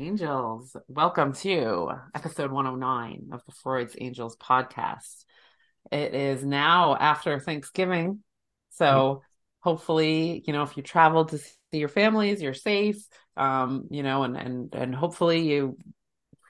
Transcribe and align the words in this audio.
Angels. 0.00 0.74
Welcome 0.88 1.34
to 1.34 1.90
episode 2.14 2.50
109 2.50 3.28
of 3.32 3.44
the 3.44 3.52
Freud's 3.52 3.94
Angels 3.98 4.34
podcast. 4.36 5.24
It 5.92 6.14
is 6.14 6.42
now 6.42 6.96
after 6.96 7.38
Thanksgiving. 7.38 8.20
So 8.70 9.22
hopefully, 9.60 10.42
you 10.46 10.54
know, 10.54 10.62
if 10.62 10.78
you 10.78 10.82
traveled 10.82 11.30
to 11.30 11.38
see 11.38 11.52
your 11.72 11.88
families, 11.88 12.40
you're 12.40 12.54
safe. 12.54 13.06
Um, 13.36 13.88
you 13.90 14.02
know, 14.02 14.22
and 14.22 14.38
and 14.38 14.74
and 14.74 14.94
hopefully 14.94 15.40
you 15.40 15.76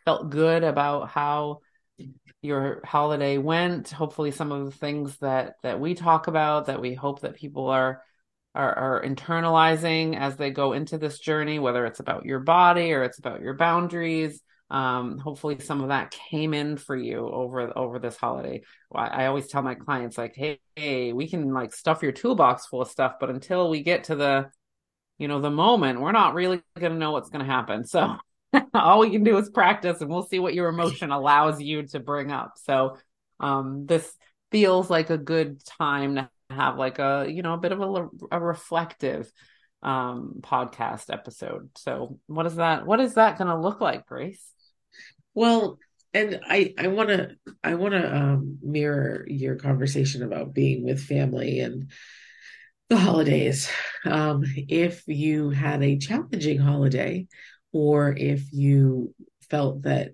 felt 0.04 0.30
good 0.30 0.62
about 0.62 1.08
how 1.08 1.58
your 2.42 2.82
holiday 2.84 3.36
went. 3.36 3.90
Hopefully 3.90 4.30
some 4.30 4.52
of 4.52 4.64
the 4.64 4.70
things 4.70 5.16
that 5.18 5.54
that 5.64 5.80
we 5.80 5.94
talk 5.94 6.28
about 6.28 6.66
that 6.66 6.80
we 6.80 6.94
hope 6.94 7.22
that 7.22 7.34
people 7.34 7.68
are 7.68 8.00
are, 8.54 8.74
are 8.74 9.04
internalizing 9.04 10.18
as 10.18 10.36
they 10.36 10.50
go 10.50 10.72
into 10.72 10.98
this 10.98 11.18
journey, 11.18 11.58
whether 11.58 11.86
it's 11.86 12.00
about 12.00 12.24
your 12.24 12.40
body 12.40 12.92
or 12.92 13.04
it's 13.04 13.18
about 13.18 13.40
your 13.40 13.54
boundaries. 13.54 14.42
Um, 14.70 15.18
hopefully 15.18 15.58
some 15.58 15.82
of 15.82 15.88
that 15.88 16.12
came 16.12 16.54
in 16.54 16.76
for 16.76 16.96
you 16.96 17.28
over 17.28 17.76
over 17.76 17.98
this 17.98 18.16
holiday. 18.16 18.62
I, 18.94 19.06
I 19.08 19.26
always 19.26 19.48
tell 19.48 19.62
my 19.62 19.74
clients 19.74 20.16
like, 20.16 20.34
hey, 20.36 20.60
hey, 20.76 21.12
we 21.12 21.28
can 21.28 21.52
like 21.52 21.74
stuff 21.74 22.02
your 22.02 22.12
toolbox 22.12 22.66
full 22.66 22.82
of 22.82 22.88
stuff, 22.88 23.14
but 23.18 23.30
until 23.30 23.68
we 23.68 23.82
get 23.82 24.04
to 24.04 24.14
the, 24.14 24.50
you 25.18 25.26
know, 25.26 25.40
the 25.40 25.50
moment, 25.50 26.00
we're 26.00 26.12
not 26.12 26.34
really 26.34 26.62
going 26.78 26.92
to 26.92 26.98
know 26.98 27.12
what's 27.12 27.30
going 27.30 27.44
to 27.44 27.50
happen. 27.50 27.84
So 27.84 28.16
all 28.74 29.00
we 29.00 29.10
can 29.10 29.24
do 29.24 29.36
is 29.38 29.50
practice, 29.50 30.00
and 30.00 30.10
we'll 30.10 30.26
see 30.26 30.38
what 30.38 30.54
your 30.54 30.68
emotion 30.68 31.10
allows 31.10 31.60
you 31.60 31.86
to 31.88 32.00
bring 32.00 32.30
up. 32.30 32.52
So 32.56 32.96
um, 33.40 33.86
this 33.86 34.12
feels 34.52 34.88
like 34.88 35.10
a 35.10 35.18
good 35.18 35.64
time 35.64 36.16
to 36.16 36.30
have 36.50 36.76
like 36.76 36.98
a 36.98 37.26
you 37.28 37.42
know 37.42 37.54
a 37.54 37.58
bit 37.58 37.72
of 37.72 37.80
a, 37.80 38.08
a 38.32 38.40
reflective 38.40 39.30
um 39.82 40.36
podcast 40.40 41.12
episode. 41.12 41.70
So 41.76 42.18
what 42.26 42.46
is 42.46 42.56
that 42.56 42.86
what 42.86 43.00
is 43.00 43.14
that 43.14 43.38
going 43.38 43.48
to 43.48 43.58
look 43.58 43.80
like 43.80 44.06
grace? 44.06 44.44
Well 45.34 45.78
and 46.12 46.40
i 46.48 46.74
i 46.76 46.88
want 46.88 47.08
to 47.08 47.30
i 47.62 47.74
want 47.74 47.94
to 47.94 48.16
um 48.16 48.58
mirror 48.62 49.24
your 49.28 49.54
conversation 49.54 50.24
about 50.24 50.52
being 50.52 50.84
with 50.84 51.00
family 51.00 51.60
and 51.60 51.90
the 52.88 52.96
holidays. 52.96 53.70
Um 54.04 54.42
if 54.56 55.04
you 55.06 55.50
had 55.50 55.82
a 55.82 55.98
challenging 55.98 56.58
holiday 56.58 57.26
or 57.72 58.12
if 58.16 58.52
you 58.52 59.14
felt 59.48 59.82
that 59.82 60.12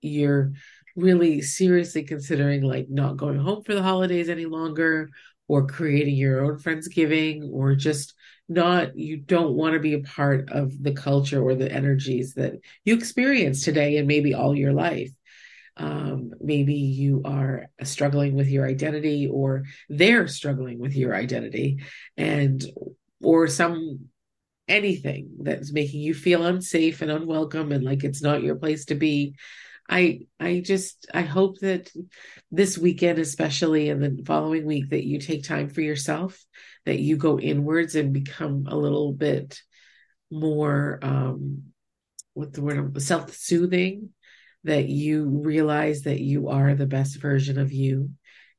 you're 0.00 0.52
really 0.96 1.42
seriously 1.42 2.02
considering 2.02 2.62
like 2.62 2.86
not 2.88 3.16
going 3.16 3.38
home 3.38 3.62
for 3.62 3.74
the 3.74 3.82
holidays 3.82 4.28
any 4.28 4.46
longer 4.46 5.10
or 5.48 5.66
creating 5.66 6.14
your 6.14 6.44
own 6.44 6.58
friendsgiving 6.58 7.50
or 7.52 7.74
just 7.74 8.14
not 8.48 8.96
you 8.96 9.16
don't 9.16 9.54
want 9.54 9.74
to 9.74 9.80
be 9.80 9.94
a 9.94 10.00
part 10.00 10.50
of 10.50 10.72
the 10.82 10.92
culture 10.92 11.42
or 11.42 11.54
the 11.54 11.70
energies 11.70 12.34
that 12.34 12.54
you 12.84 12.94
experience 12.94 13.64
today 13.64 13.96
and 13.96 14.06
maybe 14.06 14.34
all 14.34 14.54
your 14.54 14.72
life. 14.72 15.10
Um, 15.76 16.32
maybe 16.40 16.74
you 16.74 17.22
are 17.24 17.66
struggling 17.84 18.34
with 18.34 18.48
your 18.48 18.66
identity 18.66 19.28
or 19.28 19.64
they're 19.88 20.28
struggling 20.28 20.78
with 20.78 20.94
your 20.94 21.14
identity 21.14 21.78
and 22.16 22.62
or 23.22 23.46
some 23.46 24.08
anything 24.68 25.30
that's 25.40 25.72
making 25.72 26.00
you 26.00 26.14
feel 26.14 26.44
unsafe 26.44 27.02
and 27.02 27.10
unwelcome 27.10 27.72
and 27.72 27.82
like 27.82 28.04
it's 28.04 28.22
not 28.22 28.42
your 28.42 28.54
place 28.54 28.84
to 28.86 28.94
be 28.94 29.34
I 29.90 30.20
I 30.38 30.62
just 30.64 31.08
I 31.12 31.22
hope 31.22 31.58
that 31.60 31.90
this 32.52 32.78
weekend 32.78 33.18
especially 33.18 33.90
and 33.90 34.00
the 34.00 34.22
following 34.24 34.64
week 34.64 34.90
that 34.90 35.04
you 35.04 35.18
take 35.18 35.42
time 35.42 35.68
for 35.68 35.80
yourself, 35.80 36.42
that 36.86 37.00
you 37.00 37.16
go 37.16 37.40
inwards 37.40 37.96
and 37.96 38.12
become 38.12 38.66
a 38.68 38.76
little 38.76 39.12
bit 39.12 39.60
more 40.30 41.00
um 41.02 41.64
what 42.34 42.52
the 42.52 42.62
word 42.62 43.02
self-soothing, 43.02 44.10
that 44.62 44.88
you 44.88 45.24
realize 45.28 46.02
that 46.02 46.20
you 46.20 46.48
are 46.48 46.74
the 46.74 46.86
best 46.86 47.20
version 47.20 47.58
of 47.58 47.72
you 47.72 48.10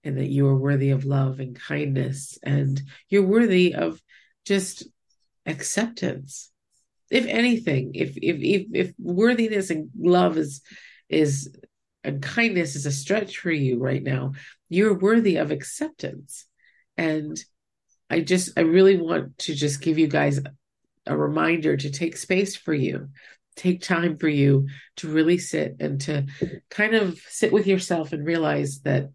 and 0.03 0.17
that 0.17 0.29
you 0.29 0.45
are 0.47 0.55
worthy 0.57 0.89
of 0.89 1.05
love 1.05 1.39
and 1.39 1.57
kindness 1.57 2.37
and 2.43 2.81
you're 3.07 3.25
worthy 3.25 3.73
of 3.73 4.01
just 4.45 4.85
acceptance. 5.45 6.51
If 7.09 7.25
anything 7.25 7.91
if 7.93 8.17
if 8.17 8.37
if, 8.41 8.67
if 8.73 8.93
worthiness 8.99 9.69
and 9.69 9.89
love 9.97 10.37
is 10.37 10.61
is 11.11 11.53
and 12.03 12.21
kindness 12.21 12.75
is 12.75 12.85
a 12.85 12.91
stretch 12.91 13.37
for 13.37 13.51
you 13.51 13.79
right 13.79 14.01
now. 14.01 14.33
You're 14.69 14.97
worthy 14.97 15.35
of 15.37 15.51
acceptance. 15.51 16.45
And 16.97 17.39
i 18.09 18.19
just 18.19 18.51
i 18.57 18.61
really 18.61 18.97
want 18.97 19.37
to 19.37 19.55
just 19.55 19.81
give 19.81 19.97
you 19.97 20.05
guys 20.05 20.37
a 21.05 21.17
reminder 21.17 21.77
to 21.77 21.89
take 21.89 22.17
space 22.17 22.57
for 22.57 22.73
you 22.73 23.07
take 23.55 23.81
time 23.81 24.17
for 24.17 24.27
you 24.27 24.67
to 24.97 25.09
really 25.09 25.37
sit 25.37 25.75
and 25.79 25.99
to 26.01 26.25
kind 26.69 26.95
of 26.95 27.19
sit 27.27 27.51
with 27.51 27.67
yourself 27.67 28.13
and 28.13 28.25
realize 28.25 28.81
that 28.81 29.09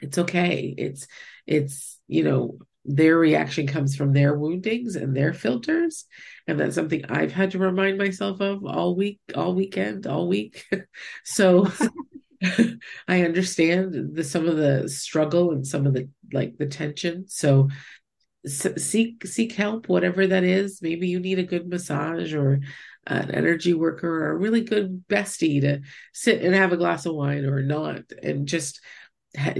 it's 0.00 0.18
okay. 0.18 0.74
It's 0.76 1.06
it's 1.46 1.98
you 2.08 2.24
know 2.24 2.58
their 2.84 3.16
reaction 3.16 3.66
comes 3.66 3.94
from 3.94 4.12
their 4.12 4.36
woundings 4.36 4.96
and 4.96 5.16
their 5.16 5.32
filters. 5.32 6.04
And 6.48 6.58
that's 6.58 6.74
something 6.74 7.04
i've 7.08 7.32
had 7.32 7.52
to 7.52 7.58
remind 7.58 7.98
myself 7.98 8.40
of 8.40 8.64
all 8.64 8.96
week 8.96 9.20
all 9.34 9.54
weekend 9.54 10.06
all 10.06 10.28
week. 10.28 10.64
So 11.24 11.70
i 13.08 13.22
understand 13.22 14.16
the 14.16 14.24
some 14.24 14.48
of 14.48 14.56
the 14.56 14.88
struggle 14.88 15.52
and 15.52 15.64
some 15.64 15.86
of 15.86 15.94
the 15.94 16.08
like 16.32 16.58
the 16.58 16.66
tension. 16.66 17.26
So 17.28 17.68
seek 18.46 19.24
seek 19.26 19.52
help 19.52 19.88
whatever 19.88 20.26
that 20.26 20.42
is. 20.42 20.82
Maybe 20.82 21.08
you 21.08 21.20
need 21.20 21.38
a 21.38 21.44
good 21.44 21.68
massage 21.68 22.34
or 22.34 22.60
an 23.06 23.30
energy 23.30 23.74
worker 23.74 24.26
or 24.26 24.32
a 24.32 24.36
really 24.36 24.62
good 24.62 25.04
bestie 25.08 25.60
to 25.60 25.80
sit 26.12 26.42
and 26.42 26.54
have 26.54 26.72
a 26.72 26.76
glass 26.76 27.06
of 27.06 27.14
wine 27.14 27.44
or 27.44 27.62
not 27.62 28.02
and 28.22 28.46
just 28.46 28.80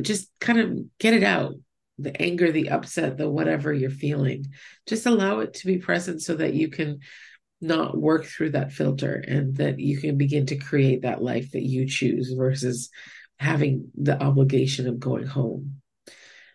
just 0.00 0.30
kind 0.40 0.60
of 0.60 0.98
get 0.98 1.14
it 1.14 1.22
out 1.22 1.54
the 2.02 2.20
anger, 2.20 2.52
the 2.52 2.70
upset, 2.70 3.16
the 3.16 3.28
whatever 3.28 3.72
you're 3.72 3.90
feeling. 3.90 4.46
Just 4.86 5.06
allow 5.06 5.40
it 5.40 5.54
to 5.54 5.66
be 5.66 5.78
present 5.78 6.22
so 6.22 6.36
that 6.36 6.54
you 6.54 6.68
can 6.68 7.00
not 7.60 7.96
work 7.96 8.24
through 8.24 8.50
that 8.50 8.72
filter 8.72 9.14
and 9.14 9.56
that 9.56 9.78
you 9.78 9.98
can 9.98 10.16
begin 10.18 10.46
to 10.46 10.56
create 10.56 11.02
that 11.02 11.22
life 11.22 11.52
that 11.52 11.62
you 11.62 11.86
choose 11.86 12.32
versus 12.32 12.90
having 13.38 13.90
the 13.94 14.20
obligation 14.20 14.88
of 14.88 14.98
going 14.98 15.26
home. 15.26 15.80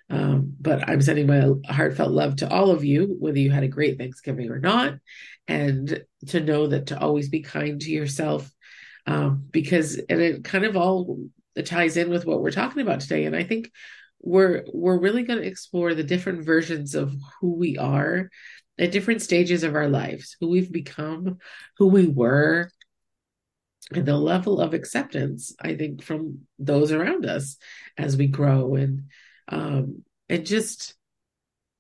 Um, 0.10 0.54
but 0.60 0.88
I'm 0.88 1.02
sending 1.02 1.28
my 1.28 1.52
heartfelt 1.72 2.12
love 2.12 2.38
to 2.38 2.50
all 2.50 2.72
of 2.72 2.86
you, 2.86 3.16
whether 3.20 3.40
you 3.40 3.52
had 3.52 3.64
a 3.64 3.70
great 3.70 3.98
Thanksgiving 3.98 4.50
or 4.50 4.60
not, 4.60 4.96
and 5.48 6.04
to 6.28 6.40
know 6.40 6.68
that 6.68 6.88
to 6.88 7.00
always 7.00 7.30
be 7.30 7.42
kind 7.42 7.82
to 7.82 7.92
yourself, 7.92 8.50
um, 9.06 9.46
because 9.52 9.98
and 10.10 10.22
it 10.22 10.44
kind 10.46 10.64
of 10.64 10.78
all 10.78 11.20
ties 11.66 11.98
in 11.98 12.10
with 12.10 12.26
what 12.26 12.42
we're 12.42 12.52
talking 12.52 12.82
about 12.82 13.02
today. 13.02 13.26
And 13.26 13.36
I 13.36 13.44
think 13.44 13.72
we're 14.22 14.66
we're 14.74 15.00
really 15.00 15.24
going 15.24 15.42
to 15.42 15.48
explore 15.48 15.94
the 15.94 16.04
different 16.04 16.46
versions 16.46 16.96
of 16.96 17.14
who 17.40 17.54
we 17.54 17.78
are 17.78 18.30
at 18.80 18.92
different 18.92 19.22
stages 19.22 19.64
of 19.64 19.76
our 19.76 19.88
lives, 19.88 20.36
who 20.40 20.50
we've 20.50 20.72
become, 20.72 21.38
who 21.78 21.88
we 21.88 22.08
were, 22.08 22.70
and 23.92 24.06
the 24.06 24.18
level 24.18 24.60
of 24.60 24.74
acceptance 24.74 25.56
I 25.62 25.76
think 25.76 26.04
from 26.04 26.42
those 26.60 26.92
around 26.92 27.26
us 27.26 27.58
as 27.98 28.18
we 28.18 28.28
grow 28.28 28.76
and 28.76 29.04
um 29.48 30.04
and 30.30 30.46
just 30.46 30.96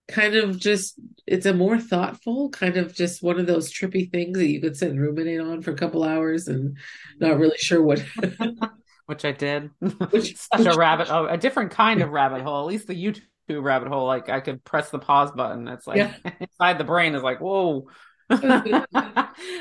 kind 0.07 0.35
of 0.35 0.57
just 0.57 0.99
it's 1.25 1.45
a 1.45 1.53
more 1.53 1.77
thoughtful 1.77 2.49
kind 2.49 2.77
of 2.77 2.93
just 2.93 3.21
one 3.21 3.39
of 3.39 3.45
those 3.45 3.71
trippy 3.71 4.09
things 4.09 4.37
that 4.37 4.47
you 4.47 4.61
could 4.61 4.77
sit 4.77 4.89
and 4.89 5.01
ruminate 5.01 5.41
on 5.41 5.61
for 5.61 5.71
a 5.71 5.77
couple 5.77 6.03
hours 6.03 6.47
and 6.47 6.77
not 7.19 7.37
really 7.37 7.57
sure 7.57 7.83
what 7.83 8.03
which 9.07 9.25
I 9.25 9.31
did. 9.31 9.71
Which, 10.11 10.37
Such 10.37 10.65
a 10.65 10.77
rabbit, 10.77 11.07
oh, 11.09 11.25
a 11.25 11.37
different 11.37 11.71
kind 11.71 12.01
of 12.01 12.11
rabbit 12.11 12.41
hole. 12.41 12.59
At 12.59 12.67
least 12.67 12.87
the 12.87 12.93
YouTube 12.93 13.23
rabbit 13.49 13.87
hole, 13.87 14.05
like 14.05 14.29
I 14.29 14.41
could 14.41 14.63
press 14.63 14.89
the 14.89 14.99
pause 14.99 15.31
button. 15.31 15.67
It's 15.67 15.87
like 15.87 15.97
yeah. 15.97 16.13
inside 16.39 16.77
the 16.77 16.83
brain 16.83 17.15
is 17.15 17.23
like, 17.23 17.39
whoa. 17.39 17.87
the, 18.29 18.85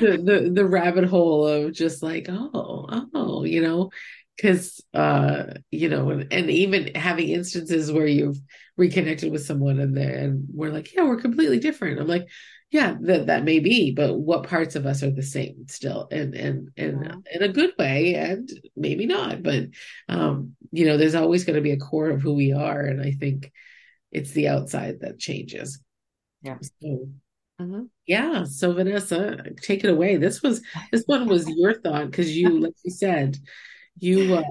the 0.01 0.51
the 0.53 0.65
rabbit 0.65 1.05
hole 1.05 1.47
of 1.47 1.71
just 1.71 2.03
like 2.03 2.25
oh 2.27 3.05
oh 3.13 3.45
you 3.45 3.61
know 3.61 3.89
because 4.35 4.83
uh 4.93 5.45
you 5.71 5.87
know 5.87 6.09
and, 6.09 6.33
and 6.33 6.49
even 6.49 6.93
having 6.93 7.29
instances 7.29 7.89
where 7.89 8.05
you've 8.05 8.37
reconnected 8.75 9.31
with 9.31 9.45
someone 9.45 9.79
and 9.79 9.95
there 9.95 10.17
and 10.17 10.47
we're 10.53 10.69
like 10.69 10.93
yeah 10.93 11.03
we're 11.03 11.21
completely 11.21 11.59
different 11.59 11.97
i'm 11.97 12.07
like 12.07 12.27
yeah 12.71 12.95
that 13.01 13.27
that 13.27 13.43
may 13.45 13.59
be 13.59 13.91
but 13.91 14.15
what 14.15 14.43
parts 14.47 14.75
of 14.75 14.85
us 14.85 15.01
are 15.03 15.11
the 15.11 15.23
same 15.23 15.67
still 15.67 16.07
and 16.11 16.33
and 16.35 16.69
and 16.75 17.03
Yeah. 17.03 17.15
in 17.33 17.43
a 17.43 17.53
good 17.53 17.71
way 17.79 18.15
and 18.15 18.49
maybe 18.75 19.05
not 19.05 19.41
but 19.41 19.67
um 20.09 20.55
you 20.71 20.85
know 20.85 20.97
there's 20.97 21.15
always 21.15 21.45
going 21.45 21.55
to 21.55 21.61
be 21.61 21.71
a 21.71 21.77
core 21.77 22.09
of 22.09 22.21
who 22.21 22.33
we 22.33 22.51
are 22.51 22.81
and 22.81 23.01
i 23.01 23.11
think 23.11 23.51
it's 24.11 24.31
the 24.31 24.47
outside 24.49 24.99
that 25.01 25.19
changes 25.19 25.79
Yeah. 26.41 26.57
so 26.81 27.09
Mhm. 27.59 27.87
yeah 28.05 28.43
so 28.43 28.73
vanessa 28.73 29.37
take 29.61 29.83
it 29.83 29.89
away 29.89 30.17
this 30.17 30.43
was 30.43 30.61
this 30.91 31.03
one 31.07 31.27
was 31.27 31.47
your 31.49 31.73
thought 31.73 32.05
because 32.05 32.35
you 32.37 32.59
like 32.59 32.75
you 32.83 32.91
said 32.91 33.37
you 33.99 34.33
uh, 34.33 34.43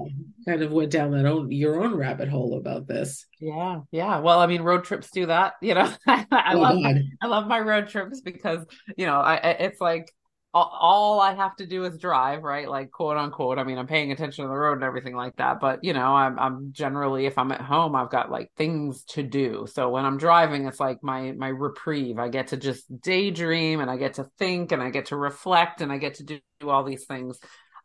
kind 0.47 0.61
of 0.61 0.71
went 0.71 0.91
down 0.91 1.11
that 1.11 1.25
own 1.25 1.51
your 1.51 1.81
own 1.83 1.95
rabbit 1.95 2.29
hole 2.29 2.57
about 2.57 2.87
this 2.87 3.25
Yeah, 3.39 3.81
yeah. 3.91 4.19
Well, 4.19 4.39
I 4.39 4.47
mean, 4.47 4.61
road 4.61 4.83
trips 4.83 5.11
do 5.11 5.27
that. 5.27 5.53
You 5.61 5.75
know, 5.75 5.91
I 6.07 6.53
oh 6.53 6.57
love 6.59 6.79
god 6.81 7.01
I 7.21 7.27
love 7.27 7.47
my 7.47 7.59
road 7.59 7.87
trips 7.87 8.21
because, 8.21 8.65
you 8.97 9.05
know, 9.05 9.19
I 9.19 9.35
I- 9.35 9.49
it's 9.59 9.81
like 9.81 10.11
all, 10.53 10.71
all 10.79 11.19
I 11.19 11.35
have 11.35 11.55
to 11.57 11.67
do 11.67 11.83
is 11.83 11.97
drive, 11.99 12.41
right? 12.41 12.67
Like 12.67 12.89
quote 12.89 13.17
unquote. 13.17 13.59
I 13.59 13.63
mean, 13.63 13.77
I'm 13.77 13.85
paying 13.85 14.11
attention 14.11 14.43
to 14.43 14.49
the 14.49 14.55
road 14.55 14.73
and 14.73 14.83
everything 14.83 15.15
like 15.15 15.35
that, 15.35 15.59
but 15.59 15.83
you 15.83 15.93
know, 15.93 16.15
I'm 16.15 16.39
I'm 16.39 16.69
generally 16.71 17.25
if 17.27 17.37
I'm 17.37 17.51
at 17.51 17.61
home, 17.61 17.95
I've 17.95 18.09
got 18.09 18.31
like 18.31 18.49
things 18.57 19.03
to 19.09 19.21
do. 19.23 19.67
So 19.71 19.89
when 19.89 20.05
I'm 20.05 20.17
driving, 20.17 20.65
it's 20.65 20.79
like 20.79 21.03
my 21.03 21.31
my 21.33 21.49
reprieve. 21.49 22.17
I 22.17 22.29
get 22.29 22.47
to 22.47 22.57
just 22.57 22.85
daydream 23.01 23.81
and 23.81 23.91
I 23.91 23.97
get 23.97 24.15
to 24.15 24.23
think 24.39 24.71
and 24.71 24.81
I 24.81 24.89
get 24.89 25.07
to 25.07 25.15
reflect 25.17 25.81
and 25.81 25.91
I 25.91 25.97
get 25.97 26.15
to 26.15 26.23
do, 26.23 26.39
do 26.59 26.69
all 26.69 26.83
these 26.83 27.05
things 27.05 27.37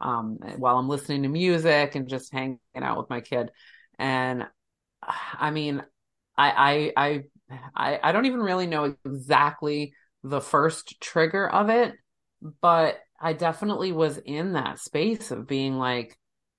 um 0.03 0.39
while 0.57 0.79
I'm 0.79 0.89
listening 0.89 1.23
to 1.23 1.29
music 1.29 1.95
and 1.95 2.09
just 2.09 2.33
hanging 2.33 2.59
out 2.77 2.99
with 2.99 3.11
my 3.11 3.21
kid. 3.21 3.51
And 3.99 4.47
I 5.03 5.51
mean, 5.51 5.83
I, 6.37 6.93
I, 6.97 7.25
I, 7.75 8.01
I, 8.03 8.13
don't 8.13 8.27
even 8.27 8.41
really 8.41 8.67
know 8.67 8.95
exactly 9.05 9.95
the 10.23 10.41
first 10.41 11.01
trigger 11.01 11.49
of 11.49 11.69
it, 11.69 11.95
but 12.61 12.99
I 13.21 13.33
definitely 13.33 13.93
was 13.93 14.19
in 14.19 14.55
that 14.55 14.79
space 14.79 15.31
of 15.31 15.47
being 15.47 15.77
like, 15.79 16.17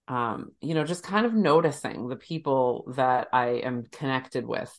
um, 0.08 0.52
you 0.62 0.76
know, 0.76 0.84
just 0.84 1.04
kind 1.04 1.26
of 1.26 1.34
noticing 1.34 2.08
the 2.08 2.16
people 2.16 2.94
that 2.96 3.30
I 3.34 3.62
am 3.64 3.86
connected 3.92 4.46
with. 4.46 4.72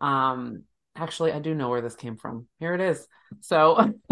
Um, 0.00 0.64
actually, 1.00 1.32
I 1.32 1.38
do 1.38 1.54
know 1.54 1.68
where 1.68 1.80
this 1.80 1.96
came 1.96 2.16
from. 2.16 2.46
Here 2.58 2.74
it 2.74 2.80
is. 2.80 3.06
So, 3.40 3.76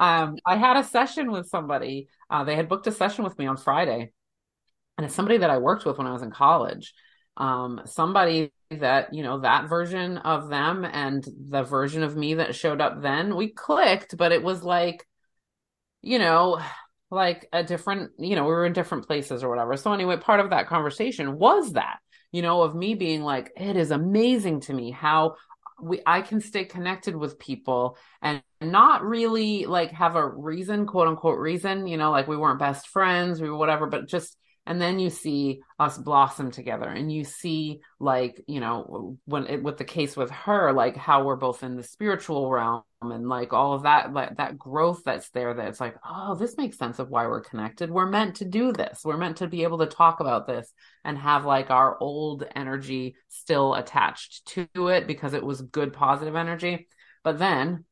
um, 0.00 0.36
I 0.44 0.56
had 0.56 0.76
a 0.76 0.84
session 0.84 1.30
with 1.30 1.48
somebody. 1.48 2.08
Uh, 2.28 2.44
they 2.44 2.56
had 2.56 2.68
booked 2.68 2.86
a 2.86 2.92
session 2.92 3.24
with 3.24 3.38
me 3.38 3.46
on 3.46 3.56
Friday, 3.56 4.12
and 4.98 5.04
it's 5.04 5.14
somebody 5.14 5.38
that 5.38 5.50
I 5.50 5.58
worked 5.58 5.84
with 5.84 5.98
when 5.98 6.06
I 6.06 6.12
was 6.12 6.22
in 6.22 6.30
college 6.30 6.94
um 7.36 7.82
somebody 7.84 8.50
that 8.70 9.12
you 9.12 9.22
know 9.22 9.40
that 9.40 9.68
version 9.68 10.18
of 10.18 10.48
them 10.48 10.84
and 10.84 11.26
the 11.48 11.62
version 11.62 12.02
of 12.02 12.16
me 12.16 12.34
that 12.34 12.54
showed 12.54 12.80
up 12.80 13.02
then 13.02 13.36
we 13.36 13.48
clicked 13.48 14.16
but 14.16 14.32
it 14.32 14.42
was 14.42 14.62
like 14.62 15.06
you 16.02 16.18
know 16.18 16.60
like 17.10 17.46
a 17.52 17.62
different 17.62 18.10
you 18.18 18.34
know 18.36 18.44
we 18.44 18.50
were 18.50 18.66
in 18.66 18.72
different 18.72 19.06
places 19.06 19.44
or 19.44 19.50
whatever 19.50 19.76
so 19.76 19.92
anyway 19.92 20.16
part 20.16 20.40
of 20.40 20.50
that 20.50 20.66
conversation 20.66 21.38
was 21.38 21.74
that 21.74 21.98
you 22.32 22.40
know 22.42 22.62
of 22.62 22.74
me 22.74 22.94
being 22.94 23.22
like 23.22 23.52
it 23.56 23.76
is 23.76 23.90
amazing 23.90 24.60
to 24.60 24.72
me 24.72 24.90
how 24.90 25.34
we 25.80 26.00
I 26.06 26.22
can 26.22 26.40
stay 26.40 26.64
connected 26.64 27.14
with 27.14 27.38
people 27.38 27.98
and 28.22 28.42
not 28.60 29.04
really 29.04 29.66
like 29.66 29.90
have 29.92 30.16
a 30.16 30.26
reason 30.26 30.86
quote 30.86 31.08
unquote 31.08 31.38
reason 31.38 31.86
you 31.86 31.96
know 31.96 32.10
like 32.10 32.28
we 32.28 32.36
weren't 32.36 32.58
best 32.58 32.88
friends 32.88 33.40
we 33.40 33.50
were 33.50 33.56
whatever 33.56 33.86
but 33.86 34.08
just 34.08 34.36
and 34.66 34.82
then 34.82 34.98
you 34.98 35.10
see 35.10 35.60
us 35.78 35.96
blossom 35.96 36.50
together 36.50 36.88
and 36.88 37.12
you 37.12 37.24
see 37.24 37.80
like 38.00 38.42
you 38.48 38.60
know 38.60 39.16
when 39.24 39.46
it, 39.46 39.62
with 39.62 39.76
the 39.76 39.84
case 39.84 40.16
with 40.16 40.30
her 40.30 40.72
like 40.72 40.96
how 40.96 41.24
we're 41.24 41.36
both 41.36 41.62
in 41.62 41.76
the 41.76 41.82
spiritual 41.82 42.50
realm 42.50 42.82
and 43.02 43.28
like 43.28 43.52
all 43.52 43.74
of 43.74 43.84
that 43.84 44.12
like 44.12 44.36
that 44.36 44.58
growth 44.58 45.02
that's 45.04 45.30
there 45.30 45.54
that 45.54 45.68
it's 45.68 45.80
like 45.80 45.96
oh 46.04 46.34
this 46.34 46.56
makes 46.56 46.76
sense 46.76 46.98
of 46.98 47.08
why 47.08 47.26
we're 47.26 47.40
connected. 47.40 47.90
We're 47.90 48.10
meant 48.10 48.36
to 48.36 48.44
do 48.44 48.72
this. 48.72 49.00
We're 49.04 49.16
meant 49.16 49.38
to 49.38 49.46
be 49.46 49.62
able 49.62 49.78
to 49.78 49.86
talk 49.86 50.20
about 50.20 50.46
this 50.46 50.72
and 51.04 51.16
have 51.16 51.44
like 51.44 51.70
our 51.70 51.96
old 52.00 52.44
energy 52.54 53.14
still 53.28 53.74
attached 53.74 54.46
to 54.48 54.88
it 54.88 55.06
because 55.06 55.34
it 55.34 55.44
was 55.44 55.62
good 55.62 55.92
positive 55.92 56.34
energy. 56.34 56.88
But 57.22 57.38
then 57.38 57.84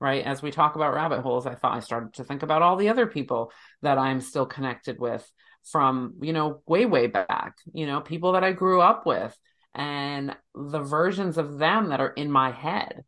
right 0.00 0.24
as 0.24 0.40
we 0.42 0.50
talk 0.50 0.76
about 0.76 0.94
rabbit 0.94 1.20
holes 1.20 1.46
i 1.46 1.54
thought 1.54 1.76
i 1.76 1.80
started 1.80 2.14
to 2.14 2.24
think 2.24 2.42
about 2.42 2.62
all 2.62 2.76
the 2.76 2.88
other 2.88 3.06
people 3.06 3.52
that 3.82 3.98
i'm 3.98 4.20
still 4.20 4.46
connected 4.46 4.98
with 4.98 5.30
from 5.64 6.14
you 6.22 6.32
know 6.32 6.62
way 6.66 6.86
way 6.86 7.06
back 7.06 7.56
you 7.72 7.86
know 7.86 8.00
people 8.00 8.32
that 8.32 8.44
i 8.44 8.52
grew 8.52 8.80
up 8.80 9.06
with 9.06 9.36
and 9.74 10.34
the 10.54 10.80
versions 10.80 11.38
of 11.38 11.58
them 11.58 11.90
that 11.90 12.00
are 12.00 12.10
in 12.10 12.30
my 12.30 12.50
head 12.50 13.04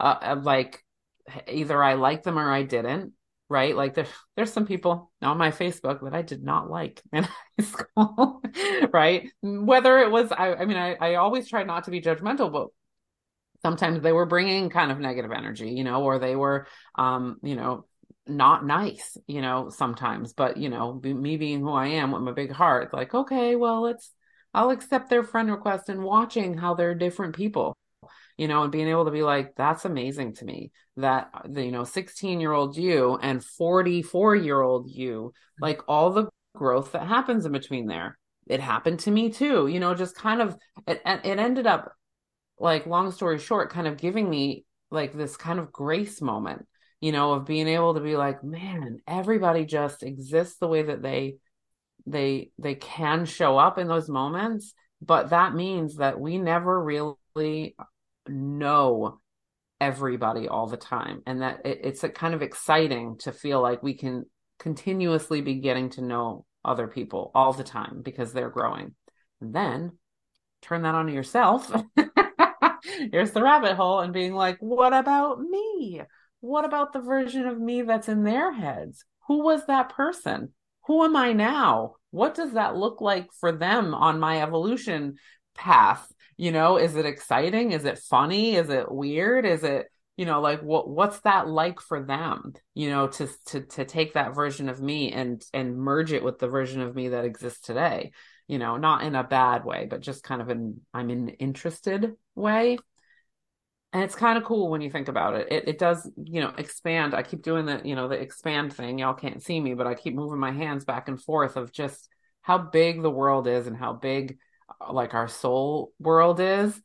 uh, 0.00 0.36
like 0.42 0.82
either 1.48 1.82
i 1.82 1.94
liked 1.94 2.24
them 2.24 2.38
or 2.38 2.50
i 2.50 2.62
didn't 2.62 3.12
right? 3.48 3.76
Like 3.76 3.94
there's 3.94 4.08
there's 4.34 4.52
some 4.52 4.66
people 4.66 5.10
on 5.22 5.38
my 5.38 5.50
facebook 5.50 6.02
that 6.02 6.14
i 6.14 6.22
did 6.22 6.42
not 6.42 6.70
like 6.70 7.02
in 7.12 7.24
high 7.24 7.64
school 7.64 8.42
right? 8.92 9.30
Whether 9.42 9.98
it 9.98 10.10
was 10.10 10.32
i, 10.32 10.54
I 10.54 10.64
mean 10.64 10.76
I, 10.76 10.94
I 10.94 11.14
always 11.16 11.48
try 11.48 11.62
not 11.62 11.84
to 11.84 11.90
be 11.90 12.00
judgmental 12.00 12.52
but 12.52 12.68
sometimes 13.62 14.02
they 14.02 14.12
were 14.12 14.26
bringing 14.26 14.68
kind 14.70 14.92
of 14.92 14.98
negative 14.98 15.32
energy 15.32 15.70
you 15.70 15.84
know 15.84 16.02
or 16.02 16.18
they 16.18 16.36
were 16.36 16.66
um 16.96 17.38
you 17.42 17.56
know 17.56 17.86
not 18.28 18.66
nice, 18.66 19.16
you 19.26 19.40
know, 19.40 19.68
sometimes, 19.68 20.32
but 20.32 20.56
you 20.56 20.68
know, 20.68 21.00
me 21.02 21.36
being 21.36 21.60
who 21.60 21.70
I 21.70 21.88
am 21.88 22.10
with 22.12 22.22
my 22.22 22.32
big 22.32 22.52
heart, 22.52 22.92
like, 22.92 23.14
okay, 23.14 23.56
well, 23.56 23.82
let's, 23.82 24.12
I'll 24.52 24.70
accept 24.70 25.10
their 25.10 25.22
friend 25.22 25.50
request 25.50 25.88
and 25.88 26.02
watching 26.02 26.56
how 26.56 26.74
they're 26.74 26.94
different 26.94 27.36
people, 27.36 27.76
you 28.36 28.48
know, 28.48 28.62
and 28.62 28.72
being 28.72 28.88
able 28.88 29.04
to 29.04 29.10
be 29.10 29.22
like, 29.22 29.54
that's 29.56 29.84
amazing 29.84 30.34
to 30.36 30.44
me 30.44 30.72
that 30.96 31.30
the, 31.48 31.64
you 31.64 31.70
know, 31.70 31.84
16 31.84 32.40
year 32.40 32.52
old 32.52 32.76
you 32.76 33.18
and 33.20 33.44
44 33.44 34.36
year 34.36 34.60
old 34.60 34.90
you, 34.90 35.32
mm-hmm. 35.32 35.64
like 35.64 35.80
all 35.86 36.10
the 36.10 36.28
growth 36.54 36.92
that 36.92 37.06
happens 37.06 37.46
in 37.46 37.52
between 37.52 37.86
there. 37.86 38.18
It 38.46 38.60
happened 38.60 39.00
to 39.00 39.10
me 39.10 39.30
too, 39.30 39.66
you 39.66 39.80
know, 39.80 39.94
just 39.94 40.16
kind 40.16 40.40
of, 40.40 40.56
it, 40.86 41.02
it 41.04 41.38
ended 41.38 41.66
up 41.66 41.92
like, 42.58 42.86
long 42.86 43.12
story 43.12 43.38
short, 43.38 43.70
kind 43.70 43.86
of 43.86 43.96
giving 43.96 44.30
me 44.30 44.64
like 44.90 45.12
this 45.12 45.36
kind 45.36 45.58
of 45.58 45.72
grace 45.72 46.22
moment 46.22 46.66
you 47.00 47.12
know 47.12 47.34
of 47.34 47.46
being 47.46 47.68
able 47.68 47.94
to 47.94 48.00
be 48.00 48.16
like 48.16 48.42
man 48.42 48.98
everybody 49.06 49.64
just 49.64 50.02
exists 50.02 50.58
the 50.58 50.68
way 50.68 50.82
that 50.82 51.02
they 51.02 51.36
they 52.06 52.50
they 52.58 52.74
can 52.74 53.24
show 53.24 53.58
up 53.58 53.78
in 53.78 53.88
those 53.88 54.08
moments. 54.08 54.72
But 55.02 55.30
that 55.30 55.54
means 55.54 55.96
that 55.96 56.18
we 56.18 56.38
never 56.38 56.82
really 56.82 57.76
know 58.28 59.20
everybody 59.78 60.48
all 60.48 60.66
the 60.66 60.78
time 60.78 61.22
and 61.26 61.42
that 61.42 61.66
it, 61.66 61.80
it's 61.82 62.04
kind 62.14 62.32
of 62.32 62.42
exciting 62.42 63.18
to 63.18 63.32
feel 63.32 63.60
like 63.60 63.82
we 63.82 63.94
can 63.94 64.24
continuously 64.58 65.42
be 65.42 65.56
getting 65.56 65.90
to 65.90 66.00
know 66.02 66.46
other 66.64 66.86
people 66.86 67.30
all 67.34 67.52
the 67.52 67.64
time 67.64 68.00
because 68.02 68.32
they're 68.32 68.48
growing. 68.48 68.94
And 69.40 69.54
then 69.54 69.92
turn 70.62 70.82
that 70.82 70.94
on 70.94 71.06
to 71.06 71.12
yourself. 71.12 71.70
Here's 73.12 73.32
the 73.32 73.42
rabbit 73.42 73.74
hole 73.74 74.00
and 74.00 74.12
being 74.12 74.32
like 74.32 74.58
what 74.60 74.94
about 74.94 75.40
me 75.40 76.00
what 76.46 76.64
about 76.64 76.92
the 76.92 77.00
version 77.00 77.46
of 77.46 77.60
me 77.60 77.82
that's 77.82 78.08
in 78.08 78.22
their 78.22 78.52
heads? 78.52 79.04
Who 79.26 79.42
was 79.42 79.66
that 79.66 79.90
person? 79.90 80.52
Who 80.86 81.02
am 81.04 81.16
I 81.16 81.32
now? 81.32 81.96
What 82.10 82.34
does 82.34 82.52
that 82.52 82.76
look 82.76 83.00
like 83.00 83.28
for 83.40 83.50
them 83.50 83.94
on 83.94 84.20
my 84.20 84.40
evolution 84.40 85.16
path? 85.56 86.06
You 86.36 86.52
know, 86.52 86.76
is 86.76 86.94
it 86.94 87.04
exciting? 87.04 87.72
Is 87.72 87.84
it 87.84 87.98
funny? 87.98 88.54
Is 88.54 88.68
it 88.68 88.90
weird? 88.90 89.44
Is 89.44 89.64
it, 89.64 89.86
you 90.16 90.24
know, 90.24 90.40
like 90.40 90.60
what 90.62 90.88
what's 90.88 91.18
that 91.20 91.48
like 91.48 91.80
for 91.80 92.00
them? 92.00 92.52
You 92.74 92.90
know, 92.90 93.08
to 93.08 93.28
to 93.46 93.60
to 93.62 93.84
take 93.84 94.14
that 94.14 94.34
version 94.34 94.68
of 94.68 94.80
me 94.80 95.10
and 95.10 95.44
and 95.52 95.76
merge 95.76 96.12
it 96.12 96.22
with 96.22 96.38
the 96.38 96.48
version 96.48 96.80
of 96.80 96.94
me 96.94 97.08
that 97.08 97.24
exists 97.24 97.60
today. 97.60 98.12
You 98.46 98.58
know, 98.58 98.76
not 98.76 99.02
in 99.02 99.16
a 99.16 99.24
bad 99.24 99.64
way, 99.64 99.88
but 99.90 100.00
just 100.00 100.22
kind 100.22 100.40
of 100.40 100.48
in 100.48 100.80
I'm 100.94 101.10
an 101.10 101.30
interested 101.30 102.14
way 102.36 102.78
and 103.92 104.02
it's 104.02 104.14
kind 104.14 104.36
of 104.36 104.44
cool 104.44 104.68
when 104.68 104.80
you 104.80 104.90
think 104.90 105.08
about 105.08 105.34
it. 105.34 105.48
It 105.50 105.68
it 105.68 105.78
does, 105.78 106.10
you 106.16 106.40
know, 106.40 106.52
expand. 106.58 107.14
I 107.14 107.22
keep 107.22 107.42
doing 107.42 107.66
the, 107.66 107.80
you 107.84 107.94
know, 107.94 108.08
the 108.08 108.20
expand 108.20 108.72
thing. 108.72 108.98
Y'all 108.98 109.14
can't 109.14 109.42
see 109.42 109.58
me, 109.58 109.74
but 109.74 109.86
I 109.86 109.94
keep 109.94 110.14
moving 110.14 110.38
my 110.38 110.52
hands 110.52 110.84
back 110.84 111.08
and 111.08 111.22
forth 111.22 111.56
of 111.56 111.72
just 111.72 112.08
how 112.42 112.58
big 112.58 113.02
the 113.02 113.10
world 113.10 113.46
is 113.46 113.66
and 113.66 113.76
how 113.76 113.92
big 113.92 114.38
uh, 114.80 114.92
like 114.92 115.14
our 115.14 115.28
soul 115.28 115.92
world 115.98 116.40
is. 116.40 116.78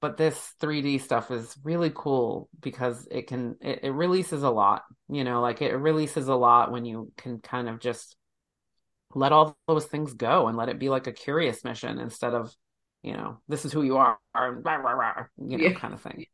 But 0.00 0.16
this 0.16 0.54
3D 0.58 0.96
stuff 0.98 1.30
is 1.30 1.54
really 1.62 1.92
cool 1.94 2.48
because 2.60 3.06
it 3.10 3.26
can 3.26 3.56
it, 3.60 3.80
it 3.82 3.90
releases 3.90 4.42
a 4.42 4.50
lot, 4.50 4.84
you 5.08 5.24
know, 5.24 5.42
like 5.42 5.60
it 5.60 5.74
releases 5.74 6.28
a 6.28 6.34
lot 6.34 6.72
when 6.72 6.86
you 6.86 7.12
can 7.18 7.40
kind 7.40 7.68
of 7.68 7.80
just 7.80 8.16
let 9.14 9.32
all 9.32 9.56
those 9.66 9.86
things 9.86 10.14
go 10.14 10.46
and 10.46 10.56
let 10.56 10.68
it 10.68 10.78
be 10.78 10.88
like 10.88 11.06
a 11.06 11.12
curious 11.12 11.64
mission 11.64 11.98
instead 11.98 12.32
of 12.32 12.54
you 13.02 13.12
know, 13.12 13.40
this 13.48 13.64
is 13.64 13.72
who 13.72 13.82
you 13.82 13.96
are, 13.96 14.18
rah, 14.34 14.76
rah, 14.76 14.92
rah, 14.92 15.24
you 15.38 15.58
know, 15.58 15.64
Yeah. 15.64 15.78
kind 15.78 15.94
of 15.94 16.00
thing. 16.02 16.26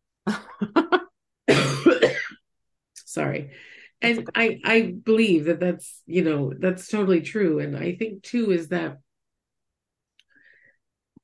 sorry 2.94 3.50
and 4.02 4.28
i 4.34 4.58
i 4.64 4.94
believe 5.04 5.44
that 5.44 5.60
that's 5.60 6.02
you 6.06 6.22
know 6.24 6.52
that's 6.58 6.88
totally 6.88 7.20
true 7.20 7.60
and 7.60 7.76
i 7.76 7.94
think 7.94 8.22
too 8.22 8.50
is 8.50 8.68
that 8.68 8.98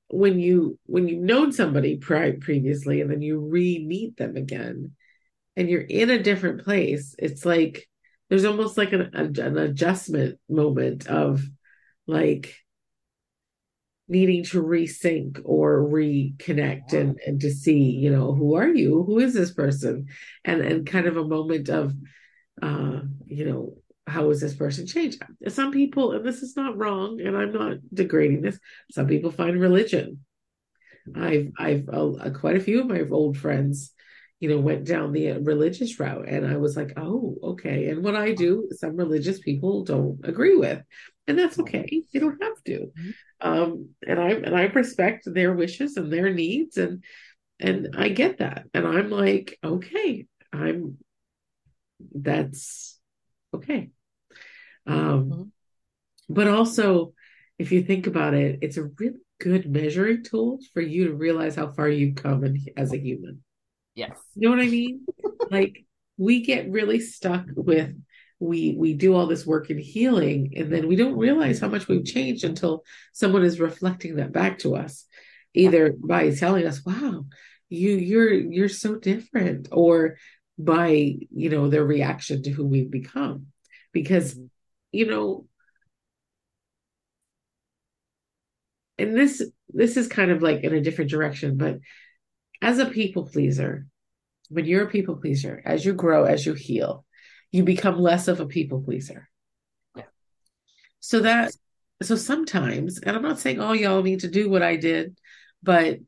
when 0.08 0.38
you 0.38 0.78
when 0.86 1.08
you've 1.08 1.22
known 1.22 1.52
somebody 1.52 1.96
pri- 1.96 2.32
previously 2.32 3.00
and 3.00 3.10
then 3.10 3.22
you 3.22 3.40
re-meet 3.40 4.16
them 4.16 4.36
again 4.36 4.92
and 5.56 5.68
you're 5.68 5.80
in 5.80 6.10
a 6.10 6.22
different 6.22 6.64
place, 6.64 7.14
it's 7.18 7.44
like 7.44 7.88
there's 8.28 8.44
almost 8.44 8.76
like 8.78 8.92
an, 8.92 9.10
an 9.14 9.58
adjustment 9.58 10.38
moment 10.48 11.06
of 11.06 11.42
like 12.06 12.54
needing 14.12 14.44
to 14.44 14.62
resync 14.62 15.40
or 15.44 15.82
reconnect 15.88 16.92
and, 16.92 17.18
and 17.26 17.40
to 17.40 17.50
see, 17.50 17.80
you 18.04 18.10
know, 18.10 18.34
who 18.34 18.54
are 18.54 18.68
you? 18.68 19.02
Who 19.02 19.18
is 19.18 19.34
this 19.34 19.52
person? 19.52 20.06
And 20.44 20.60
and 20.60 20.86
kind 20.86 21.06
of 21.06 21.16
a 21.16 21.30
moment 21.36 21.68
of 21.68 21.94
uh, 22.60 23.00
you 23.26 23.44
know, 23.46 23.74
how 24.06 24.30
is 24.30 24.40
this 24.40 24.54
person 24.54 24.86
changed? 24.86 25.22
Some 25.48 25.72
people, 25.72 26.12
and 26.12 26.24
this 26.24 26.42
is 26.42 26.56
not 26.56 26.76
wrong, 26.76 27.20
and 27.20 27.36
I'm 27.36 27.52
not 27.52 27.78
degrading 27.92 28.42
this, 28.42 28.58
some 28.90 29.06
people 29.06 29.30
find 29.30 29.60
religion. 29.60 30.24
I've 31.16 31.50
I've 31.58 31.88
uh, 31.88 32.30
quite 32.30 32.56
a 32.56 32.60
few 32.60 32.80
of 32.80 32.86
my 32.86 33.02
old 33.10 33.36
friends 33.36 33.92
you 34.42 34.48
know, 34.48 34.58
went 34.58 34.84
down 34.84 35.12
the 35.12 35.38
religious 35.38 36.00
route. 36.00 36.28
And 36.28 36.44
I 36.44 36.56
was 36.56 36.76
like, 36.76 36.94
oh, 36.96 37.36
okay. 37.44 37.90
And 37.90 38.02
what 38.02 38.16
I 38.16 38.32
do, 38.32 38.68
some 38.72 38.96
religious 38.96 39.38
people 39.38 39.84
don't 39.84 40.18
agree 40.24 40.56
with. 40.56 40.82
And 41.28 41.38
that's 41.38 41.60
okay. 41.60 42.02
You 42.10 42.18
don't 42.18 42.42
have 42.42 42.60
to. 42.64 42.78
Mm-hmm. 42.80 43.10
Um, 43.40 43.90
and 44.04 44.20
I 44.20 44.30
and 44.30 44.56
I 44.56 44.64
respect 44.64 45.32
their 45.32 45.52
wishes 45.52 45.96
and 45.96 46.12
their 46.12 46.34
needs 46.34 46.76
and 46.76 47.04
and 47.60 47.94
I 47.96 48.08
get 48.08 48.38
that. 48.38 48.64
And 48.74 48.84
I'm 48.84 49.10
like, 49.10 49.60
okay, 49.62 50.26
I'm 50.52 50.98
that's 52.12 52.98
okay. 53.54 53.90
Um 54.88 55.30
mm-hmm. 55.30 55.42
but 56.28 56.48
also 56.48 57.14
if 57.60 57.70
you 57.70 57.84
think 57.84 58.08
about 58.08 58.34
it, 58.34 58.58
it's 58.60 58.76
a 58.76 58.90
really 58.98 59.20
good 59.40 59.70
measuring 59.70 60.24
tool 60.24 60.58
for 60.74 60.80
you 60.80 61.06
to 61.06 61.14
realize 61.14 61.54
how 61.54 61.68
far 61.68 61.88
you've 61.88 62.16
come 62.16 62.42
in, 62.42 62.66
as 62.76 62.92
a 62.92 62.98
human. 62.98 63.44
Yes. 63.94 64.18
You 64.34 64.48
know 64.48 64.56
what 64.56 64.64
I 64.64 64.68
mean? 64.68 65.04
like 65.50 65.84
we 66.16 66.42
get 66.42 66.70
really 66.70 67.00
stuck 67.00 67.44
with 67.54 67.94
we 68.40 68.74
we 68.76 68.94
do 68.94 69.14
all 69.14 69.26
this 69.26 69.46
work 69.46 69.70
in 69.70 69.78
healing 69.78 70.52
and 70.56 70.72
then 70.72 70.88
we 70.88 70.96
don't 70.96 71.16
realize 71.16 71.60
how 71.60 71.68
much 71.68 71.86
we've 71.86 72.04
changed 72.04 72.44
until 72.44 72.84
someone 73.12 73.44
is 73.44 73.60
reflecting 73.60 74.16
that 74.16 74.32
back 74.32 74.58
to 74.58 74.74
us 74.74 75.04
either 75.54 75.92
by 75.92 76.30
telling 76.30 76.66
us 76.66 76.84
wow 76.84 77.24
you 77.68 77.92
you're 77.92 78.32
you're 78.32 78.68
so 78.68 78.96
different 78.96 79.68
or 79.70 80.16
by 80.58 80.88
you 81.30 81.50
know 81.50 81.68
their 81.68 81.84
reaction 81.84 82.42
to 82.42 82.50
who 82.50 82.66
we've 82.66 82.90
become 82.90 83.46
because 83.92 84.34
mm-hmm. 84.34 84.46
you 84.92 85.06
know 85.06 85.46
and 88.98 89.16
this 89.16 89.42
this 89.68 89.96
is 89.96 90.08
kind 90.08 90.30
of 90.30 90.42
like 90.42 90.62
in 90.62 90.74
a 90.74 90.80
different 90.80 91.10
direction 91.10 91.56
but 91.56 91.78
as 92.62 92.78
a 92.78 92.86
people 92.86 93.24
pleaser, 93.24 93.86
when 94.48 94.64
you're 94.64 94.84
a 94.84 94.90
people 94.90 95.16
pleaser, 95.16 95.60
as 95.64 95.84
you 95.84 95.92
grow, 95.92 96.24
as 96.24 96.46
you 96.46 96.54
heal, 96.54 97.04
you 97.50 97.64
become 97.64 97.98
less 97.98 98.28
of 98.28 98.40
a 98.40 98.46
people 98.46 98.80
pleaser. 98.80 99.28
Yeah. 99.96 100.04
So 101.00 101.20
that 101.20 101.52
so 102.02 102.16
sometimes, 102.16 102.98
and 102.98 103.14
I'm 103.16 103.22
not 103.22 103.38
saying 103.38 103.60
all 103.60 103.74
y'all 103.74 104.02
need 104.02 104.20
to 104.20 104.28
do 104.28 104.48
what 104.48 104.62
I 104.62 104.76
did, 104.76 105.16
but 105.62 105.98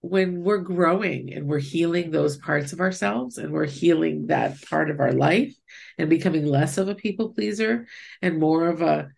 when 0.00 0.42
we're 0.42 0.58
growing 0.58 1.32
and 1.32 1.46
we're 1.46 1.60
healing 1.60 2.10
those 2.10 2.36
parts 2.36 2.72
of 2.72 2.80
ourselves 2.80 3.38
and 3.38 3.52
we're 3.52 3.66
healing 3.66 4.26
that 4.26 4.60
part 4.62 4.90
of 4.90 4.98
our 4.98 5.12
life 5.12 5.54
and 5.96 6.10
becoming 6.10 6.44
less 6.44 6.76
of 6.76 6.88
a 6.88 6.94
people 6.94 7.32
pleaser 7.32 7.86
and 8.20 8.40
more 8.40 8.68
of 8.68 8.82
a 8.82 9.08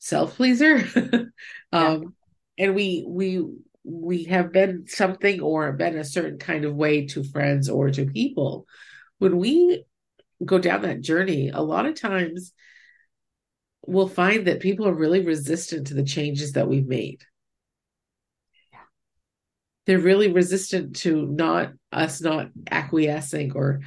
self 0.00 0.36
pleaser 0.36 0.84
um, 1.72 2.14
yeah. 2.52 2.66
and 2.66 2.74
we 2.74 3.04
we 3.08 3.42
we 3.88 4.24
have 4.24 4.52
been 4.52 4.86
something 4.86 5.40
or 5.40 5.72
been 5.72 5.96
a 5.96 6.04
certain 6.04 6.38
kind 6.38 6.66
of 6.66 6.74
way 6.74 7.06
to 7.06 7.24
friends 7.24 7.70
or 7.70 7.90
to 7.90 8.04
people 8.04 8.66
when 9.18 9.38
we 9.38 9.82
go 10.44 10.58
down 10.58 10.82
that 10.82 11.00
journey 11.00 11.48
a 11.48 11.60
lot 11.60 11.86
of 11.86 11.98
times 11.98 12.52
we'll 13.86 14.08
find 14.08 14.46
that 14.46 14.60
people 14.60 14.86
are 14.86 14.94
really 14.94 15.24
resistant 15.24 15.86
to 15.86 15.94
the 15.94 16.04
changes 16.04 16.52
that 16.52 16.68
we've 16.68 16.86
made 16.86 17.22
yeah. 18.72 18.78
they're 19.86 19.98
really 19.98 20.30
resistant 20.30 20.96
to 20.96 21.26
not 21.26 21.72
us 21.90 22.20
not 22.20 22.50
acquiescing 22.70 23.52
or 23.54 23.80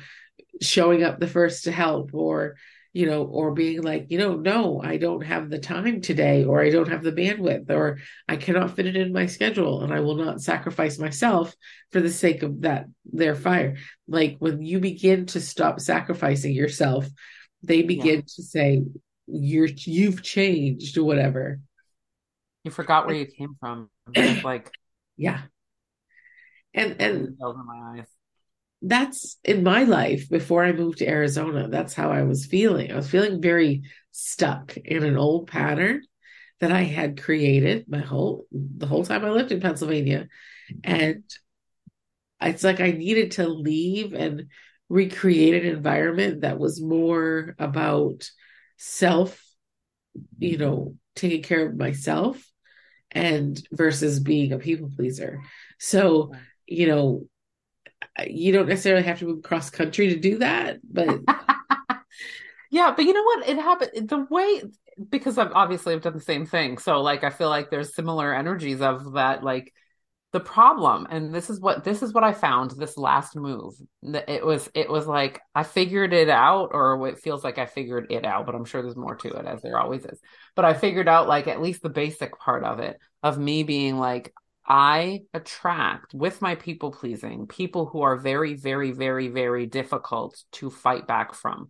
showing 0.61 1.03
up 1.03 1.19
the 1.19 1.27
first 1.27 1.65
to 1.65 1.71
help 1.71 2.09
or 2.13 2.55
you 2.93 3.05
know, 3.05 3.23
or 3.23 3.53
being 3.53 3.81
like, 3.81 4.07
you 4.09 4.17
know, 4.17 4.35
no, 4.35 4.81
I 4.81 4.97
don't 4.97 5.23
have 5.23 5.49
the 5.49 5.59
time 5.59 6.01
today, 6.01 6.43
or 6.43 6.61
I 6.61 6.69
don't 6.69 6.89
have 6.89 7.03
the 7.03 7.13
bandwidth, 7.13 7.69
or 7.69 7.99
I 8.27 8.35
cannot 8.35 8.75
fit 8.75 8.85
it 8.85 8.97
in 8.97 9.13
my 9.13 9.27
schedule, 9.27 9.81
and 9.83 9.93
I 9.93 10.01
will 10.01 10.15
not 10.15 10.41
sacrifice 10.41 10.99
myself 10.99 11.55
for 11.91 12.01
the 12.01 12.09
sake 12.09 12.43
of 12.43 12.61
that 12.61 12.87
their 13.05 13.35
fire. 13.35 13.77
Like 14.07 14.37
when 14.39 14.61
you 14.61 14.79
begin 14.79 15.25
to 15.27 15.39
stop 15.39 15.79
sacrificing 15.79 16.53
yourself, 16.53 17.07
they 17.63 17.81
begin 17.81 18.15
yeah. 18.15 18.35
to 18.35 18.43
say, 18.43 18.83
You're 19.27 19.69
you've 19.73 20.21
changed 20.21 20.97
or 20.97 21.05
whatever. 21.05 21.59
You 22.65 22.71
forgot 22.71 23.07
where 23.07 23.15
you 23.15 23.25
came 23.25 23.55
from. 23.59 23.89
like 24.43 24.69
yeah. 25.17 25.41
And 26.73 27.01
and 27.01 27.37
my 27.39 27.99
eyes 27.99 28.07
that's 28.81 29.37
in 29.43 29.63
my 29.63 29.83
life 29.83 30.29
before 30.29 30.63
I 30.63 30.71
moved 30.71 30.99
to 30.99 31.07
Arizona. 31.07 31.67
That's 31.67 31.93
how 31.93 32.11
I 32.11 32.23
was 32.23 32.45
feeling. 32.45 32.91
I 32.91 32.95
was 32.95 33.09
feeling 33.09 33.41
very 33.41 33.83
stuck 34.11 34.75
in 34.77 35.03
an 35.03 35.17
old 35.17 35.47
pattern 35.47 36.01
that 36.59 36.71
I 36.71 36.81
had 36.83 37.21
created 37.21 37.85
my 37.87 37.99
whole 37.99 38.45
the 38.51 38.87
whole 38.87 39.05
time 39.05 39.23
I 39.23 39.29
lived 39.29 39.51
in 39.51 39.61
Pennsylvania. 39.61 40.27
And 40.83 41.23
it's 42.41 42.63
like 42.63 42.79
I 42.79 42.91
needed 42.91 43.31
to 43.31 43.47
leave 43.47 44.13
and 44.13 44.47
recreate 44.89 45.63
an 45.63 45.69
environment 45.69 46.41
that 46.41 46.59
was 46.59 46.81
more 46.81 47.55
about 47.59 48.29
self, 48.77 49.41
you 50.39 50.57
know, 50.57 50.95
taking 51.15 51.43
care 51.43 51.67
of 51.67 51.77
myself 51.77 52.43
and 53.11 53.61
versus 53.71 54.19
being 54.19 54.53
a 54.53 54.57
people 54.57 54.89
pleaser. 54.95 55.41
So, 55.79 56.31
you 56.65 56.87
know, 56.87 57.27
you 58.25 58.51
don't 58.51 58.67
necessarily 58.67 59.03
have 59.03 59.19
to 59.19 59.25
move 59.25 59.43
cross 59.43 59.69
country 59.69 60.09
to 60.09 60.19
do 60.19 60.39
that, 60.39 60.79
but 60.83 61.19
yeah, 62.71 62.93
but 62.95 63.05
you 63.05 63.13
know 63.13 63.23
what? 63.23 63.49
It 63.49 63.57
happened 63.57 64.09
the 64.09 64.27
way 64.29 64.63
because 65.09 65.37
I've 65.37 65.51
obviously 65.53 65.93
I've 65.93 66.01
done 66.01 66.13
the 66.13 66.21
same 66.21 66.45
thing. 66.45 66.77
So 66.77 67.01
like 67.01 67.23
I 67.23 67.29
feel 67.29 67.49
like 67.49 67.69
there's 67.69 67.95
similar 67.95 68.33
energies 68.33 68.81
of 68.81 69.13
that 69.13 69.43
like 69.43 69.73
the 70.33 70.39
problem 70.39 71.07
and 71.09 71.35
this 71.35 71.49
is 71.49 71.59
what 71.59 71.83
this 71.83 72.01
is 72.01 72.13
what 72.13 72.23
I 72.23 72.31
found 72.31 72.71
this 72.71 72.97
last 72.97 73.35
move. 73.35 73.73
It 74.01 74.45
was 74.45 74.69
it 74.73 74.89
was 74.89 75.05
like 75.05 75.41
I 75.53 75.63
figured 75.63 76.13
it 76.13 76.29
out 76.29 76.69
or 76.73 77.07
it 77.07 77.19
feels 77.19 77.43
like 77.43 77.57
I 77.57 77.65
figured 77.65 78.07
it 78.11 78.25
out, 78.25 78.45
but 78.45 78.55
I'm 78.55 78.65
sure 78.65 78.81
there's 78.81 78.95
more 78.95 79.15
to 79.15 79.29
it 79.29 79.45
as 79.45 79.61
there 79.61 79.79
always 79.79 80.05
is. 80.05 80.19
But 80.55 80.65
I 80.65 80.73
figured 80.73 81.07
out 81.07 81.27
like 81.27 81.47
at 81.47 81.61
least 81.61 81.81
the 81.81 81.89
basic 81.89 82.37
part 82.39 82.63
of 82.63 82.79
it 82.79 82.97
of 83.23 83.37
me 83.37 83.63
being 83.63 83.97
like 83.97 84.33
I 84.71 85.23
attract 85.33 86.13
with 86.13 86.41
my 86.41 86.55
people 86.55 86.91
pleasing 86.91 87.45
people 87.45 87.87
who 87.87 88.03
are 88.03 88.15
very, 88.15 88.53
very, 88.53 88.91
very, 88.93 89.27
very 89.27 89.65
difficult 89.65 90.41
to 90.53 90.69
fight 90.69 91.05
back 91.07 91.33
from. 91.33 91.67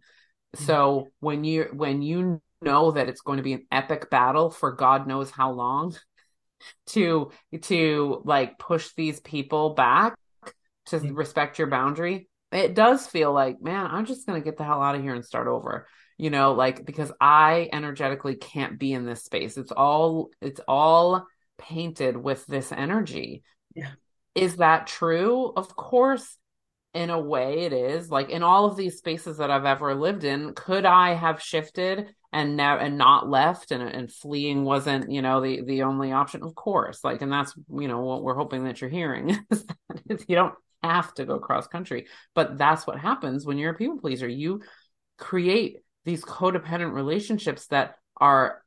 Mm-hmm. 0.55 0.65
So 0.65 1.07
when 1.19 1.43
you 1.43 1.69
when 1.73 2.03
you 2.03 2.43
know 2.61 2.91
that 2.91 3.09
it's 3.09 3.21
going 3.21 3.37
to 3.37 3.43
be 3.43 3.53
an 3.53 3.65
epic 3.71 4.11
battle 4.11 4.51
for 4.51 4.73
God 4.73 5.07
knows 5.07 5.31
how 5.31 5.51
long 5.51 5.95
to 6.89 7.31
to 7.63 8.21
like 8.23 8.59
push 8.59 8.91
these 8.95 9.19
people 9.19 9.73
back 9.73 10.15
to 10.85 10.97
mm-hmm. 10.97 11.15
respect 11.15 11.57
your 11.57 11.69
boundary, 11.69 12.29
it 12.51 12.75
does 12.75 13.07
feel 13.07 13.33
like, 13.33 13.63
man, 13.63 13.87
I'm 13.87 14.05
just 14.05 14.27
gonna 14.27 14.41
get 14.41 14.57
the 14.57 14.63
hell 14.63 14.83
out 14.83 14.93
of 14.93 15.01
here 15.01 15.15
and 15.15 15.25
start 15.25 15.47
over. 15.47 15.87
You 16.19 16.29
know, 16.29 16.53
like 16.53 16.85
because 16.85 17.11
I 17.19 17.67
energetically 17.73 18.35
can't 18.35 18.77
be 18.77 18.93
in 18.93 19.07
this 19.07 19.23
space. 19.23 19.57
It's 19.57 19.71
all 19.71 20.29
it's 20.39 20.61
all 20.67 21.25
painted 21.61 22.17
with 22.17 22.45
this 22.47 22.71
energy. 22.71 23.43
Yeah. 23.75 23.91
Is 24.35 24.57
that 24.57 24.87
true? 24.87 25.53
Of 25.55 25.75
course, 25.75 26.37
in 26.93 27.09
a 27.09 27.19
way 27.19 27.61
it 27.61 27.73
is. 27.73 28.09
Like 28.09 28.29
in 28.29 28.43
all 28.43 28.65
of 28.65 28.75
these 28.75 28.97
spaces 28.97 29.37
that 29.37 29.51
I've 29.51 29.65
ever 29.65 29.95
lived 29.95 30.23
in, 30.23 30.53
could 30.53 30.85
I 30.85 31.13
have 31.13 31.41
shifted 31.41 32.13
and 32.33 32.55
now 32.55 32.77
and 32.77 32.97
not 32.97 33.29
left 33.29 33.71
and 33.71 33.81
and 33.83 34.11
fleeing 34.11 34.63
wasn't, 34.63 35.11
you 35.11 35.21
know, 35.21 35.41
the 35.41 35.63
the 35.63 35.83
only 35.83 36.11
option? 36.11 36.43
Of 36.43 36.55
course. 36.55 37.03
Like 37.03 37.21
and 37.21 37.31
that's, 37.31 37.53
you 37.69 37.87
know, 37.87 38.01
what 38.01 38.23
we're 38.23 38.35
hoping 38.35 38.65
that 38.65 38.81
you're 38.81 38.89
hearing 38.89 39.29
is 39.51 39.65
that 40.07 40.25
you 40.27 40.35
don't 40.35 40.55
have 40.83 41.13
to 41.13 41.25
go 41.25 41.39
cross 41.39 41.67
country, 41.67 42.07
but 42.33 42.57
that's 42.57 42.87
what 42.87 42.99
happens 42.99 43.45
when 43.45 43.57
you're 43.57 43.73
a 43.73 43.77
people 43.77 43.99
pleaser. 43.99 44.27
You 44.27 44.61
create 45.17 45.77
these 46.05 46.25
codependent 46.25 46.93
relationships 46.93 47.67
that 47.67 47.95
are 48.17 48.60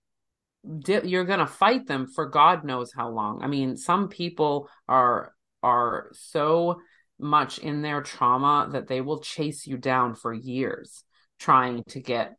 you're 0.85 1.25
going 1.25 1.41
to 1.41 1.47
fight 1.47 1.87
them 1.87 2.07
for 2.07 2.27
god 2.27 2.65
knows 2.65 2.93
how 2.95 3.11
long. 3.11 3.43
I 3.43 3.47
mean 3.47 3.77
some 3.77 4.09
people 4.09 4.69
are 4.89 5.35
are 5.63 6.11
so 6.13 6.81
much 7.19 7.59
in 7.59 7.83
their 7.83 8.03
trauma 8.03 8.69
that 8.73 8.89
they 8.89 9.01
will 9.01 9.21
chase 9.21 9.67
you 9.67 9.77
down 9.77 10.15
for 10.15 10.33
years 10.33 11.05
trying 11.39 11.85
to 11.89 12.01
get 12.01 12.37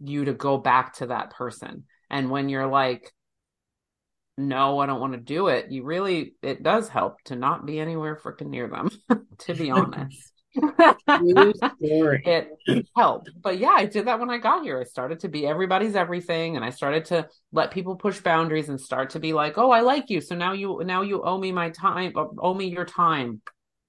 you 0.00 0.24
to 0.24 0.32
go 0.32 0.58
back 0.58 0.94
to 0.94 1.06
that 1.06 1.30
person. 1.30 1.84
And 2.10 2.30
when 2.30 2.48
you're 2.48 2.66
like 2.66 3.12
no 4.38 4.78
i 4.78 4.86
don't 4.86 5.00
want 5.00 5.12
to 5.12 5.18
do 5.18 5.48
it 5.48 5.70
you 5.70 5.84
really 5.84 6.34
it 6.42 6.62
does 6.62 6.88
help 6.88 7.20
to 7.24 7.36
not 7.36 7.66
be 7.66 7.78
anywhere 7.78 8.18
freaking 8.22 8.48
near 8.48 8.68
them 8.68 8.88
to 9.38 9.54
be 9.54 9.70
honest 9.70 10.41
it 12.24 12.88
helped. 12.96 13.30
But 13.40 13.58
yeah, 13.58 13.74
I 13.74 13.86
did 13.86 14.06
that 14.06 14.20
when 14.20 14.30
I 14.30 14.38
got 14.38 14.62
here. 14.62 14.78
I 14.78 14.84
started 14.84 15.20
to 15.20 15.28
be 15.28 15.46
everybody's 15.46 15.96
everything 15.96 16.56
and 16.56 16.64
I 16.64 16.70
started 16.70 17.06
to 17.06 17.28
let 17.52 17.70
people 17.70 17.96
push 17.96 18.20
boundaries 18.20 18.68
and 18.68 18.80
start 18.80 19.10
to 19.10 19.20
be 19.20 19.32
like, 19.32 19.56
"Oh, 19.56 19.70
I 19.70 19.80
like 19.80 20.10
you. 20.10 20.20
So 20.20 20.34
now 20.34 20.52
you 20.52 20.82
now 20.84 21.02
you 21.02 21.22
owe 21.22 21.38
me 21.38 21.52
my 21.52 21.70
time, 21.70 22.12
uh, 22.16 22.26
owe 22.38 22.54
me 22.54 22.66
your 22.66 22.84
time." 22.84 23.40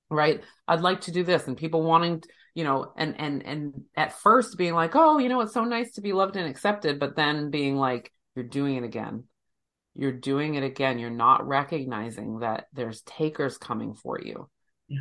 Right? 0.09 0.41
I'd 0.67 0.81
like 0.81 1.01
to 1.01 1.11
do 1.11 1.23
this 1.23 1.47
and 1.47 1.57
people 1.57 1.83
wanting, 1.83 2.23
you 2.55 2.63
know, 2.63 2.93
and 2.97 3.19
and 3.19 3.45
and 3.45 3.83
at 3.97 4.19
first 4.19 4.57
being 4.57 4.73
like, 4.73 4.95
"Oh, 4.95 5.17
you 5.17 5.29
know, 5.29 5.41
it's 5.41 5.53
so 5.53 5.65
nice 5.65 5.93
to 5.93 6.01
be 6.01 6.13
loved 6.13 6.37
and 6.37 6.49
accepted," 6.49 6.99
but 6.99 7.15
then 7.15 7.49
being 7.49 7.75
like, 7.75 8.11
"You're 8.35 8.45
doing 8.45 8.77
it 8.77 8.83
again." 8.83 9.25
You're 9.95 10.11
doing 10.11 10.55
it 10.55 10.63
again. 10.63 10.97
You're 10.97 11.11
not 11.11 11.47
recognizing 11.47 12.39
that 12.39 12.65
there's 12.73 13.01
takers 13.01 13.59
coming 13.59 13.93
for 13.93 14.19
you 14.19 14.49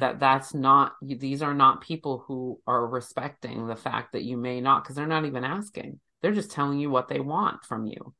that 0.00 0.20
that's 0.20 0.54
not 0.54 0.94
these 1.02 1.42
are 1.42 1.54
not 1.54 1.80
people 1.80 2.24
who 2.26 2.60
are 2.66 2.86
respecting 2.86 3.66
the 3.66 3.76
fact 3.76 4.12
that 4.12 4.22
you 4.22 4.36
may 4.36 4.60
not 4.60 4.82
because 4.82 4.96
they're 4.96 5.06
not 5.06 5.24
even 5.24 5.44
asking. 5.44 6.00
They're 6.20 6.32
just 6.32 6.50
telling 6.50 6.78
you 6.78 6.90
what 6.90 7.08
they 7.08 7.20
want 7.20 7.64
from 7.64 7.86
you. 7.86 8.14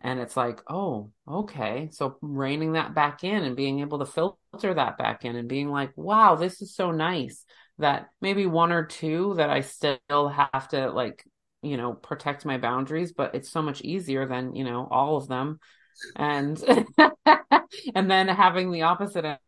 And 0.00 0.20
it's 0.20 0.36
like 0.36 0.60
oh 0.68 1.10
okay. 1.28 1.88
So 1.92 2.18
reining 2.20 2.72
that 2.72 2.94
back 2.94 3.24
in 3.24 3.44
and 3.44 3.56
being 3.56 3.80
able 3.80 3.98
to 3.98 4.06
filter 4.06 4.74
that 4.74 4.98
back 4.98 5.24
in 5.24 5.36
and 5.36 5.48
being 5.48 5.70
like 5.70 5.92
wow 5.96 6.34
this 6.36 6.60
is 6.62 6.74
so 6.74 6.90
nice 6.90 7.44
that 7.80 8.08
maybe 8.20 8.46
one 8.46 8.72
or 8.72 8.84
two 8.84 9.34
that 9.36 9.48
i 9.50 9.62
still 9.62 9.98
have 10.28 10.68
to 10.68 10.90
like 10.90 11.24
you 11.62 11.76
know 11.76 11.94
protect 11.94 12.44
my 12.44 12.58
boundaries 12.58 13.12
but 13.12 13.34
it's 13.34 13.50
so 13.50 13.62
much 13.62 13.80
easier 13.80 14.26
than 14.26 14.54
you 14.54 14.64
know 14.64 14.86
all 14.90 15.16
of 15.16 15.28
them 15.28 15.58
and 16.16 16.62
and 17.94 18.10
then 18.10 18.28
having 18.28 18.70
the 18.70 18.82
opposite 18.82 19.38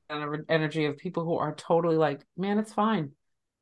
energy 0.48 0.86
of 0.86 0.96
people 0.96 1.24
who 1.24 1.36
are 1.36 1.54
totally 1.54 1.96
like 1.96 2.22
man 2.36 2.58
it's 2.58 2.72
fine. 2.72 3.12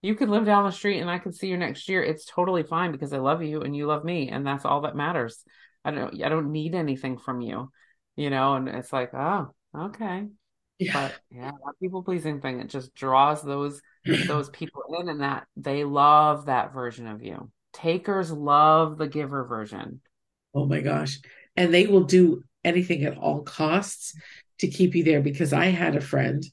You 0.02 0.14
could 0.14 0.30
live 0.30 0.46
down 0.46 0.64
the 0.64 0.70
street 0.70 1.00
and 1.00 1.10
i 1.10 1.18
can 1.18 1.32
see 1.32 1.48
you 1.48 1.56
next 1.56 1.88
year. 1.88 2.02
It's 2.02 2.24
totally 2.24 2.62
fine 2.62 2.92
because 2.92 3.12
i 3.12 3.18
love 3.18 3.42
you 3.42 3.62
and 3.62 3.74
you 3.76 3.86
love 3.86 4.04
me 4.04 4.28
and 4.28 4.46
that's 4.46 4.64
all 4.64 4.82
that 4.82 4.96
matters. 4.96 5.42
I 5.84 5.90
don't 5.92 6.22
i 6.22 6.28
don't 6.28 6.52
need 6.52 6.74
anything 6.74 7.18
from 7.18 7.40
you 7.40 7.70
you 8.16 8.28
know 8.28 8.54
and 8.54 8.68
it's 8.68 8.92
like 8.92 9.14
oh 9.14 9.54
okay. 9.76 10.26
Yeah. 10.78 10.92
but 10.94 11.14
yeah 11.30 11.50
people 11.80 12.02
pleasing 12.02 12.40
thing. 12.40 12.60
It 12.60 12.68
just 12.68 12.94
draws 12.94 13.42
those 13.42 13.80
those 14.26 14.48
people 14.52 14.82
in 15.00 15.08
and 15.08 15.20
that 15.20 15.46
they 15.56 15.84
love 15.84 16.46
that 16.46 16.72
version 16.72 17.06
of 17.06 17.22
you. 17.22 17.50
Takers 17.72 18.32
love 18.32 18.98
the 18.98 19.06
giver 19.06 19.44
version. 19.44 20.00
Oh 20.54 20.66
my 20.66 20.80
gosh. 20.80 21.20
And 21.56 21.72
they 21.72 21.86
will 21.86 22.04
do 22.04 22.42
anything 22.64 23.04
at 23.04 23.16
all 23.16 23.42
costs 23.42 24.14
to 24.58 24.68
keep 24.68 24.94
you 24.94 25.04
there 25.04 25.20
because 25.20 25.52
I 25.52 25.66
had 25.66 25.96
a 25.96 26.00
friend 26.00 26.44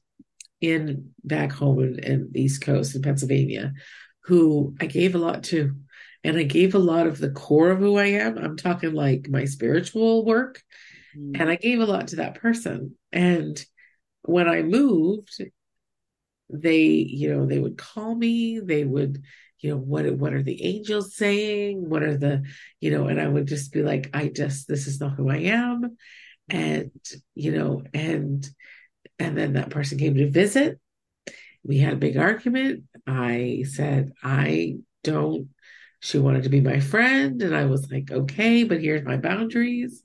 in 0.62 1.12
back 1.24 1.52
home 1.52 1.80
in, 1.80 2.00
in 2.00 2.30
the 2.32 2.42
East 2.42 2.62
Coast 2.62 2.96
in 2.96 3.02
Pennsylvania 3.02 3.74
who 4.22 4.76
I 4.80 4.86
gave 4.86 5.16
a 5.16 5.20
lot 5.20 5.44
to. 5.46 5.76
And 6.24 6.38
I 6.38 6.44
gave 6.44 6.76
a 6.76 6.80
lot 6.80 7.08
of 7.08 7.18
the 7.18 7.30
core 7.30 7.72
of 7.72 7.80
who 7.80 7.98
I 7.98 8.06
am. 8.06 8.38
I'm 8.38 8.58
talking 8.58 8.94
like 8.94 9.30
my 9.30 9.46
spiritual 9.46 10.26
work. 10.26 10.62
Mm. 11.18 11.40
And 11.40 11.50
I 11.50 11.56
gave 11.56 11.80
a 11.80 11.86
lot 11.86 12.10
to 12.10 12.18
that 12.18 12.36
person. 12.36 12.96
And 13.12 13.64
when 14.24 14.50
I 14.50 14.64
moved, 14.64 15.42
they, 16.50 16.86
you 16.86 17.34
know, 17.34 17.46
they 17.46 17.60
would 17.60 17.78
call 17.78 18.14
me, 18.14 18.60
they 18.60 18.84
would, 18.84 19.24
you 19.60 19.72
know, 19.72 19.78
what 19.78 20.12
what 20.18 20.34
are 20.34 20.44
the 20.44 20.64
angels 20.64 21.16
saying? 21.16 21.90
What 21.90 22.04
are 22.04 22.18
the, 22.18 22.44
you 22.80 22.92
know, 22.92 23.08
and 23.08 23.20
I 23.20 23.28
would 23.28 23.48
just 23.48 23.72
be 23.72 23.82
like, 23.82 24.10
I 24.14 24.28
just 24.28 24.68
this 24.68 24.88
is 24.88 25.00
not 25.00 25.16
who 25.16 25.30
I 25.30 25.38
am. 25.38 25.98
And 26.50 26.92
you 27.36 27.52
know 27.52 27.84
and 27.94 28.48
and 29.20 29.38
then 29.38 29.54
that 29.54 29.70
person 29.70 29.98
came 29.98 30.16
to 30.16 30.30
visit. 30.30 30.80
We 31.64 31.80
had 31.80 31.94
a 31.94 31.98
big 31.98 32.18
argument. 32.18 32.84
I 33.06 33.66
said 33.68 34.14
i 34.24 34.78
don't 35.04 35.50
she 36.00 36.20
wanted 36.20 36.44
to 36.44 36.50
be 36.50 36.62
my 36.62 36.80
friend. 36.80 37.42
And 37.42 37.56
i 37.56 37.66
was 37.66 37.92
like 37.92 38.12
okay 38.12 38.64
but 38.64 38.82
here's 38.82 39.04
my 39.04 39.18
boundaries 39.18 40.04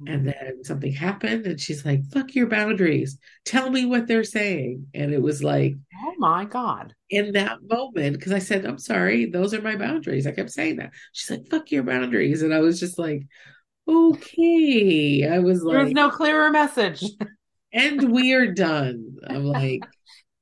and 0.00 0.26
mm-hmm. 0.26 0.26
then 0.26 0.64
something 0.64 0.92
happened 0.92 1.46
and 1.46 1.58
she's 1.58 1.84
like 1.84 2.04
fuck 2.10 2.34
your 2.34 2.46
boundaries. 2.48 3.18
Tell 3.44 3.70
me 3.70 3.86
what 3.86 4.06
they're 4.06 4.24
saying. 4.24 4.86
And 4.94 5.12
it 5.12 5.22
was 5.22 5.42
like 5.42 5.74
oh 6.04 6.14
my 6.18 6.44
god. 6.44 6.94
in 7.08 7.32
that 7.32 7.58
moment 7.62 8.16
because 8.16 8.32
i 8.32 8.38
said 8.38 8.66
i'm 8.66 8.78
sorry 8.78 9.26
those 9.26 9.54
are 9.54 9.62
my 9.62 9.76
boundaries. 9.76 10.26
I 10.26 10.32
kept 10.32 10.50
saying 10.50 10.76
that. 10.76 10.90
She's 11.12 11.30
like 11.30 11.48
fuck 11.48 11.70
your 11.70 11.82
boundaries. 11.82 12.42
And 12.42 12.52
i 12.52 12.60
was 12.60 12.78
just 12.78 12.98
like 12.98 13.26
okay. 13.88 15.28
I 15.28 15.38
was 15.38 15.62
like, 15.62 15.76
there's 15.76 15.92
no 15.92 16.10
clearer 16.10 16.50
message. 16.50 17.04
and 17.72 18.12
we 18.12 18.32
are 18.34 18.52
done. 18.52 19.16
I'm 19.26 19.44
like, 19.44 19.84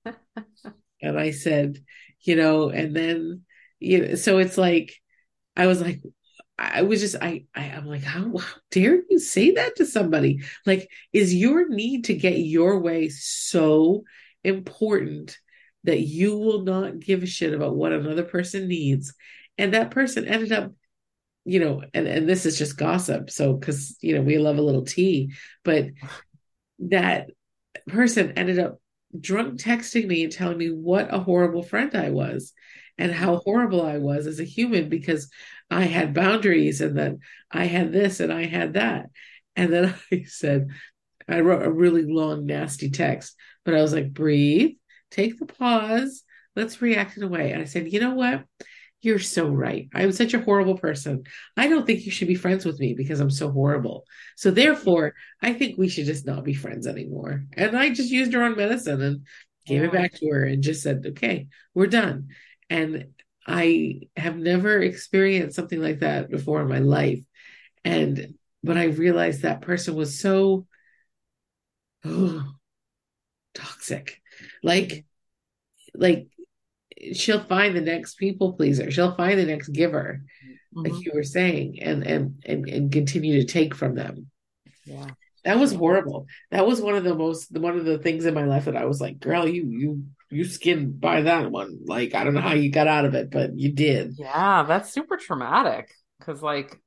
and 1.03 1.19
I 1.19 1.31
said, 1.31 1.79
you 2.21 2.37
know, 2.37 2.71
and 2.71 2.95
then, 2.95 3.43
you 3.81 4.07
know, 4.07 4.15
so 4.15 4.39
it's 4.39 4.59
like, 4.59 4.95
I 5.57 5.67
was 5.67 5.81
like, 5.81 6.03
I 6.59 6.83
was 6.83 7.01
just, 7.01 7.17
I, 7.21 7.47
I 7.55 7.65
am 7.65 7.87
like, 7.87 8.03
how, 8.03 8.37
how 8.37 8.55
dare 8.71 9.03
you 9.09 9.19
say 9.19 9.53
that 9.53 9.77
to 9.77 9.87
somebody? 9.87 10.43
Like, 10.65 10.89
is 11.13 11.35
your 11.35 11.69
need 11.69 12.05
to 12.05 12.15
get 12.15 12.39
your 12.39 12.79
way 12.79 13.09
so 13.09 14.05
important 14.45 15.39
that 15.83 16.01
you 16.01 16.39
will 16.39 16.63
not 16.63 17.01
give 17.01 17.23
a 17.23 17.27
shit 17.27 17.53
about 17.53 17.75
what 17.75 17.93
another 17.93 18.23
person 18.23 18.69
needs? 18.69 19.15
And 19.59 19.75
that 19.75 19.91
person 19.91 20.27
ended 20.27 20.53
up 20.53 20.73
you 21.45 21.61
know, 21.61 21.83
and, 21.93 22.07
and 22.07 22.29
this 22.29 22.47
is 22.47 22.59
just 22.59 22.79
gossip. 22.79 23.31
So, 23.31 23.53
because, 23.53 23.99
you 24.01 24.15
know, 24.15 24.23
we 24.23 24.39
love 24.39 24.57
a 24.57 24.63
little 24.63 24.85
tea, 24.85 25.33
but 25.63 25.89
that 26.79 27.31
person 27.87 28.33
ended 28.33 28.59
up 28.59 28.81
drunk 29.19 29.61
texting 29.61 30.07
me 30.07 30.25
and 30.25 30.33
telling 30.33 30.59
me 30.59 30.69
what 30.69 31.13
a 31.13 31.19
horrible 31.19 31.63
friend 31.63 31.95
I 31.95 32.11
was 32.11 32.53
and 32.99 33.13
how 33.13 33.37
horrible 33.37 33.85
I 33.85 33.99
was 33.99 34.27
as 34.27 34.41
a 34.41 34.45
human 34.45 34.89
because 34.89 35.31
I 35.71 35.85
had 35.85 36.15
boundaries 36.15 36.81
and 36.81 36.99
that 36.99 37.15
I 37.51 37.65
had 37.65 37.93
this 37.93 38.21
and 38.21 38.33
I 38.33 38.45
had 38.47 38.75
that. 38.75 39.07
And 39.57 39.73
then 39.73 39.95
I 40.13 40.25
said, 40.27 40.69
I 41.29 41.41
wrote 41.41 41.65
a 41.65 41.73
really 41.73 42.05
long, 42.05 42.47
nasty 42.47 42.91
text, 42.91 43.35
but 43.65 43.75
I 43.75 43.83
was 43.83 43.93
like, 43.93 44.13
breathe, 44.13 44.73
take 45.11 45.39
the 45.39 45.47
pause, 45.47 46.23
let's 46.55 46.83
react 46.83 47.17
in 47.17 47.23
a 47.23 47.29
way. 47.29 47.53
And 47.53 47.63
I 47.63 47.65
said, 47.65 47.93
you 47.93 48.01
know 48.01 48.15
what? 48.15 48.45
You're 49.01 49.19
so 49.19 49.49
right. 49.49 49.89
I'm 49.95 50.13
such 50.13 50.33
a 50.33 50.41
horrible 50.41 50.79
person. 50.79 51.25
I 51.57 51.69
don't 51.69 51.87
think 51.87 52.07
you 52.07 52.11
should 52.11 52.29
be 52.29 52.35
friends 52.35 52.65
with 52.65 52.79
me 52.79 52.95
because 52.95 53.21
I'm 53.21 53.31
so 53.31 53.51
horrible. 53.51 54.05
So 54.37 54.51
therefore, 54.51 55.15
I 55.43 55.53
think 55.53 55.77
we 55.77 55.89
should 55.89 56.07
just 56.07 56.27
not 56.27 56.45
be 56.45 56.55
friends 56.55 56.87
anymore. 56.87 57.45
And 57.53 57.77
I 57.77 57.91
just 57.91 58.11
used 58.11 58.33
her 58.33 58.43
on 58.43 58.57
medicine 58.57 59.03
and 59.03 59.27
gave 59.67 59.83
it 59.83 59.93
back 59.93 60.15
to 60.15 60.29
her 60.29 60.45
and 60.45 60.63
just 60.63 60.83
said, 60.83 61.05
okay, 61.07 61.49
we're 61.75 61.87
done. 61.87 62.29
And 62.71 63.09
I 63.47 64.01
have 64.17 64.37
never 64.37 64.81
experienced 64.81 65.57
something 65.57 65.81
like 65.81 66.01
that 66.01 66.31
before 66.31 66.63
in 66.63 66.69
my 66.69 66.79
life. 66.79 67.21
And, 67.85 68.35
but 68.63 68.77
I 68.77 68.85
realized 68.85 69.43
that 69.43 69.61
person 69.61 69.95
was 69.95 70.19
so 70.19 70.67
oh, 72.05 72.45
toxic. 73.55 74.21
Like, 74.63 75.05
like 75.95 76.29
she'll 77.13 77.45
find 77.45 77.77
the 77.77 77.81
next 77.81 78.17
people 78.17 78.55
pleaser. 78.55 78.91
She'll 78.91 79.15
find 79.15 79.39
the 79.39 79.45
next 79.45 79.69
giver, 79.69 80.23
mm-hmm. 80.75 80.91
like 80.91 81.05
you 81.05 81.13
were 81.15 81.23
saying, 81.23 81.81
and 81.83 82.07
and 82.07 82.43
and 82.47 82.69
and 82.69 82.93
continue 82.93 83.41
to 83.41 83.47
take 83.47 83.75
from 83.75 83.95
them. 83.95 84.31
Yeah. 84.85 85.09
That 85.45 85.59
was 85.59 85.75
horrible. 85.75 86.27
That 86.51 86.67
was 86.67 86.81
one 86.81 86.95
of 86.95 87.05
the 87.05 87.15
most 87.15 87.53
one 87.53 87.77
of 87.77 87.85
the 87.85 87.99
things 87.99 88.25
in 88.25 88.35
my 88.35 88.45
life 88.45 88.65
that 88.65 88.77
I 88.77 88.87
was 88.87 89.01
like, 89.01 89.21
girl, 89.21 89.47
you 89.47 89.67
you 89.67 90.05
you 90.35 90.45
skinned 90.45 91.01
by 91.01 91.23
that 91.23 91.51
one. 91.51 91.81
Like 91.85 92.15
I 92.15 92.25
don't 92.25 92.35
know 92.35 92.41
how 92.41 92.55
you 92.55 92.71
got 92.71 92.89
out 92.89 93.05
of 93.05 93.15
it, 93.15 93.31
but 93.31 93.59
you 93.59 93.73
did. 93.73 94.15
Yeah, 94.19 94.65
that's 94.65 94.93
super 94.93 95.17
traumatic. 95.17 95.91
Cause 96.21 96.43
like 96.43 96.81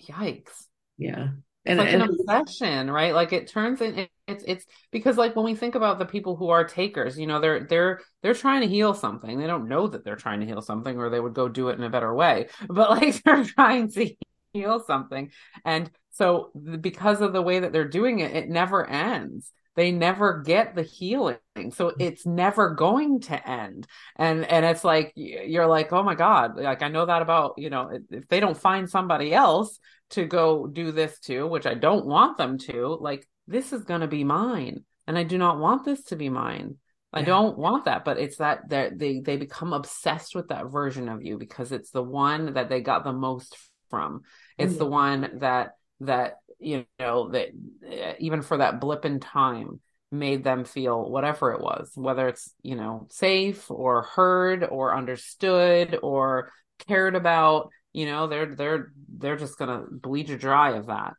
yikes. 0.00 0.66
Yeah 0.98 1.28
and, 1.66 1.78
like 1.78 1.92
and, 1.92 2.02
an 2.02 2.10
obsession, 2.10 2.90
right? 2.90 3.12
Like 3.14 3.32
it 3.32 3.48
turns 3.48 3.80
in 3.80 4.06
it's 4.26 4.44
it's 4.46 4.64
because 4.92 5.16
like 5.16 5.34
when 5.34 5.44
we 5.44 5.54
think 5.54 5.74
about 5.74 5.98
the 5.98 6.06
people 6.06 6.36
who 6.36 6.48
are 6.48 6.64
takers, 6.64 7.18
you 7.18 7.26
know, 7.26 7.40
they're 7.40 7.64
they're 7.64 8.00
they're 8.22 8.34
trying 8.34 8.60
to 8.62 8.68
heal 8.68 8.94
something. 8.94 9.38
They 9.38 9.46
don't 9.46 9.68
know 9.68 9.88
that 9.88 10.04
they're 10.04 10.16
trying 10.16 10.40
to 10.40 10.46
heal 10.46 10.62
something, 10.62 10.96
or 10.96 11.10
they 11.10 11.20
would 11.20 11.34
go 11.34 11.48
do 11.48 11.68
it 11.68 11.78
in 11.78 11.84
a 11.84 11.90
better 11.90 12.14
way. 12.14 12.48
But 12.68 12.90
like 12.90 13.22
they're 13.24 13.44
trying 13.44 13.90
to 13.92 14.14
heal 14.52 14.80
something, 14.80 15.30
and 15.64 15.90
so 16.10 16.50
because 16.80 17.20
of 17.20 17.32
the 17.32 17.42
way 17.42 17.60
that 17.60 17.72
they're 17.72 17.88
doing 17.88 18.20
it, 18.20 18.34
it 18.34 18.48
never 18.48 18.86
ends 18.88 19.52
they 19.76 19.92
never 19.92 20.42
get 20.42 20.74
the 20.74 20.82
healing 20.82 21.36
so 21.70 21.92
it's 21.98 22.26
never 22.26 22.74
going 22.74 23.20
to 23.20 23.48
end 23.48 23.86
and 24.16 24.44
and 24.44 24.64
it's 24.64 24.82
like 24.84 25.12
you're 25.14 25.66
like 25.66 25.92
oh 25.92 26.02
my 26.02 26.14
god 26.14 26.56
like 26.56 26.82
i 26.82 26.88
know 26.88 27.06
that 27.06 27.22
about 27.22 27.54
you 27.56 27.70
know 27.70 27.90
if 28.10 28.26
they 28.28 28.40
don't 28.40 28.56
find 28.56 28.90
somebody 28.90 29.32
else 29.32 29.78
to 30.10 30.24
go 30.24 30.66
do 30.66 30.92
this 30.92 31.18
to, 31.20 31.46
which 31.46 31.66
I 31.66 31.74
don't 31.74 32.06
want 32.06 32.36
them 32.36 32.58
to, 32.58 32.96
like 33.00 33.26
this 33.46 33.72
is 33.72 33.84
going 33.84 34.02
to 34.02 34.06
be 34.06 34.24
mine. 34.24 34.84
And 35.06 35.16
I 35.16 35.22
do 35.22 35.38
not 35.38 35.58
want 35.58 35.84
this 35.84 36.04
to 36.04 36.16
be 36.16 36.28
mine. 36.28 36.76
I 37.12 37.22
don't 37.22 37.56
want 37.56 37.86
that, 37.86 38.04
but 38.04 38.18
it's 38.18 38.36
that 38.38 38.68
they 38.68 39.20
they 39.20 39.38
become 39.38 39.72
obsessed 39.72 40.34
with 40.34 40.48
that 40.48 40.66
version 40.66 41.08
of 41.08 41.22
you 41.22 41.38
because 41.38 41.72
it's 41.72 41.90
the 41.90 42.02
one 42.02 42.54
that 42.54 42.68
they 42.68 42.82
got 42.82 43.04
the 43.04 43.12
most 43.12 43.56
from. 43.88 44.20
It's 44.58 44.72
mm-hmm. 44.72 44.78
the 44.78 44.86
one 44.86 45.30
that 45.38 45.70
that 46.00 46.34
you 46.58 46.86
know 46.98 47.30
that 47.30 47.48
uh, 47.86 48.14
even 48.18 48.42
for 48.42 48.58
that 48.58 48.80
blip 48.80 49.04
in 49.04 49.20
time 49.20 49.80
made 50.12 50.44
them 50.44 50.64
feel 50.64 51.08
whatever 51.10 51.52
it 51.52 51.60
was, 51.60 51.90
whether 51.94 52.28
it's, 52.28 52.52
you 52.62 52.76
know, 52.76 53.06
safe 53.10 53.70
or 53.70 54.02
heard 54.02 54.64
or 54.64 54.96
understood 54.96 55.98
or 56.02 56.52
cared 56.86 57.14
about, 57.14 57.70
you 57.92 58.06
know, 58.06 58.26
they're 58.26 58.54
they're 58.54 58.92
they're 59.18 59.36
just 59.36 59.58
gonna 59.58 59.84
bleed 59.90 60.28
you 60.28 60.36
dry 60.36 60.72
of 60.72 60.86
that. 60.86 61.14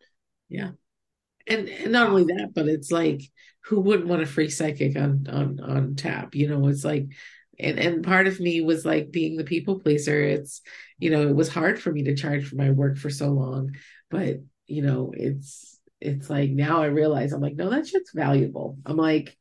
Yeah. 0.50 0.72
And, 1.48 1.70
and 1.70 1.92
not 1.92 2.10
only 2.10 2.26
that, 2.26 2.52
but 2.54 2.68
it's 2.68 2.92
like 2.92 3.22
who 3.66 3.80
wouldn't 3.82 4.08
want 4.08 4.22
a 4.22 4.26
free 4.26 4.50
psychic 4.50 4.96
on 4.96 5.28
on 5.30 5.60
on 5.60 5.96
tap? 5.96 6.36
You 6.36 6.48
know, 6.48 6.68
it's 6.68 6.86
like 6.86 7.08
and 7.60 7.80
and 7.80 8.04
part 8.04 8.28
of 8.28 8.40
me 8.40 8.62
was 8.62 8.86
like 8.86 9.12
being 9.12 9.38
the 9.38 9.44
people 9.44 9.80
pleaser. 9.80 10.22
It's 10.22 10.62
you 11.00 11.10
know, 11.10 11.28
it 11.28 11.36
was 11.36 11.50
hard 11.50 11.82
for 11.82 11.92
me 11.92 12.04
to 12.04 12.16
charge 12.16 12.48
for 12.48 12.56
my 12.56 12.72
work 12.72 12.98
for 12.98 13.10
so 13.10 13.30
long, 13.30 13.76
but 14.10 14.38
you 14.68 14.82
know, 14.82 15.14
it's 15.16 15.80
it's 16.00 16.30
like 16.30 16.50
now 16.52 16.82
I 16.82 16.88
realize 16.88 17.34
I'm 17.34 17.42
like, 17.42 17.56
no, 17.56 17.70
that 17.70 17.88
shit's 17.88 18.12
valuable. 18.14 18.78
I'm 18.86 18.98
like, 18.98 19.36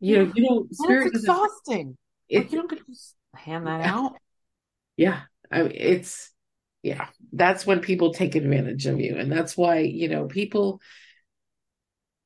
you 0.00 0.18
know, 0.18 0.32
you 0.34 0.42
know, 0.42 0.66
spirit 0.72 1.08
it's 1.08 1.18
exhausting. 1.20 1.96
It, 2.28 2.38
like 2.38 2.52
you 2.52 2.58
don't 2.58 2.70
get 2.70 2.78
to 2.80 2.84
just 2.86 3.14
hand 3.34 3.66
that 3.66 3.80
yeah. 3.80 3.94
out. 3.94 4.12
Yeah. 4.96 5.20
I 5.52 5.62
mean, 5.62 5.72
it's 5.76 6.32
yeah, 6.82 7.06
that's 7.32 7.64
when 7.64 7.78
people 7.78 8.12
take 8.12 8.34
advantage 8.34 8.86
of 8.86 8.98
you. 8.98 9.16
And 9.16 9.30
that's 9.30 9.56
why, 9.56 9.78
you 9.78 10.08
know, 10.08 10.26
people 10.26 10.80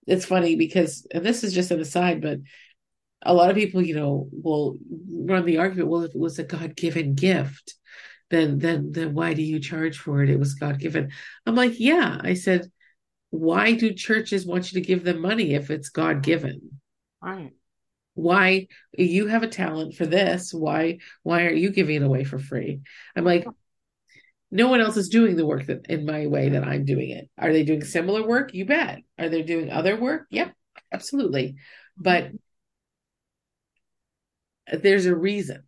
it's 0.07 0.25
funny 0.25 0.57
because 0.57 1.07
and 1.12 1.25
this 1.25 1.45
is 1.45 1.53
just 1.53 1.71
an 1.71 1.81
aside, 1.81 2.23
but 2.23 2.38
a 3.25 3.35
lot 3.35 3.51
of 3.51 3.57
people, 3.57 3.83
you 3.83 3.95
know, 3.95 4.29
will 4.33 4.79
run 5.11 5.45
the 5.45 5.59
argument, 5.59 5.88
well, 5.88 6.03
if 6.03 6.14
it 6.14 6.18
was 6.18 6.38
a 6.38 6.45
God 6.45 6.75
given 6.75 7.14
gift, 7.14 7.75
then 8.33 8.59
then 8.59 8.92
then 8.92 9.12
why 9.12 9.35
do 9.35 9.42
you 9.42 9.61
charge 9.61 9.99
for 9.99 10.23
it? 10.23 10.31
It 10.31 10.38
was 10.38 10.55
God 10.55 10.81
given. 10.81 11.12
I'm 11.47 11.55
like, 11.55 11.79
yeah. 11.79 12.18
I 12.21 12.33
said, 12.33 12.73
why 13.29 13.75
do 13.75 13.92
churches 13.92 14.47
want 14.47 14.73
you 14.73 14.81
to 14.81 14.87
give 14.87 15.05
them 15.05 15.21
money 15.21 15.53
if 15.55 15.71
it's 15.71 15.90
God 15.90 16.23
given? 16.23 16.81
Right. 17.23 17.53
Why 18.14 18.68
you 18.97 19.27
have 19.27 19.42
a 19.42 19.49
talent 19.49 19.95
for 19.95 20.07
this? 20.07 20.53
Why 20.53 20.99
why 21.23 21.45
aren't 21.45 21.59
you 21.59 21.71
giving 21.71 21.97
it 21.97 22.03
away 22.03 22.25
for 22.25 22.38
free? 22.38 22.81
I'm 23.14 23.25
like, 23.25 23.47
no 24.51 24.68
one 24.68 24.81
else 24.81 24.97
is 24.97 25.11
doing 25.11 25.37
the 25.37 25.47
work 25.47 25.66
that 25.66 25.87
in 25.88 26.07
my 26.07 26.27
way 26.27 26.49
that 26.51 26.64
I'm 26.64 26.87
doing 26.87 27.11
it. 27.11 27.29
Are 27.38 27.53
they 27.53 27.64
doing 27.64 27.85
similar 27.85 28.27
work? 28.27 28.55
You 28.55 28.64
bet. 28.64 29.01
Are 29.18 29.29
they 29.29 29.42
doing 29.42 29.71
other 29.71 29.97
work? 29.97 30.27
Yep, 30.31 30.55
absolutely. 30.90 31.57
But 31.99 32.25
mm-hmm. 32.29 32.38
there's 34.79 35.05
a 35.05 35.14
reason. 35.14 35.64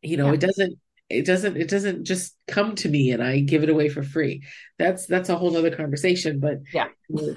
You 0.00 0.16
know, 0.16 0.28
yeah. 0.28 0.34
it 0.34 0.40
doesn't 0.40 0.78
it 1.10 1.26
doesn't 1.26 1.56
it 1.56 1.68
doesn't 1.68 2.04
just 2.04 2.36
come 2.48 2.74
to 2.74 2.88
me 2.88 3.10
and 3.10 3.22
i 3.22 3.40
give 3.40 3.62
it 3.62 3.68
away 3.68 3.88
for 3.88 4.02
free. 4.02 4.42
That's 4.78 5.06
that's 5.06 5.28
a 5.28 5.36
whole 5.36 5.56
other 5.56 5.74
conversation 5.74 6.40
but 6.40 6.58
yeah. 6.72 6.88
be 7.10 7.34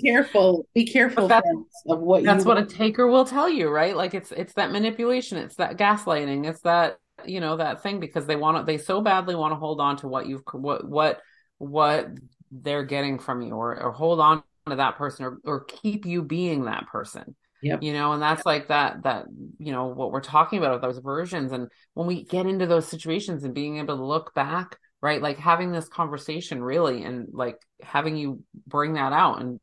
careful 0.04 0.66
be 0.74 0.86
careful 0.86 1.28
that's, 1.28 1.46
of 1.86 2.00
what 2.00 2.24
that's 2.24 2.44
what 2.44 2.56
want. 2.56 2.72
a 2.72 2.76
taker 2.76 3.06
will 3.06 3.24
tell 3.24 3.48
you 3.48 3.68
right? 3.68 3.96
Like 3.96 4.14
it's 4.14 4.32
it's 4.32 4.54
that 4.54 4.70
manipulation 4.70 5.38
it's 5.38 5.56
that 5.56 5.76
gaslighting 5.76 6.46
it's 6.48 6.60
that 6.60 6.98
you 7.26 7.40
know 7.40 7.56
that 7.56 7.82
thing 7.82 8.00
because 8.00 8.26
they 8.26 8.36
want 8.36 8.56
to 8.58 8.64
they 8.64 8.78
so 8.78 9.00
badly 9.00 9.34
want 9.34 9.52
to 9.52 9.56
hold 9.56 9.80
on 9.80 9.96
to 9.98 10.08
what 10.08 10.26
you've 10.26 10.42
what 10.52 10.88
what 10.88 11.20
what 11.58 12.08
they're 12.50 12.84
getting 12.84 13.18
from 13.18 13.42
you 13.42 13.54
or, 13.54 13.80
or 13.82 13.92
hold 13.92 14.20
on 14.20 14.42
to 14.68 14.76
that 14.76 14.96
person 14.96 15.24
or, 15.24 15.38
or 15.44 15.64
keep 15.64 16.06
you 16.06 16.22
being 16.22 16.64
that 16.64 16.86
person 16.86 17.34
Yep. 17.62 17.82
You 17.82 17.92
know, 17.92 18.12
and 18.12 18.22
that's 18.22 18.46
like 18.46 18.68
that, 18.68 19.02
that, 19.02 19.26
you 19.58 19.72
know, 19.72 19.86
what 19.86 20.12
we're 20.12 20.20
talking 20.20 20.58
about, 20.58 20.80
those 20.80 20.98
versions. 20.98 21.52
And 21.52 21.68
when 21.94 22.06
we 22.06 22.24
get 22.24 22.46
into 22.46 22.66
those 22.66 22.86
situations 22.86 23.44
and 23.44 23.54
being 23.54 23.78
able 23.78 23.96
to 23.96 24.04
look 24.04 24.34
back, 24.34 24.76
right, 25.00 25.20
like 25.20 25.38
having 25.38 25.72
this 25.72 25.88
conversation 25.88 26.62
really 26.62 27.02
and 27.02 27.28
like 27.32 27.58
having 27.82 28.16
you 28.16 28.42
bring 28.66 28.94
that 28.94 29.12
out 29.12 29.40
and 29.40 29.60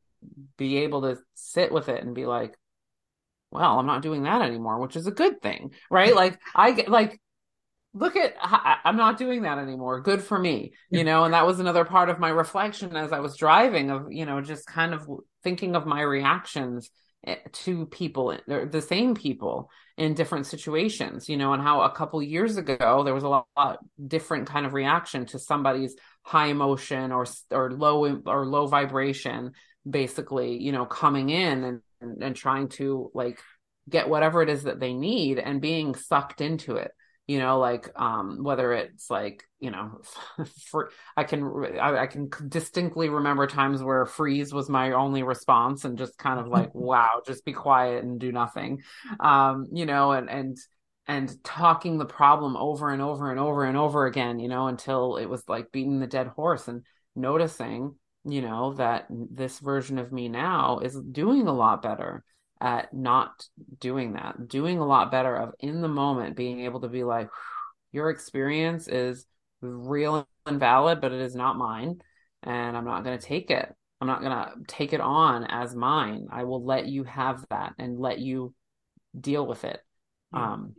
be 0.57 0.77
able 0.77 1.03
to 1.03 1.17
sit 1.35 1.71
with 1.71 1.89
it 1.89 2.03
and 2.03 2.15
be 2.15 2.25
like, 2.25 2.55
well, 3.51 3.79
I'm 3.79 3.85
not 3.85 4.01
doing 4.01 4.23
that 4.23 4.41
anymore, 4.41 4.79
which 4.79 4.97
is 4.97 5.07
a 5.07 5.11
good 5.11 5.41
thing, 5.41 5.71
right? 5.89 6.15
like 6.23 6.39
I 6.53 6.71
get 6.71 6.89
like, 6.89 7.19
look 7.95 8.17
at 8.17 8.35
i'm 8.83 8.97
not 8.97 9.17
doing 9.17 9.43
that 9.43 9.57
anymore 9.57 10.01
good 10.01 10.21
for 10.21 10.37
me 10.37 10.73
you 10.89 11.05
know 11.05 11.23
and 11.23 11.33
that 11.33 11.47
was 11.47 11.61
another 11.61 11.85
part 11.85 12.09
of 12.09 12.19
my 12.19 12.27
reflection 12.27 12.93
as 12.95 13.13
i 13.13 13.19
was 13.19 13.37
driving 13.37 13.89
of 13.89 14.11
you 14.11 14.25
know 14.25 14.41
just 14.41 14.67
kind 14.67 14.93
of 14.93 15.07
thinking 15.43 15.77
of 15.77 15.85
my 15.85 16.01
reactions 16.01 16.89
to 17.51 17.85
people 17.87 18.37
the 18.45 18.81
same 18.81 19.15
people 19.15 19.69
in 19.97 20.13
different 20.13 20.45
situations 20.45 21.27
you 21.27 21.37
know 21.37 21.53
and 21.53 21.63
how 21.63 21.81
a 21.81 21.91
couple 21.91 22.21
years 22.21 22.57
ago 22.57 23.03
there 23.03 23.13
was 23.13 23.23
a 23.23 23.29
lot, 23.29 23.47
lot, 23.57 23.79
different 24.07 24.47
kind 24.47 24.65
of 24.65 24.73
reaction 24.73 25.25
to 25.25 25.39
somebody's 25.39 25.95
high 26.23 26.47
emotion 26.47 27.11
or 27.11 27.25
or 27.51 27.71
low 27.71 28.21
or 28.25 28.45
low 28.45 28.67
vibration 28.67 29.51
basically 29.89 30.61
you 30.61 30.71
know 30.71 30.85
coming 30.85 31.29
in 31.29 31.63
and 31.63 31.81
and, 32.01 32.23
and 32.23 32.35
trying 32.35 32.67
to 32.67 33.09
like 33.13 33.39
get 33.89 34.09
whatever 34.09 34.41
it 34.41 34.49
is 34.49 34.63
that 34.63 34.79
they 34.79 34.93
need 34.93 35.39
and 35.39 35.61
being 35.61 35.95
sucked 35.95 36.41
into 36.41 36.75
it 36.75 36.91
you 37.27 37.39
know 37.39 37.59
like 37.59 37.89
um 37.95 38.43
whether 38.43 38.73
it's 38.73 39.09
like 39.09 39.43
you 39.59 39.71
know 39.71 40.01
for 40.69 40.91
i 41.17 41.23
can 41.23 41.43
I, 41.79 42.03
I, 42.03 42.07
can 42.07 42.29
distinctly 42.47 43.09
remember 43.09 43.47
times 43.47 43.81
where 43.81 44.05
freeze 44.05 44.53
was 44.53 44.69
my 44.69 44.91
only 44.91 45.23
response 45.23 45.85
and 45.85 45.97
just 45.97 46.17
kind 46.17 46.39
of 46.39 46.47
like 46.47 46.73
wow 46.75 47.21
just 47.25 47.45
be 47.45 47.53
quiet 47.53 48.03
and 48.03 48.19
do 48.19 48.31
nothing. 48.31 48.83
Um 49.19 49.67
you 49.71 49.85
know 49.85 50.11
and 50.11 50.29
and 50.29 50.57
and 51.07 51.43
talking 51.43 51.97
the 51.97 52.05
problem 52.05 52.55
over 52.57 52.89
and 52.89 53.01
over 53.01 53.31
and 53.31 53.39
over 53.39 53.63
and 53.63 53.77
over 53.77 54.05
again 54.05 54.39
you 54.39 54.47
know 54.47 54.67
until 54.67 55.17
it 55.17 55.25
was 55.25 55.43
like 55.47 55.71
beating 55.71 55.99
the 55.99 56.07
dead 56.07 56.27
horse 56.27 56.67
and 56.67 56.83
noticing 57.15 57.95
you 58.23 58.41
know 58.41 58.73
that 58.73 59.05
this 59.09 59.59
version 59.59 59.99
of 59.99 60.11
me 60.11 60.27
now 60.27 60.79
is 60.79 60.99
doing 61.11 61.47
a 61.47 61.53
lot 61.53 61.81
better 61.81 62.23
at 62.61 62.93
not 62.93 63.45
doing 63.79 64.13
that, 64.13 64.47
doing 64.47 64.79
a 64.79 64.85
lot 64.85 65.11
better 65.11 65.35
of 65.35 65.53
in 65.59 65.81
the 65.81 65.87
moment 65.87 66.35
being 66.35 66.61
able 66.61 66.81
to 66.81 66.87
be 66.87 67.03
like, 67.03 67.29
your 67.91 68.09
experience 68.09 68.87
is 68.87 69.25
real 69.61 70.27
and 70.45 70.59
valid, 70.59 71.01
but 71.01 71.11
it 71.11 71.21
is 71.21 71.35
not 71.35 71.57
mine. 71.57 72.01
And 72.43 72.77
I'm 72.77 72.85
not 72.85 73.03
going 73.03 73.17
to 73.17 73.25
take 73.25 73.49
it. 73.49 73.73
I'm 74.01 74.07
not 74.07 74.21
going 74.21 74.31
to 74.31 74.51
take 74.67 74.93
it 74.93 75.01
on 75.01 75.45
as 75.45 75.75
mine. 75.75 76.27
I 76.31 76.43
will 76.43 76.63
let 76.63 76.87
you 76.87 77.03
have 77.05 77.45
that 77.49 77.73
and 77.79 77.99
let 77.99 78.19
you 78.19 78.53
deal 79.19 79.45
with 79.45 79.63
it. 79.63 79.79
Yeah. 80.33 80.53
Um, 80.53 80.75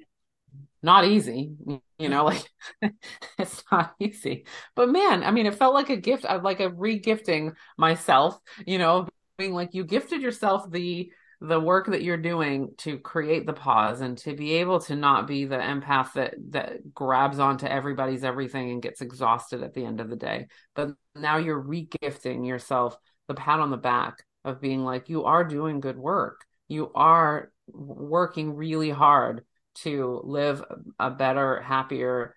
not 0.83 1.05
easy, 1.05 1.53
you 1.99 2.09
know, 2.09 2.25
like 2.83 2.95
it's 3.39 3.65
not 3.73 3.95
easy. 3.99 4.47
But 4.75 4.91
man, 4.91 5.25
I 5.25 5.31
mean, 5.31 5.47
it 5.47 5.55
felt 5.55 5.75
like 5.75 5.91
a 5.91 5.97
gift, 5.97 6.25
like 6.25 6.61
a 6.61 6.71
re-gifting 6.71 7.55
myself, 7.77 8.39
you 8.67 8.79
know, 8.79 9.09
being 9.37 9.53
like 9.53 9.75
you 9.75 9.85
gifted 9.85 10.23
yourself 10.23 10.71
the 10.71 11.11
the 11.41 11.61
work 11.61 11.87
that 11.89 12.03
you're 12.03 12.17
doing 12.17 12.71
to 12.79 12.99
create 12.99 13.47
the 13.47 13.53
pause 13.53 14.01
and 14.01 14.17
to 14.17 14.35
be 14.35 14.55
able 14.55 14.81
to 14.81 14.97
not 14.97 15.27
be 15.27 15.45
the 15.45 15.57
empath 15.57 16.15
that 16.15 16.35
that 16.51 16.95
grabs 16.95 17.39
onto 17.39 17.67
everybody's 17.67 18.25
everything 18.25 18.71
and 18.71 18.83
gets 18.83 19.03
exhausted 19.03 19.63
at 19.63 19.75
the 19.75 19.85
end 19.85 20.01
of 20.01 20.09
the 20.09 20.17
day. 20.17 20.47
But 20.75 20.91
now 21.15 21.37
you're 21.37 21.63
regifting 21.63 22.47
yourself 22.47 22.97
the 23.29 23.35
pat 23.35 23.61
on 23.61 23.71
the 23.71 23.77
back 23.77 24.25
of 24.45 24.61
being 24.61 24.85
like 24.85 25.09
you 25.09 25.25
are 25.25 25.45
doing 25.45 25.81
good 25.81 25.99
work. 25.99 26.45
You 26.69 26.91
are 26.95 27.53
working 27.69 28.55
really 28.55 28.91
hard 28.91 29.45
to 29.77 30.23
live 30.25 30.65
a 30.99 31.11
better 31.11 31.61
happier 31.61 32.35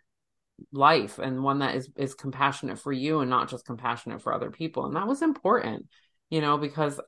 life 0.73 1.19
and 1.19 1.41
one 1.41 1.59
that 1.59 1.75
is 1.75 1.89
is 1.95 2.13
compassionate 2.15 2.79
for 2.79 2.91
you 2.91 3.21
and 3.21 3.29
not 3.29 3.49
just 3.49 3.65
compassionate 3.65 4.21
for 4.21 4.33
other 4.33 4.51
people. 4.51 4.85
And 4.85 4.95
that 4.97 5.07
was 5.07 5.21
important 5.21 5.85
you 6.29 6.41
know 6.41 6.57
because 6.57 6.99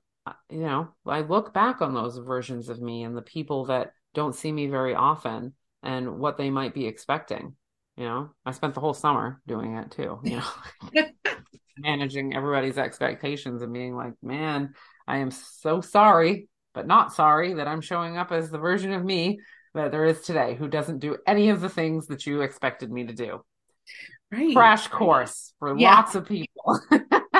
you 0.49 0.59
know, 0.59 0.89
I 1.05 1.21
look 1.21 1.53
back 1.53 1.81
on 1.81 1.93
those 1.93 2.17
versions 2.17 2.69
of 2.69 2.81
me 2.81 3.03
and 3.03 3.15
the 3.15 3.21
people 3.21 3.65
that 3.65 3.93
don't 4.13 4.35
see 4.35 4.51
me 4.51 4.67
very 4.67 4.93
often 4.93 5.53
and 5.83 6.19
what 6.19 6.37
they 6.37 6.49
might 6.49 6.73
be 6.73 6.87
expecting. 6.87 7.55
You 7.97 8.05
know, 8.05 8.29
I 8.45 8.51
spent 8.51 8.73
the 8.73 8.81
whole 8.81 8.93
summer 8.93 9.41
doing 9.47 9.75
it 9.75 9.91
too, 9.91 10.19
you 10.23 10.37
know, 10.37 11.03
managing 11.77 12.35
everybody's 12.35 12.77
expectations 12.77 13.61
and 13.61 13.73
being 13.73 13.95
like, 13.95 14.13
man, 14.21 14.73
I 15.07 15.17
am 15.17 15.31
so 15.31 15.81
sorry, 15.81 16.47
but 16.73 16.87
not 16.87 17.13
sorry 17.13 17.55
that 17.55 17.67
I'm 17.67 17.81
showing 17.81 18.17
up 18.17 18.31
as 18.31 18.49
the 18.49 18.57
version 18.57 18.93
of 18.93 19.03
me 19.03 19.39
that 19.73 19.91
there 19.91 20.05
is 20.05 20.21
today 20.21 20.55
who 20.55 20.67
doesn't 20.67 20.99
do 20.99 21.17
any 21.25 21.49
of 21.49 21.61
the 21.61 21.69
things 21.69 22.07
that 22.07 22.25
you 22.25 22.41
expected 22.41 22.91
me 22.91 23.05
to 23.05 23.13
do. 23.13 23.41
Right. 24.31 24.55
Crash 24.55 24.87
course 24.87 25.53
for 25.59 25.77
yeah. 25.77 25.95
lots 25.95 26.15
of 26.15 26.25
people. 26.25 26.79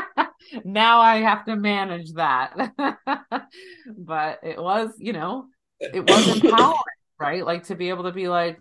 now 0.64 1.00
I 1.00 1.18
have 1.18 1.46
to 1.46 1.56
manage 1.56 2.14
that. 2.14 2.74
but 3.98 4.40
it 4.44 4.62
was, 4.62 4.94
you 4.98 5.14
know, 5.14 5.46
it 5.80 6.10
was 6.10 6.28
empowering, 6.28 6.78
right? 7.20 7.46
Like 7.46 7.66
to 7.66 7.76
be 7.76 7.90
able 7.90 8.04
to 8.04 8.12
be 8.12 8.28
like, 8.28 8.60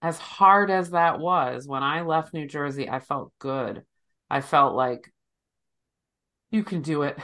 as 0.00 0.18
hard 0.18 0.70
as 0.70 0.90
that 0.90 1.18
was, 1.18 1.66
when 1.66 1.82
I 1.82 2.02
left 2.02 2.32
New 2.32 2.46
Jersey, 2.46 2.88
I 2.88 3.00
felt 3.00 3.32
good. 3.38 3.82
I 4.30 4.40
felt 4.40 4.76
like 4.76 5.12
you 6.50 6.62
can 6.62 6.82
do 6.82 7.02
it. 7.02 7.18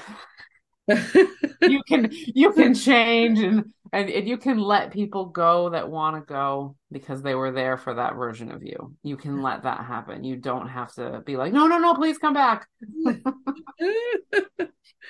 you 1.62 1.83
can 1.88 2.11
you 2.11 2.52
can 2.52 2.74
change 2.74 3.38
and, 3.38 3.72
and 3.92 4.08
and 4.10 4.28
you 4.28 4.36
can 4.38 4.58
let 4.58 4.92
people 4.92 5.26
go 5.26 5.70
that 5.70 5.90
want 5.90 6.16
to 6.16 6.22
go 6.32 6.76
because 6.90 7.22
they 7.22 7.34
were 7.34 7.52
there 7.52 7.76
for 7.76 7.94
that 7.94 8.14
version 8.14 8.50
of 8.50 8.62
you. 8.62 8.94
You 9.02 9.16
can 9.16 9.42
let 9.42 9.64
that 9.64 9.84
happen. 9.84 10.24
You 10.24 10.36
don't 10.36 10.68
have 10.68 10.92
to 10.94 11.22
be 11.24 11.36
like, 11.36 11.52
no, 11.52 11.66
no, 11.66 11.78
no, 11.78 11.94
please 11.94 12.18
come 12.18 12.34
back. 12.34 12.66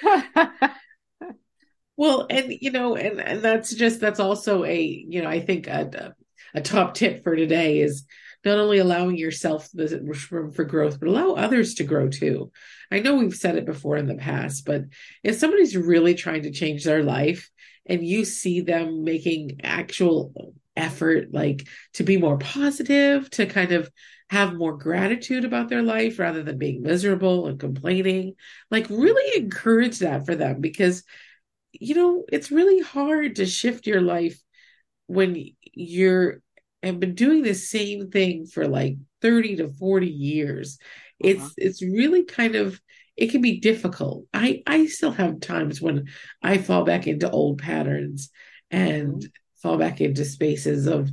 Well, 1.96 2.26
and 2.28 2.52
you 2.60 2.70
know, 2.70 2.96
and, 2.96 3.20
and 3.20 3.42
that's 3.42 3.74
just 3.74 4.00
that's 4.00 4.20
also 4.20 4.64
a 4.64 4.82
you 4.82 5.22
know 5.22 5.28
I 5.28 5.40
think 5.40 5.66
a, 5.66 6.14
a 6.54 6.60
top 6.60 6.94
tip 6.94 7.22
for 7.22 7.36
today 7.36 7.80
is 7.80 8.04
not 8.44 8.58
only 8.58 8.78
allowing 8.78 9.16
yourself 9.16 9.68
the 9.72 10.00
room 10.30 10.52
for 10.52 10.64
growth, 10.64 10.98
but 10.98 11.08
allow 11.08 11.32
others 11.32 11.74
to 11.74 11.84
grow 11.84 12.08
too. 12.08 12.50
I 12.90 13.00
know 13.00 13.14
we've 13.14 13.34
said 13.34 13.56
it 13.56 13.64
before 13.64 13.96
in 13.96 14.06
the 14.06 14.16
past, 14.16 14.66
but 14.66 14.82
if 15.22 15.36
somebody's 15.36 15.76
really 15.76 16.14
trying 16.14 16.42
to 16.42 16.50
change 16.50 16.84
their 16.84 17.02
life 17.02 17.48
and 17.86 18.06
you 18.06 18.24
see 18.24 18.60
them 18.60 19.04
making 19.04 19.60
actual 19.62 20.54
effort, 20.76 21.32
like 21.32 21.68
to 21.94 22.02
be 22.02 22.16
more 22.16 22.38
positive, 22.38 23.30
to 23.30 23.46
kind 23.46 23.72
of 23.72 23.90
have 24.30 24.54
more 24.54 24.76
gratitude 24.76 25.44
about 25.44 25.68
their 25.68 25.82
life 25.82 26.18
rather 26.18 26.42
than 26.42 26.58
being 26.58 26.82
miserable 26.82 27.46
and 27.46 27.60
complaining, 27.60 28.34
like 28.70 28.88
really 28.88 29.42
encourage 29.42 29.98
that 29.98 30.24
for 30.24 30.34
them 30.34 30.60
because 30.60 31.04
you 31.80 31.94
know, 31.94 32.24
it's 32.30 32.50
really 32.50 32.80
hard 32.80 33.36
to 33.36 33.46
shift 33.46 33.86
your 33.86 34.00
life 34.00 34.40
when 35.06 35.50
you're 35.62 36.40
have 36.82 37.00
been 37.00 37.14
doing 37.14 37.42
the 37.42 37.54
same 37.54 38.10
thing 38.10 38.46
for 38.46 38.68
like 38.68 38.96
30 39.22 39.56
to 39.56 39.68
40 39.68 40.06
years. 40.06 40.78
It's 41.18 41.42
uh-huh. 41.42 41.52
it's 41.56 41.82
really 41.82 42.24
kind 42.24 42.54
of 42.54 42.80
it 43.16 43.30
can 43.30 43.40
be 43.40 43.60
difficult. 43.60 44.26
I 44.32 44.62
I 44.66 44.86
still 44.86 45.12
have 45.12 45.40
times 45.40 45.80
when 45.80 46.08
I 46.42 46.58
fall 46.58 46.84
back 46.84 47.06
into 47.06 47.30
old 47.30 47.58
patterns 47.58 48.30
and 48.70 49.14
mm-hmm. 49.14 49.26
fall 49.62 49.78
back 49.78 50.00
into 50.00 50.24
spaces 50.24 50.86
of 50.86 51.10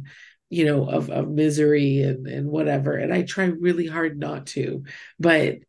you 0.49 0.65
know 0.65 0.89
of 0.89 1.09
of 1.09 1.29
misery 1.29 2.01
and 2.01 2.27
and 2.27 2.47
whatever 2.47 2.95
and 2.95 3.13
I 3.13 3.21
try 3.23 3.45
really 3.45 3.87
hard 3.87 4.19
not 4.19 4.47
to. 4.47 4.83
But 5.19 5.59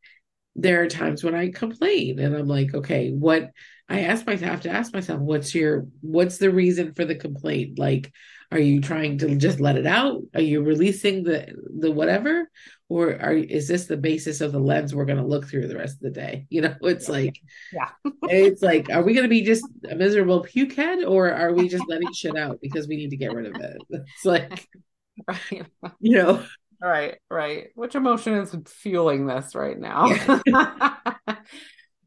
there 0.54 0.82
are 0.82 0.88
times 0.88 1.24
when 1.24 1.34
I 1.34 1.50
complain 1.50 2.18
and 2.18 2.36
I'm 2.36 2.48
like, 2.48 2.74
okay, 2.74 3.10
what 3.10 3.50
I 3.88 4.00
ask 4.00 4.26
myself, 4.26 4.48
I 4.48 4.52
have 4.52 4.60
to 4.62 4.70
ask 4.70 4.92
myself, 4.92 5.20
what's 5.20 5.54
your, 5.54 5.86
what's 6.00 6.38
the 6.38 6.50
reason 6.50 6.94
for 6.94 7.04
the 7.04 7.14
complaint? 7.14 7.78
Like, 7.78 8.12
are 8.50 8.58
you 8.58 8.80
trying 8.80 9.18
to 9.18 9.34
just 9.36 9.60
let 9.60 9.76
it 9.76 9.86
out? 9.86 10.22
Are 10.34 10.42
you 10.42 10.62
releasing 10.62 11.24
the, 11.24 11.54
the 11.78 11.90
whatever? 11.90 12.50
Or 12.92 13.18
are, 13.22 13.32
is 13.32 13.68
this 13.68 13.86
the 13.86 13.96
basis 13.96 14.42
of 14.42 14.52
the 14.52 14.58
lens 14.58 14.94
we're 14.94 15.06
going 15.06 15.18
to 15.18 15.24
look 15.24 15.46
through 15.46 15.66
the 15.66 15.78
rest 15.78 15.94
of 15.94 16.02
the 16.02 16.10
day? 16.10 16.46
You 16.50 16.60
know, 16.60 16.76
it's 16.82 17.08
yeah. 17.08 17.14
like, 17.14 17.40
yeah, 17.72 17.88
it's 18.24 18.60
like, 18.60 18.90
are 18.90 19.02
we 19.02 19.14
going 19.14 19.24
to 19.24 19.30
be 19.30 19.40
just 19.40 19.64
a 19.88 19.94
miserable 19.94 20.44
pukehead 20.44 21.08
or 21.08 21.32
are 21.32 21.54
we 21.54 21.66
just 21.66 21.88
letting 21.88 22.12
shit 22.12 22.36
out 22.36 22.58
because 22.60 22.86
we 22.86 22.96
need 22.96 23.08
to 23.10 23.16
get 23.16 23.32
rid 23.32 23.46
of 23.46 23.60
it? 23.60 23.78
It's 23.90 24.24
like, 24.26 24.68
right. 25.26 25.66
you 26.00 26.16
know, 26.16 26.44
Right, 26.82 27.18
right. 27.30 27.68
Which 27.74 27.94
emotion 27.94 28.34
is 28.34 28.54
fueling 28.66 29.26
this 29.26 29.54
right 29.54 29.78
now? 29.78 30.08
Yeah. 30.44 30.90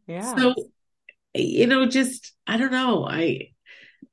yeah. 0.06 0.36
So, 0.36 0.54
you 1.34 1.66
know, 1.66 1.88
just 1.88 2.34
I 2.46 2.58
don't 2.58 2.74
know. 2.74 3.08
I 3.08 3.54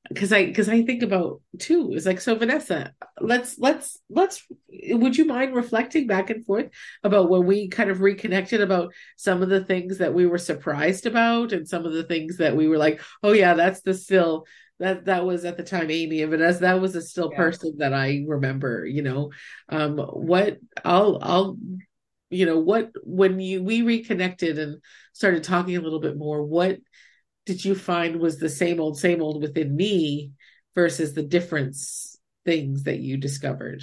because 0.09 0.33
I 0.33 0.47
because 0.47 0.69
I 0.69 0.83
think 0.83 1.03
about 1.03 1.41
too. 1.59 1.93
It's 1.95 2.07
like 2.07 2.21
so, 2.21 2.35
Vanessa. 2.35 2.93
Let's 3.21 3.59
let's 3.59 4.01
let's. 4.11 4.45
Would 4.91 5.17
you 5.17 5.25
mind 5.25 5.55
reflecting 5.55 6.07
back 6.07 6.31
and 6.31 6.45
forth 6.45 6.71
about 7.05 7.31
when 7.31 7.47
we 7.47 7.69
kind 7.69 7.91
of 7.91 8.01
reconnected 8.01 8.61
about 8.61 8.93
some 9.17 9.43
of 9.43 9.49
the 9.49 9.65
things 9.65 9.99
that 9.99 10.15
we 10.15 10.27
were 10.27 10.38
surprised 10.38 11.07
about 11.07 11.53
and 11.53 11.69
some 11.69 11.87
of 11.87 11.93
the 11.93 12.05
things 12.05 12.38
that 12.38 12.57
we 12.57 12.69
were 12.69 12.79
like, 12.79 13.01
oh 13.23 13.33
yeah, 13.33 13.55
that's 13.55 13.83
the 13.83 13.95
still 13.95 14.45
that 14.81 15.05
that 15.05 15.25
was 15.25 15.45
at 15.45 15.57
the 15.57 15.62
time 15.62 15.91
Amy, 15.91 16.23
and 16.23 16.35
as 16.35 16.61
that 16.61 16.81
was 16.81 16.97
a 16.97 17.03
still 17.03 17.31
yeah. 17.31 17.38
person 17.38 17.75
that 17.79 17.95
I 17.95 18.25
remember, 18.27 18.85
you 18.85 19.03
know, 19.03 19.31
um, 19.69 19.99
what 19.99 20.59
I'll 20.85 21.19
I'll 21.23 21.59
you 22.29 22.47
know 22.47 22.59
what 22.59 22.91
when 23.05 23.38
you 23.38 23.62
we 23.62 23.83
reconnected 23.83 24.59
and 24.59 24.83
started 25.12 25.45
talking 25.45 25.77
a 25.77 25.81
little 25.81 26.01
bit 26.01 26.17
more, 26.17 26.43
what 26.43 26.79
did 27.46 27.64
you 27.64 27.74
find 27.74 28.20
was 28.20 28.38
the 28.38 28.48
same 28.48 28.81
old 28.81 28.98
same 28.98 29.22
old 29.22 29.42
within 29.42 29.74
me 29.74 30.33
versus 30.74 31.14
the 31.14 31.22
difference 31.22 32.18
things 32.44 32.85
that 32.85 32.98
you 32.98 33.16
discovered? 33.16 33.83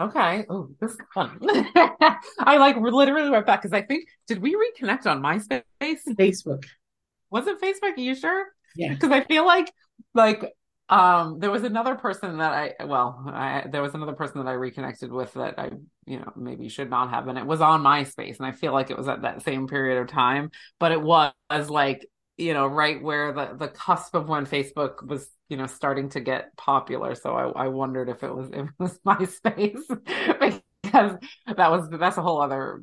Okay. 0.00 0.44
Oh, 0.48 0.70
this 0.80 0.92
is 0.92 0.98
fun. 1.12 1.38
I 2.40 2.56
like 2.56 2.76
literally 2.76 3.30
went 3.30 3.46
back 3.46 3.62
because 3.62 3.72
I 3.72 3.82
think 3.82 4.08
did 4.26 4.42
we 4.42 4.54
reconnect 4.54 5.06
on 5.06 5.22
MySpace? 5.22 5.62
Facebook. 5.80 6.64
Was 7.30 7.46
it 7.46 7.60
Facebook? 7.60 7.96
Are 7.96 8.00
you 8.00 8.14
sure? 8.14 8.46
Yeah. 8.74 8.92
Because 8.92 9.10
I 9.10 9.22
feel 9.22 9.46
like 9.46 9.72
like 10.14 10.52
um 10.88 11.38
there 11.38 11.50
was 11.50 11.62
another 11.62 11.94
person 11.94 12.38
that 12.38 12.52
I 12.52 12.84
well 12.84 13.24
I 13.26 13.64
there 13.70 13.80
was 13.80 13.94
another 13.94 14.12
person 14.12 14.44
that 14.44 14.50
I 14.50 14.54
reconnected 14.54 15.10
with 15.10 15.32
that 15.34 15.58
I 15.58 15.70
you 16.04 16.18
know 16.18 16.30
maybe 16.36 16.68
should 16.68 16.90
not 16.90 17.08
have 17.10 17.26
and 17.28 17.38
it 17.38 17.46
was 17.46 17.62
on 17.62 17.82
MySpace 17.82 18.36
and 18.36 18.46
I 18.46 18.52
feel 18.52 18.72
like 18.72 18.90
it 18.90 18.98
was 18.98 19.08
at 19.08 19.22
that 19.22 19.42
same 19.42 19.66
period 19.66 19.98
of 19.98 20.08
time 20.08 20.50
but 20.78 20.92
it 20.92 21.00
was 21.00 21.32
like 21.70 22.06
you 22.36 22.52
know 22.52 22.66
right 22.66 23.02
where 23.02 23.32
the 23.32 23.54
the 23.56 23.68
cusp 23.68 24.14
of 24.14 24.28
when 24.28 24.46
Facebook 24.46 25.06
was 25.06 25.28
you 25.48 25.56
know 25.56 25.66
starting 25.66 26.08
to 26.10 26.20
get 26.20 26.56
popular 26.56 27.14
so 27.14 27.34
I, 27.34 27.64
I 27.64 27.68
wondered 27.68 28.08
if 28.08 28.22
it 28.22 28.34
was 28.34 28.48
if 28.48 28.54
it 28.68 28.70
was 28.78 28.98
MySpace 29.06 30.60
because 30.82 31.16
that 31.56 31.70
was 31.70 31.88
that's 31.90 32.16
a 32.16 32.22
whole 32.22 32.40
other 32.40 32.82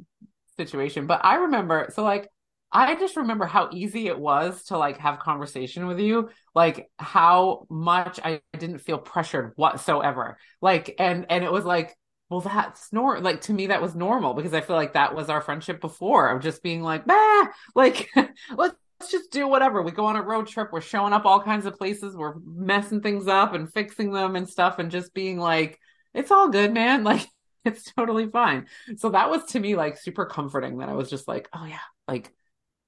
situation 0.58 1.08
but 1.08 1.24
I 1.24 1.36
remember 1.36 1.90
so 1.94 2.04
like 2.04 2.30
I 2.72 2.96
just 2.96 3.18
remember 3.18 3.46
how 3.46 3.70
easy 3.74 4.08
it 4.08 4.18
was 4.18 4.64
to 4.66 4.78
like 4.78 4.98
have 5.00 5.20
conversation 5.20 5.88
with 5.88 6.00
you, 6.00 6.30
like 6.56 6.90
how 6.98 7.68
much 7.70 8.20
I 8.24 8.42
didn't 8.58 8.80
feel 8.80 8.98
pressured 8.98 9.52
whatsoever. 9.58 10.38
Like, 10.62 10.96
and, 10.98 11.26
and 11.30 11.44
it 11.44 11.52
was 11.52 11.66
like, 11.66 11.98
well, 12.30 12.40
that's 12.40 12.94
normal. 12.94 13.24
Like 13.24 13.42
to 13.42 13.54
me, 13.54 13.68
that 13.68 13.82
was 13.82 13.94
normal 13.94 14.34
because 14.36 14.54
I 14.54 14.62
feel 14.62 14.78
like 14.78 14.94
that 14.94 15.14
was 15.14 15.30
our 15.30 15.42
friendship 15.42 15.82
before 15.82 16.30
of 16.30 16.42
just 16.42 16.64
being 16.64 16.82
like, 16.82 17.06
bah, 17.06 17.48
like, 17.76 18.10
let's 18.56 18.76
just 19.10 19.32
do 19.32 19.48
whatever. 19.48 19.82
We 19.82 19.92
go 19.92 20.06
on 20.06 20.18
a 20.18 20.22
road 20.22 20.48
trip. 20.48 20.70
We're 20.72 20.82
showing 20.82 21.14
up 21.14 21.26
all 21.26 21.42
kinds 21.42 21.66
of 21.66 21.78
places. 21.78 22.16
We're 22.16 22.36
messing 22.46 23.02
things 23.02 23.28
up 23.28 23.54
and 23.54 23.72
fixing 23.72 24.12
them 24.12 24.36
and 24.36 24.48
stuff 24.48 24.80
and 24.80 24.92
just 24.92 25.14
being 25.14 25.40
like, 25.40 25.80
it's 26.14 26.32
all 26.32 26.50
good, 26.50 26.74
man. 26.74 27.04
Like, 27.12 27.28
it's 27.64 27.92
totally 27.94 28.28
fine. 28.28 28.68
So 28.98 29.10
that 29.10 29.30
was 29.30 29.44
to 29.52 29.60
me 29.60 29.76
like 29.76 29.98
super 29.98 30.26
comforting 30.26 30.80
that 30.80 30.90
I 30.90 30.94
was 30.94 31.10
just 31.10 31.28
like, 31.28 31.48
oh 31.54 31.66
yeah, 31.66 31.78
like 32.08 32.34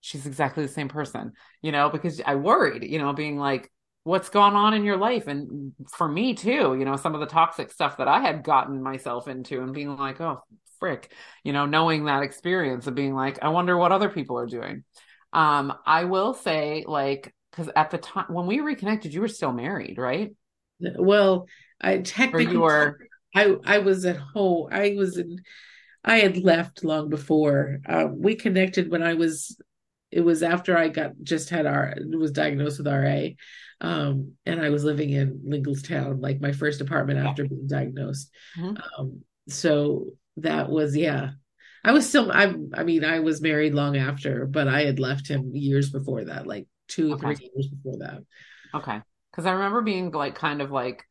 she's 0.02 0.26
exactly 0.26 0.66
the 0.66 0.72
same 0.72 0.90
person, 0.90 1.34
you 1.62 1.72
know, 1.72 1.90
because 1.90 2.20
I 2.26 2.36
worried, 2.36 2.84
you 2.84 2.98
know, 3.00 3.14
being 3.14 3.38
like, 3.38 3.72
what's 4.04 4.30
going 4.30 4.56
on 4.56 4.74
in 4.74 4.84
your 4.84 4.98
life? 4.98 5.28
And 5.28 5.74
for 5.92 6.08
me 6.08 6.34
too, 6.34 6.76
you 6.78 6.86
know, 6.86 6.98
some 6.98 7.14
of 7.14 7.22
the 7.22 7.28
toxic 7.28 7.72
stuff 7.72 7.98
that 7.98 8.08
I 8.08 8.20
had 8.20 8.44
gotten 8.44 8.82
myself 8.82 9.28
into 9.28 9.62
and 9.62 9.74
being 9.74 9.96
like, 9.96 10.20
oh, 10.20 10.44
frick, 10.80 11.14
you 11.44 11.54
know, 11.54 11.66
knowing 11.66 12.06
that 12.06 12.24
experience 12.24 12.88
of 12.88 12.96
being 12.96 13.16
like, 13.16 13.40
I 13.42 13.50
wonder 13.50 13.78
what 13.78 13.94
other 13.94 14.10
people 14.10 14.38
are 14.38 14.46
doing. 14.46 14.84
Um, 15.34 15.74
I 15.86 16.06
will 16.06 16.34
say, 16.34 16.86
like, 16.88 17.34
because 17.52 17.70
at 17.76 17.92
the 17.92 17.98
time 17.98 18.34
when 18.34 18.46
we 18.48 18.60
reconnected, 18.62 19.14
you 19.14 19.22
were 19.22 19.28
still 19.28 19.52
married, 19.52 19.98
right? 19.98 20.32
Well, 20.80 21.48
I 21.82 22.00
technically 22.00 22.54
you 22.54 22.62
were. 22.62 23.00
I 23.36 23.56
I 23.66 23.80
was 23.80 24.06
at 24.06 24.18
home. 24.18 24.70
I 24.72 24.96
was 24.98 25.18
in. 25.18 25.40
I 26.04 26.18
had 26.20 26.38
left 26.38 26.84
long 26.84 27.10
before. 27.10 27.80
Um, 27.88 28.22
we 28.22 28.36
connected 28.36 28.92
when 28.92 29.04
I 29.04 29.14
was 29.14 29.58
it 30.14 30.22
was 30.22 30.44
after 30.44 30.78
I 30.78 30.90
got 30.90 31.14
just 31.24 31.50
had 31.50 31.66
our 31.66 31.96
was 32.12 32.32
diagnosed 32.32 32.78
with 32.78 32.88
RA. 32.88 33.30
Um, 33.82 34.34
and 34.46 34.62
I 34.62 34.70
was 34.70 34.84
living 34.84 35.10
in 35.10 35.42
Linglestown, 35.44 36.22
like 36.22 36.40
my 36.40 36.52
first 36.52 36.82
apartment 36.82 37.20
after 37.20 37.46
being 37.46 37.68
diagnosed. 37.68 38.30
Mm-hmm. 38.58 38.78
Um, 38.98 39.22
so 39.50 40.12
that 40.38 40.70
was 40.70 40.96
yeah. 40.96 41.32
I 41.84 41.92
was 41.92 42.08
still 42.08 42.32
I 42.32 42.54
I 42.74 42.84
mean 42.84 43.04
I 43.04 43.20
was 43.20 43.42
married 43.42 43.74
long 43.74 43.98
after, 43.98 44.46
but 44.46 44.68
I 44.68 44.84
had 44.84 45.00
left 45.00 45.28
him 45.28 45.52
years 45.54 45.90
before 45.90 46.26
that, 46.26 46.48
like 46.48 46.68
two 46.88 47.14
okay. 47.14 47.36
three 47.36 47.52
years 47.56 47.68
before 47.68 47.98
that. 48.00 48.24
Okay. 48.74 49.02
Cuz 49.34 49.46
I 49.46 49.52
remember 49.52 49.82
being 49.82 50.12
like 50.12 50.36
kind 50.36 50.62
of 50.62 50.72
like 50.72 51.04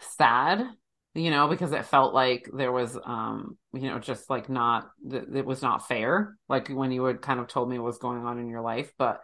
sad 0.00 0.66
you 1.14 1.30
know, 1.30 1.48
because 1.48 1.72
it 1.72 1.84
felt 1.84 2.14
like 2.14 2.48
there 2.54 2.72
was, 2.72 2.98
um, 3.04 3.58
you 3.74 3.90
know, 3.90 3.98
just 3.98 4.30
like 4.30 4.48
not, 4.48 4.90
it 5.10 5.44
was 5.44 5.60
not 5.60 5.86
fair. 5.86 6.36
Like 6.48 6.68
when 6.68 6.90
you 6.90 7.04
had 7.04 7.20
kind 7.20 7.38
of 7.38 7.48
told 7.48 7.68
me 7.68 7.78
what 7.78 7.86
was 7.86 7.98
going 7.98 8.24
on 8.24 8.38
in 8.38 8.48
your 8.48 8.62
life. 8.62 8.92
But 8.96 9.20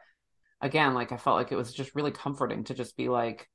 again, 0.61 0.93
like 0.93 1.13
I 1.13 1.17
felt 1.17 1.37
like 1.37 1.51
it 1.51 1.57
was 1.57 1.73
just 1.73 1.95
really 1.95 2.11
comforting 2.11 2.65
to 2.65 2.75
just 2.75 2.97
be 2.97 3.09
like, 3.09 3.49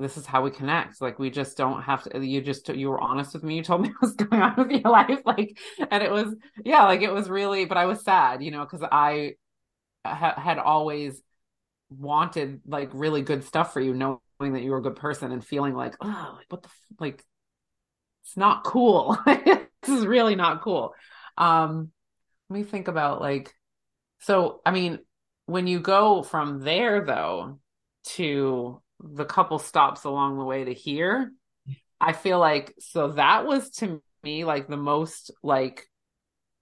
this 0.00 0.16
is 0.16 0.26
how 0.26 0.42
we 0.42 0.50
connect. 0.50 1.00
Like 1.00 1.18
we 1.18 1.30
just 1.30 1.56
don't 1.56 1.82
have 1.82 2.02
to, 2.04 2.24
you 2.24 2.40
just, 2.40 2.68
you 2.68 2.88
were 2.88 3.00
honest 3.00 3.34
with 3.34 3.42
me. 3.42 3.56
You 3.56 3.62
told 3.62 3.82
me 3.82 3.92
what's 4.00 4.14
going 4.14 4.42
on 4.42 4.54
with 4.56 4.70
your 4.70 4.90
life. 4.90 5.20
Like, 5.24 5.58
and 5.90 6.02
it 6.02 6.10
was, 6.10 6.34
yeah, 6.64 6.84
like 6.84 7.02
it 7.02 7.12
was 7.12 7.28
really, 7.28 7.66
but 7.66 7.76
I 7.76 7.86
was 7.86 8.02
sad, 8.02 8.42
you 8.42 8.50
know, 8.50 8.64
cause 8.66 8.82
I 8.82 9.34
ha- 10.04 10.40
had 10.40 10.58
always 10.58 11.22
wanted 11.90 12.60
like 12.66 12.90
really 12.92 13.22
good 13.22 13.44
stuff 13.44 13.72
for 13.72 13.80
you, 13.80 13.94
knowing 13.94 14.20
that 14.40 14.62
you 14.62 14.70
were 14.70 14.78
a 14.78 14.82
good 14.82 14.96
person 14.96 15.32
and 15.32 15.44
feeling 15.44 15.74
like, 15.74 15.94
oh, 16.00 16.38
what 16.48 16.62
the 16.62 16.68
f-? 16.68 16.96
like, 16.98 17.24
it's 18.24 18.36
not 18.36 18.64
cool. 18.64 19.18
this 19.26 19.68
is 19.88 20.06
really 20.06 20.34
not 20.34 20.62
cool. 20.62 20.94
Um, 21.36 21.90
let 22.48 22.58
me 22.58 22.62
think 22.64 22.88
about 22.88 23.20
like, 23.20 23.54
so 24.20 24.60
I 24.64 24.70
mean, 24.70 25.00
when 25.46 25.66
you 25.66 25.80
go 25.80 26.22
from 26.22 26.60
there 26.60 27.04
though 27.04 27.58
to 28.04 28.80
the 29.02 29.24
couple 29.24 29.58
stops 29.58 30.04
along 30.04 30.38
the 30.38 30.44
way 30.44 30.64
to 30.64 30.74
here, 30.74 31.32
I 32.00 32.12
feel 32.12 32.38
like 32.38 32.74
so 32.78 33.12
that 33.12 33.46
was 33.46 33.70
to 33.70 34.02
me 34.22 34.44
like 34.44 34.68
the 34.68 34.76
most 34.76 35.30
like 35.42 35.86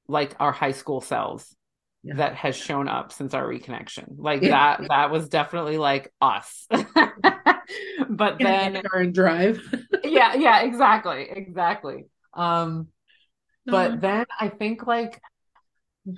like 0.08 0.34
our 0.40 0.52
high 0.52 0.72
school 0.72 1.00
selves 1.00 1.54
yeah. 2.02 2.14
that 2.16 2.34
has 2.34 2.56
shown 2.56 2.88
up 2.88 3.12
since 3.12 3.34
our 3.34 3.46
reconnection. 3.46 4.14
Like 4.16 4.42
yeah. 4.42 4.76
that 4.78 4.88
that 4.88 5.10
was 5.10 5.28
definitely 5.28 5.78
like 5.78 6.12
us. 6.20 6.66
but 8.08 8.38
then 8.38 8.82
and 8.92 9.14
drive. 9.14 9.60
yeah, 10.04 10.34
yeah, 10.34 10.62
exactly. 10.62 11.28
Exactly. 11.30 12.06
Um 12.34 12.88
but 13.66 14.00
then 14.00 14.24
I 14.40 14.48
think 14.48 14.86
like 14.86 15.20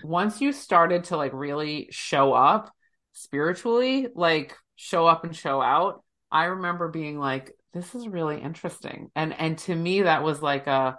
once 0.05 0.41
you 0.41 0.53
started 0.53 1.05
to 1.05 1.17
like 1.17 1.33
really 1.35 1.89
show 1.91 2.33
up 2.33 2.73
spiritually, 3.13 4.07
like 4.15 4.57
show 4.77 5.07
up 5.07 5.25
and 5.25 5.35
show 5.35 5.61
out, 5.61 6.05
I 6.31 6.45
remember 6.45 6.89
being 6.89 7.19
like, 7.19 7.57
this 7.73 7.95
is 7.95 8.09
really 8.09 8.41
interesting. 8.41 9.11
And 9.15 9.33
and 9.39 9.59
to 9.59 9.75
me 9.75 10.03
that 10.03 10.23
was 10.23 10.43
like 10.43 10.67
a 10.67 10.99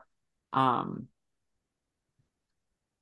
um 0.53 1.07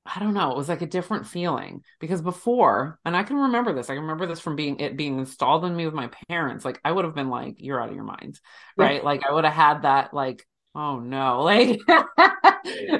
I 0.05 0.19
don't 0.19 0.33
know, 0.33 0.51
it 0.51 0.57
was 0.57 0.69
like 0.69 0.81
a 0.81 0.87
different 0.87 1.27
feeling 1.27 1.83
because 1.99 2.21
before, 2.21 2.99
and 3.05 3.15
I 3.15 3.21
can 3.21 3.35
remember 3.35 3.73
this, 3.73 3.91
I 3.91 3.93
can 3.93 4.01
remember 4.01 4.25
this 4.25 4.39
from 4.39 4.55
being 4.55 4.79
it 4.79 4.97
being 4.97 5.19
installed 5.19 5.65
in 5.65 5.75
me 5.75 5.85
with 5.85 5.93
my 5.93 6.09
parents. 6.27 6.65
Like 6.65 6.79
I 6.83 6.91
would 6.91 7.05
have 7.05 7.13
been 7.13 7.29
like, 7.29 7.55
you're 7.59 7.81
out 7.81 7.89
of 7.89 7.95
your 7.95 8.03
mind. 8.03 8.39
Right. 8.75 9.03
Like 9.03 9.21
I 9.27 9.31
would 9.31 9.45
have 9.45 9.53
had 9.53 9.81
that 9.83 10.13
like, 10.13 10.45
oh 10.73 10.99
no, 10.99 11.41
like 11.43 11.79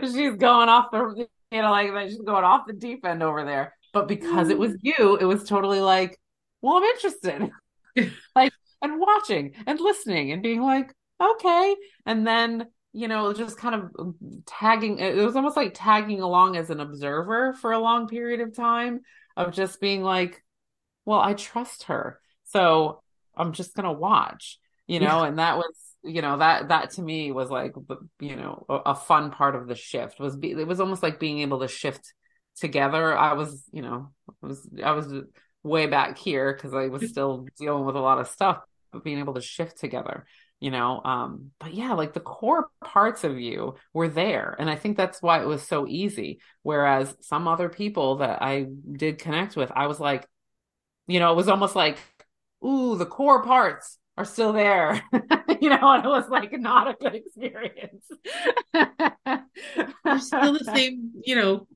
she's 0.02 0.36
going 0.36 0.70
off 0.70 0.92
the 0.92 1.28
you 1.52 1.62
know, 1.62 1.72
like 1.72 2.10
she's 2.10 2.22
going 2.22 2.44
off 2.44 2.68
the 2.68 2.74
deep 2.74 3.06
end 3.06 3.24
over 3.24 3.44
there. 3.44 3.74
But 3.92 4.08
because 4.08 4.50
it 4.50 4.60
was 4.60 4.74
mm. 4.74 4.80
you, 4.84 5.18
it 5.18 5.26
was 5.26 5.44
totally 5.46 5.80
like, 5.80 6.20
well, 6.62 6.78
I'm 6.78 6.84
interested. 6.84 7.50
like 8.36 8.52
and 8.82 9.00
watching 9.00 9.54
and 9.66 9.80
listening 9.80 10.32
and 10.32 10.44
being 10.44 10.62
like, 10.62 10.94
okay. 11.22 11.76
And 12.06 12.26
then, 12.26 12.68
you 12.94 13.08
know, 13.08 13.34
just 13.34 13.58
kind 13.58 13.76
of 13.76 13.92
um, 14.00 14.16
tagging, 14.46 15.00
it 15.00 15.16
was 15.16 15.36
almost 15.36 15.58
like 15.58 15.74
tagging 15.76 16.22
along 16.22 16.56
as 16.56 16.70
an 16.70 16.80
observer 16.80 17.54
for 17.54 17.72
a 17.72 17.80
long 17.80 18.08
period 18.08 18.42
of 18.42 18.56
time 18.56 19.02
of 19.36 19.54
just 19.54 19.80
being 19.80 20.02
like, 20.02 20.44
well, 21.06 21.20
I 21.20 21.34
trust 21.34 21.84
her. 21.84 22.20
So 22.46 23.02
I'm 23.36 23.54
just 23.54 23.76
going 23.76 23.86
to 23.86 23.92
watch, 23.92 24.60
you 24.88 25.00
know, 25.00 25.22
yeah. 25.22 25.28
and 25.28 25.40
that 25.40 25.58
was, 25.58 25.74
you 26.04 26.22
know 26.22 26.38
that 26.38 26.70
that 26.70 26.92
to 26.92 27.02
me 27.02 27.32
was 27.32 27.50
like 27.50 27.74
you 28.20 28.36
know 28.36 28.66
a, 28.70 28.74
a 28.74 28.96
fun 28.96 29.32
part 29.32 29.56
of 29.56 29.68
the 29.68 29.76
shift 29.76 30.20
was 30.20 30.36
be, 30.36 30.52
it 30.52 30.68
was 30.68 30.80
almost 30.80 31.04
like 31.04 31.20
being 31.20 31.40
able 31.40 31.60
to 31.60 31.68
shift 31.68 32.14
together 32.56 33.18
i 33.18 33.34
was 33.34 33.64
you 33.72 33.82
know 33.82 34.10
I 34.42 34.48
was 34.48 34.70
i 34.84 34.92
was 34.92 35.14
way 35.64 35.88
back 35.88 36.18
here 36.18 36.54
because 36.54 36.74
i 36.74 36.88
was 36.88 37.10
still 37.10 37.48
dealing 37.58 37.86
with 37.86 37.96
a 37.96 38.02
lot 38.02 38.20
of 38.20 38.28
stuff 38.28 38.62
being 39.04 39.20
able 39.20 39.34
to 39.34 39.42
shift 39.42 39.78
together 39.78 40.26
you 40.60 40.72
know 40.72 41.02
um 41.04 41.52
but 41.60 41.74
yeah 41.74 41.94
like 41.94 42.14
the 42.14 42.20
core 42.20 42.68
parts 42.84 43.24
of 43.24 43.40
you 43.40 43.76
were 43.94 44.08
there 44.08 44.56
and 44.60 44.70
i 44.70 44.76
think 44.76 44.98
that's 44.98 45.22
why 45.22 45.42
it 45.42 45.48
was 45.48 45.64
so 45.64 45.88
easy. 45.88 46.40
Whereas 46.64 47.16
some 47.22 47.48
other 47.48 47.70
people 47.70 48.18
that 48.18 48.42
i 48.42 48.68
did 48.92 49.20
connect 49.20 49.56
with 49.56 49.72
i 49.76 49.88
was 49.88 50.00
like 50.00 50.28
you 51.08 51.20
know 51.20 51.32
it 51.32 51.36
was 51.36 51.48
almost 51.48 51.76
like 51.76 51.98
ooh 52.66 52.98
the 52.98 53.06
core 53.06 53.44
parts 53.44 53.98
are 54.18 54.26
still 54.26 54.54
there. 54.54 55.02
You 55.62 55.70
know 55.70 55.92
and 55.92 56.06
it 56.06 56.08
was 56.08 56.30
like 56.30 56.54
not 56.54 56.88
a 56.88 56.94
good 56.94 57.16
experience. 57.16 58.06
You're 58.74 60.20
still 60.20 60.54
the 60.54 60.64
same 60.74 61.12
you 61.26 61.36
know. 61.36 61.68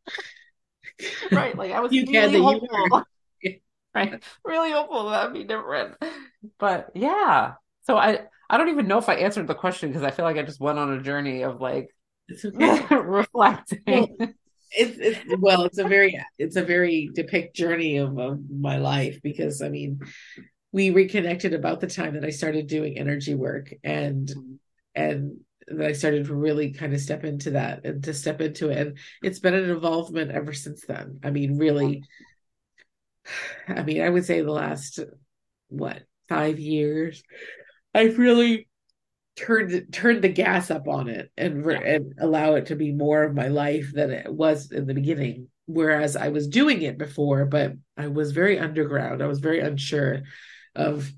Right 1.30 1.58
like 1.58 1.74
i 1.74 1.82
was 1.82 1.92
you 1.92 2.06
really 2.10 2.42
hopeful. 2.42 3.04
right? 3.96 4.24
Really 4.46 4.72
hopeful 4.72 5.10
that'd 5.10 5.34
be 5.34 5.44
different. 5.44 5.96
But 6.60 6.90
yeah. 6.94 7.54
So 7.86 7.98
I 7.98 8.20
I 8.50 8.58
don't 8.58 8.70
even 8.70 8.88
know 8.88 8.98
if 8.98 9.10
I 9.10 9.16
answered 9.16 9.48
the 9.48 9.56
question 9.56 9.90
because 9.90 10.04
I 10.04 10.12
feel 10.12 10.26
like 10.26 10.38
I 10.38 10.44
just 10.44 10.60
went 10.60 10.80
on 10.80 10.94
a 10.94 11.02
journey 11.02 11.44
of 11.44 11.62
like 11.62 11.90
okay. 12.46 12.96
reflecting. 12.96 14.16
Well, 14.20 14.34
it's, 14.72 14.98
it's 14.98 15.42
well, 15.42 15.64
it's 15.64 15.78
a 15.78 15.88
very 15.88 16.20
it's 16.38 16.56
a 16.56 16.64
very 16.64 17.10
depict 17.14 17.56
journey 17.56 17.98
of, 17.98 18.18
of 18.18 18.40
my 18.50 18.78
life 18.78 19.20
because 19.22 19.62
I 19.62 19.70
mean 19.70 20.00
we 20.72 20.90
reconnected 20.90 21.54
about 21.54 21.80
the 21.80 21.88
time 21.88 22.16
that 22.16 22.26
I 22.26 22.32
started 22.32 22.68
doing 22.68 22.98
energy 22.98 23.36
work 23.36 23.74
and 23.84 24.28
mm-hmm. 24.28 24.54
and 24.96 25.40
that 25.68 25.88
I 25.88 25.94
started 25.94 26.26
to 26.26 26.36
really 26.36 26.74
kind 26.74 26.94
of 26.94 27.00
step 27.00 27.24
into 27.24 27.52
that 27.52 27.86
and 27.86 28.04
to 28.04 28.14
step 28.14 28.42
into 28.42 28.70
it. 28.70 28.78
And 28.78 28.98
it's 29.22 29.40
been 29.40 29.54
an 29.54 29.70
involvement 29.70 30.32
ever 30.32 30.52
since 30.52 30.86
then. 30.86 31.20
I 31.24 31.30
mean, 31.30 31.58
really, 31.58 32.04
I 33.68 33.84
mean, 33.84 34.02
I 34.02 34.10
would 34.10 34.26
say 34.26 34.42
the 34.42 34.52
last 34.52 35.00
what 35.70 36.04
five 36.30 36.60
years, 36.60 37.24
I've 37.94 38.18
really 38.18 38.68
turned 39.36 39.92
turned 39.92 40.24
the 40.24 40.30
gas 40.30 40.70
up 40.70 40.88
on 40.88 41.08
it 41.08 41.32
and 41.36 41.66
yeah. 41.66 41.80
and 41.80 42.14
allow 42.20 42.54
it 42.56 42.68
to 42.68 42.76
be 42.76 42.92
more 42.92 43.24
of 43.24 43.34
my 43.34 43.48
life 43.48 43.92
than 43.94 44.12
it 44.12 44.32
was 44.32 44.72
in 44.72 44.86
the 44.86 44.94
beginning. 44.94 45.48
Whereas 45.66 46.16
I 46.16 46.30
was 46.30 46.48
doing 46.48 46.82
it 46.82 46.98
before, 46.98 47.46
but 47.46 47.74
I 47.98 48.08
was 48.08 48.32
very 48.32 48.60
underground. 48.60 49.24
I 49.24 49.28
was 49.28 49.40
very 49.40 49.60
unsure 49.60 50.24
of 50.76 51.12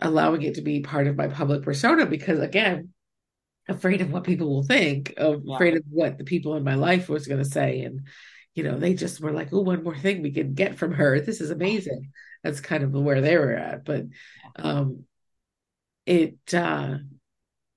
allowing 0.00 0.42
it 0.42 0.54
to 0.54 0.62
be 0.62 0.80
part 0.80 1.06
of 1.06 1.16
my 1.16 1.28
public 1.28 1.62
persona 1.62 2.06
because 2.06 2.40
again 2.40 2.90
afraid 3.68 4.00
of 4.00 4.12
what 4.12 4.24
people 4.24 4.50
will 4.50 4.64
think 4.64 5.14
of 5.16 5.42
yeah. 5.44 5.54
afraid 5.54 5.76
of 5.76 5.82
what 5.88 6.18
the 6.18 6.24
people 6.24 6.56
in 6.56 6.64
my 6.64 6.74
life 6.74 7.08
was 7.08 7.26
going 7.26 7.42
to 7.42 7.48
say 7.48 7.80
and 7.80 8.00
you 8.54 8.62
know, 8.62 8.78
they 8.78 8.94
just 8.94 9.20
were 9.20 9.32
like, 9.32 9.52
oh, 9.52 9.60
one 9.60 9.82
more 9.82 9.96
thing 9.96 10.22
we 10.22 10.32
can 10.32 10.54
get 10.54 10.78
from 10.78 10.92
her. 10.92 11.20
This 11.20 11.40
is 11.40 11.50
amazing. 11.50 12.12
That's 12.44 12.60
kind 12.60 12.84
of 12.84 12.92
where 12.92 13.20
they 13.20 13.36
were 13.36 13.54
at. 13.54 13.84
But 13.84 14.04
um 14.56 15.04
it 16.06 16.36
uh 16.54 16.98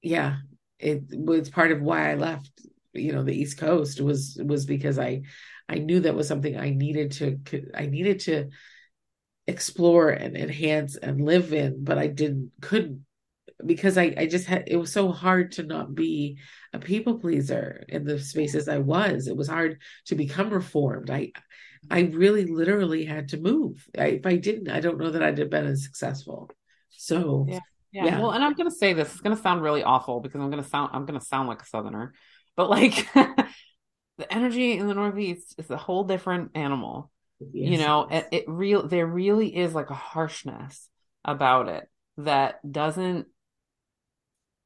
yeah, 0.04 0.38
it 0.80 1.04
was 1.12 1.50
part 1.50 1.72
of 1.72 1.82
why 1.82 2.12
I 2.12 2.16
left, 2.16 2.52
you 2.94 3.14
know, 3.14 3.24
the 3.24 3.36
East 3.36 3.58
Coast 3.58 4.00
was 4.02 4.40
was 4.44 4.66
because 4.66 5.00
I 5.00 5.24
I 5.68 5.76
knew 5.76 6.02
that 6.02 6.16
was 6.16 6.28
something 6.28 6.58
I 6.58 6.70
needed 6.70 7.12
to 7.14 7.40
I 7.74 7.88
needed 7.88 8.20
to 8.22 8.50
explore 9.48 10.10
and 10.10 10.36
enhance 10.36 10.98
and 10.98 11.22
live 11.22 11.54
in, 11.54 11.84
but 11.84 11.98
I 11.98 12.08
didn't 12.08 12.52
couldn't 12.62 13.06
because 13.66 13.98
I, 13.98 14.14
I 14.18 14.28
just 14.28 14.46
had 14.46 14.66
it 14.68 14.78
was 14.78 14.92
so 14.92 15.12
hard 15.12 15.54
to 15.54 15.64
not 15.64 15.96
be 15.96 16.38
a 16.74 16.80
people 16.80 17.20
pleaser 17.20 17.84
in 17.90 18.04
the 18.04 18.20
spaces 18.20 18.68
I 18.68 18.80
was. 18.80 19.28
It 19.28 19.38
was 19.38 19.48
hard 19.48 19.82
to 20.08 20.16
become 20.16 20.50
reformed. 20.50 21.10
I 21.10 21.32
I 21.90 22.02
really 22.02 22.46
literally 22.46 23.06
had 23.06 23.30
to 23.30 23.38
move. 23.38 23.88
I, 23.98 24.08
if 24.08 24.26
I 24.26 24.36
didn't, 24.36 24.70
I 24.70 24.80
don't 24.80 24.98
know 24.98 25.12
that 25.12 25.24
I'd 25.24 25.38
have 25.38 25.50
been 25.50 25.66
as 25.66 25.84
successful. 25.84 26.50
So 26.90 27.46
yeah. 27.48 27.60
yeah. 27.92 28.06
yeah. 28.06 28.20
Well, 28.20 28.32
and 28.32 28.44
I'm 28.44 28.54
gonna 28.54 28.72
say 28.72 28.94
this, 28.94 29.12
it's 29.12 29.22
gonna 29.22 29.38
sound 29.38 29.62
really 29.62 29.84
awful 29.84 30.20
because 30.20 30.42
I'm 30.42 30.50
gonna 30.50 30.64
sound 30.64 30.92
I'm 30.94 31.06
gonna 31.06 31.22
sound 31.22 31.48
like 31.48 31.62
a 31.62 31.66
southerner. 31.66 32.14
But 32.56 32.70
like 32.70 33.08
the 33.14 34.34
energy 34.34 34.78
in 34.78 34.88
the 34.88 34.94
Northeast 34.94 35.56
is 35.58 35.70
a 35.70 35.78
whole 35.78 36.04
different 36.04 36.52
animal. 36.56 37.12
Yes. 37.40 37.72
You 37.72 37.78
know, 37.78 38.08
it, 38.10 38.28
it 38.32 38.44
real 38.48 38.88
there 38.88 39.06
really 39.06 39.56
is 39.56 39.74
like 39.74 39.90
a 39.90 39.96
harshness 39.96 40.90
about 41.24 41.70
it 41.70 41.88
that 42.18 42.60
doesn't 42.70 43.28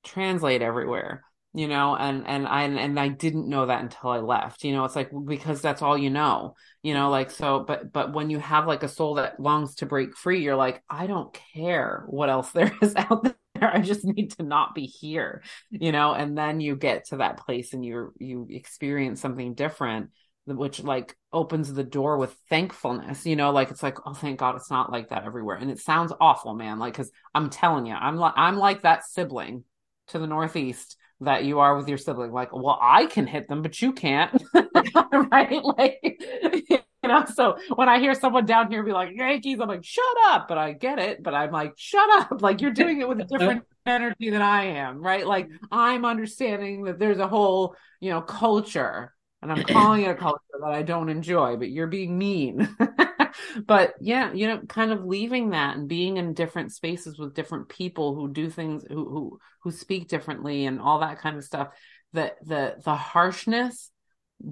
translate 0.04 0.62
everywhere 0.62 1.24
you 1.54 1.68
know 1.68 1.96
and 1.96 2.26
and 2.28 2.48
i 2.48 2.64
and 2.64 3.00
i 3.00 3.08
didn't 3.08 3.48
know 3.48 3.66
that 3.66 3.82
until 3.82 4.10
i 4.10 4.20
left 4.20 4.64
you 4.64 4.72
know 4.72 4.86
it's 4.86 4.96
like 4.96 5.12
because 5.26 5.62
that's 5.62 5.82
all 5.82 5.98
you 5.98 6.10
know 6.10 6.56
you 6.82 6.94
know 6.94 7.10
like 7.10 7.30
so 7.32 7.64
but 7.68 7.92
but 7.92 8.14
when 8.14 8.30
you 8.30 8.40
have 8.40 8.68
like 8.68 8.84
a 8.84 8.88
soul 8.88 9.16
that 9.16 9.40
longs 9.40 9.76
to 9.76 9.86
break 9.86 10.16
free 10.16 10.42
you're 10.42 10.56
like 10.56 10.82
i 10.90 11.08
don't 11.08 11.38
care 11.54 12.04
what 12.08 12.30
else 12.30 12.52
there 12.54 12.72
is 12.82 12.96
out 12.96 13.24
there. 13.24 13.36
I 13.64 13.80
just 13.82 14.04
need 14.04 14.32
to 14.32 14.44
not 14.44 14.74
be 14.74 14.86
here 14.86 15.44
you 15.70 15.92
know 15.92 16.14
and 16.14 16.38
then 16.38 16.62
you 16.62 16.76
get 16.76 17.06
to 17.08 17.18
that 17.18 17.38
place 17.38 17.74
and 17.74 17.86
you 17.86 18.14
you 18.20 18.48
experience 18.50 19.22
something 19.22 19.54
different 19.54 20.10
which 20.46 20.82
like 20.82 21.16
opens 21.32 21.72
the 21.72 21.84
door 21.84 22.18
with 22.18 22.36
thankfulness 22.50 23.28
you 23.28 23.36
know 23.36 23.52
like 23.52 23.70
it's 23.70 23.84
like 23.84 24.00
oh 24.08 24.14
thank 24.14 24.40
god 24.40 24.56
it's 24.56 24.72
not 24.72 24.92
like 24.92 25.10
that 25.10 25.26
everywhere 25.26 25.58
and 25.58 25.70
it 25.70 25.80
sounds 25.80 26.12
awful 26.20 26.56
man 26.56 26.80
like 26.80 26.94
because 26.94 27.12
i'm 27.36 27.52
telling 27.52 27.86
you 27.86 27.94
i'm 27.94 28.16
like 28.16 28.34
i'm 28.36 28.58
like 28.58 28.82
that 28.82 29.06
sibling 29.06 29.64
to 30.12 30.20
the 30.20 30.28
Northeast 30.28 30.98
that 31.22 31.46
you 31.46 31.60
are 31.60 31.76
with 31.78 31.88
your 31.88 31.98
sibling. 31.98 32.32
Like, 32.32 32.54
well, 32.54 32.78
I 32.82 33.06
can 33.06 33.28
hit 33.28 33.48
them, 33.48 33.62
but 33.62 33.82
you 33.82 33.94
can't. 33.94 34.44
right? 35.32 35.64
Like, 35.64 36.22
you 36.64 36.80
know, 37.04 37.26
so 37.34 37.58
when 37.76 37.88
I 37.88 38.00
hear 38.00 38.14
someone 38.16 38.46
down 38.46 38.72
here 38.72 38.84
be 38.84 38.92
like, 38.92 39.16
Yankees, 39.16 39.60
I'm 39.60 39.68
like, 39.68 39.84
shut 39.84 40.04
up. 40.26 40.48
But 40.48 40.58
I 40.58 40.74
get 40.74 41.00
it. 41.00 41.24
But 41.24 41.34
I'm 41.34 41.52
like, 41.52 41.74
shut 41.78 42.10
up. 42.10 42.42
Like, 42.42 42.62
you're 42.62 42.72
doing 42.72 43.02
it 43.02 43.08
with 43.08 43.22
a 43.22 43.26
different 43.26 43.64
energy 43.86 44.30
than 44.32 44.42
I 44.42 44.66
am. 44.66 45.02
Right. 45.02 45.26
Like, 45.26 45.50
I'm 45.72 46.06
understanding 46.06 46.84
that 46.86 47.00
there's 47.00 47.20
a 47.20 47.28
whole, 47.28 47.76
you 48.00 48.10
know, 48.10 48.22
culture. 48.22 49.14
And 49.44 49.52
I'm 49.52 49.64
calling 49.64 50.04
it 50.04 50.10
a 50.10 50.16
culture 50.16 50.40
that 50.60 50.72
I 50.72 50.84
don't 50.84 51.10
enjoy, 51.10 51.58
but 51.58 51.70
you're 51.70 51.88
being 51.88 52.18
mean. 52.18 52.76
but 53.66 53.94
yeah, 54.00 54.32
you 54.34 54.48
know, 54.48 54.62
kind 54.68 54.92
of 54.92 55.06
leaving 55.06 55.52
that 55.52 55.78
and 55.78 55.88
being 55.88 56.18
in 56.18 56.34
different 56.34 56.72
spaces 56.72 57.18
with 57.18 57.34
different 57.34 57.70
people 57.70 58.16
who 58.16 58.32
do 58.32 58.50
things 58.50 58.84
who 58.88 59.10
who 59.10 59.40
who 59.64 59.72
speak 59.72 60.08
differently 60.08 60.66
and 60.66 60.80
all 60.80 61.00
that 61.00 61.20
kind 61.20 61.38
of 61.38 61.44
stuff. 61.44 61.70
The 62.14 62.34
the 62.44 62.76
the 62.84 62.96
harshness 62.96 63.92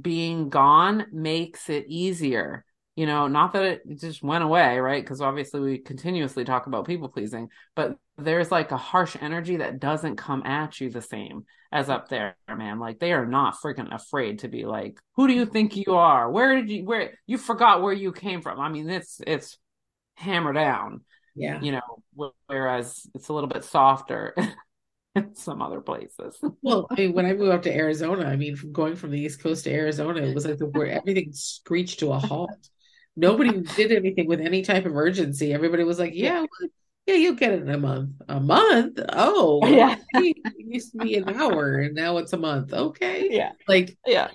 being 0.01 0.49
gone 0.49 1.05
makes 1.11 1.69
it 1.69 1.85
easier. 1.87 2.65
You 2.99 3.05
know, 3.05 3.29
not 3.29 3.53
that 3.53 3.63
it 3.63 3.81
just 3.97 4.21
went 4.21 4.43
away, 4.43 4.77
right? 4.77 5.01
Because 5.01 5.21
obviously 5.21 5.61
we 5.61 5.77
continuously 5.77 6.43
talk 6.43 6.67
about 6.67 6.85
people 6.85 7.07
pleasing, 7.07 7.47
but 7.73 7.95
there's 8.17 8.51
like 8.51 8.73
a 8.73 8.77
harsh 8.77 9.15
energy 9.21 9.55
that 9.55 9.79
doesn't 9.79 10.17
come 10.17 10.43
at 10.43 10.81
you 10.81 10.89
the 10.89 11.01
same 11.01 11.45
as 11.71 11.89
up 11.89 12.09
there, 12.09 12.35
man. 12.53 12.77
Like 12.77 12.99
they 12.99 13.13
are 13.13 13.25
not 13.25 13.55
freaking 13.55 13.95
afraid 13.95 14.39
to 14.39 14.49
be 14.49 14.65
like, 14.65 14.99
who 15.15 15.29
do 15.29 15.33
you 15.33 15.45
think 15.45 15.77
you 15.77 15.95
are? 15.95 16.29
Where 16.29 16.57
did 16.57 16.69
you 16.69 16.83
where 16.83 17.13
you 17.25 17.37
forgot 17.37 17.81
where 17.81 17.93
you 17.93 18.11
came 18.11 18.41
from? 18.41 18.59
I 18.59 18.67
mean, 18.67 18.89
it's 18.89 19.21
it's 19.25 19.57
hammer 20.15 20.51
down. 20.51 21.05
Yeah. 21.35 21.61
You 21.61 21.71
know, 21.71 22.33
whereas 22.47 23.07
it's 23.15 23.29
a 23.29 23.33
little 23.33 23.47
bit 23.47 23.63
softer 23.63 24.35
in 25.15 25.35
some 25.35 25.61
other 25.61 25.79
places. 25.79 26.37
well, 26.61 26.85
I 26.91 26.95
mean, 26.95 27.13
when 27.13 27.25
I 27.25 27.31
moved 27.31 27.53
up 27.53 27.61
to 27.61 27.73
Arizona, 27.73 28.25
I 28.25 28.35
mean, 28.35 28.57
from 28.57 28.73
going 28.73 28.97
from 28.97 29.11
the 29.11 29.21
East 29.21 29.41
Coast 29.41 29.63
to 29.63 29.71
Arizona, 29.71 30.21
it 30.21 30.35
was 30.35 30.45
like 30.45 30.57
the 30.57 30.65
where 30.65 30.87
everything 30.87 31.29
screeched 31.31 31.99
to 31.99 32.11
a 32.11 32.19
halt. 32.19 32.69
Nobody 33.15 33.61
did 33.75 33.91
anything 33.91 34.27
with 34.27 34.41
any 34.41 34.61
type 34.61 34.85
of 34.85 34.95
urgency. 34.95 35.53
Everybody 35.53 35.83
was 35.83 35.99
like, 35.99 36.13
"Yeah, 36.15 36.41
well, 36.41 36.69
yeah, 37.05 37.15
you'll 37.15 37.35
get 37.35 37.53
it 37.53 37.61
in 37.61 37.69
a 37.69 37.77
month." 37.77 38.11
A 38.27 38.39
month? 38.39 38.99
Oh, 39.09 39.65
yeah. 39.67 39.95
it 40.13 40.37
used 40.57 40.91
to 40.93 40.99
be 40.99 41.15
an 41.15 41.29
hour, 41.29 41.75
and 41.75 41.95
now 41.95 42.17
it's 42.17 42.33
a 42.33 42.37
month. 42.37 42.73
Okay, 42.73 43.29
yeah, 43.31 43.51
like 43.67 43.97
yeah. 44.05 44.29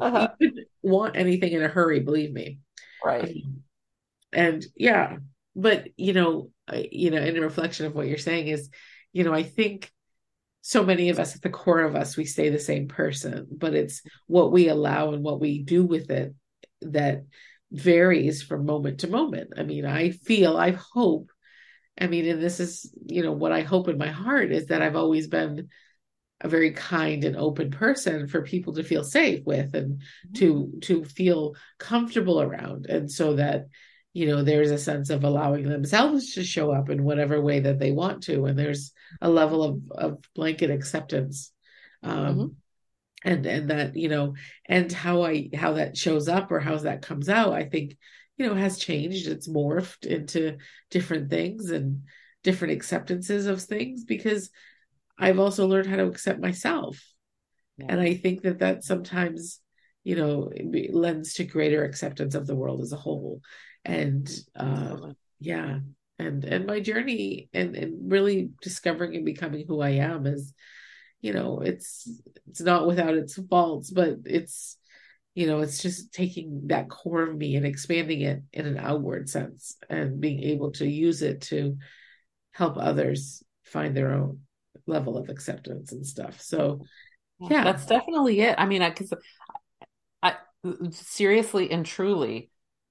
Uh-huh. 0.00 0.28
you 0.40 0.48
couldn't 0.50 0.68
want 0.82 1.16
anything 1.16 1.52
in 1.52 1.62
a 1.62 1.68
hurry, 1.68 2.00
believe 2.00 2.32
me. 2.32 2.58
Right. 3.04 3.44
Um, 3.44 3.62
and 4.32 4.66
yeah, 4.76 5.18
but 5.54 5.88
you 5.96 6.12
know, 6.12 6.50
you 6.72 7.10
know, 7.10 7.18
in 7.18 7.36
a 7.36 7.40
reflection 7.40 7.86
of 7.86 7.94
what 7.94 8.08
you're 8.08 8.18
saying 8.18 8.48
is, 8.48 8.68
you 9.12 9.22
know, 9.22 9.32
I 9.32 9.44
think 9.44 9.90
so 10.62 10.84
many 10.84 11.08
of 11.10 11.18
us 11.18 11.34
at 11.34 11.42
the 11.42 11.50
core 11.50 11.80
of 11.80 11.96
us 11.96 12.16
we 12.16 12.24
stay 12.24 12.50
the 12.50 12.58
same 12.58 12.86
person 12.86 13.46
but 13.50 13.74
it's 13.74 14.02
what 14.26 14.52
we 14.52 14.68
allow 14.68 15.12
and 15.12 15.22
what 15.22 15.40
we 15.40 15.62
do 15.62 15.84
with 15.84 16.10
it 16.10 16.34
that 16.82 17.24
varies 17.70 18.42
from 18.42 18.66
moment 18.66 19.00
to 19.00 19.08
moment. 19.08 19.52
I 19.56 19.62
mean 19.62 19.84
i 19.86 20.10
feel 20.10 20.56
i 20.56 20.72
hope 20.72 21.30
i 22.00 22.06
mean 22.06 22.26
and 22.26 22.42
this 22.42 22.60
is 22.60 22.94
you 23.06 23.22
know 23.22 23.32
what 23.32 23.52
i 23.52 23.60
hope 23.60 23.88
in 23.88 23.98
my 23.98 24.08
heart 24.08 24.50
is 24.50 24.66
that 24.66 24.82
i've 24.82 24.96
always 24.96 25.28
been 25.28 25.68
a 26.40 26.48
very 26.48 26.72
kind 26.72 27.24
and 27.24 27.36
open 27.36 27.70
person 27.70 28.26
for 28.26 28.42
people 28.42 28.74
to 28.74 28.82
feel 28.82 29.04
safe 29.04 29.44
with 29.44 29.74
and 29.74 30.00
to 30.34 30.72
to 30.82 31.04
feel 31.04 31.54
comfortable 31.78 32.40
around. 32.40 32.86
And 32.86 33.10
so 33.10 33.36
that 33.36 33.66
you 34.12 34.26
know 34.26 34.42
there's 34.42 34.70
a 34.70 34.78
sense 34.78 35.10
of 35.10 35.22
allowing 35.22 35.68
themselves 35.68 36.34
to 36.34 36.44
show 36.44 36.72
up 36.72 36.88
in 36.88 37.04
whatever 37.04 37.40
way 37.40 37.60
that 37.60 37.78
they 37.78 37.92
want 37.92 38.22
to. 38.24 38.46
And 38.46 38.58
there's 38.58 38.92
a 39.20 39.28
level 39.28 39.62
of 39.62 39.80
of 39.90 40.18
blanket 40.34 40.70
acceptance 40.70 41.52
um 42.02 42.12
mm-hmm. 42.12 42.46
And 43.24 43.44
and 43.46 43.70
that 43.70 43.96
you 43.96 44.08
know 44.08 44.34
and 44.66 44.90
how 44.90 45.22
i 45.22 45.48
how 45.54 45.74
that 45.74 45.96
shows 45.96 46.28
up 46.28 46.50
or 46.50 46.60
how 46.60 46.76
that 46.76 47.02
comes 47.02 47.28
out 47.28 47.52
i 47.52 47.64
think 47.64 47.96
you 48.40 48.46
know 48.46 48.54
has 48.54 48.78
changed. 48.78 49.28
It's 49.28 49.46
morphed 49.46 50.06
into 50.06 50.56
different 50.90 51.28
things 51.28 51.70
and 51.70 52.04
different 52.42 52.72
acceptances 52.72 53.44
of 53.44 53.60
things 53.60 54.04
because 54.04 54.48
i've 55.18 55.38
also 55.38 55.66
learned 55.66 55.88
how 55.88 55.96
to 55.96 56.06
accept 56.06 56.40
myself. 56.40 56.98
Yeah. 57.76 57.86
and 57.90 58.00
i 58.00 58.14
think 58.14 58.40
that 58.42 58.60
that 58.60 58.82
sometimes 58.82 59.60
you 60.04 60.16
know 60.16 60.50
lends 60.90 61.34
to 61.34 61.44
greater 61.44 61.84
acceptance 61.84 62.34
of 62.34 62.46
the 62.46 62.56
world 62.56 62.80
as 62.80 62.92
a 62.92 62.96
whole. 62.96 63.42
And 63.84 64.30
uh, 64.56 65.12
yeah 65.38 65.80
and 66.18 66.44
and 66.44 66.66
my 66.66 66.80
journey 66.80 67.48
and 67.52 67.76
and 67.76 68.10
really 68.10 68.50
discovering 68.62 69.16
and 69.16 69.24
becoming 69.24 69.64
who 69.66 69.80
i 69.80 69.90
am 69.90 70.26
is 70.26 70.52
you 71.20 71.32
know 71.32 71.60
it's 71.60 72.08
it's 72.48 72.60
not 72.60 72.86
without 72.86 73.14
its 73.14 73.38
faults 73.48 73.90
but 73.90 74.16
it's 74.24 74.76
you 75.34 75.46
know 75.46 75.60
it's 75.60 75.82
just 75.82 76.12
taking 76.12 76.66
that 76.66 76.88
core 76.88 77.22
of 77.22 77.36
me 77.36 77.56
and 77.56 77.66
expanding 77.66 78.22
it 78.22 78.42
in 78.52 78.66
an 78.66 78.78
outward 78.78 79.28
sense 79.28 79.76
and 79.88 80.20
being 80.20 80.42
able 80.42 80.72
to 80.72 80.86
use 80.86 81.22
it 81.22 81.42
to 81.42 81.76
help 82.52 82.76
others 82.76 83.42
find 83.64 83.96
their 83.96 84.12
own 84.12 84.40
level 84.86 85.16
of 85.16 85.28
acceptance 85.28 85.92
and 85.92 86.06
stuff. 86.06 86.40
So 86.40 86.84
yeah. 87.38 87.64
that's 87.64 87.86
definitely 87.86 88.40
it. 88.40 88.54
I 88.58 88.66
mean 88.66 88.82
i 88.82 88.90
because 88.90 89.12
I, 90.22 90.34
seriously 90.90 91.70
and 91.70 91.86
truly 91.86 92.50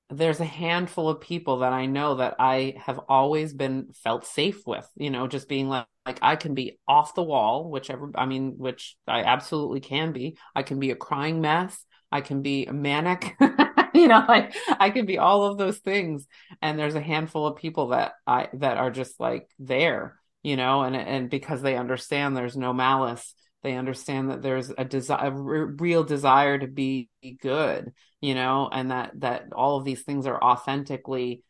there's 0.10 0.40
a 0.40 0.46
handful 0.46 1.08
of 1.08 1.22
people 1.22 1.60
that 1.60 1.72
I 1.72 1.86
know 1.86 2.16
that 2.16 2.36
I 2.40 2.76
have 2.84 3.00
always 3.08 3.54
been 3.54 3.90
felt 3.94 4.26
safe 4.26 4.66
with, 4.66 4.88
you 4.96 5.12
know, 5.12 5.28
just 5.28 5.48
being 5.48 5.70
like, 5.70 5.86
like 6.06 6.20
I 6.22 6.36
can 6.36 6.56
be 6.56 6.80
off 6.88 7.14
the 7.14 7.24
wall, 7.24 7.70
whichever, 7.70 8.12
I 8.16 8.26
mean, 8.26 8.58
which 8.58 8.98
I 9.08 9.24
absolutely 9.24 9.82
can 9.82 10.12
be. 10.12 10.38
I 10.56 10.64
can 10.64 10.80
be 10.80 10.90
a 10.90 10.96
crying 10.96 11.42
mess. 11.42 11.86
I 12.12 12.22
can 12.22 12.42
be 12.42 12.66
a 12.66 12.74
manic, 12.74 13.36
you 13.94 14.08
know, 14.08 14.26
like 14.28 14.56
I 14.80 14.90
can 14.90 15.06
be 15.06 15.20
all 15.20 15.46
of 15.46 15.60
those 15.60 15.78
things. 15.78 16.26
And 16.60 16.80
there's 16.80 16.96
a 16.96 17.02
handful 17.02 17.46
of 17.46 17.58
people 17.58 17.90
that 17.90 18.14
I, 18.26 18.50
that 18.54 18.78
are 18.78 18.90
just 18.90 19.20
like 19.20 19.48
there, 19.60 20.20
you 20.42 20.58
know, 20.58 20.82
and, 20.82 20.96
and 20.96 21.30
because 21.30 21.62
they 21.62 21.78
understand 21.78 22.36
there's 22.36 22.58
no 22.58 22.74
malice 22.74 23.36
they 23.64 23.76
understand 23.76 24.30
that 24.30 24.42
there's 24.42 24.72
a 24.78 24.86
desire 24.86 25.28
a 25.28 25.66
real 25.66 26.04
desire 26.04 26.58
to 26.58 26.68
be 26.68 27.10
good 27.42 27.94
you 28.22 28.36
know 28.36 28.70
and 28.72 28.92
that 28.92 29.12
that 29.20 29.46
all 29.54 29.78
of 29.78 29.86
these 29.86 30.02
things 30.02 30.26
are 30.26 30.42
authentically 30.42 31.44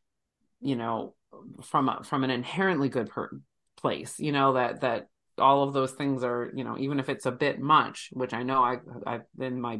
you 0.61 0.75
know 0.75 1.15
from 1.63 1.89
a, 1.89 2.03
from 2.03 2.23
an 2.23 2.29
inherently 2.29 2.89
good 2.89 3.09
per- 3.09 3.39
place 3.77 4.19
you 4.19 4.31
know 4.31 4.53
that 4.53 4.81
that 4.81 5.07
all 5.37 5.63
of 5.63 5.73
those 5.73 5.91
things 5.91 6.23
are 6.23 6.51
you 6.53 6.63
know 6.63 6.77
even 6.77 6.99
if 6.99 7.07
it's 7.07 7.25
a 7.25 7.31
bit 7.31 7.59
much 7.59 8.09
which 8.11 8.33
i 8.33 8.43
know 8.43 8.61
i 8.61 8.77
i 9.05 9.19
in 9.39 9.59
my 9.59 9.79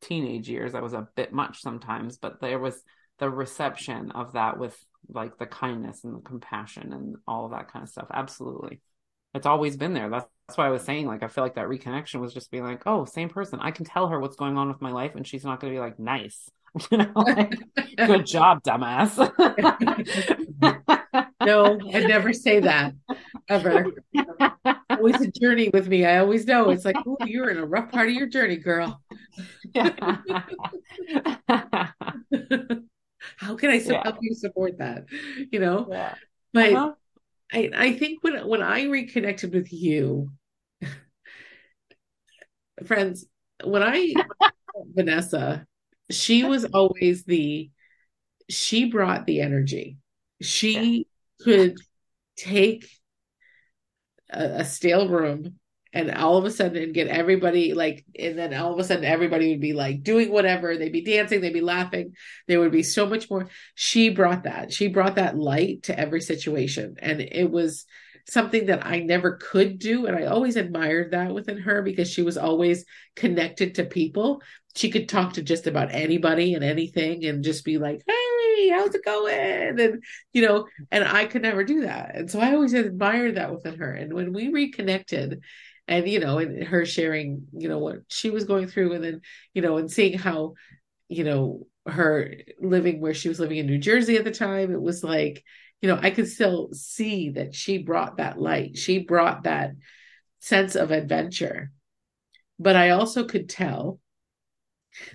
teenage 0.00 0.48
years 0.48 0.74
i 0.74 0.80
was 0.80 0.92
a 0.92 1.08
bit 1.16 1.32
much 1.32 1.60
sometimes 1.60 2.16
but 2.16 2.40
there 2.40 2.58
was 2.58 2.80
the 3.18 3.28
reception 3.28 4.12
of 4.12 4.32
that 4.34 4.58
with 4.58 4.78
like 5.08 5.36
the 5.38 5.46
kindness 5.46 6.04
and 6.04 6.14
the 6.16 6.20
compassion 6.20 6.92
and 6.92 7.16
all 7.26 7.44
of 7.44 7.50
that 7.50 7.70
kind 7.70 7.82
of 7.82 7.88
stuff 7.88 8.06
absolutely 8.12 8.80
it's 9.34 9.46
always 9.46 9.76
been 9.76 9.94
there. 9.94 10.10
That's 10.10 10.26
that's 10.50 10.58
why 10.58 10.66
I 10.66 10.70
was 10.70 10.82
saying 10.82 11.06
like 11.06 11.22
I 11.22 11.28
feel 11.28 11.44
like 11.44 11.54
that 11.54 11.68
reconnection 11.68 12.18
was 12.18 12.34
just 12.34 12.50
being 12.50 12.64
like, 12.64 12.82
oh, 12.84 13.04
same 13.04 13.28
person. 13.28 13.60
I 13.62 13.70
can 13.70 13.84
tell 13.84 14.08
her 14.08 14.18
what's 14.18 14.34
going 14.34 14.58
on 14.58 14.66
with 14.66 14.80
my 14.80 14.90
life, 14.90 15.14
and 15.14 15.24
she's 15.24 15.44
not 15.44 15.60
going 15.60 15.72
to 15.72 15.76
be 15.76 15.80
like 15.80 16.00
nice. 16.00 16.50
you 16.90 16.98
know, 16.98 17.12
like, 17.14 17.54
good 17.96 18.26
job, 18.34 18.60
dumbass. 18.64 19.16
no, 21.46 21.78
I 21.94 22.00
never 22.00 22.32
say 22.32 22.58
that 22.58 22.94
ever. 23.48 23.92
always 24.90 25.20
a 25.20 25.30
journey 25.30 25.68
with 25.72 25.86
me. 25.86 26.04
I 26.04 26.18
always 26.18 26.44
know 26.46 26.70
it's 26.70 26.84
like, 26.84 26.96
oh, 27.06 27.16
you're 27.24 27.50
in 27.50 27.58
a 27.58 27.64
rough 27.64 27.92
part 27.92 28.08
of 28.08 28.14
your 28.14 28.26
journey, 28.26 28.56
girl. 28.56 29.00
How 29.76 29.94
can 33.54 33.70
I 33.70 33.74
yeah. 33.74 34.02
help 34.02 34.16
you 34.20 34.34
support 34.34 34.78
that? 34.78 35.04
You 35.52 35.60
know, 35.60 35.86
yeah. 35.88 36.14
but 36.52 36.72
uh-huh. 36.72 36.92
I, 37.52 37.70
I 37.74 37.92
think 37.94 38.22
when 38.22 38.46
when 38.46 38.62
I 38.62 38.84
reconnected 38.84 39.52
with 39.52 39.72
you, 39.72 40.30
friends, 42.86 43.26
when 43.64 43.82
I 43.82 44.14
Vanessa, 44.94 45.66
she 46.10 46.44
was 46.44 46.64
always 46.64 47.24
the 47.24 47.70
she 48.48 48.86
brought 48.86 49.26
the 49.26 49.40
energy. 49.40 49.98
She 50.42 51.06
yeah. 51.38 51.44
could 51.44 51.76
take 52.36 52.88
a, 54.30 54.44
a 54.60 54.64
stale 54.64 55.08
room 55.08 55.56
and 55.92 56.10
all 56.12 56.36
of 56.36 56.44
a 56.44 56.50
sudden 56.50 56.92
get 56.92 57.08
everybody 57.08 57.74
like 57.74 58.04
and 58.18 58.38
then 58.38 58.54
all 58.54 58.72
of 58.72 58.78
a 58.78 58.84
sudden 58.84 59.04
everybody 59.04 59.50
would 59.50 59.60
be 59.60 59.72
like 59.72 60.02
doing 60.02 60.30
whatever. 60.30 60.76
They'd 60.76 60.92
be 60.92 61.04
dancing 61.04 61.40
they'd 61.40 61.52
be 61.52 61.60
laughing. 61.60 62.14
There 62.48 62.60
would 62.60 62.72
be 62.72 62.82
so 62.82 63.06
much 63.06 63.30
more. 63.30 63.48
She 63.74 64.10
brought 64.10 64.44
that. 64.44 64.72
She 64.72 64.88
brought 64.88 65.16
that 65.16 65.36
light 65.36 65.84
to 65.84 65.98
every 65.98 66.20
situation. 66.20 66.96
And 67.00 67.20
it 67.20 67.50
was 67.50 67.86
something 68.26 68.66
that 68.66 68.86
I 68.86 69.00
never 69.00 69.36
could 69.36 69.78
do 69.78 70.06
and 70.06 70.16
I 70.16 70.26
always 70.26 70.56
admired 70.56 71.12
that 71.12 71.34
within 71.34 71.58
her 71.58 71.82
because 71.82 72.10
she 72.10 72.22
was 72.22 72.36
always 72.36 72.84
connected 73.16 73.74
to 73.74 73.84
people. 73.84 74.42
She 74.76 74.90
could 74.90 75.08
talk 75.08 75.34
to 75.34 75.42
just 75.42 75.66
about 75.66 75.92
anybody 75.92 76.54
and 76.54 76.64
anything 76.64 77.24
and 77.24 77.44
just 77.44 77.64
be 77.64 77.78
like 77.78 78.02
hey 78.06 78.70
how's 78.70 78.94
it 78.94 79.04
going? 79.04 79.80
And 79.80 80.02
you 80.32 80.42
know 80.42 80.66
and 80.90 81.04
I 81.04 81.26
could 81.26 81.42
never 81.42 81.64
do 81.64 81.82
that. 81.82 82.14
And 82.14 82.30
so 82.30 82.40
I 82.40 82.54
always 82.54 82.74
admired 82.74 83.36
that 83.36 83.52
within 83.52 83.78
her. 83.78 83.92
And 83.92 84.12
when 84.12 84.32
we 84.32 84.48
reconnected 84.48 85.42
and 85.90 86.08
you 86.08 86.20
know 86.20 86.38
and 86.38 86.64
her 86.64 86.86
sharing 86.86 87.46
you 87.52 87.68
know 87.68 87.78
what 87.78 87.96
she 88.08 88.30
was 88.30 88.44
going 88.44 88.68
through 88.68 88.92
and 88.92 89.04
then 89.04 89.20
you 89.52 89.60
know 89.60 89.76
and 89.76 89.90
seeing 89.90 90.16
how 90.16 90.54
you 91.08 91.24
know 91.24 91.66
her 91.86 92.32
living 92.60 93.00
where 93.00 93.14
she 93.14 93.28
was 93.28 93.40
living 93.40 93.58
in 93.58 93.66
New 93.66 93.78
Jersey 93.78 94.16
at 94.16 94.24
the 94.24 94.30
time 94.30 94.72
it 94.72 94.80
was 94.80 95.02
like 95.02 95.44
you 95.80 95.88
know 95.88 95.98
I 96.00 96.10
could 96.10 96.28
still 96.28 96.70
see 96.72 97.30
that 97.30 97.54
she 97.54 97.78
brought 97.78 98.18
that 98.18 98.40
light. 98.40 98.76
She 98.76 98.98
brought 99.00 99.44
that 99.44 99.72
sense 100.40 100.74
of 100.74 100.90
adventure. 100.90 101.72
But 102.58 102.76
I 102.76 102.90
also 102.90 103.24
could 103.24 103.48
tell 103.48 104.00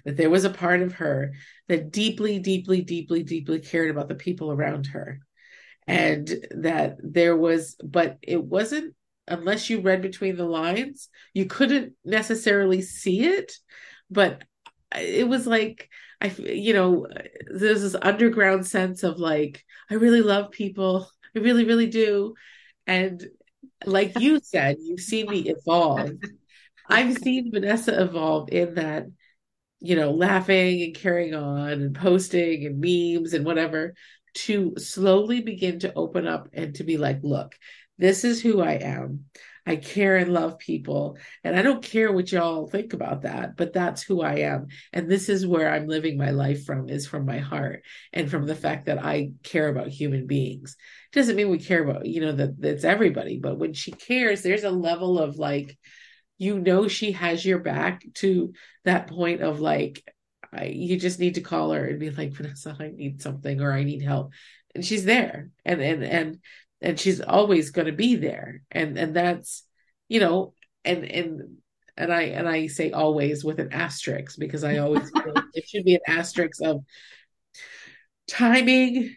that 0.04 0.18
there 0.18 0.30
was 0.30 0.46
a 0.46 0.50
part 0.50 0.82
of 0.82 0.94
her 0.94 1.34
that 1.68 1.92
deeply 1.92 2.40
deeply 2.40 2.82
deeply 2.82 3.24
deeply 3.24 3.60
cared 3.60 3.92
about 3.92 4.08
the 4.08 4.16
people 4.16 4.52
around 4.52 4.88
her. 4.88 5.20
And 5.88 6.28
that 6.52 6.98
there 7.04 7.36
was 7.36 7.76
but 7.84 8.18
it 8.22 8.44
wasn't 8.44 8.96
unless 9.28 9.70
you 9.70 9.82
read 9.82 10.02
between 10.02 10.38
the 10.38 10.46
lines, 10.46 11.10
you 11.34 11.46
couldn't 11.46 11.94
necessarily 12.04 12.82
see 12.82 13.26
it. 13.26 13.54
But 14.10 14.44
it 14.96 15.28
was 15.28 15.48
like, 15.48 15.90
I, 16.26 16.42
you 16.42 16.74
know, 16.74 17.08
there's 17.48 17.82
this 17.82 17.96
underground 18.02 18.66
sense 18.66 19.04
of 19.04 19.20
like, 19.20 19.64
I 19.90 19.96
really 19.96 20.22
love 20.22 20.52
people. 20.52 21.10
I 21.36 21.40
really, 21.40 21.66
really 21.66 21.88
do. 21.88 22.34
And 22.88 23.24
like 23.86 24.20
you 24.20 24.40
said, 24.42 24.78
you've 24.80 25.02
seen 25.02 25.30
me 25.30 25.50
evolve. 25.50 26.12
I've 26.90 27.18
seen 27.18 27.52
Vanessa 27.52 28.02
evolve 28.02 28.50
in 28.52 28.76
that, 28.76 29.06
you 29.80 29.96
know, 29.96 30.12
laughing 30.12 30.82
and 30.82 30.96
carrying 30.96 31.36
on 31.36 31.70
and 31.70 31.96
posting 31.96 32.66
and 32.66 32.80
memes 32.80 33.34
and 33.34 33.46
whatever 33.46 33.94
to 34.36 34.74
slowly 34.78 35.42
begin 35.42 35.80
to 35.80 35.94
open 35.94 36.28
up 36.28 36.50
and 36.54 36.76
to 36.76 36.84
be 36.84 36.98
like, 36.98 37.20
look, 37.22 37.56
this 37.98 38.24
is 38.24 38.42
who 38.42 38.62
I 38.62 38.74
am. 38.74 39.26
I 39.66 39.78
care 39.78 40.18
and 40.18 40.32
love 40.32 40.60
people. 40.60 41.18
And 41.44 41.56
I 41.56 41.64
don't 41.64 41.84
care 41.84 42.12
what 42.12 42.32
y'all 42.32 42.68
think 42.68 42.94
about 42.94 43.24
that, 43.24 43.56
but 43.56 43.74
that's 43.74 44.04
who 44.04 44.22
I 44.22 44.36
am. 44.40 44.68
And 44.94 45.10
this 45.10 45.28
is 45.28 45.48
where 45.48 45.74
I'm 45.74 45.88
living 45.88 46.18
my 46.18 46.30
life 46.30 46.66
from 46.66 46.88
is 46.88 47.08
from 47.08 47.26
my 47.26 47.40
heart 47.40 47.84
and 48.14 48.30
from 48.30 48.46
the 48.46 48.56
fact 48.56 48.86
that 48.86 49.04
I 49.04 49.32
care 49.44 49.68
about 49.68 49.88
human 49.88 50.28
beings. 50.28 50.78
Doesn't 51.14 51.36
mean 51.36 51.50
we 51.50 51.58
care 51.58 51.84
about, 51.84 52.06
you 52.06 52.22
know, 52.22 52.34
that 52.34 52.56
it's 52.62 52.84
everybody, 52.84 53.40
but 53.40 53.58
when 53.58 53.74
she 53.74 53.92
cares, 53.92 54.44
there's 54.44 54.64
a 54.64 54.70
level 54.70 55.18
of 55.18 55.38
like, 55.38 55.78
you 56.38 56.60
know, 56.60 56.88
she 56.88 57.14
has 57.14 57.44
your 57.44 57.60
back 57.60 58.04
to 58.16 58.54
that 58.84 59.08
point 59.08 59.42
of 59.42 59.62
like, 59.62 60.04
I, 60.54 60.66
you 60.66 61.00
just 61.00 61.20
need 61.20 61.36
to 61.36 61.42
call 61.42 61.72
her 61.72 61.86
and 61.86 62.00
be 62.00 62.12
like, 62.12 62.34
Vanessa, 62.34 62.76
I 62.80 62.92
need 62.96 63.22
something 63.22 63.62
or 63.62 63.74
I 63.74 63.84
need 63.84 64.04
help. 64.04 64.32
And 64.76 64.86
she's 64.86 65.06
there. 65.06 65.50
And, 65.64 65.82
and, 65.82 66.04
and, 66.04 66.40
and 66.82 67.00
she's 67.00 67.22
always 67.22 67.72
going 67.72 67.88
to 67.88 67.94
be 67.94 68.16
there 68.16 68.62
and 68.72 68.98
and 68.98 69.16
that's 69.16 69.64
you 70.08 70.20
know 70.20 70.54
and 70.84 71.06
and 71.06 71.58
and 71.98 72.14
I 72.14 72.24
and 72.24 72.48
I 72.48 72.68
say 72.68 72.92
always 72.92 73.44
with 73.44 73.60
an 73.60 73.72
asterisk 73.72 74.38
because 74.38 74.64
I 74.64 74.78
always 74.78 75.10
feel 75.10 75.34
it 75.54 75.68
should 75.68 75.86
be 75.86 75.96
an 75.96 76.02
asterisk 76.08 76.62
of 76.64 76.84
timing, 78.28 79.16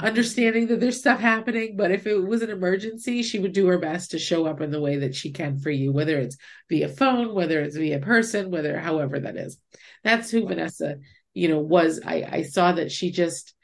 understanding 0.00 0.68
that 0.68 0.80
there's 0.80 0.98
stuff 0.98 1.20
happening. 1.20 1.76
But 1.76 1.90
if 1.90 2.06
it 2.06 2.16
was 2.16 2.42
an 2.42 2.50
emergency, 2.50 3.22
she 3.22 3.38
would 3.38 3.52
do 3.52 3.66
her 3.66 3.78
best 3.78 4.12
to 4.12 4.18
show 4.18 4.46
up 4.46 4.60
in 4.60 4.70
the 4.70 4.80
way 4.80 4.96
that 4.98 5.14
she 5.14 5.30
can 5.30 5.58
for 5.58 5.70
you, 5.70 5.92
whether 5.92 6.18
it's 6.18 6.38
via 6.68 6.88
phone, 6.88 7.34
whether 7.34 7.60
it's 7.60 7.76
via 7.76 7.98
person, 7.98 8.50
whether 8.50 8.78
however 8.78 9.20
that 9.20 9.36
is. 9.36 9.58
That's 10.02 10.30
who 10.30 10.46
Vanessa, 10.46 10.96
you 11.34 11.48
know, 11.48 11.60
was. 11.60 12.00
I 12.04 12.26
I 12.30 12.42
saw 12.42 12.72
that 12.72 12.92
she 12.92 13.10
just 13.10 13.54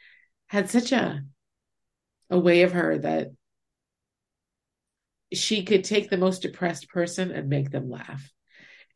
had 0.48 0.68
such 0.68 0.92
a 0.92 1.22
a 2.32 2.38
way 2.38 2.62
of 2.62 2.72
her 2.72 2.98
that 2.98 3.28
she 5.34 5.64
could 5.64 5.84
take 5.84 6.10
the 6.10 6.16
most 6.16 6.42
depressed 6.42 6.88
person 6.88 7.30
and 7.30 7.48
make 7.48 7.70
them 7.70 7.90
laugh. 7.90 8.28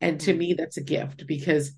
And 0.01 0.19
to 0.21 0.31
mm-hmm. 0.31 0.39
me, 0.39 0.53
that's 0.53 0.77
a 0.77 0.83
gift 0.83 1.25
because 1.27 1.71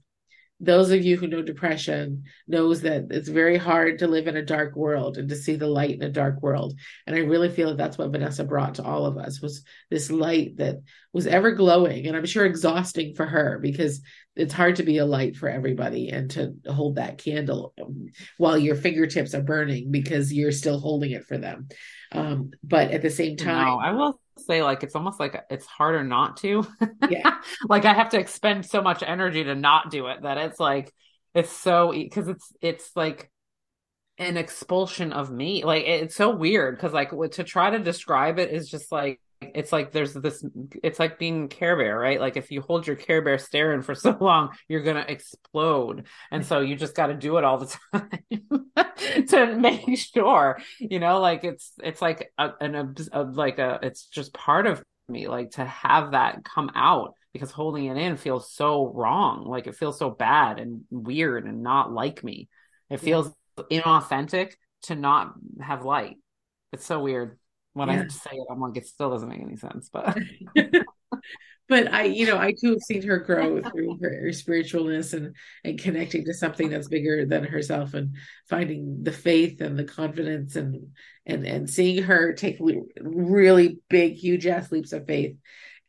those 0.59 0.91
of 0.91 1.03
you 1.03 1.15
who 1.15 1.27
know 1.27 1.41
depression 1.41 2.23
knows 2.47 2.81
that 2.81 3.05
it's 3.11 3.29
very 3.29 3.57
hard 3.57 3.99
to 3.99 4.07
live 4.07 4.27
in 4.27 4.35
a 4.35 4.45
dark 4.45 4.75
world 4.75 5.17
and 5.17 5.29
to 5.29 5.35
see 5.35 5.55
the 5.55 5.67
light 5.67 5.95
in 5.95 6.03
a 6.03 6.09
dark 6.09 6.41
world. 6.41 6.77
And 7.07 7.15
i 7.15 7.19
really 7.19 7.49
feel 7.49 7.69
that 7.69 7.77
that's 7.77 7.97
what 7.97 8.11
vanessa 8.11 8.43
brought 8.43 8.75
to 8.75 8.83
all 8.83 9.05
of 9.05 9.17
us 9.17 9.41
was 9.41 9.63
this 9.89 10.11
light 10.11 10.57
that 10.57 10.77
was 11.13 11.27
ever 11.27 11.51
glowing. 11.51 12.07
And 12.07 12.17
i'm 12.17 12.25
sure 12.25 12.45
exhausting 12.45 13.15
for 13.15 13.25
her 13.25 13.59
because 13.61 14.01
it's 14.35 14.53
hard 14.53 14.77
to 14.77 14.83
be 14.83 14.97
a 14.97 15.05
light 15.05 15.35
for 15.35 15.49
everybody 15.49 16.09
and 16.09 16.29
to 16.31 16.53
hold 16.67 16.95
that 16.95 17.17
candle 17.17 17.73
while 18.37 18.57
your 18.57 18.75
fingertips 18.75 19.33
are 19.33 19.41
burning 19.41 19.91
because 19.91 20.31
you're 20.31 20.51
still 20.51 20.79
holding 20.79 21.11
it 21.11 21.25
for 21.25 21.37
them. 21.37 21.67
Um, 22.11 22.51
but 22.63 22.91
at 22.91 23.01
the 23.01 23.09
same 23.09 23.37
time 23.37 23.65
no, 23.65 23.79
i 23.79 23.91
will 23.91 24.19
say 24.45 24.63
like 24.63 24.83
it's 24.83 24.95
almost 24.95 25.19
like 25.19 25.43
it's 25.49 25.65
harder 25.65 26.03
not 26.03 26.37
to. 26.37 26.65
Yeah. 27.09 27.37
Like 27.67 27.85
i 27.85 27.93
have 27.93 28.09
to 28.09 28.19
expend 28.19 28.65
so 28.65 28.81
much 28.81 29.03
energy 29.03 29.43
to 29.43 29.55
not 29.55 29.91
do 29.91 30.07
it 30.07 30.21
that 30.21 30.37
it's 30.37 30.59
like 30.59 30.93
it's 31.33 31.51
so 31.51 31.91
because 31.91 32.27
it's 32.27 32.53
it's 32.61 32.91
like 32.95 33.29
an 34.19 34.37
expulsion 34.37 35.13
of 35.13 35.31
me. 35.31 35.63
Like 35.63 35.85
it's 35.85 36.15
so 36.15 36.35
weird 36.35 36.75
because 36.75 36.93
like 36.93 37.11
to 37.31 37.43
try 37.43 37.71
to 37.71 37.79
describe 37.79 38.37
it 38.37 38.51
is 38.51 38.69
just 38.69 38.91
like 38.91 39.19
it's 39.41 39.71
like 39.71 39.91
there's 39.91 40.13
this 40.13 40.43
it's 40.83 40.99
like 40.99 41.17
being 41.17 41.47
care 41.47 41.77
bear 41.77 41.97
right? 41.97 42.19
Like 42.19 42.35
if 42.37 42.51
you 42.51 42.61
hold 42.61 42.85
your 42.85 42.95
care 42.95 43.21
bear 43.21 43.37
staring 43.37 43.81
for 43.81 43.95
so 43.95 44.17
long 44.19 44.49
you're 44.67 44.83
gonna 44.83 45.05
explode. 45.07 46.07
And 46.31 46.45
so 46.45 46.59
you 46.59 46.75
just 46.75 46.95
got 46.95 47.07
to 47.07 47.13
do 47.13 47.37
it 47.37 47.43
all 47.43 47.57
the 47.57 47.77
time 47.93 49.25
to 49.27 49.55
make 49.55 49.97
sure 49.97 50.59
you 50.79 50.99
know 50.99 51.19
like 51.19 51.43
it's 51.43 51.71
it's 51.81 52.01
like 52.01 52.31
a, 52.37 52.51
an 52.59 52.95
a, 53.11 53.23
like 53.23 53.59
a 53.59 53.79
it's 53.81 54.05
just 54.05 54.33
part 54.33 54.67
of 54.67 54.83
me 55.07 55.27
like 55.27 55.51
to 55.51 55.65
have 55.65 56.11
that 56.11 56.43
come 56.43 56.69
out 56.75 57.15
because 57.33 57.51
holding 57.51 57.85
it 57.85 57.97
in 57.97 58.17
feels 58.17 58.51
so 58.51 58.91
wrong. 58.93 59.45
Like 59.45 59.67
it 59.67 59.75
feels 59.75 59.97
so 59.97 60.09
bad 60.09 60.59
and 60.59 60.81
weird 60.89 61.45
and 61.45 61.63
not 61.63 61.91
like 61.91 62.23
me. 62.23 62.49
It 62.89 62.99
feels 62.99 63.31
inauthentic 63.57 64.53
to 64.83 64.95
not 64.95 65.33
have 65.61 65.85
light. 65.85 66.17
It's 66.71 66.85
so 66.85 66.99
weird 66.99 67.38
when 67.73 67.89
yeah. 67.89 68.03
I 68.03 68.07
say 68.07 68.31
it, 68.33 68.47
I'm 68.49 68.59
like, 68.59 68.77
it 68.77 68.87
still 68.87 69.11
doesn't 69.11 69.29
make 69.29 69.41
any 69.41 69.55
sense, 69.55 69.89
but. 69.91 70.17
but 71.69 71.93
I, 71.93 72.05
you 72.05 72.25
know, 72.25 72.37
I 72.37 72.51
too 72.51 72.71
have 72.71 72.81
seen 72.81 73.03
her 73.03 73.19
grow 73.19 73.61
through 73.61 73.99
her, 74.01 74.21
her, 74.23 74.29
spiritualness 74.29 75.13
and 75.13 75.35
and 75.63 75.79
connecting 75.79 76.25
to 76.25 76.33
something 76.33 76.69
that's 76.69 76.87
bigger 76.87 77.25
than 77.25 77.43
herself 77.43 77.93
and 77.93 78.15
finding 78.49 79.03
the 79.03 79.11
faith 79.11 79.61
and 79.61 79.77
the 79.77 79.83
confidence 79.83 80.55
and 80.55 80.87
and 81.27 81.45
and 81.45 81.69
seeing 81.69 82.03
her 82.03 82.33
take 82.33 82.59
really 82.99 83.77
big, 83.87 84.15
huge 84.15 84.47
ass 84.47 84.71
leaps 84.71 84.93
of 84.93 85.05
faith. 85.05 85.37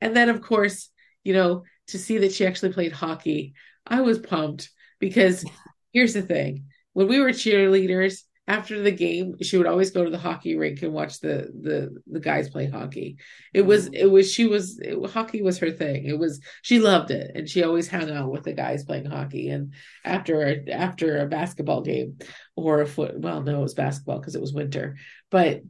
And 0.03 0.14
then, 0.14 0.28
of 0.28 0.43
course, 0.43 0.91
you 1.24 1.33
know, 1.33 1.64
to 1.89 1.99
see 1.99 2.18
that 2.18 2.33
she 2.33 2.47
actually 2.47 2.72
played 2.72 2.93
hockey, 2.93 3.55
I 3.87 4.03
was 4.03 4.18
pumped 4.18 4.70
because 4.99 5.45
here's 5.93 6.12
the 6.12 6.22
thing: 6.22 6.66
when 6.93 7.09
we 7.09 7.20
were 7.20 7.31
cheerleaders, 7.31 8.22
after 8.51 8.82
the 8.82 8.90
game 8.90 9.36
she 9.40 9.57
would 9.57 9.68
always 9.68 9.92
go 9.92 10.03
to 10.03 10.11
the 10.11 10.18
hockey 10.18 10.57
rink 10.57 10.82
and 10.82 10.92
watch 10.92 11.20
the 11.20 11.53
the 11.62 11.96
the 12.09 12.18
guys 12.18 12.51
play 12.51 12.66
hockey. 12.68 13.16
It 13.55 13.62
was 13.62 13.86
mm-hmm. 13.86 13.94
it 13.94 14.11
was 14.11 14.30
she 14.30 14.48
was 14.48 14.80
it, 14.80 14.98
hockey 15.09 15.40
was 15.40 15.59
her 15.59 15.70
thing. 15.70 16.05
It 16.05 16.18
was 16.18 16.40
she 16.62 16.80
loved 16.80 17.12
it 17.12 17.30
and 17.36 17.48
she 17.48 17.62
always 17.62 17.88
hung 17.88 18.11
out 18.11 18.32
with 18.32 18.42
the 18.42 18.53
guys 18.53 18.84
playing 18.84 19.07
hockey. 19.07 19.51
And 19.51 19.74
after 20.05 20.42
a, 20.42 20.68
after 20.72 21.18
a 21.18 21.26
basketball 21.26 21.82
game 21.82 22.18
or 22.57 22.80
a 22.80 22.86
foot 22.86 23.20
well 23.20 23.40
no 23.40 23.61
it 23.61 23.62
was 23.62 23.74
basketball 23.74 24.18
because 24.18 24.34
it 24.34 24.40
was 24.40 24.53
winter 24.53 24.96
but 25.30 25.62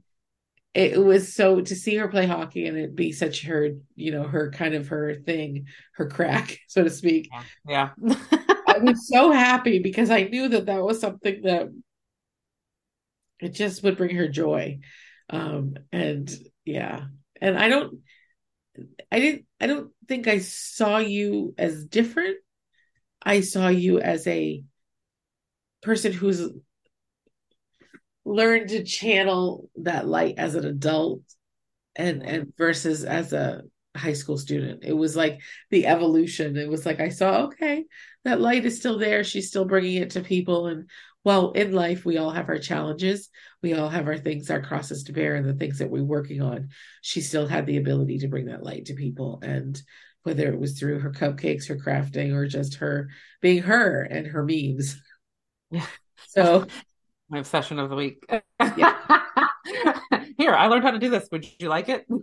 it 0.73 0.99
was 0.99 1.35
so 1.35 1.61
to 1.61 1.75
see 1.75 1.97
her 1.97 2.09
play 2.09 2.27
hockey 2.27 2.67
and 2.67 2.79
it 2.79 2.95
be 2.95 3.13
such 3.13 3.43
her 3.43 3.71
you 3.95 4.11
know 4.11 4.23
her 4.23 4.51
kind 4.51 4.75
of 4.75 4.89
her 4.89 5.17
thing 5.17 5.67
her 5.97 6.09
crack 6.09 6.59
so 6.69 6.83
to 6.83 6.91
speak. 6.91 7.29
Yeah, 7.69 7.91
yeah. 8.03 8.15
i 8.69 8.79
was 8.79 9.07
so 9.07 9.33
happy 9.33 9.81
because 9.81 10.09
i 10.11 10.23
knew 10.23 10.49
that 10.49 10.67
that 10.67 10.83
was 10.83 10.99
something 11.01 11.43
that 11.43 11.69
it 13.41 13.51
just 13.51 13.83
would 13.83 13.97
bring 13.97 14.17
her 14.17 14.29
joy. 14.29 14.81
Um 15.29 15.75
and 15.93 16.31
yeah. 16.65 17.07
And 17.41 17.59
i 17.59 17.69
don't 17.69 18.01
i 19.11 19.19
didn't 19.19 19.47
i 19.61 19.67
don't 19.67 19.91
think 20.09 20.29
i 20.29 20.39
saw 20.39 20.99
you 20.99 21.55
as 21.59 21.85
different. 21.85 22.37
I 23.23 23.41
saw 23.41 23.69
you 23.69 24.01
as 24.01 24.27
a 24.27 24.63
person 25.83 26.13
who's 26.13 26.49
learned 28.25 28.71
to 28.71 28.85
channel 28.85 29.69
that 29.77 30.07
light 30.07 30.35
as 30.39 30.55
an 30.55 30.65
adult 30.65 31.23
and 31.97 32.23
and 32.23 32.53
versus 32.57 33.05
as 33.05 33.33
a 33.33 33.63
high 33.97 34.13
school 34.13 34.39
student. 34.39 34.85
It 34.85 34.93
was 34.93 35.17
like 35.17 35.41
the 35.71 35.87
evolution. 35.87 36.57
It 36.57 36.69
was 36.69 36.87
like 36.87 37.01
i 37.01 37.09
saw 37.09 37.47
okay 37.47 37.85
that 38.25 38.41
light 38.41 38.65
is 38.65 38.79
still 38.79 38.99
there. 38.99 39.25
She's 39.25 39.49
still 39.49 39.65
bringing 39.65 39.97
it 39.97 40.11
to 40.11 40.21
people 40.21 40.67
and 40.67 40.89
well, 41.25 41.53
in 41.53 41.73
life, 41.73 42.05
we 42.05 42.17
all 42.17 42.31
have 42.31 42.49
our 42.49 42.59
challenges. 42.59 43.29
We 43.63 43.75
all 43.75 43.89
have 43.91 44.07
our 44.07 44.17
things, 44.17 44.51
our 44.51 44.63
crosses 44.63 45.05
to 45.05 45.13
bear, 45.13 45.35
and 45.35 45.47
the 45.47 45.55
things 45.55 45.79
that 45.79 45.91
we're 45.91 46.03
working 46.03 46.41
on. 46.41 46.71
She 47.03 47.21
still 47.21 47.47
had 47.47 47.67
the 47.67 47.77
ability 47.77 48.19
to 48.19 48.29
bring 48.29 48.47
that 48.47 48.63
light 48.63 48.87
to 48.87 48.95
people. 48.95 49.41
And 49.43 49.81
whether 50.23 50.49
it 50.49 50.59
was 50.59 50.79
through 50.79 51.01
her 51.01 51.11
cupcakes, 51.11 51.69
her 51.69 51.77
crafting, 51.77 52.35
or 52.35 52.47
just 52.47 52.77
her 52.77 53.11
being 53.41 53.63
her 53.63 54.03
and 54.03 54.27
her 54.27 54.45
memes. 54.45 55.01
Yeah. 55.71 55.87
So, 56.29 56.67
my 57.29 57.39
obsession 57.39 57.79
of 57.79 57.91
the 57.91 57.97
week. 57.97 58.25
Yeah. 58.77 58.97
Here, 60.39 60.55
I 60.55 60.67
learned 60.67 60.85
how 60.85 60.91
to 60.91 60.99
do 60.99 61.11
this. 61.11 61.29
Would 61.33 61.47
you 61.61 61.69
like 61.69 61.89
it? 61.89 62.07
oh, 62.11 62.21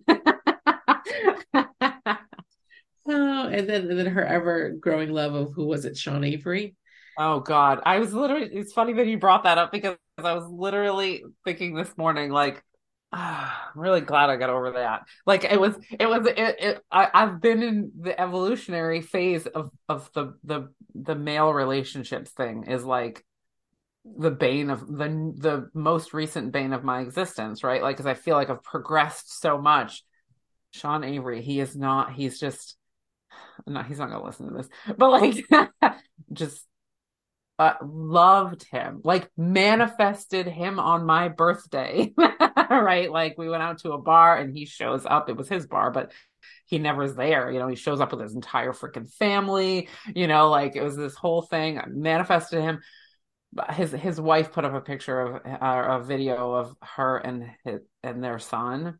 and 3.05 3.69
then 3.69 3.89
and 3.89 3.99
then 3.99 4.07
her 4.07 4.25
ever 4.25 4.71
growing 4.71 5.11
love 5.11 5.33
of 5.33 5.53
who 5.53 5.65
was 5.65 5.85
it, 5.85 5.97
Sean 5.97 6.23
Avery? 6.23 6.75
Oh 7.17 7.39
God. 7.39 7.81
I 7.85 7.99
was 7.99 8.13
literally 8.13 8.49
it's 8.51 8.73
funny 8.73 8.93
that 8.93 9.07
you 9.07 9.17
brought 9.17 9.43
that 9.43 9.57
up 9.57 9.71
because 9.71 9.97
I 10.17 10.33
was 10.33 10.47
literally 10.47 11.23
thinking 11.43 11.73
this 11.75 11.95
morning, 11.97 12.31
like, 12.31 12.63
ah, 13.11 13.71
I'm 13.75 13.81
really 13.81 14.01
glad 14.01 14.29
I 14.29 14.35
got 14.35 14.49
over 14.51 14.71
that. 14.73 15.07
Like 15.25 15.43
it 15.43 15.59
was 15.59 15.75
it 15.99 16.07
was 16.07 16.27
it, 16.27 16.37
it 16.37 16.85
I, 16.91 17.09
I've 17.13 17.41
been 17.41 17.63
in 17.63 17.91
the 17.99 18.19
evolutionary 18.19 19.01
phase 19.01 19.47
of 19.47 19.71
of 19.89 20.09
the 20.13 20.35
the 20.43 20.69
the 20.93 21.15
male 21.15 21.51
relationships 21.51 22.31
thing 22.31 22.65
is 22.67 22.83
like 22.83 23.23
the 24.05 24.31
bane 24.31 24.69
of 24.69 24.87
the 24.87 25.33
the 25.37 25.69
most 25.73 26.13
recent 26.13 26.51
bane 26.51 26.73
of 26.73 26.83
my 26.83 27.01
existence, 27.01 27.63
right? 27.63 27.81
Like, 27.81 27.97
because 27.97 28.05
I 28.07 28.13
feel 28.13 28.35
like 28.35 28.49
I've 28.49 28.63
progressed 28.63 29.41
so 29.41 29.57
much. 29.57 30.03
Sean 30.71 31.03
Avery, 31.03 31.41
he 31.41 31.59
is 31.59 31.75
not. 31.75 32.13
He's 32.13 32.39
just 32.39 32.77
no. 33.67 33.81
He's 33.81 33.97
not 33.99 34.09
gonna 34.11 34.23
listen 34.23 34.47
to 34.49 34.53
this, 34.53 34.69
but 34.97 35.09
like, 35.09 35.45
just 36.33 36.63
uh, 37.59 37.73
loved 37.81 38.63
him, 38.69 39.01
like 39.03 39.29
manifested 39.35 40.47
him 40.47 40.79
on 40.79 41.05
my 41.05 41.27
birthday, 41.27 42.13
right? 42.69 43.11
Like 43.11 43.37
we 43.37 43.49
went 43.49 43.63
out 43.63 43.79
to 43.79 43.93
a 43.93 43.97
bar 43.97 44.37
and 44.37 44.55
he 44.55 44.65
shows 44.65 45.05
up. 45.05 45.29
It 45.29 45.37
was 45.37 45.49
his 45.49 45.65
bar, 45.65 45.91
but 45.91 46.11
he 46.65 46.77
never 46.77 47.03
is 47.03 47.15
there. 47.15 47.51
You 47.51 47.59
know, 47.59 47.67
he 47.67 47.75
shows 47.75 47.99
up 47.99 48.11
with 48.11 48.21
his 48.21 48.35
entire 48.35 48.73
freaking 48.73 49.11
family. 49.11 49.89
You 50.13 50.27
know, 50.27 50.49
like 50.49 50.75
it 50.75 50.83
was 50.83 50.95
this 50.95 51.15
whole 51.15 51.41
thing. 51.41 51.79
I 51.79 51.85
manifested 51.87 52.61
him. 52.61 52.81
His 53.71 53.91
his 53.91 54.21
wife 54.21 54.51
put 54.51 54.65
up 54.65 54.73
a 54.73 54.81
picture 54.81 55.19
of 55.19 55.35
uh, 55.45 55.99
a 55.99 56.03
video 56.03 56.53
of 56.53 56.75
her 56.81 57.17
and 57.17 57.49
his, 57.63 57.79
and 58.03 58.23
their 58.23 58.37
son, 58.39 58.99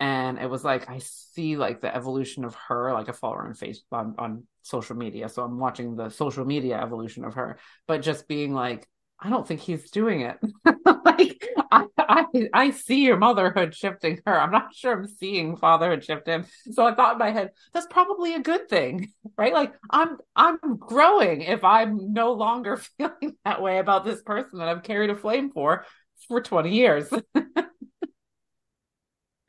and 0.00 0.38
it 0.38 0.50
was 0.50 0.64
like 0.64 0.90
I 0.90 0.98
see 0.98 1.56
like 1.56 1.80
the 1.80 1.94
evolution 1.94 2.44
of 2.44 2.54
her. 2.68 2.92
Like 2.92 3.08
I 3.08 3.12
follow 3.12 3.36
her 3.36 3.46
on 3.46 3.54
Facebook 3.54 3.82
on, 3.92 4.14
on 4.18 4.44
social 4.62 4.96
media, 4.96 5.28
so 5.28 5.42
I'm 5.42 5.58
watching 5.58 5.96
the 5.96 6.10
social 6.10 6.44
media 6.44 6.80
evolution 6.80 7.24
of 7.24 7.34
her. 7.34 7.58
But 7.86 8.02
just 8.02 8.26
being 8.26 8.52
like, 8.54 8.88
I 9.20 9.30
don't 9.30 9.46
think 9.46 9.60
he's 9.60 9.90
doing 9.90 10.22
it. 10.22 10.38
like 11.04 11.48
I, 11.70 11.86
I, 11.98 12.24
I 12.52 12.70
see 12.70 13.04
your 13.04 13.16
motherhood 13.16 13.74
shifting 13.74 14.20
her. 14.26 14.38
I'm 14.38 14.50
not 14.50 14.74
sure 14.74 14.92
I'm 14.92 15.06
seeing 15.06 15.56
fatherhood 15.56 16.04
shift 16.04 16.26
him. 16.26 16.44
So 16.72 16.84
I 16.84 16.94
thought 16.94 17.14
in 17.14 17.18
my 17.18 17.30
head, 17.30 17.50
that's 17.72 17.86
probably 17.86 18.34
a 18.34 18.40
good 18.40 18.68
thing, 18.68 19.12
right? 19.38 19.52
Like 19.52 19.74
I'm 19.90 20.18
I'm 20.34 20.58
growing 20.76 21.42
if 21.42 21.64
I'm 21.64 22.12
no 22.12 22.32
longer 22.32 22.76
feeling 22.98 23.36
that 23.44 23.62
way 23.62 23.78
about 23.78 24.04
this 24.04 24.22
person 24.22 24.58
that 24.58 24.68
I've 24.68 24.82
carried 24.82 25.10
a 25.10 25.16
flame 25.16 25.50
for 25.50 25.86
for 26.28 26.40
20 26.40 26.70
years. 26.70 27.08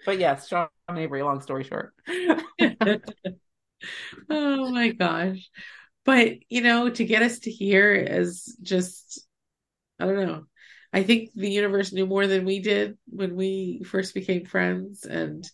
But 0.06 0.20
yes, 0.20 0.48
Sean 0.48 0.68
Avery, 0.90 1.24
long 1.24 1.42
story 1.42 1.64
short. 1.64 1.94
oh 4.30 4.70
my 4.72 4.90
gosh. 4.92 5.50
But 6.06 6.34
you 6.50 6.62
know, 6.62 6.90
to 6.90 7.04
get 7.04 7.24
us 7.24 7.40
to 7.40 7.52
here 7.52 7.94
is 7.94 8.58
just 8.62 9.26
I 10.00 10.06
don't 10.06 10.28
know. 10.28 10.46
I 10.94 11.04
think 11.04 11.32
the 11.36 11.50
universe 11.50 11.92
knew 11.92 12.06
more 12.06 12.28
than 12.28 12.46
we 12.46 12.60
did 12.60 12.98
when 13.08 13.36
we 13.36 13.82
first 13.86 14.14
became 14.14 14.46
friends 14.46 15.06
and 15.06 15.46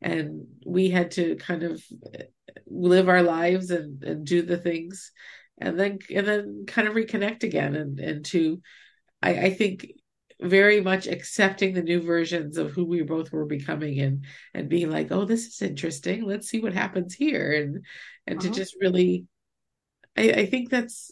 and 0.00 0.46
we 0.64 0.90
had 0.90 1.12
to 1.12 1.36
kind 1.36 1.62
of 1.62 1.82
live 2.66 3.08
our 3.08 3.22
lives 3.22 3.70
and, 3.70 4.02
and 4.04 4.26
do 4.26 4.42
the 4.42 4.58
things 4.58 5.12
and 5.58 5.78
then 5.80 5.98
and 6.14 6.26
then 6.26 6.64
kind 6.66 6.86
of 6.86 6.94
reconnect 6.94 7.42
again 7.42 7.74
and 7.74 7.98
and 7.98 8.24
to 8.26 8.60
I, 9.22 9.30
I 9.46 9.50
think 9.54 9.86
very 10.40 10.80
much 10.80 11.06
accepting 11.06 11.72
the 11.72 11.82
new 11.82 12.00
versions 12.00 12.58
of 12.58 12.70
who 12.70 12.84
we 12.84 13.02
both 13.02 13.32
were 13.32 13.46
becoming 13.46 14.00
and 14.00 14.24
and 14.52 14.68
being 14.68 14.90
like 14.90 15.10
oh 15.10 15.24
this 15.24 15.46
is 15.46 15.62
interesting. 15.62 16.24
Let's 16.24 16.48
see 16.48 16.60
what 16.60 16.74
happens 16.74 17.14
here. 17.14 17.52
And 17.52 17.84
and 18.26 18.38
uh-huh. 18.38 18.48
to 18.48 18.54
just 18.54 18.76
really 18.80 19.26
I, 20.16 20.30
I 20.30 20.46
think 20.46 20.70
that's 20.70 21.10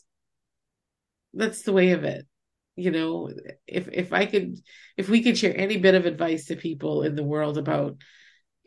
that's 1.33 1.63
the 1.63 1.73
way 1.73 1.93
of 1.93 2.05
it. 2.05 2.27
You 2.77 2.91
know 2.91 3.31
if 3.69 3.89
if 3.93 4.13
i 4.13 4.27
could 4.27 4.59
if 4.97 5.09
we 5.09 5.23
could 5.23 5.39
share 5.39 5.57
any 5.57 5.77
bit 5.77 5.95
of 5.95 6.07
advice 6.07 6.47
to 6.47 6.57
people 6.57 7.03
in 7.05 7.15
the 7.15 7.23
world 7.23 7.57
about 7.57 7.97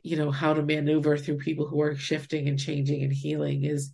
you 0.01 0.15
know 0.15 0.31
how 0.31 0.53
to 0.53 0.63
maneuver 0.63 1.17
through 1.17 1.37
people 1.37 1.67
who 1.67 1.81
are 1.81 1.95
shifting 1.95 2.47
and 2.47 2.57
changing 2.57 3.03
and 3.03 3.11
healing 3.11 3.65
is 3.65 3.91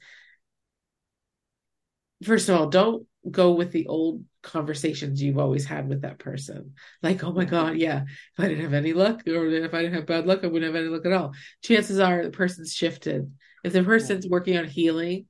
first 2.24 2.48
of 2.48 2.60
all 2.60 2.68
don't 2.70 3.08
go 3.30 3.52
with 3.52 3.72
the 3.72 3.88
old 3.88 4.24
conversations 4.42 5.22
you've 5.22 5.38
always 5.38 5.66
had 5.66 5.88
with 5.88 6.02
that 6.02 6.20
person. 6.20 6.74
Like 7.02 7.24
oh 7.24 7.32
my 7.32 7.46
god 7.46 7.78
yeah 7.78 8.04
if 8.04 8.40
i 8.40 8.48
didn't 8.48 8.64
have 8.64 8.74
any 8.74 8.94
luck 8.94 9.22
or 9.28 9.48
if 9.48 9.74
i 9.74 9.82
didn't 9.82 9.96
have 9.96 10.06
bad 10.06 10.26
luck 10.26 10.44
i 10.44 10.48
wouldn't 10.48 10.74
have 10.74 10.82
any 10.82 10.90
luck 10.90 11.06
at 11.06 11.14
all. 11.14 11.34
Chances 11.64 12.00
are 12.00 12.24
the 12.24 12.32
person's 12.32 12.74
shifted. 12.74 13.32
If 13.64 13.74
the 13.74 13.84
person's 13.84 14.28
working 14.28 14.58
on 14.58 14.66
healing 14.66 15.26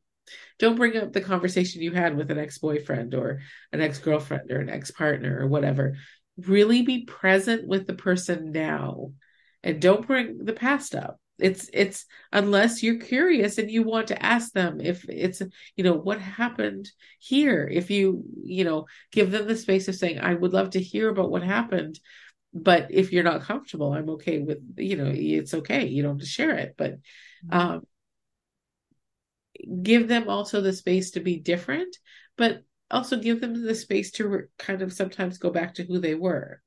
don't 0.60 0.76
bring 0.76 0.96
up 0.98 1.12
the 1.12 1.22
conversation 1.22 1.82
you 1.82 1.92
had 1.92 2.16
with 2.16 2.32
an 2.32 2.38
ex-boyfriend 2.38 3.14
or 3.14 3.42
an 3.72 3.82
ex-girlfriend 3.82 4.52
or 4.52 4.60
an 4.60 4.70
ex-partner 4.70 5.40
or 5.42 5.48
whatever. 5.48 5.98
Really 6.38 6.84
be 6.84 7.06
present 7.06 7.68
with 7.68 7.88
the 7.88 7.94
person 7.94 8.52
now 8.52 9.12
and 9.64 9.82
don't 9.82 10.08
bring 10.08 10.44
the 10.44 10.54
past 10.54 10.96
up 10.96 11.20
it's 11.44 11.70
it's 11.74 12.06
unless 12.32 12.82
you're 12.82 13.00
curious 13.00 13.58
and 13.58 13.70
you 13.70 13.84
want 13.84 14.08
to 14.08 14.26
ask 14.26 14.54
them 14.54 14.80
if 14.80 15.08
it's 15.10 15.42
you 15.76 15.84
know 15.84 15.94
what 15.94 16.20
happened 16.20 16.90
here 17.20 17.70
if 17.72 17.92
you 17.92 18.24
you 18.44 18.64
know 18.64 18.86
give 19.12 19.32
them 19.32 19.48
the 19.48 19.56
space 19.56 19.88
of 19.88 19.96
saying 19.96 20.20
i 20.20 20.34
would 20.34 20.54
love 20.54 20.72
to 20.72 20.80
hear 20.80 21.10
about 21.10 21.30
what 21.30 21.44
happened 21.44 22.00
but 22.54 22.88
if 22.92 23.12
you're 23.12 23.24
not 23.24 23.42
comfortable 23.42 23.94
i'm 23.94 24.10
okay 24.10 24.40
with 24.40 24.60
you 24.78 24.96
know 24.96 25.12
it's 25.14 25.54
okay 25.54 25.86
you 25.86 26.02
don't 26.02 26.14
have 26.14 26.22
to 26.22 26.26
share 26.26 26.56
it 26.56 26.76
but 26.78 26.94
mm-hmm. 26.94 27.58
um 27.58 27.82
give 29.82 30.08
them 30.08 30.30
also 30.30 30.62
the 30.62 30.74
space 30.74 31.12
to 31.12 31.20
be 31.20 31.38
different, 31.38 31.98
but 32.38 32.64
also 32.92 33.18
give 33.18 33.42
them 33.42 33.66
the 33.66 33.76
space 33.76 34.12
to 34.12 34.28
re- 34.28 34.44
kind 34.58 34.82
of 34.82 34.94
sometimes 34.94 35.38
go 35.38 35.50
back 35.50 35.76
to 35.76 35.84
who 35.84 36.00
they 36.00 36.16
were. 36.16 36.62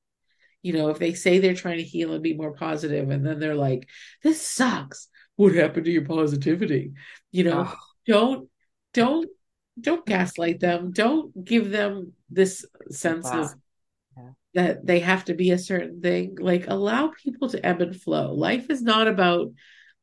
You 0.66 0.72
know, 0.72 0.88
if 0.88 0.98
they 0.98 1.14
say 1.14 1.38
they're 1.38 1.54
trying 1.54 1.78
to 1.78 1.84
heal 1.84 2.12
and 2.12 2.24
be 2.24 2.34
more 2.34 2.50
positive, 2.50 3.08
and 3.08 3.24
then 3.24 3.38
they're 3.38 3.54
like, 3.54 3.88
this 4.24 4.42
sucks. 4.42 5.06
What 5.36 5.54
happened 5.54 5.84
to 5.84 5.92
your 5.92 6.04
positivity? 6.04 6.94
You 7.30 7.44
know, 7.44 7.68
oh. 7.68 7.76
don't, 8.04 8.48
don't, 8.92 9.28
don't 9.80 10.04
gaslight 10.04 10.58
them. 10.58 10.90
Don't 10.90 11.44
give 11.44 11.70
them 11.70 12.14
this 12.30 12.64
sense 12.90 13.26
wow. 13.26 13.42
of 13.42 13.54
yeah. 14.16 14.30
that 14.54 14.84
they 14.84 14.98
have 14.98 15.26
to 15.26 15.34
be 15.34 15.52
a 15.52 15.58
certain 15.58 16.00
thing. 16.00 16.36
Like, 16.40 16.66
allow 16.66 17.12
people 17.22 17.48
to 17.50 17.64
ebb 17.64 17.80
and 17.80 17.94
flow. 17.94 18.34
Life 18.34 18.68
is 18.68 18.82
not 18.82 19.06
about 19.06 19.52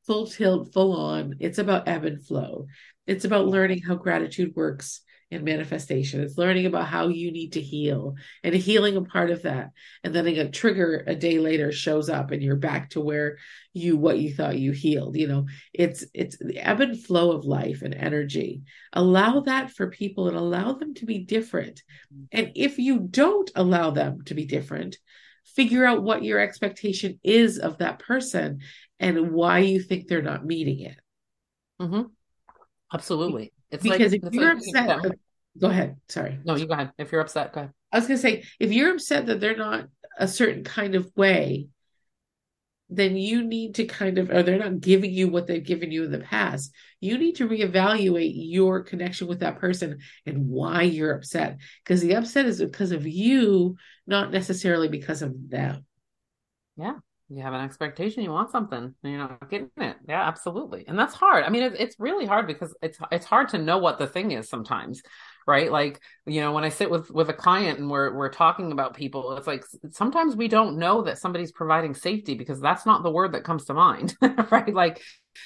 full 0.07 0.27
tilt, 0.27 0.71
full 0.71 0.95
on. 0.95 1.35
It's 1.41 1.57
about 1.57 1.89
ebb 1.89 2.05
and 2.05 2.25
flow. 2.25 2.67
It's 3.05 3.25
about 3.25 3.47
learning 3.47 3.81
how 3.81 3.95
gratitude 3.95 4.55
works 4.55 5.01
in 5.33 5.43
manifestation. 5.43 6.21
It's 6.21 6.37
learning 6.37 6.65
about 6.65 6.87
how 6.87 7.07
you 7.07 7.31
need 7.31 7.53
to 7.53 7.61
heal 7.61 8.15
and 8.43 8.53
healing 8.53 8.95
a 8.95 9.01
part 9.01 9.31
of 9.31 9.43
that. 9.43 9.71
And 10.03 10.13
then 10.13 10.27
a 10.27 10.49
trigger 10.49 11.03
a 11.05 11.15
day 11.15 11.39
later 11.39 11.71
shows 11.71 12.09
up 12.09 12.31
and 12.31 12.41
you're 12.41 12.55
back 12.55 12.91
to 12.91 13.01
where 13.01 13.37
you 13.73 13.97
what 13.97 14.19
you 14.19 14.33
thought 14.33 14.57
you 14.57 14.71
healed. 14.71 15.17
You 15.17 15.27
know, 15.27 15.45
it's 15.73 16.05
it's 16.13 16.37
the 16.37 16.59
ebb 16.59 16.81
and 16.81 16.99
flow 16.99 17.31
of 17.31 17.45
life 17.45 17.81
and 17.81 17.93
energy. 17.93 18.61
Allow 18.93 19.41
that 19.41 19.71
for 19.71 19.89
people 19.89 20.27
and 20.27 20.37
allow 20.37 20.73
them 20.73 20.93
to 20.95 21.05
be 21.05 21.19
different. 21.19 21.81
And 22.31 22.51
if 22.55 22.77
you 22.77 22.99
don't 22.99 23.49
allow 23.55 23.91
them 23.91 24.21
to 24.25 24.33
be 24.33 24.45
different, 24.45 24.97
figure 25.55 25.85
out 25.85 26.03
what 26.03 26.23
your 26.23 26.39
expectation 26.39 27.19
is 27.23 27.57
of 27.57 27.79
that 27.79 27.99
person 27.99 28.59
and 28.99 29.31
why 29.31 29.59
you 29.59 29.81
think 29.81 30.07
they're 30.07 30.21
not 30.21 30.45
meeting 30.45 30.81
it. 30.81 30.97
Mm-hmm. 31.81 32.03
Absolutely. 32.93 33.51
It's 33.73 33.83
because 33.83 34.11
like, 34.11 34.23
if 34.23 34.33
you're 34.33 34.53
like, 34.53 34.57
upset, 34.57 34.89
uh, 34.89 35.09
go 35.59 35.67
ahead. 35.67 35.97
Sorry. 36.07 36.39
No, 36.45 36.55
you 36.55 36.67
go 36.67 36.73
ahead. 36.73 36.91
If 36.97 37.11
you're 37.11 37.21
upset, 37.21 37.53
go 37.53 37.61
ahead. 37.61 37.73
I 37.91 37.97
was 37.97 38.07
going 38.07 38.17
to 38.17 38.21
say, 38.21 38.43
if 38.59 38.71
you're 38.71 38.93
upset 38.93 39.25
that 39.25 39.39
they're 39.39 39.57
not 39.57 39.87
a 40.17 40.27
certain 40.27 40.63
kind 40.63 40.95
of 40.95 41.11
way, 41.15 41.67
then 42.89 43.15
you 43.15 43.43
need 43.43 43.75
to 43.75 43.85
kind 43.85 44.19
of, 44.19 44.29
or 44.29 44.43
they're 44.43 44.59
not 44.59 44.79
giving 44.79 45.11
you 45.11 45.27
what 45.27 45.47
they've 45.47 45.65
given 45.65 45.91
you 45.91 46.03
in 46.03 46.11
the 46.11 46.19
past. 46.19 46.71
You 46.99 47.17
need 47.17 47.37
to 47.37 47.47
reevaluate 47.47 48.33
your 48.35 48.83
connection 48.83 49.27
with 49.27 49.39
that 49.39 49.57
person 49.57 49.99
and 50.25 50.49
why 50.49 50.83
you're 50.83 51.15
upset. 51.15 51.57
Because 51.83 52.01
the 52.01 52.15
upset 52.15 52.45
is 52.45 52.59
because 52.59 52.91
of 52.91 53.07
you, 53.07 53.75
not 54.05 54.31
necessarily 54.31 54.87
because 54.87 55.23
of 55.23 55.33
them. 55.49 55.85
Yeah 56.77 56.97
you 57.29 57.41
have 57.41 57.53
an 57.53 57.61
expectation 57.61 58.23
you 58.23 58.31
want 58.31 58.51
something 58.51 58.79
and 58.79 59.11
you're 59.11 59.17
not 59.17 59.49
getting 59.49 59.69
it. 59.77 59.97
Yeah 60.07 60.21
absolutely. 60.27 60.85
And 60.87 60.99
that's 60.99 61.15
hard. 61.15 61.45
I 61.45 61.49
mean 61.49 61.63
it, 61.63 61.73
it's 61.79 61.95
really 61.99 62.25
hard 62.25 62.47
because 62.47 62.75
it's 62.81 62.97
it's 63.11 63.25
hard 63.25 63.49
to 63.49 63.57
know 63.57 63.77
what 63.77 63.97
the 63.97 64.07
thing 64.07 64.31
is 64.31 64.49
sometimes 64.49 65.01
right? 65.45 65.71
Like 65.71 65.99
you 66.25 66.39
know 66.41 66.53
when 66.53 66.63
i 66.63 66.69
sit 66.69 66.89
with 66.89 67.11
with 67.11 67.29
a 67.29 67.33
client 67.33 67.79
and 67.79 67.89
we're 67.89 68.13
we're 68.15 68.29
talking 68.29 68.71
about 68.71 68.93
people 68.93 69.35
it's 69.35 69.47
like 69.47 69.65
sometimes 69.91 70.35
we 70.37 70.47
don't 70.47 70.77
know 70.77 71.01
that 71.01 71.17
somebody's 71.17 71.51
providing 71.51 71.93
safety 71.93 72.33
because 72.33 72.61
that's 72.61 72.85
not 72.85 73.03
the 73.03 73.11
word 73.11 73.33
that 73.33 73.43
comes 73.43 73.65
to 73.65 73.73
mind 73.73 74.15
right? 74.51 74.73
Like 74.73 75.01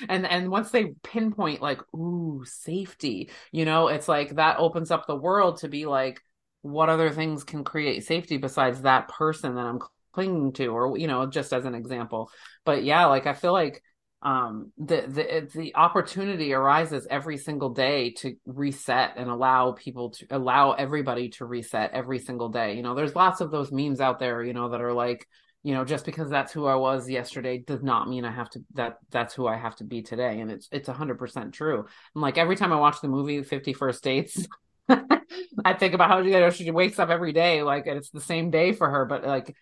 and 0.09 0.25
and 0.25 0.49
once 0.49 0.71
they 0.71 0.93
pinpoint 1.03 1.61
like 1.61 1.79
ooh 1.95 2.43
safety 2.45 3.29
you 3.51 3.65
know 3.65 3.87
it's 3.87 4.07
like 4.07 4.35
that 4.35 4.59
opens 4.59 4.91
up 4.91 5.07
the 5.07 5.15
world 5.15 5.57
to 5.57 5.67
be 5.67 5.85
like 5.85 6.21
what 6.61 6.89
other 6.89 7.09
things 7.09 7.43
can 7.43 7.63
create 7.63 8.05
safety 8.05 8.37
besides 8.37 8.81
that 8.81 9.07
person 9.07 9.55
that 9.55 9.65
i'm 9.65 9.79
clinging 10.17 10.51
to 10.51 10.65
or 10.65 10.97
you 10.97 11.05
know 11.05 11.27
just 11.27 11.53
as 11.53 11.65
an 11.65 11.75
example. 11.75 12.31
But 12.65 12.83
yeah 12.83 13.05
like 13.05 13.27
i 13.27 13.33
feel 13.33 13.53
like 13.53 13.83
um 14.23 14.71
the 14.79 15.03
the 15.07 15.49
the 15.53 15.75
opportunity 15.75 16.53
arises 16.53 17.05
every 17.07 17.37
single 17.37 17.69
day 17.69 18.13
to 18.13 18.35
reset 18.47 19.11
and 19.15 19.29
allow 19.29 19.73
people 19.73 20.09
to 20.09 20.25
allow 20.31 20.71
everybody 20.71 21.29
to 21.29 21.45
reset 21.45 21.91
every 21.91 22.17
single 22.17 22.49
day. 22.49 22.75
You 22.75 22.81
know 22.81 22.95
there's 22.95 23.15
lots 23.15 23.41
of 23.41 23.51
those 23.51 23.71
memes 23.71 24.01
out 24.01 24.17
there 24.17 24.43
you 24.43 24.53
know 24.53 24.69
that 24.69 24.81
are 24.81 24.93
like 24.93 25.27
you 25.61 25.75
know 25.75 25.85
just 25.85 26.03
because 26.03 26.31
that's 26.31 26.51
who 26.51 26.65
i 26.65 26.75
was 26.75 27.07
yesterday 27.07 27.59
does 27.59 27.83
not 27.83 28.09
mean 28.09 28.25
i 28.25 28.31
have 28.31 28.49
to 28.51 28.59
that 28.73 28.97
that's 29.11 29.35
who 29.35 29.45
i 29.45 29.55
have 29.55 29.75
to 29.75 29.83
be 29.83 30.01
today. 30.01 30.39
And 30.39 30.49
it's 30.49 30.67
it's 30.71 30.89
100% 30.89 31.53
true. 31.53 31.85
And 32.15 32.21
like 32.23 32.39
every 32.39 32.55
time 32.55 32.73
i 32.73 32.77
watch 32.77 33.01
the 33.01 33.07
movie 33.07 33.43
50 33.43 33.73
First 33.73 34.03
Dates 34.03 34.47
I 35.65 35.73
think 35.73 35.93
about 35.93 36.09
how 36.09 36.19
you 36.19 36.31
know 36.31 36.49
she 36.49 36.71
wakes 36.71 36.99
up 36.99 37.09
every 37.09 37.33
day 37.33 37.63
like 37.63 37.87
it's 37.87 38.09
the 38.09 38.21
same 38.21 38.49
day 38.49 38.71
for 38.71 38.89
her, 38.89 39.05
but 39.05 39.25
like 39.25 39.55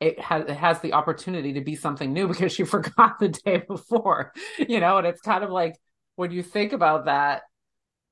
it 0.00 0.20
has 0.20 0.44
it 0.44 0.56
has 0.56 0.80
the 0.80 0.92
opportunity 0.92 1.54
to 1.54 1.60
be 1.60 1.74
something 1.74 2.12
new 2.12 2.28
because 2.32 2.52
she 2.52 2.64
forgot 2.64 3.18
the 3.18 3.28
day 3.28 3.62
before 3.66 4.32
you 4.58 4.80
know 4.80 4.98
and 4.98 5.06
it's 5.06 5.20
kind 5.20 5.44
of 5.44 5.50
like 5.50 5.76
when 6.16 6.30
you 6.30 6.42
think 6.42 6.72
about 6.72 7.06
that 7.06 7.42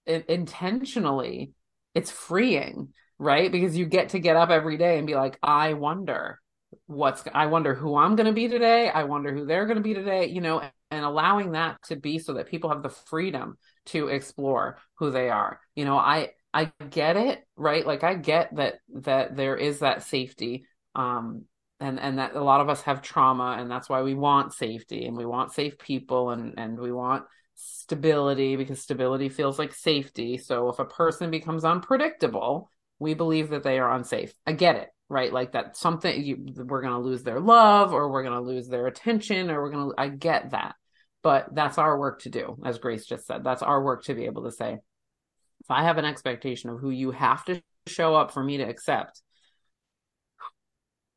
it, 0.07 0.27
intentionally 0.29 1.53
it's 1.95 2.11
freeing, 2.11 2.93
right? 3.19 3.51
Because 3.51 3.77
you 3.77 3.87
get 3.87 4.11
to 4.11 4.19
get 4.19 4.37
up 4.37 4.51
every 4.51 4.77
day 4.77 4.99
and 4.99 5.07
be 5.07 5.15
like, 5.15 5.39
I 5.43 5.75
wonder 5.75 6.41
what's 6.87 7.23
I 7.33 7.47
wonder 7.47 7.75
who 7.75 7.97
I'm 7.97 8.17
going 8.17 8.27
to 8.27 8.33
be 8.33 8.49
today. 8.49 8.89
I 8.89 9.05
wonder 9.05 9.33
who 9.33 9.47
they're 9.47 9.67
going 9.67 9.77
to 9.77 9.83
be 9.83 9.95
today, 9.95 10.27
you 10.27 10.41
know, 10.41 10.63
and 10.91 11.05
allowing 11.05 11.53
that 11.53 11.81
to 11.85 11.97
be 11.97 12.19
so 12.19 12.35
that 12.35 12.49
people 12.49 12.71
have 12.71 12.83
the 12.83 12.89
freedom 12.89 13.57
to 13.87 14.09
explore 14.09 14.79
who 14.97 15.11
they 15.11 15.31
are. 15.31 15.61
You 15.77 15.85
know, 15.85 15.97
I 15.97 16.31
I 16.53 16.73
get 16.91 17.17
it, 17.17 17.45
right? 17.57 17.87
Like 17.87 18.03
I 18.03 18.15
get 18.15 18.55
that 18.57 18.75
that 19.03 19.37
there 19.37 19.57
is 19.57 19.81
that 19.81 20.03
safety 20.03 20.67
um 20.97 21.45
and 21.81 21.99
and 21.99 22.19
that 22.19 22.35
a 22.35 22.43
lot 22.43 22.61
of 22.61 22.69
us 22.69 22.83
have 22.83 23.03
trauma 23.03 23.57
and 23.59 23.71
that's 23.71 23.89
why 23.89 24.03
we 24.03 24.15
want 24.15 24.53
safety 24.53 25.07
and 25.07 25.17
we 25.17 25.27
want 25.27 25.53
safe 25.53 25.77
people 25.79 26.31
and 26.31 26.55
and 26.57 26.79
we 26.79 26.93
want 26.93 27.25
stability 27.55 28.57
because 28.57 28.81
stability 28.81 29.29
feels 29.29 29.59
like 29.59 29.73
safety. 29.73 30.39
So 30.39 30.69
if 30.69 30.79
a 30.79 30.85
person 30.85 31.31
becomes 31.31 31.65
unpredictable, 31.65 32.71
we 32.99 33.15
believe 33.15 33.51
that 33.51 33.63
they 33.63 33.79
are 33.79 33.93
unsafe. 33.93 34.33
I 34.47 34.53
get 34.53 34.77
it, 34.77 34.89
right? 35.09 35.33
Like 35.33 35.53
that 35.53 35.77
something 35.77 36.23
you, 36.23 36.47
we're 36.57 36.83
going 36.83 36.95
to 36.95 36.99
lose 36.99 37.23
their 37.23 37.41
love 37.41 37.93
or 37.93 38.11
we're 38.11 38.23
going 38.23 38.35
to 38.35 38.41
lose 38.41 38.69
their 38.69 38.87
attention 38.87 39.51
or 39.51 39.63
we're 39.63 39.71
going 39.71 39.91
to 39.91 39.95
I 40.01 40.09
get 40.09 40.51
that. 40.51 40.75
But 41.23 41.55
that's 41.55 41.79
our 41.79 41.99
work 41.99 42.21
to 42.23 42.29
do, 42.29 42.59
as 42.65 42.79
Grace 42.79 43.07
just 43.07 43.27
said. 43.27 43.45
That's 43.45 43.63
our 43.63 43.83
work 43.83 44.05
to 44.05 44.15
be 44.15 44.27
able 44.27 44.45
to 44.45 44.53
say, 44.53 44.75
if 44.75 45.71
I 45.71 45.85
have 45.85 45.97
an 45.97 46.05
expectation 46.05 46.69
of 46.69 46.81
who 46.81 46.91
you 46.91 47.13
have 47.13 47.45
to 47.47 47.63
show 47.87 48.15
up 48.15 48.33
for 48.33 48.45
me 48.45 48.59
to 48.59 48.65
accept, 48.65 49.23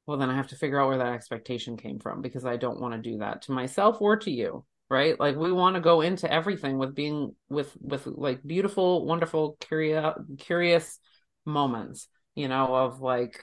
well, 0.07 0.17
then 0.17 0.31
I 0.31 0.35
have 0.35 0.47
to 0.47 0.55
figure 0.55 0.81
out 0.81 0.87
where 0.87 0.97
that 0.97 1.13
expectation 1.13 1.77
came 1.77 1.99
from 1.99 2.21
because 2.21 2.45
I 2.45 2.57
don't 2.57 2.79
want 2.79 2.95
to 2.95 3.09
do 3.09 3.19
that 3.19 3.43
to 3.43 3.51
myself 3.51 4.01
or 4.01 4.17
to 4.17 4.31
you 4.31 4.65
right? 4.89 5.19
Like 5.19 5.35
we 5.35 5.51
want 5.51 5.75
to 5.75 5.81
go 5.81 6.01
into 6.01 6.31
everything 6.31 6.77
with 6.77 6.95
being 6.95 7.35
with 7.49 7.75
with 7.81 8.05
like 8.07 8.43
beautiful 8.45 9.05
wonderful 9.05 9.57
curious 9.59 10.15
curious 10.39 10.99
moments 11.45 12.07
you 12.35 12.47
know 12.47 12.75
of 12.75 12.99
like 12.99 13.41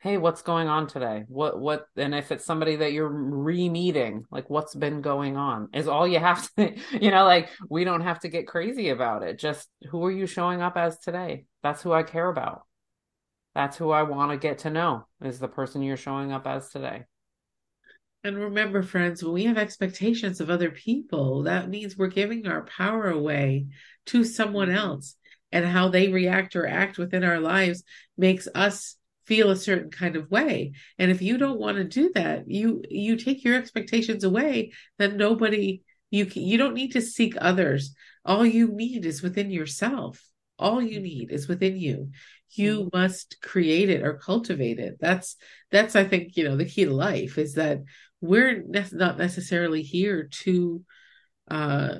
hey 0.00 0.16
what's 0.16 0.42
going 0.42 0.68
on 0.68 0.88
today? 0.88 1.24
What 1.28 1.60
what 1.60 1.86
and 1.96 2.14
if 2.14 2.32
it's 2.32 2.44
somebody 2.44 2.76
that 2.76 2.92
you're 2.92 3.08
re-meeting 3.08 4.24
like 4.30 4.50
what's 4.50 4.74
been 4.74 5.00
going 5.00 5.36
on? 5.36 5.68
is 5.72 5.86
all 5.86 6.08
you 6.08 6.18
have 6.18 6.52
to 6.56 6.74
you 7.00 7.10
know 7.10 7.24
like 7.24 7.48
we 7.68 7.84
don't 7.84 8.00
have 8.00 8.20
to 8.20 8.28
get 8.28 8.48
crazy 8.48 8.88
about 8.88 9.22
it. 9.22 9.38
Just 9.38 9.68
who 9.90 10.04
are 10.04 10.10
you 10.12 10.26
showing 10.26 10.60
up 10.60 10.76
as 10.76 10.98
today? 10.98 11.44
That's 11.62 11.82
who 11.82 11.92
i 11.92 12.02
care 12.02 12.28
about 12.28 12.62
that's 13.54 13.76
who 13.76 13.90
i 13.90 14.02
want 14.02 14.30
to 14.30 14.36
get 14.36 14.58
to 14.58 14.70
know 14.70 15.04
is 15.22 15.38
the 15.38 15.48
person 15.48 15.82
you're 15.82 15.96
showing 15.96 16.32
up 16.32 16.46
as 16.46 16.68
today 16.70 17.04
and 18.24 18.38
remember, 18.38 18.82
friends, 18.82 19.22
when 19.22 19.32
we 19.32 19.44
have 19.44 19.58
expectations 19.58 20.40
of 20.40 20.48
other 20.48 20.70
people, 20.70 21.42
that 21.42 21.68
means 21.68 21.96
we're 21.96 22.06
giving 22.06 22.46
our 22.46 22.62
power 22.62 23.10
away 23.10 23.66
to 24.06 24.22
someone 24.22 24.70
else. 24.70 25.16
And 25.50 25.66
how 25.66 25.88
they 25.88 26.08
react 26.08 26.56
or 26.56 26.66
act 26.66 26.98
within 26.98 27.24
our 27.24 27.40
lives 27.40 27.82
makes 28.16 28.48
us 28.54 28.96
feel 29.26 29.50
a 29.50 29.56
certain 29.56 29.90
kind 29.90 30.16
of 30.16 30.30
way. 30.30 30.72
And 30.98 31.10
if 31.10 31.20
you 31.20 31.36
don't 31.36 31.60
want 31.60 31.76
to 31.76 31.84
do 31.84 32.10
that, 32.14 32.48
you 32.48 32.82
you 32.88 33.16
take 33.16 33.44
your 33.44 33.56
expectations 33.56 34.24
away, 34.24 34.72
then 34.98 35.16
nobody 35.16 35.82
you 36.10 36.26
you 36.32 36.56
don't 36.56 36.74
need 36.74 36.92
to 36.92 37.02
seek 37.02 37.34
others. 37.38 37.94
All 38.24 38.46
you 38.46 38.68
need 38.68 39.04
is 39.04 39.20
within 39.20 39.50
yourself. 39.50 40.24
All 40.62 40.80
you 40.80 41.00
need 41.00 41.30
is 41.30 41.48
within 41.48 41.76
you 41.76 42.10
you 42.54 42.80
mm-hmm. 42.80 42.96
must 42.96 43.40
create 43.42 43.90
it 43.90 44.02
or 44.02 44.14
cultivate 44.14 44.78
it 44.78 44.96
that's 45.00 45.36
that's 45.70 45.96
i 45.96 46.04
think 46.04 46.36
you 46.36 46.44
know 46.44 46.56
the 46.56 46.64
key 46.64 46.84
to 46.84 46.94
life 46.94 47.38
is 47.38 47.54
that 47.54 47.80
we're 48.20 48.62
ne- 48.66 48.84
not 48.92 49.18
necessarily 49.18 49.82
here 49.82 50.28
to 50.30 50.82
uh 51.50 51.94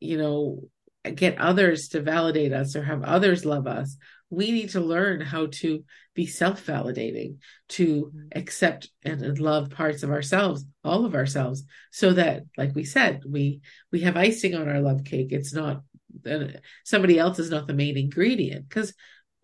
you 0.00 0.18
know 0.18 0.60
get 1.14 1.38
others 1.38 1.88
to 1.88 2.00
validate 2.00 2.52
us 2.52 2.74
or 2.74 2.82
have 2.82 3.02
others 3.02 3.44
love 3.44 3.66
us 3.66 3.96
we 4.28 4.50
need 4.50 4.70
to 4.70 4.80
learn 4.80 5.20
how 5.20 5.46
to 5.46 5.84
be 6.14 6.26
self-validating 6.26 7.36
to 7.68 8.06
mm-hmm. 8.06 8.38
accept 8.38 8.90
and 9.04 9.38
love 9.38 9.70
parts 9.70 10.02
of 10.02 10.10
ourselves 10.10 10.64
all 10.84 11.04
of 11.04 11.14
ourselves 11.14 11.64
so 11.90 12.12
that 12.12 12.42
like 12.56 12.74
we 12.74 12.84
said 12.84 13.22
we 13.26 13.60
we 13.92 14.00
have 14.00 14.16
icing 14.16 14.54
on 14.54 14.68
our 14.68 14.80
love 14.80 15.04
cake 15.04 15.28
it's 15.30 15.54
not 15.54 15.82
uh, 16.28 16.58
somebody 16.84 17.18
else 17.18 17.38
is 17.38 17.50
not 17.50 17.66
the 17.66 17.74
main 17.74 17.96
ingredient. 17.96 18.68
Because 18.68 18.94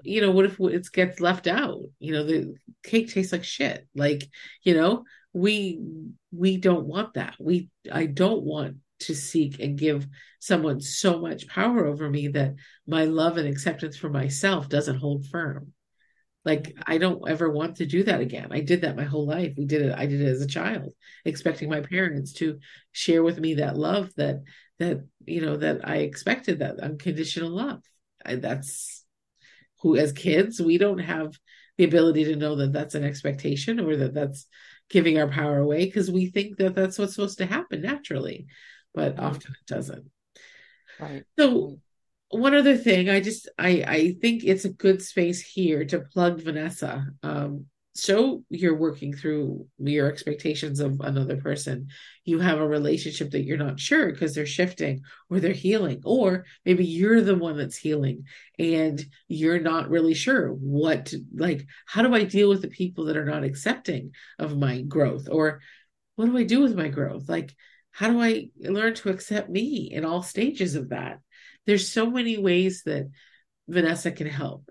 you 0.04 0.20
know 0.20 0.30
what 0.30 0.46
if 0.46 0.58
it 0.60 0.92
gets 0.92 1.20
left 1.20 1.46
out? 1.46 1.80
You 1.98 2.12
know 2.12 2.24
the 2.24 2.54
cake 2.82 3.12
tastes 3.12 3.32
like 3.32 3.44
shit. 3.44 3.86
Like 3.94 4.24
you 4.62 4.74
know 4.74 5.04
we 5.32 5.80
we 6.30 6.56
don't 6.56 6.86
want 6.86 7.14
that. 7.14 7.34
We 7.40 7.68
i 7.90 8.06
don't 8.06 8.42
want 8.42 8.76
to 9.00 9.14
seek 9.14 9.58
and 9.58 9.78
give 9.78 10.06
someone 10.38 10.80
so 10.80 11.20
much 11.20 11.48
power 11.48 11.86
over 11.86 12.08
me 12.08 12.28
that 12.28 12.54
my 12.86 13.04
love 13.04 13.36
and 13.36 13.48
acceptance 13.48 13.96
for 13.96 14.08
myself 14.08 14.68
doesn't 14.68 14.98
hold 14.98 15.26
firm. 15.26 15.72
Like 16.44 16.76
i 16.86 16.98
don't 16.98 17.28
ever 17.28 17.50
want 17.50 17.76
to 17.76 17.86
do 17.86 18.02
that 18.04 18.20
again. 18.20 18.48
I 18.50 18.60
did 18.60 18.82
that 18.82 18.96
my 18.96 19.04
whole 19.04 19.26
life. 19.26 19.54
We 19.56 19.66
did 19.66 19.82
it 19.82 19.94
i 19.96 20.06
did 20.06 20.20
it 20.20 20.28
as 20.28 20.42
a 20.42 20.46
child 20.46 20.94
expecting 21.24 21.68
my 21.68 21.80
parents 21.80 22.32
to 22.34 22.58
share 22.90 23.22
with 23.22 23.38
me 23.38 23.54
that 23.54 23.76
love 23.76 24.10
that 24.16 24.42
that 24.82 25.04
you 25.26 25.40
know 25.40 25.56
that 25.56 25.86
i 25.88 25.96
expected 25.96 26.58
that 26.58 26.80
unconditional 26.80 27.50
love 27.50 27.80
I, 28.24 28.36
that's 28.36 29.04
who 29.80 29.96
as 29.96 30.12
kids 30.12 30.60
we 30.60 30.78
don't 30.78 30.98
have 30.98 31.32
the 31.78 31.84
ability 31.84 32.24
to 32.24 32.36
know 32.36 32.56
that 32.56 32.72
that's 32.72 32.94
an 32.94 33.04
expectation 33.04 33.80
or 33.80 33.96
that 33.96 34.14
that's 34.14 34.46
giving 34.90 35.18
our 35.18 35.28
power 35.28 35.58
away 35.58 35.86
because 35.86 36.10
we 36.10 36.26
think 36.26 36.58
that 36.58 36.74
that's 36.74 36.98
what's 36.98 37.14
supposed 37.14 37.38
to 37.38 37.46
happen 37.46 37.80
naturally, 37.80 38.46
but 38.94 39.18
often 39.18 39.52
it 39.52 39.66
doesn't. 39.66 40.10
Right. 41.00 41.24
So 41.38 41.78
one 42.28 42.54
other 42.54 42.76
thing, 42.76 43.08
I 43.08 43.20
just 43.20 43.48
I 43.58 43.84
I 43.86 44.16
think 44.20 44.44
it's 44.44 44.64
a 44.64 44.72
good 44.72 45.02
space 45.02 45.40
here 45.40 45.84
to 45.86 46.00
plug 46.00 46.42
Vanessa. 46.42 47.06
Um, 47.22 47.66
so 47.94 48.42
you're 48.48 48.76
working 48.76 49.12
through 49.12 49.66
your 49.78 50.10
expectations 50.10 50.80
of 50.80 50.98
another 51.00 51.36
person. 51.36 51.88
You 52.24 52.38
have 52.38 52.58
a 52.58 52.66
relationship 52.66 53.30
that 53.32 53.42
you're 53.42 53.58
not 53.58 53.78
sure 53.78 54.10
because 54.10 54.34
they're 54.34 54.46
shifting 54.46 55.02
or 55.28 55.40
they're 55.40 55.52
healing 55.52 56.00
or 56.04 56.46
maybe 56.64 56.86
you're 56.86 57.20
the 57.20 57.36
one 57.36 57.58
that's 57.58 57.76
healing 57.76 58.24
and 58.58 59.04
you're 59.28 59.60
not 59.60 59.90
really 59.90 60.14
sure 60.14 60.48
what 60.48 61.12
like 61.34 61.66
how 61.84 62.00
do 62.00 62.14
i 62.14 62.24
deal 62.24 62.48
with 62.48 62.62
the 62.62 62.68
people 62.68 63.06
that 63.06 63.16
are 63.16 63.26
not 63.26 63.44
accepting 63.44 64.12
of 64.38 64.56
my 64.56 64.80
growth? 64.80 65.28
Or 65.30 65.60
what 66.16 66.26
do 66.26 66.38
i 66.38 66.44
do 66.44 66.60
with 66.60 66.74
my 66.74 66.88
growth? 66.88 67.28
Like 67.28 67.54
how 67.90 68.08
do 68.08 68.22
i 68.22 68.48
learn 68.58 68.94
to 68.94 69.10
accept 69.10 69.50
me 69.50 69.90
in 69.92 70.06
all 70.06 70.22
stages 70.22 70.76
of 70.76 70.88
that? 70.90 71.20
There's 71.66 71.92
so 71.92 72.10
many 72.10 72.38
ways 72.38 72.84
that 72.84 73.10
vanessa 73.68 74.12
can 74.12 74.28
help 74.28 74.70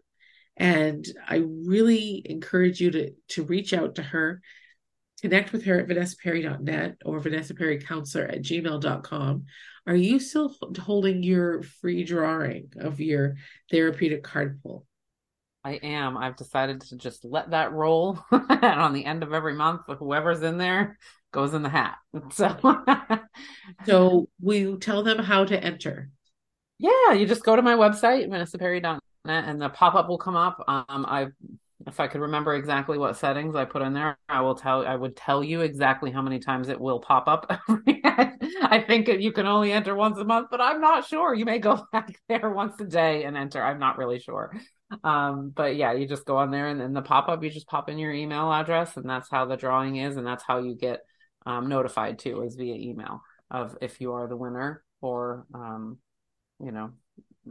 and 0.62 1.04
I 1.28 1.38
really 1.38 2.22
encourage 2.24 2.80
you 2.80 2.92
to, 2.92 3.12
to 3.30 3.44
reach 3.44 3.74
out 3.74 3.96
to 3.96 4.04
her, 4.04 4.44
connect 5.20 5.52
with 5.52 5.66
her 5.66 5.80
at 5.80 5.88
vanessaperry.net 5.88 6.98
or 7.04 7.20
vanessaperrycounselor 7.20 8.32
at 8.32 8.44
gmail.com. 8.44 9.46
Are 9.88 9.96
you 9.96 10.20
still 10.20 10.56
holding 10.80 11.24
your 11.24 11.64
free 11.64 12.04
drawing 12.04 12.74
of 12.80 13.00
your 13.00 13.38
therapeutic 13.72 14.22
card 14.22 14.62
pull? 14.62 14.86
I 15.64 15.80
am. 15.82 16.16
I've 16.16 16.36
decided 16.36 16.82
to 16.82 16.96
just 16.96 17.26
let 17.26 17.50
that 17.50 17.74
roll. 17.74 18.20
and 18.32 18.64
on 18.64 18.94
the 18.94 19.06
end 19.06 19.24
of 19.24 19.34
every 19.34 19.56
month, 19.56 19.82
whoever's 19.88 20.44
in 20.44 20.60
there 20.60 21.00
goes 21.34 21.56
in 21.56 21.64
the 21.64 21.70
hat. 21.70 21.98
So, 22.34 22.56
so 23.88 24.30
we 24.40 24.76
tell 24.78 25.02
them 25.02 25.18
how 25.18 25.44
to 25.44 25.60
enter. 25.60 26.12
Yeah, 26.78 27.14
you 27.14 27.26
just 27.26 27.44
go 27.44 27.56
to 27.56 27.64
my 27.64 27.74
website, 27.74 28.28
vanessaperry.net 28.30 29.02
and 29.26 29.62
the 29.62 29.70
pop-up 29.70 30.08
will 30.08 30.18
come 30.18 30.36
up. 30.36 30.64
Um, 30.68 31.06
I, 31.08 31.28
if 31.88 32.00
I 32.00 32.08
could 32.08 32.22
remember 32.22 32.56
exactly 32.56 32.98
what 32.98 33.18
settings 33.18 33.56
I 33.56 33.66
put 33.66 33.82
in 33.82 33.94
there, 33.94 34.18
I 34.30 34.42
will 34.42 34.56
tell. 34.56 34.86
I 34.86 34.96
would 34.96 35.16
tell 35.16 35.44
you 35.44 35.62
exactly 35.62 36.12
how 36.12 36.22
many 36.22 36.40
times 36.40 36.70
it 36.70 36.80
will 36.80 37.00
pop 37.00 37.28
up. 37.28 37.52
I 38.64 38.84
think 38.86 39.08
you 39.08 39.32
can 39.32 39.46
only 39.48 39.72
enter 39.72 39.96
once 39.96 40.18
a 40.18 40.24
month, 40.24 40.48
but 40.52 40.62
I'm 40.62 40.82
not 40.82 41.08
sure. 41.08 41.34
You 41.34 41.46
may 41.46 41.60
go 41.60 41.86
back 41.92 42.16
there 42.30 42.50
once 42.50 42.80
a 42.80 42.86
day 42.86 43.24
and 43.24 43.36
enter. 43.36 43.62
I'm 43.62 43.80
not 43.80 43.98
really 43.98 44.20
sure. 44.20 44.56
Um, 45.04 45.52
but 45.56 45.76
yeah, 45.76 45.94
you 45.94 46.08
just 46.08 46.26
go 46.26 46.38
on 46.38 46.52
there 46.52 46.68
and 46.68 46.80
then 46.80 46.94
the 46.94 47.02
pop-up, 47.02 47.44
you 47.44 47.50
just 47.50 47.68
pop 47.68 47.90
in 47.90 47.98
your 47.98 48.12
email 48.12 48.52
address, 48.52 48.98
and 48.98 49.10
that's 49.10 49.30
how 49.30 49.46
the 49.46 49.56
drawing 49.56 49.96
is, 49.98 50.18
and 50.18 50.28
that's 50.28 50.44
how 50.44 50.60
you 50.60 50.76
get 50.76 51.02
um, 51.46 51.70
notified 51.70 52.20
too, 52.20 52.44
is 52.44 52.56
via 52.56 52.76
email 52.76 53.22
of 53.50 53.78
if 53.82 54.00
you 54.00 54.14
are 54.14 54.28
the 54.28 54.38
winner 54.38 54.84
or 55.02 55.46
um, 55.54 55.98
you 56.64 56.72
know 56.72 56.92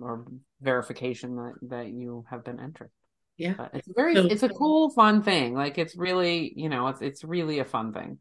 or 0.00 0.26
verification 0.60 1.36
that 1.36 1.54
that 1.62 1.88
you 1.88 2.24
have 2.28 2.44
been 2.44 2.60
entered. 2.60 2.90
Yeah, 3.36 3.54
but 3.56 3.70
it's 3.74 3.88
very 3.94 4.14
so, 4.14 4.26
it's 4.26 4.42
a 4.42 4.48
cool 4.48 4.90
fun 4.90 5.22
thing. 5.22 5.54
Like 5.54 5.78
it's 5.78 5.96
really 5.96 6.52
you 6.56 6.68
know 6.68 6.88
it's 6.88 7.00
it's 7.00 7.24
really 7.24 7.58
a 7.58 7.64
fun 7.64 7.92
thing. 7.92 8.18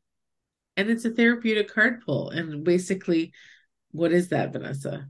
And 0.77 0.89
it's 0.89 1.03
a 1.03 1.09
therapeutic 1.09 1.73
card 1.73 2.01
pull, 2.05 2.29
and 2.29 2.63
basically, 2.63 3.33
what 3.91 4.13
is 4.13 4.29
that, 4.29 4.53
Vanessa? 4.53 5.07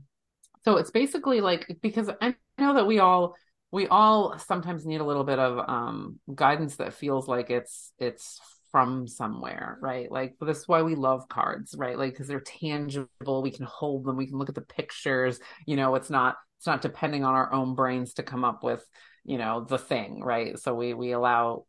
So 0.64 0.76
it's 0.76 0.90
basically 0.90 1.40
like 1.40 1.78
because 1.80 2.10
I 2.20 2.34
know 2.58 2.74
that 2.74 2.86
we 2.86 2.98
all 2.98 3.36
we 3.70 3.86
all 3.86 4.38
sometimes 4.38 4.84
need 4.84 5.00
a 5.00 5.04
little 5.04 5.24
bit 5.24 5.38
of 5.38 5.68
um 5.68 6.18
guidance 6.34 6.76
that 6.76 6.94
feels 6.94 7.28
like 7.28 7.50
it's 7.50 7.92
it's 7.98 8.40
from 8.70 9.06
somewhere, 9.06 9.78
right? 9.80 10.10
Like 10.10 10.36
this 10.40 10.58
is 10.58 10.68
why 10.68 10.82
we 10.82 10.94
love 10.94 11.28
cards, 11.28 11.74
right? 11.76 11.98
Like 11.98 12.12
because 12.12 12.28
they're 12.28 12.40
tangible, 12.40 13.42
we 13.42 13.50
can 13.50 13.66
hold 13.66 14.04
them, 14.04 14.16
we 14.16 14.26
can 14.26 14.38
look 14.38 14.48
at 14.48 14.54
the 14.54 14.60
pictures. 14.60 15.40
You 15.66 15.76
know, 15.76 15.94
it's 15.94 16.10
not 16.10 16.36
it's 16.60 16.66
not 16.66 16.82
depending 16.82 17.24
on 17.24 17.32
our 17.32 17.50
own 17.54 17.74
brains 17.74 18.12
to 18.12 18.22
come 18.22 18.44
up 18.44 18.62
with 18.62 18.84
you 19.24 19.38
know 19.38 19.64
the 19.64 19.78
thing 19.78 20.22
right? 20.22 20.58
So 20.58 20.74
we 20.74 20.92
we 20.92 21.12
allow 21.12 21.64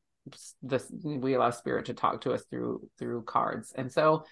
this 0.61 0.91
we 1.01 1.33
allow 1.33 1.51
spirit 1.51 1.85
to 1.85 1.93
talk 1.93 2.21
to 2.21 2.33
us 2.33 2.43
through 2.49 2.89
through 2.99 3.23
cards. 3.23 3.71
And 3.73 3.89
so 3.89 4.25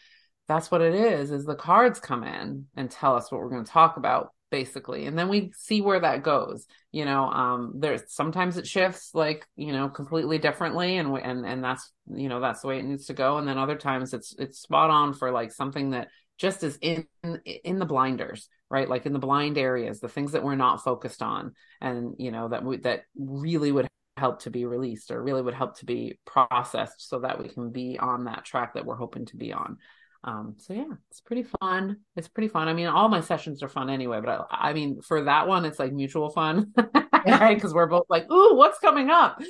that's 0.50 0.70
what 0.70 0.82
it 0.82 0.94
is 0.94 1.32
is 1.32 1.46
the 1.46 1.56
cards 1.56 2.02
come 2.02 2.26
in 2.26 2.66
and 2.76 2.92
tell 2.92 3.16
us 3.16 3.32
what 3.32 3.40
we're 3.40 3.50
going 3.50 3.64
to 3.64 3.72
talk 3.72 3.96
about 3.96 4.34
basically. 4.52 5.06
And 5.06 5.18
then 5.18 5.30
we 5.30 5.54
see 5.56 5.80
where 5.80 6.02
that 6.02 6.24
goes 6.24 6.68
you 6.92 7.06
know 7.06 7.24
um 7.24 7.76
there's 7.78 8.02
sometimes 8.08 8.58
it 8.58 8.68
shifts 8.68 9.12
like 9.14 9.48
you 9.56 9.72
know 9.72 9.88
completely 9.88 10.40
differently 10.40 10.98
and 10.98 11.16
and 11.20 11.46
and 11.46 11.64
that's 11.64 11.94
you 12.14 12.28
know 12.28 12.42
that's 12.42 12.64
the 12.64 12.68
way 12.68 12.80
it 12.80 12.84
needs 12.86 13.06
to 13.06 13.14
go. 13.14 13.38
And 13.38 13.48
then 13.48 13.58
other 13.58 13.78
times 13.78 14.14
it's 14.14 14.36
it's 14.38 14.60
spot 14.60 14.90
on 14.90 15.14
for 15.14 15.32
like 15.32 15.54
something 15.54 15.92
that 15.92 16.10
just 16.40 16.64
as 16.64 16.78
in 16.82 17.06
in 17.46 17.78
the 17.78 17.86
blinders 17.86 18.50
right 18.70 18.90
like 18.90 19.06
in 19.06 19.14
the 19.14 19.20
blind 19.20 19.58
areas 19.58 20.00
the 20.00 20.10
things 20.10 20.32
that 20.32 20.44
we're 20.44 20.56
not 20.56 20.84
focused 20.84 21.22
on 21.22 21.54
and 21.82 22.16
you 22.18 22.32
know 22.32 22.48
that 22.48 22.64
we 22.64 22.78
that 22.78 23.04
really 23.18 23.72
would 23.72 23.88
help 24.18 24.42
to 24.42 24.50
be 24.50 24.66
released 24.66 25.12
or 25.12 25.22
really 25.22 25.42
would 25.42 25.54
help 25.54 25.78
to 25.78 25.86
be 25.86 26.18
processed 26.26 27.08
so 27.10 27.20
that 27.20 27.42
we 27.42 27.48
can 27.48 27.72
be 27.72 27.98
on 28.00 28.26
that 28.26 28.44
track 28.44 28.74
that 28.74 28.86
we're 28.86 28.96
hoping 28.96 29.26
to 29.26 29.38
be 29.38 29.54
on 29.54 29.78
um, 30.24 30.56
so 30.58 30.74
yeah, 30.74 30.92
it's 31.10 31.22
pretty 31.22 31.46
fun. 31.62 31.98
It's 32.16 32.28
pretty 32.28 32.50
fun. 32.50 32.68
I 32.68 32.74
mean, 32.74 32.88
all 32.88 33.08
my 33.08 33.22
sessions 33.22 33.64
are 33.64 33.70
fun 33.70 33.90
anyway, 33.90 34.20
but 34.20 34.48
I, 34.52 34.70
I 34.70 34.74
mean, 34.74 35.02
for 35.02 35.24
that 35.24 35.48
one, 35.48 35.64
it's 35.66 35.80
like 35.80 35.94
mutual 35.94 36.30
fun, 36.30 36.74
right? 37.26 37.56
Because 37.56 37.74
we're 37.74 37.88
both 37.88 38.06
like, 38.10 38.30
"Ooh, 38.30 38.56
what's 38.56 38.80
coming 38.80 39.10
up?" 39.10 39.42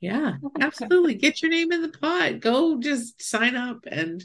yeah, 0.00 0.36
absolutely. 0.60 1.14
Get 1.16 1.42
your 1.42 1.50
name 1.50 1.70
in 1.70 1.82
the 1.82 1.88
pot. 1.88 2.40
Go, 2.40 2.80
just 2.80 3.20
sign 3.20 3.56
up 3.56 3.84
and 3.90 4.24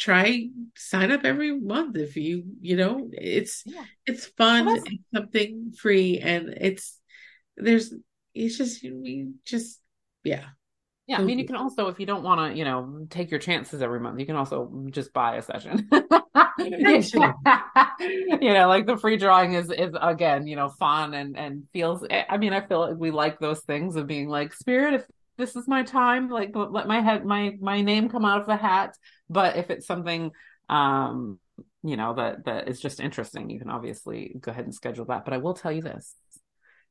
try 0.00 0.48
sign 0.76 1.12
up 1.12 1.24
every 1.24 1.60
month 1.60 1.94
if 1.96 2.16
you 2.16 2.42
you 2.60 2.74
know 2.74 3.10
it's 3.12 3.62
yeah. 3.66 3.84
it's 4.06 4.26
fun 4.26 4.64
well, 4.64 4.76
it's 4.76 4.90
something 5.14 5.72
free 5.78 6.18
and 6.18 6.54
it's 6.58 6.98
there's 7.56 7.92
it's 8.34 8.56
just 8.56 8.82
we 8.82 9.28
just 9.44 9.78
yeah 10.24 10.46
yeah, 11.10 11.18
I 11.18 11.22
mean, 11.24 11.40
you 11.40 11.44
can 11.44 11.56
also, 11.56 11.88
if 11.88 11.98
you 11.98 12.06
don't 12.06 12.22
want 12.22 12.52
to, 12.52 12.56
you 12.56 12.64
know, 12.64 13.04
take 13.10 13.32
your 13.32 13.40
chances 13.40 13.82
every 13.82 13.98
month, 13.98 14.20
you 14.20 14.26
can 14.26 14.36
also 14.36 14.70
just 14.90 15.12
buy 15.12 15.34
a 15.34 15.42
session. 15.42 15.88
you 16.60 18.52
know, 18.52 18.68
like 18.68 18.86
the 18.86 18.96
free 18.96 19.16
drawing 19.16 19.54
is 19.54 19.72
is 19.72 19.92
again, 20.00 20.46
you 20.46 20.54
know, 20.54 20.68
fun 20.68 21.14
and 21.14 21.36
and 21.36 21.64
feels. 21.72 22.06
I 22.08 22.36
mean, 22.36 22.52
I 22.52 22.60
feel 22.60 22.78
like 22.80 22.96
we 22.96 23.10
like 23.10 23.40
those 23.40 23.58
things 23.58 23.96
of 23.96 24.06
being 24.06 24.28
like 24.28 24.54
spirit. 24.54 24.94
If 24.94 25.04
this 25.40 25.56
is 25.56 25.66
my 25.66 25.82
time, 25.82 26.28
like 26.28 26.52
let 26.54 26.86
my 26.86 27.00
head, 27.00 27.24
my 27.24 27.56
my 27.60 27.80
name 27.80 28.08
come 28.08 28.24
out 28.24 28.40
of 28.40 28.46
the 28.46 28.56
hat. 28.56 28.96
But 29.28 29.56
if 29.56 29.70
it's 29.70 29.86
something, 29.86 30.30
um, 30.68 31.40
you 31.82 31.96
know, 31.96 32.14
that 32.14 32.44
that 32.44 32.68
is 32.68 32.78
just 32.78 33.00
interesting, 33.00 33.50
you 33.50 33.58
can 33.58 33.70
obviously 33.70 34.36
go 34.38 34.52
ahead 34.52 34.64
and 34.66 34.74
schedule 34.74 35.06
that. 35.06 35.24
But 35.24 35.34
I 35.34 35.38
will 35.38 35.54
tell 35.54 35.72
you 35.72 35.82
this: 35.82 36.14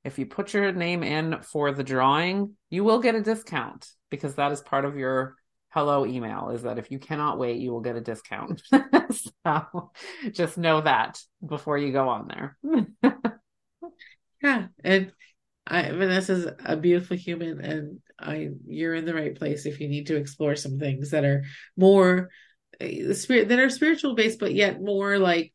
if 0.04 0.18
you 0.18 0.26
put 0.26 0.54
your 0.54 0.72
name 0.72 1.04
in 1.04 1.42
for 1.42 1.72
the 1.72 1.84
drawing, 1.84 2.56
you 2.70 2.84
will 2.84 3.00
get 3.00 3.16
a 3.16 3.22
discount 3.22 3.88
because 4.10 4.36
that 4.36 4.52
is 4.52 4.62
part 4.62 4.86
of 4.86 4.98
your 4.98 5.36
hello 5.72 6.06
email 6.06 6.50
is 6.50 6.64
that 6.64 6.80
if 6.80 6.90
you 6.90 6.98
cannot 6.98 7.38
wait, 7.38 7.58
you 7.58 7.72
will 7.72 7.82
get 7.82 7.96
a 7.96 8.02
discount. 8.02 8.62
so 9.46 9.92
just 10.32 10.58
know 10.58 10.82
that 10.82 11.22
before 11.46 11.78
you 11.78 11.92
go 11.92 12.10
on 12.10 12.28
there. 12.28 12.58
yeah. 14.42 14.68
And 14.84 15.12
I, 15.68 15.92
Vanessa's 15.92 16.48
a 16.66 16.76
beautiful 16.76 17.18
human 17.18 17.62
and 17.62 18.00
I, 18.20 18.50
you're 18.68 18.96
in 18.96 19.06
the 19.06 19.14
right 19.14 19.36
place 19.36 19.66
if 19.66 19.80
you 19.80 19.88
need 19.88 20.08
to 20.08 20.16
explore 20.16 20.56
some 20.56 20.78
things 20.78 21.12
that 21.12 21.24
are 21.24 21.46
more 21.78 22.30
eh, 22.80 23.04
the 23.08 23.16
spirit 23.16 23.50
that 23.50 23.60
are 23.60 23.70
spiritual 23.70 24.16
based, 24.16 24.40
but 24.40 24.54
yet 24.54 24.82
more 24.82 25.18
like 25.18 25.54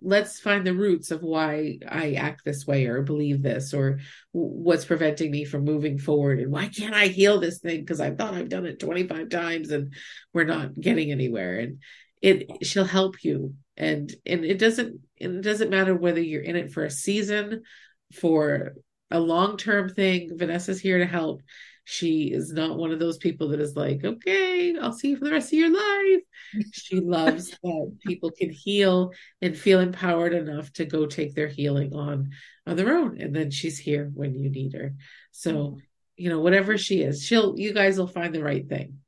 let's 0.00 0.38
find 0.38 0.66
the 0.66 0.74
roots 0.74 1.10
of 1.10 1.22
why 1.22 1.78
I 1.88 2.12
act 2.12 2.44
this 2.44 2.66
way 2.66 2.86
or 2.86 3.02
believe 3.02 3.42
this 3.42 3.74
or 3.74 3.98
what's 4.32 4.84
preventing 4.84 5.30
me 5.30 5.44
from 5.44 5.64
moving 5.64 5.98
forward 5.98 6.38
and 6.38 6.52
why 6.52 6.68
can't 6.68 6.94
I 6.94 7.08
heal 7.08 7.40
this 7.40 7.58
thing 7.58 7.80
because 7.80 8.00
I 8.00 8.12
thought 8.12 8.34
I've 8.34 8.48
done 8.48 8.64
it 8.64 8.78
25 8.78 9.28
times 9.28 9.70
and 9.70 9.92
we're 10.32 10.44
not 10.44 10.78
getting 10.78 11.10
anywhere. 11.10 11.58
And 11.58 11.78
it 12.22 12.64
she'll 12.64 12.84
help 12.84 13.24
you. 13.24 13.54
And 13.76 14.12
and 14.24 14.44
it 14.44 14.58
doesn't 14.58 15.00
it 15.16 15.42
doesn't 15.42 15.70
matter 15.70 15.94
whether 15.94 16.20
you're 16.20 16.42
in 16.42 16.56
it 16.56 16.72
for 16.72 16.84
a 16.84 16.90
season 16.90 17.62
for 18.12 18.74
a 19.10 19.18
long-term 19.18 19.88
thing. 19.90 20.30
Vanessa's 20.36 20.80
here 20.80 20.98
to 20.98 21.06
help 21.06 21.42
she 21.90 22.24
is 22.24 22.52
not 22.52 22.76
one 22.76 22.92
of 22.92 22.98
those 22.98 23.16
people 23.16 23.48
that 23.48 23.60
is 23.60 23.74
like, 23.74 24.04
okay, 24.04 24.76
I'll 24.78 24.92
see 24.92 25.08
you 25.08 25.16
for 25.16 25.24
the 25.24 25.32
rest 25.32 25.54
of 25.54 25.58
your 25.58 25.72
life. 25.72 26.20
She 26.70 27.00
loves 27.00 27.48
that 27.62 27.96
people 28.06 28.30
can 28.30 28.50
heal 28.50 29.12
and 29.40 29.56
feel 29.56 29.80
empowered 29.80 30.34
enough 30.34 30.70
to 30.74 30.84
go 30.84 31.06
take 31.06 31.34
their 31.34 31.48
healing 31.48 31.94
on 31.94 32.32
on 32.66 32.76
their 32.76 32.94
own. 32.94 33.18
And 33.18 33.34
then 33.34 33.50
she's 33.50 33.78
here 33.78 34.10
when 34.12 34.34
you 34.34 34.50
need 34.50 34.74
her. 34.74 34.96
So, 35.30 35.52
mm-hmm. 35.54 35.78
you 36.18 36.28
know, 36.28 36.40
whatever 36.40 36.76
she 36.76 37.00
is, 37.00 37.24
she'll 37.24 37.58
you 37.58 37.72
guys 37.72 37.96
will 37.96 38.06
find 38.06 38.34
the 38.34 38.44
right 38.44 38.68
thing. 38.68 38.98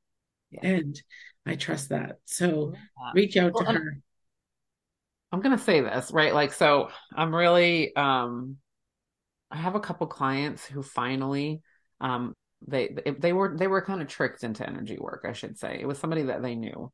Yeah. 0.51 0.61
And 0.66 1.03
I 1.45 1.57
trust 1.57 1.91
that. 1.91 2.16
So 2.24 2.72
reach 3.14 3.37
out 3.37 3.53
well, 3.53 3.66
to 3.66 3.72
her. 3.72 3.99
I'm 5.33 5.43
gonna 5.43 5.59
say 5.59 5.83
this, 5.83 6.12
right? 6.12 6.33
Like, 6.33 6.55
so 6.55 6.89
I'm 7.14 7.35
really 7.35 7.95
um 7.95 8.57
I 9.51 9.59
have 9.59 9.74
a 9.74 9.81
couple 9.81 10.07
clients 10.07 10.64
who 10.64 10.83
finally 10.83 11.61
um 12.01 12.35
they 12.67 12.95
they 13.19 13.33
were 13.33 13.57
they 13.57 13.67
were 13.67 13.83
kind 13.83 14.03
of 14.03 14.09
tricked 14.09 14.45
into 14.45 14.67
energy 14.67 14.99
work 14.99 15.25
i 15.27 15.33
should 15.33 15.59
say. 15.59 15.79
It 15.81 15.87
was 15.87 15.99
somebody 15.99 16.25
that 16.25 16.43
they 16.43 16.55
knew. 16.55 16.93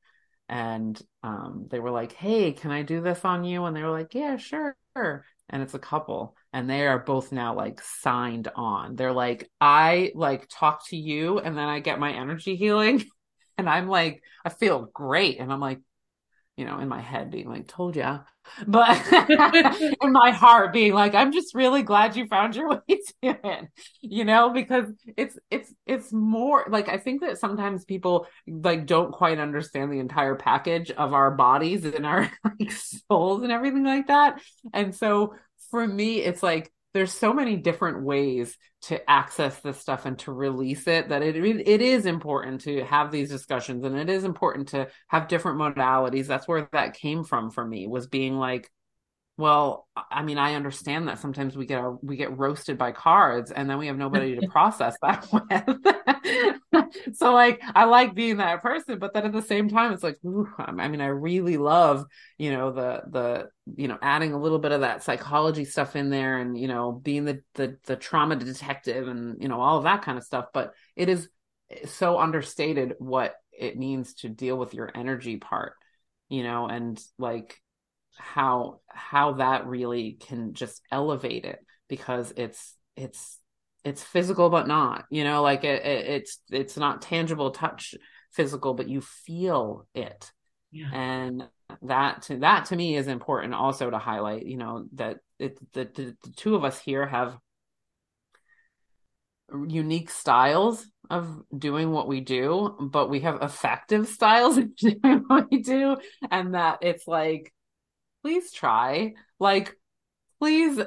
And 0.49 1.01
um, 1.25 1.67
they 1.71 1.81
were 1.81 1.91
like 1.91 2.13
hey 2.13 2.53
can 2.53 2.71
i 2.71 2.83
do 2.83 3.01
this 3.01 3.25
on 3.25 3.45
you? 3.45 3.65
And 3.65 3.77
they 3.77 3.83
were 3.83 3.91
like 3.91 4.15
yeah 4.15 4.37
sure. 4.37 4.77
And 4.95 5.63
it's 5.63 5.75
a 5.75 5.79
couple. 5.79 6.37
And 6.53 6.69
they 6.71 6.87
are 6.87 6.99
both 6.99 7.33
now 7.33 7.55
like 7.55 7.81
signed 7.83 8.49
on. 8.55 8.97
They're 8.97 9.13
like 9.13 9.51
i 9.61 10.13
like 10.15 10.49
talk 10.49 10.87
to 10.89 10.97
you 10.97 11.39
and 11.39 11.57
then 11.57 11.69
i 11.69 11.81
get 11.81 11.99
my 12.01 12.13
energy 12.13 12.57
healing. 12.57 13.05
And 13.59 13.71
i'm 13.71 13.89
like 13.89 14.23
i 14.45 14.51
feel 14.51 14.91
great. 14.93 15.39
And 15.41 15.51
i'm 15.53 15.61
like 15.61 15.81
you 16.57 16.65
know, 16.65 16.79
in 16.79 16.89
my 16.89 17.01
head 17.01 17.31
being 17.31 17.49
like, 17.49 17.67
told 17.67 17.97
ya. 17.97 18.21
But 18.67 19.01
in 20.03 20.13
my 20.13 20.31
heart 20.31 20.73
being 20.73 20.95
like, 20.95 21.15
I'm 21.15 21.33
just 21.33 21.55
really 21.55 21.83
glad 21.83 22.17
you 22.17 22.27
found 22.27 22.57
your 22.57 22.69
way 22.71 22.81
to 22.89 23.05
it, 23.23 23.69
you 24.01 24.25
know, 24.25 24.51
because 24.51 24.87
it's, 25.17 25.39
it's, 25.51 25.73
it's 25.87 26.13
more 26.13 26.65
like, 26.69 26.89
I 26.89 26.97
think 26.97 27.21
that 27.21 27.39
sometimes 27.39 27.85
people 27.85 28.27
like 28.47 28.87
don't 28.87 29.13
quite 29.13 29.39
understand 29.39 29.93
the 29.93 29.99
entire 29.99 30.35
package 30.35 30.91
of 30.91 31.13
our 31.13 31.31
bodies 31.31 31.85
and 31.85 32.07
our 32.07 32.31
like 32.45 32.73
souls 32.73 33.43
and 33.43 33.53
everything 33.53 33.85
like 33.85 34.07
that. 34.07 34.41
And 34.73 34.95
so 34.95 35.35
for 35.71 35.87
me, 35.87 36.21
it's 36.21 36.43
like, 36.43 36.73
there's 36.97 37.13
so 37.13 37.35
many 37.35 37.57
different 37.57 38.03
ways 38.03 38.57
to 38.81 39.11
access 39.11 39.61
this 39.61 39.79
stuff 39.79 40.07
and 40.07 40.19
to 40.19 40.33
release 40.33 40.89
it 40.89 41.11
that 41.11 41.23
it 41.23 41.37
it 41.37 41.83
is 41.83 42.07
important 42.07 42.63
to 42.63 42.83
have 42.85 43.13
these 43.13 43.29
discussions 43.29 43.85
and 43.85 43.99
it 43.99 44.09
is 44.09 44.25
important 44.25 44.69
to 44.69 44.89
have 45.09 45.29
different 45.29 45.59
modalities. 45.59 46.27
That's 46.27 46.49
where 46.49 46.71
that 46.73 46.95
came 46.95 47.23
from 47.23 47.51
for 47.51 47.67
me 47.67 47.87
was 47.87 48.07
being 48.07 48.39
like 48.39 48.71
well 49.37 49.87
i 50.11 50.23
mean 50.23 50.39
i 50.39 50.55
understand 50.55 51.09
that 51.09 51.19
sometimes 51.19 51.57
we 51.57 51.67
get 51.67 51.79
our, 51.79 51.99
we 52.03 52.17
get 52.17 52.37
roasted 52.37 52.79
by 52.79 52.93
cards 52.93 53.51
and 53.51 53.69
then 53.69 53.79
we 53.79 53.87
have 53.87 53.99
nobody 53.99 54.39
to 54.39 54.49
process 54.51 54.97
that 55.03 55.27
with. 56.73 57.17
So 57.17 57.33
like 57.33 57.61
i 57.75 57.85
like 57.85 58.15
being 58.15 58.39
that 58.39 58.63
person 58.63 58.99
but 58.99 59.13
then 59.15 59.25
at 59.25 59.33
the 59.33 59.43
same 59.43 59.69
time 59.69 59.93
it's 59.93 60.03
like 60.03 60.19
ooh, 60.25 60.49
i 60.59 60.89
mean 60.89 61.01
i 61.01 61.07
really 61.07 61.57
love 61.57 62.05
you 62.39 62.51
know 62.51 62.73
the 62.73 63.03
the 63.11 63.49
you 63.77 63.89
know 63.89 63.99
adding 64.03 64.33
a 64.33 64.41
little 64.41 64.59
bit 64.59 64.73
of 64.73 64.83
that 64.83 65.03
psychology 65.03 65.65
stuff 65.65 65.97
in 65.97 66.11
there 66.11 66.39
and 66.39 66.59
you 66.59 66.69
know 66.69 66.93
being 66.93 67.25
the 67.25 67.43
the, 67.55 67.77
the 67.87 67.97
trauma 67.97 68.37
detective 68.37 69.09
and 69.09 69.43
you 69.43 69.49
know 69.49 69.61
all 69.61 69.79
of 69.79 69.85
that 69.85 70.03
kind 70.03 70.19
of 70.19 70.25
stuff. 70.25 70.47
But 70.53 70.73
it 70.95 71.09
is 71.09 71.29
so 71.87 72.19
understated 72.19 72.95
what 72.99 73.35
it 73.53 73.77
means 73.77 74.15
to 74.15 74.29
deal 74.29 74.57
with 74.57 74.75
your 74.75 74.91
energy 74.95 75.37
part 75.37 75.73
you 76.29 76.43
know 76.43 76.67
and 76.67 77.01
like 77.19 77.61
how 78.19 78.81
how 78.89 79.35
that 79.35 79.67
really 79.67 80.13
can 80.21 80.55
just 80.55 80.83
elevate 80.91 81.45
it 81.45 81.59
because 81.89 82.33
it's 82.37 82.75
it's 82.97 83.39
it's 83.85 84.03
physical 84.03 84.51
but 84.51 84.67
not 84.67 85.05
you 85.11 85.23
know 85.23 85.43
like 85.43 85.65
it, 85.65 85.85
it, 85.85 86.07
it's 86.07 86.41
it's 86.51 86.77
not 86.77 87.03
tangible 87.03 87.51
touch 87.51 87.95
physical 88.33 88.75
but 88.75 88.89
you 88.89 89.01
feel 89.01 89.87
it 89.95 90.33
yeah. 90.73 90.91
and 90.93 91.49
that 91.83 92.23
to 92.23 92.39
that 92.39 92.67
to 92.67 92.77
me 92.77 92.97
is 92.97 93.07
important 93.07 93.55
also 93.55 93.91
to 93.91 93.99
highlight 93.99 94.47
you 94.47 94.57
know 94.57 94.87
that 94.95 95.19
it 95.39 95.59
the, 95.73 95.85
the, 95.85 96.17
the 96.23 96.31
two 96.37 96.55
of 96.55 96.65
us 96.65 96.79
here 96.81 97.07
have 97.07 97.39
unique 99.69 100.11
styles 100.11 100.85
of 101.09 101.41
doing 101.57 101.93
what 101.93 102.09
we 102.09 102.21
do 102.21 102.77
but 102.81 103.09
we 103.09 103.21
have 103.21 103.41
effective 103.43 104.09
styles 104.09 104.57
of 104.57 104.75
doing 104.75 105.25
what 105.29 105.51
we 105.51 105.63
do 105.63 105.97
and 106.31 106.55
that 106.55 106.79
it's 106.83 107.07
like 107.07 107.53
please 108.27 108.51
try. 108.51 109.15
Like, 109.39 109.77
please, 110.41 110.81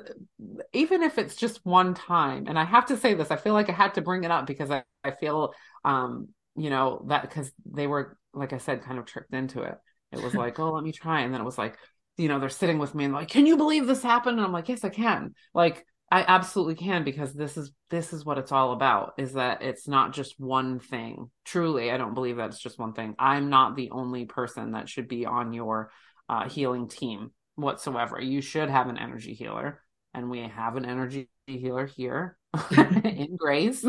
even 0.74 1.04
if 1.04 1.18
it's 1.18 1.38
just 1.38 1.66
one 1.66 1.94
time. 1.94 2.48
And 2.48 2.60
I 2.60 2.66
have 2.66 2.88
to 2.88 2.98
say 2.98 3.14
this, 3.14 3.32
I 3.32 3.38
feel 3.38 3.54
like 3.54 3.70
I 3.70 3.72
had 3.72 3.94
to 3.94 4.02
bring 4.02 4.26
it 4.26 4.32
up 4.32 4.46
because 4.46 4.70
I, 4.70 4.84
I 5.06 5.12
feel, 5.12 5.54
um, 5.86 6.28
you 6.58 6.70
know, 6.70 7.06
that 7.08 7.22
because 7.22 7.50
they 7.66 7.88
were, 7.88 8.18
like 8.34 8.52
I 8.52 8.58
said, 8.58 8.84
kind 8.84 9.00
of 9.00 9.06
tricked 9.06 9.34
into 9.34 9.62
it. 9.62 9.78
It 10.12 10.22
was 10.22 10.36
like, 10.36 10.60
oh, 10.60 10.74
let 10.74 10.84
me 10.84 10.92
try. 10.92 11.22
And 11.22 11.34
then 11.34 11.40
it 11.40 11.46
was 11.46 11.58
like, 11.58 11.78
you 12.18 12.28
know, 12.28 12.42
they're 12.42 12.50
sitting 12.50 12.78
with 12.78 12.94
me 12.94 13.06
and 13.06 13.14
like, 13.14 13.30
can 13.30 13.46
you 13.46 13.56
believe 13.56 13.88
this 13.88 14.04
happened? 14.04 14.38
And 14.38 14.46
I'm 14.46 14.52
like, 14.52 14.68
yes, 14.68 14.84
I 14.84 14.90
can. 14.90 15.34
Like, 15.54 15.86
I 16.12 16.26
absolutely 16.28 16.76
can 16.76 17.04
because 17.04 17.34
this 17.34 17.56
is 17.56 17.72
this 17.92 18.14
is 18.14 18.26
what 18.26 18.40
it's 18.40 18.52
all 18.52 18.74
about 18.74 19.14
is 19.18 19.34
that 19.34 19.62
it's 19.62 19.88
not 19.88 20.12
just 20.12 20.40
one 20.40 20.80
thing. 20.80 21.30
Truly, 21.46 21.92
I 21.92 21.98
don't 21.98 22.16
believe 22.16 22.38
that 22.38 22.50
it's 22.50 22.60
just 22.60 22.80
one 22.80 22.94
thing. 22.94 23.16
I'm 23.20 23.50
not 23.50 23.76
the 23.76 23.92
only 23.92 24.26
person 24.26 24.72
that 24.72 24.90
should 24.90 25.08
be 25.08 25.28
on 25.28 25.54
your 25.54 25.92
uh, 26.30 26.48
healing 26.48 26.88
team 26.88 27.32
whatsoever. 27.56 28.22
You 28.22 28.42
should 28.42 28.70
have 28.70 28.88
an 28.88 28.98
energy 28.98 29.34
healer 29.34 29.82
and 30.14 30.30
we 30.30 30.42
have 30.42 30.76
an 30.76 30.86
energy 30.86 31.30
healer 31.48 31.86
here 31.86 32.38
in 32.78 33.36
Grace 33.36 33.86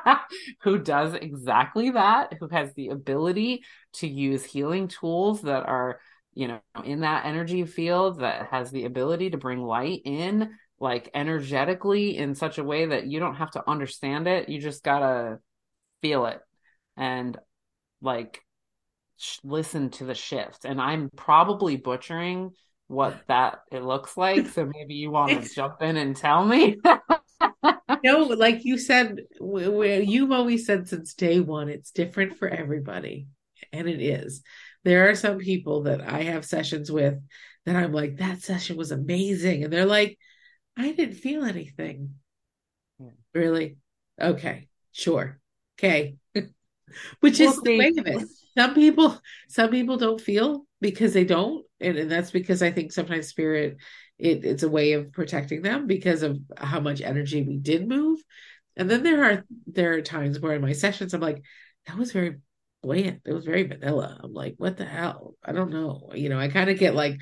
who 0.62 0.78
does 0.78 1.14
exactly 1.14 1.90
that, 1.90 2.34
who 2.38 2.48
has 2.48 2.72
the 2.74 2.88
ability 2.88 3.64
to 3.94 4.06
use 4.06 4.44
healing 4.44 4.88
tools 4.88 5.42
that 5.42 5.66
are, 5.66 6.00
you 6.34 6.48
know, 6.48 6.60
in 6.84 7.00
that 7.00 7.24
energy 7.24 7.64
field 7.64 8.20
that 8.20 8.48
has 8.50 8.70
the 8.70 8.84
ability 8.84 9.30
to 9.30 9.38
bring 9.38 9.62
light 9.62 10.02
in 10.04 10.50
like 10.78 11.10
energetically 11.14 12.18
in 12.18 12.34
such 12.34 12.58
a 12.58 12.64
way 12.64 12.86
that 12.86 13.06
you 13.06 13.18
don't 13.18 13.36
have 13.36 13.50
to 13.52 13.68
understand 13.68 14.28
it. 14.28 14.48
You 14.48 14.60
just 14.60 14.84
got 14.84 14.98
to 14.98 15.38
feel 16.02 16.26
it 16.26 16.40
and 16.96 17.38
like 18.02 18.42
sh- 19.16 19.38
listen 19.44 19.90
to 19.90 20.04
the 20.04 20.14
shift. 20.14 20.64
And 20.64 20.80
I'm 20.80 21.10
probably 21.16 21.76
butchering 21.76 22.52
what 22.88 23.16
that 23.28 23.60
it 23.72 23.82
looks 23.82 24.16
like. 24.16 24.48
So 24.48 24.70
maybe 24.72 24.94
you 24.94 25.10
want 25.10 25.42
to 25.42 25.54
jump 25.54 25.82
in 25.82 25.96
and 25.96 26.16
tell 26.16 26.44
me. 26.44 26.76
no, 28.04 28.18
like 28.20 28.64
you 28.64 28.78
said, 28.78 29.22
where 29.40 30.00
you've 30.00 30.32
always 30.32 30.66
said 30.66 30.88
since 30.88 31.14
day 31.14 31.40
one, 31.40 31.68
it's 31.68 31.90
different 31.90 32.38
for 32.38 32.48
everybody, 32.48 33.28
and 33.72 33.88
it 33.88 34.00
is. 34.00 34.42
There 34.84 35.10
are 35.10 35.14
some 35.14 35.38
people 35.38 35.84
that 35.84 36.00
I 36.00 36.22
have 36.22 36.44
sessions 36.44 36.90
with 36.92 37.18
that 37.64 37.76
I'm 37.76 37.92
like, 37.92 38.18
that 38.18 38.42
session 38.42 38.76
was 38.76 38.92
amazing, 38.92 39.64
and 39.64 39.72
they're 39.72 39.86
like, 39.86 40.18
I 40.76 40.92
didn't 40.92 41.16
feel 41.16 41.44
anything. 41.44 42.14
Yeah. 42.98 43.08
Really? 43.34 43.76
Okay, 44.20 44.68
sure. 44.92 45.40
Okay. 45.78 46.16
Which 47.20 47.38
we'll 47.38 47.50
is 47.50 47.56
see. 47.56 47.62
the 47.64 47.78
way 47.78 47.92
of 47.98 48.06
it. 48.06 48.28
Some 48.56 48.74
people, 48.74 49.20
some 49.48 49.70
people 49.70 49.96
don't 49.96 50.20
feel 50.20 50.66
because 50.80 51.12
they 51.12 51.24
don't, 51.24 51.64
and, 51.80 51.96
and 51.96 52.10
that's 52.10 52.30
because 52.30 52.62
I 52.62 52.70
think 52.70 52.92
sometimes 52.92 53.28
spirit, 53.28 53.78
it, 54.18 54.44
it's 54.44 54.62
a 54.62 54.68
way 54.68 54.92
of 54.92 55.12
protecting 55.12 55.62
them 55.62 55.86
because 55.86 56.22
of 56.22 56.38
how 56.56 56.80
much 56.80 57.00
energy 57.00 57.42
we 57.42 57.58
did 57.58 57.88
move. 57.88 58.20
And 58.76 58.90
then 58.90 59.02
there 59.02 59.24
are 59.24 59.44
there 59.66 59.94
are 59.94 60.02
times 60.02 60.38
where 60.40 60.54
in 60.54 60.62
my 60.62 60.72
sessions 60.72 61.14
I'm 61.14 61.20
like, 61.20 61.42
that 61.86 61.96
was 61.96 62.12
very 62.12 62.36
bland. 62.82 63.20
It 63.24 63.32
was 63.32 63.44
very 63.44 63.64
vanilla. 63.64 64.18
I'm 64.22 64.32
like, 64.32 64.54
what 64.58 64.76
the 64.76 64.84
hell? 64.84 65.34
I 65.44 65.52
don't 65.52 65.70
know. 65.72 66.10
You 66.14 66.28
know, 66.28 66.38
I 66.38 66.48
kind 66.48 66.70
of 66.70 66.78
get 66.78 66.94
like 66.94 67.20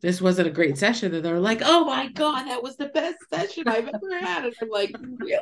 this 0.00 0.20
wasn't 0.20 0.48
a 0.48 0.52
great 0.52 0.76
session. 0.76 1.14
And 1.14 1.24
they're 1.24 1.40
like, 1.40 1.62
oh 1.64 1.84
my 1.84 2.08
God, 2.08 2.44
that 2.44 2.62
was 2.62 2.76
the 2.76 2.88
best 2.88 3.18
session 3.32 3.68
I've 3.68 3.88
ever 3.88 4.18
had. 4.20 4.44
And 4.44 4.54
I'm 4.60 4.68
like, 4.68 4.94
really? 5.18 5.38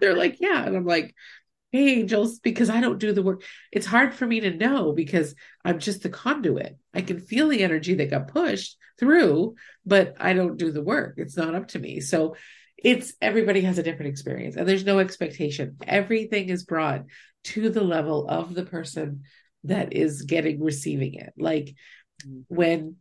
They're 0.00 0.16
like, 0.16 0.36
yeah. 0.40 0.64
And 0.64 0.76
I'm 0.76 0.84
like, 0.84 1.14
hey, 1.72 2.00
angels, 2.00 2.40
because 2.40 2.68
I 2.68 2.80
don't 2.80 2.98
do 2.98 3.12
the 3.12 3.22
work. 3.22 3.42
It's 3.70 3.86
hard 3.86 4.14
for 4.14 4.26
me 4.26 4.40
to 4.40 4.50
know 4.50 4.92
because 4.92 5.34
I'm 5.64 5.78
just 5.78 6.02
the 6.02 6.08
conduit. 6.08 6.76
I 6.92 7.02
can 7.02 7.20
feel 7.20 7.48
the 7.48 7.62
energy 7.62 7.94
that 7.94 8.10
got 8.10 8.28
pushed 8.28 8.76
through, 8.98 9.54
but 9.86 10.14
I 10.18 10.32
don't 10.32 10.56
do 10.56 10.72
the 10.72 10.82
work. 10.82 11.14
It's 11.16 11.36
not 11.36 11.54
up 11.54 11.68
to 11.68 11.78
me. 11.78 12.00
So 12.00 12.36
it's 12.76 13.12
everybody 13.20 13.60
has 13.62 13.78
a 13.78 13.82
different 13.82 14.10
experience 14.10 14.56
and 14.56 14.66
there's 14.68 14.84
no 14.84 14.98
expectation. 14.98 15.76
Everything 15.86 16.48
is 16.48 16.64
brought 16.64 17.04
to 17.44 17.70
the 17.70 17.84
level 17.84 18.26
of 18.28 18.54
the 18.54 18.64
person 18.64 19.22
that 19.64 19.92
is 19.92 20.22
getting 20.22 20.62
receiving 20.62 21.14
it. 21.14 21.32
Like 21.36 21.74
when 22.48 22.96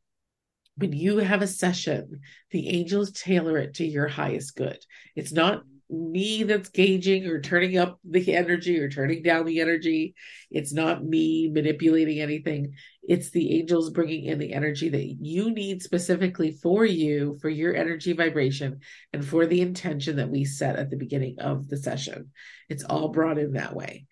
when 0.77 0.93
you 0.93 1.17
have 1.17 1.41
a 1.41 1.47
session, 1.47 2.21
the 2.51 2.69
angels 2.69 3.11
tailor 3.11 3.57
it 3.57 3.75
to 3.75 3.85
your 3.85 4.07
highest 4.07 4.55
good. 4.55 4.77
It's 5.13 5.33
not 5.33 5.63
me 5.89 6.43
that's 6.43 6.69
gauging 6.69 7.25
or 7.25 7.41
turning 7.41 7.77
up 7.77 7.99
the 8.07 8.35
energy 8.35 8.79
or 8.79 8.89
turning 8.89 9.23
down 9.23 9.45
the 9.45 9.59
energy. 9.59 10.13
It's 10.51 10.71
not 10.71 11.03
me 11.03 11.49
manipulating 11.51 12.19
anything. 12.19 12.73
It's 13.01 13.31
the 13.31 13.59
angels 13.59 13.89
bringing 13.89 14.25
in 14.25 14.37
the 14.37 14.53
energy 14.53 14.89
that 14.89 15.03
you 15.19 15.49
need 15.51 15.81
specifically 15.81 16.51
for 16.51 16.85
you, 16.85 17.37
for 17.41 17.49
your 17.49 17.75
energy 17.75 18.13
vibration, 18.13 18.81
and 19.13 19.25
for 19.25 19.47
the 19.47 19.61
intention 19.61 20.17
that 20.17 20.29
we 20.29 20.45
set 20.45 20.75
at 20.75 20.91
the 20.91 20.97
beginning 20.97 21.39
of 21.39 21.67
the 21.67 21.77
session. 21.77 22.31
It's 22.69 22.83
all 22.83 23.09
brought 23.09 23.39
in 23.39 23.53
that 23.53 23.75
way. 23.75 24.05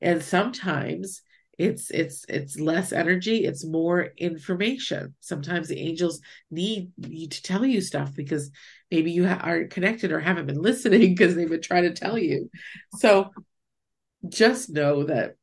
And 0.00 0.22
sometimes 0.22 1.22
it's 1.60 1.90
it's 1.90 2.24
it's 2.28 2.58
less 2.58 2.92
energy 2.92 3.44
it's 3.44 3.64
more 3.64 4.08
information. 4.16 5.14
Sometimes 5.20 5.68
the 5.68 5.78
angels 5.78 6.20
need 6.50 6.90
you 6.96 7.28
to 7.28 7.42
tell 7.42 7.64
you 7.64 7.80
stuff 7.80 8.14
because 8.14 8.50
maybe 8.90 9.12
you 9.12 9.26
ha- 9.26 9.40
aren't 9.42 9.70
connected 9.70 10.10
or 10.10 10.20
haven't 10.20 10.46
been 10.46 10.62
listening 10.70 11.14
because 11.14 11.34
they've 11.34 11.48
been 11.48 11.62
trying 11.62 11.84
to 11.84 11.92
tell 11.92 12.16
you. 12.16 12.50
So 12.98 13.30
just 14.28 14.70
know 14.70 15.04
that 15.04 15.36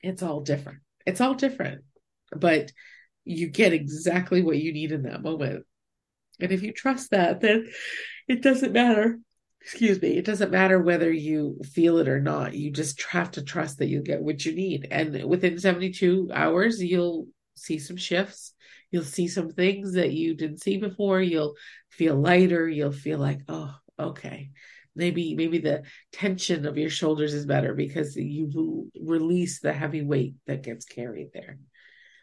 it's 0.00 0.22
all 0.22 0.40
different. 0.40 0.80
It's 1.06 1.20
all 1.20 1.34
different 1.34 1.82
but 2.36 2.72
you 3.24 3.48
get 3.48 3.72
exactly 3.72 4.42
what 4.42 4.58
you 4.58 4.72
need 4.72 4.92
in 4.92 5.02
that 5.02 5.22
moment. 5.22 5.64
And 6.40 6.52
if 6.52 6.62
you 6.62 6.72
trust 6.72 7.10
that 7.10 7.40
then 7.40 7.68
it 8.26 8.42
doesn't 8.42 8.72
matter 8.72 9.18
excuse 9.68 10.00
me, 10.00 10.16
it 10.16 10.24
doesn't 10.24 10.50
matter 10.50 10.80
whether 10.80 11.12
you 11.12 11.60
feel 11.72 11.98
it 11.98 12.08
or 12.08 12.20
not. 12.20 12.54
You 12.54 12.70
just 12.70 13.02
have 13.02 13.30
to 13.32 13.42
trust 13.42 13.78
that 13.78 13.88
you 13.88 14.02
get 14.02 14.22
what 14.22 14.46
you 14.46 14.54
need. 14.54 14.88
And 14.90 15.24
within 15.24 15.58
72 15.58 16.30
hours, 16.32 16.82
you'll 16.82 17.26
see 17.54 17.78
some 17.78 17.98
shifts. 17.98 18.54
You'll 18.90 19.04
see 19.04 19.28
some 19.28 19.50
things 19.50 19.92
that 19.92 20.12
you 20.12 20.34
didn't 20.34 20.62
see 20.62 20.78
before. 20.78 21.20
You'll 21.20 21.54
feel 21.90 22.16
lighter. 22.16 22.66
You'll 22.66 22.92
feel 22.92 23.18
like, 23.18 23.40
oh, 23.46 23.74
okay. 23.98 24.52
Maybe 24.96 25.34
maybe 25.36 25.58
the 25.58 25.82
tension 26.12 26.64
of 26.64 26.78
your 26.78 26.90
shoulders 26.90 27.34
is 27.34 27.44
better 27.44 27.74
because 27.74 28.16
you 28.16 28.90
release 28.98 29.60
the 29.60 29.74
heavy 29.74 30.02
weight 30.02 30.36
that 30.46 30.62
gets 30.62 30.86
carried 30.86 31.28
there. 31.34 31.58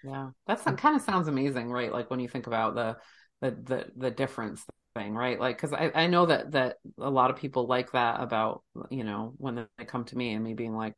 Yeah, 0.04 0.32
that's 0.48 0.64
that 0.64 0.74
mm. 0.74 0.80
kind 0.80 0.96
of 0.96 1.04
sounds 1.04 1.28
amazing, 1.28 1.70
right? 1.70 1.94
Like 1.94 2.10
when 2.10 2.20
you 2.20 2.28
think 2.28 2.48
about 2.48 2.74
the 2.74 2.98
the 3.40 3.52
the, 3.52 3.86
the 3.96 4.12
difference 4.12 4.66
thing 4.96 5.14
right? 5.14 5.40
Like 5.40 5.58
because 5.58 5.74
I, 5.74 5.92
I 5.94 6.08
know 6.08 6.26
that 6.28 6.52
that 6.52 6.78
a 6.98 7.10
lot 7.10 7.30
of 7.30 7.38
people 7.38 7.68
like 7.68 7.92
that 7.92 8.22
about 8.22 8.64
you 8.90 9.04
know 9.04 9.34
when 9.38 9.68
they 9.78 9.86
come 9.86 10.06
to 10.06 10.18
me 10.18 10.34
and 10.34 10.44
me 10.44 10.54
being 10.54 10.74
like 10.74 10.94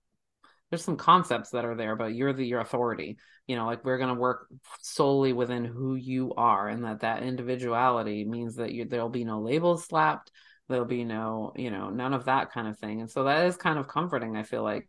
there's 0.69 0.83
some 0.83 0.97
concepts 0.97 1.51
that 1.51 1.65
are 1.65 1.75
there 1.75 1.95
but 1.95 2.13
you're 2.13 2.33
the 2.33 2.45
your 2.45 2.61
authority. 2.61 3.17
You 3.47 3.55
know 3.55 3.65
like 3.65 3.83
we're 3.83 3.97
going 3.97 4.13
to 4.13 4.19
work 4.19 4.47
solely 4.81 5.33
within 5.33 5.65
who 5.65 5.95
you 5.95 6.33
are 6.35 6.67
and 6.67 6.83
that 6.85 7.01
that 7.01 7.23
individuality 7.23 8.25
means 8.25 8.55
that 8.55 8.71
you 8.71 8.85
there'll 8.85 9.09
be 9.09 9.25
no 9.25 9.41
labels 9.41 9.85
slapped 9.85 10.31
there'll 10.69 10.85
be 10.85 11.03
no 11.03 11.53
you 11.55 11.71
know 11.71 11.89
none 11.89 12.13
of 12.13 12.25
that 12.25 12.51
kind 12.51 12.67
of 12.67 12.77
thing. 12.77 13.01
And 13.01 13.09
so 13.09 13.25
that 13.25 13.45
is 13.47 13.57
kind 13.57 13.79
of 13.79 13.87
comforting 13.87 14.35
i 14.35 14.43
feel 14.43 14.63
like 14.63 14.87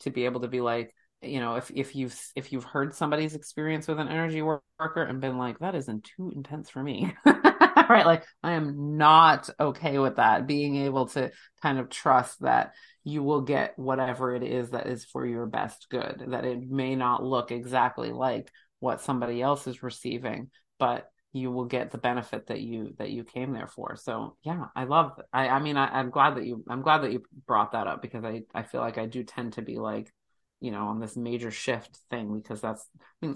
to 0.00 0.10
be 0.10 0.26
able 0.26 0.42
to 0.42 0.48
be 0.48 0.60
like 0.60 0.94
you 1.22 1.40
know 1.40 1.56
if 1.56 1.70
if 1.74 1.96
you've 1.96 2.18
if 2.36 2.52
you've 2.52 2.64
heard 2.64 2.94
somebody's 2.94 3.34
experience 3.34 3.88
with 3.88 3.98
an 3.98 4.08
energy 4.08 4.42
worker 4.42 5.02
and 5.02 5.20
been 5.20 5.38
like 5.38 5.58
that 5.60 5.74
isn't 5.74 6.04
too 6.04 6.32
intense 6.34 6.68
for 6.68 6.82
me 6.82 7.14
right 7.88 8.06
like 8.06 8.24
i 8.42 8.52
am 8.52 8.96
not 8.96 9.48
okay 9.58 9.98
with 9.98 10.16
that 10.16 10.46
being 10.46 10.76
able 10.76 11.06
to 11.06 11.30
kind 11.62 11.78
of 11.78 11.88
trust 11.88 12.40
that 12.40 12.72
you 13.04 13.22
will 13.22 13.42
get 13.42 13.78
whatever 13.78 14.34
it 14.34 14.42
is 14.42 14.70
that 14.70 14.86
is 14.86 15.04
for 15.04 15.26
your 15.26 15.46
best 15.46 15.86
good 15.90 16.24
that 16.28 16.44
it 16.44 16.60
may 16.60 16.94
not 16.94 17.22
look 17.22 17.50
exactly 17.50 18.10
like 18.10 18.50
what 18.80 19.00
somebody 19.00 19.40
else 19.40 19.66
is 19.66 19.82
receiving 19.82 20.50
but 20.78 21.10
you 21.32 21.50
will 21.50 21.64
get 21.64 21.90
the 21.90 21.98
benefit 21.98 22.46
that 22.46 22.60
you 22.60 22.94
that 22.98 23.10
you 23.10 23.24
came 23.24 23.52
there 23.52 23.66
for. 23.66 23.96
So 23.96 24.36
yeah 24.44 24.66
i 24.76 24.84
love 24.84 25.20
i 25.32 25.48
i 25.48 25.58
mean 25.58 25.76
I, 25.76 25.98
i'm 25.98 26.10
glad 26.10 26.36
that 26.36 26.46
you 26.46 26.62
i'm 26.68 26.82
glad 26.82 26.98
that 27.02 27.12
you 27.12 27.24
brought 27.46 27.72
that 27.72 27.88
up 27.88 28.02
because 28.02 28.24
i 28.24 28.42
i 28.54 28.62
feel 28.62 28.80
like 28.80 28.98
i 28.98 29.06
do 29.06 29.24
tend 29.24 29.54
to 29.54 29.62
be 29.62 29.78
like 29.78 30.12
you 30.64 30.70
know, 30.70 30.86
on 30.86 30.98
this 30.98 31.14
major 31.14 31.50
shift 31.50 31.98
thing 32.08 32.40
because 32.40 32.62
that's 32.62 32.88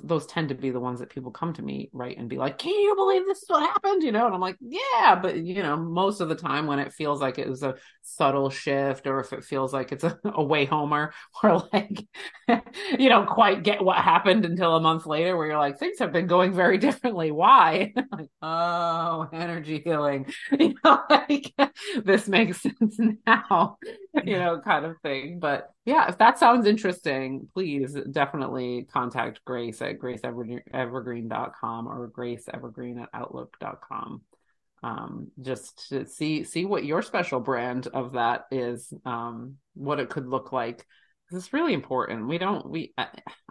those 0.02 0.26
tend 0.26 0.48
to 0.50 0.54
be 0.54 0.70
the 0.70 0.80
ones 0.80 1.00
that 1.00 1.10
people 1.10 1.30
come 1.30 1.52
to 1.54 1.62
me, 1.62 1.90
right, 1.92 2.16
and 2.16 2.28
be 2.28 2.36
like, 2.36 2.58
"Can 2.58 2.74
you 2.74 2.94
believe 2.94 3.26
this 3.26 3.42
is 3.42 3.48
what 3.48 3.62
happened?" 3.62 4.02
You 4.02 4.12
know, 4.12 4.26
and 4.26 4.34
I'm 4.34 4.40
like, 4.40 4.56
"Yeah," 4.60 5.18
but 5.20 5.36
you 5.38 5.62
know, 5.62 5.76
most 5.76 6.20
of 6.20 6.28
the 6.28 6.34
time 6.34 6.66
when 6.66 6.78
it 6.78 6.92
feels 6.92 7.20
like 7.20 7.38
it 7.38 7.48
was 7.48 7.62
a 7.62 7.74
subtle 8.02 8.50
shift, 8.50 9.06
or 9.06 9.20
if 9.20 9.32
it 9.32 9.44
feels 9.44 9.72
like 9.72 9.92
it's 9.92 10.04
a, 10.04 10.18
a 10.24 10.42
way 10.42 10.64
homer, 10.64 11.12
or 11.42 11.68
like 11.72 12.06
you 12.98 13.08
don't 13.08 13.28
quite 13.28 13.62
get 13.62 13.82
what 13.82 13.98
happened 13.98 14.44
until 14.44 14.76
a 14.76 14.80
month 14.80 15.06
later, 15.06 15.36
where 15.36 15.46
you're 15.46 15.58
like, 15.58 15.78
"Things 15.78 15.98
have 15.98 16.12
been 16.12 16.26
going 16.26 16.52
very 16.54 16.78
differently. 16.78 17.30
Why?" 17.30 17.92
like, 18.12 18.30
oh, 18.42 19.28
energy 19.32 19.80
healing. 19.84 20.26
You 20.58 20.74
know, 20.84 21.00
like 21.08 21.54
this 22.04 22.28
makes 22.28 22.60
sense 22.62 22.98
now. 23.26 23.78
You 24.24 24.38
know, 24.38 24.60
kind 24.60 24.84
of 24.84 24.96
thing, 25.02 25.38
but 25.38 25.70
yeah, 25.88 26.08
if 26.08 26.18
that 26.18 26.38
sounds 26.38 26.66
interesting, 26.66 27.48
please 27.54 27.96
definitely 28.10 28.86
contact 28.92 29.42
Grace 29.46 29.77
at 29.82 29.98
graceevergreen.com 29.98 31.88
or 31.88 32.10
graceevergreen 32.10 33.02
at 33.02 33.08
outlook.com. 33.12 34.22
Um, 34.80 35.32
just 35.40 35.88
to 35.88 36.06
see 36.06 36.44
see 36.44 36.64
what 36.64 36.84
your 36.84 37.02
special 37.02 37.40
brand 37.40 37.88
of 37.88 38.12
that 38.12 38.44
is, 38.52 38.92
um, 39.04 39.56
what 39.74 39.98
it 39.98 40.08
could 40.08 40.28
look 40.28 40.52
like. 40.52 40.86
It's 41.30 41.52
really 41.52 41.74
important. 41.74 42.28
We 42.28 42.38
don't 42.38 42.70
we 42.70 42.94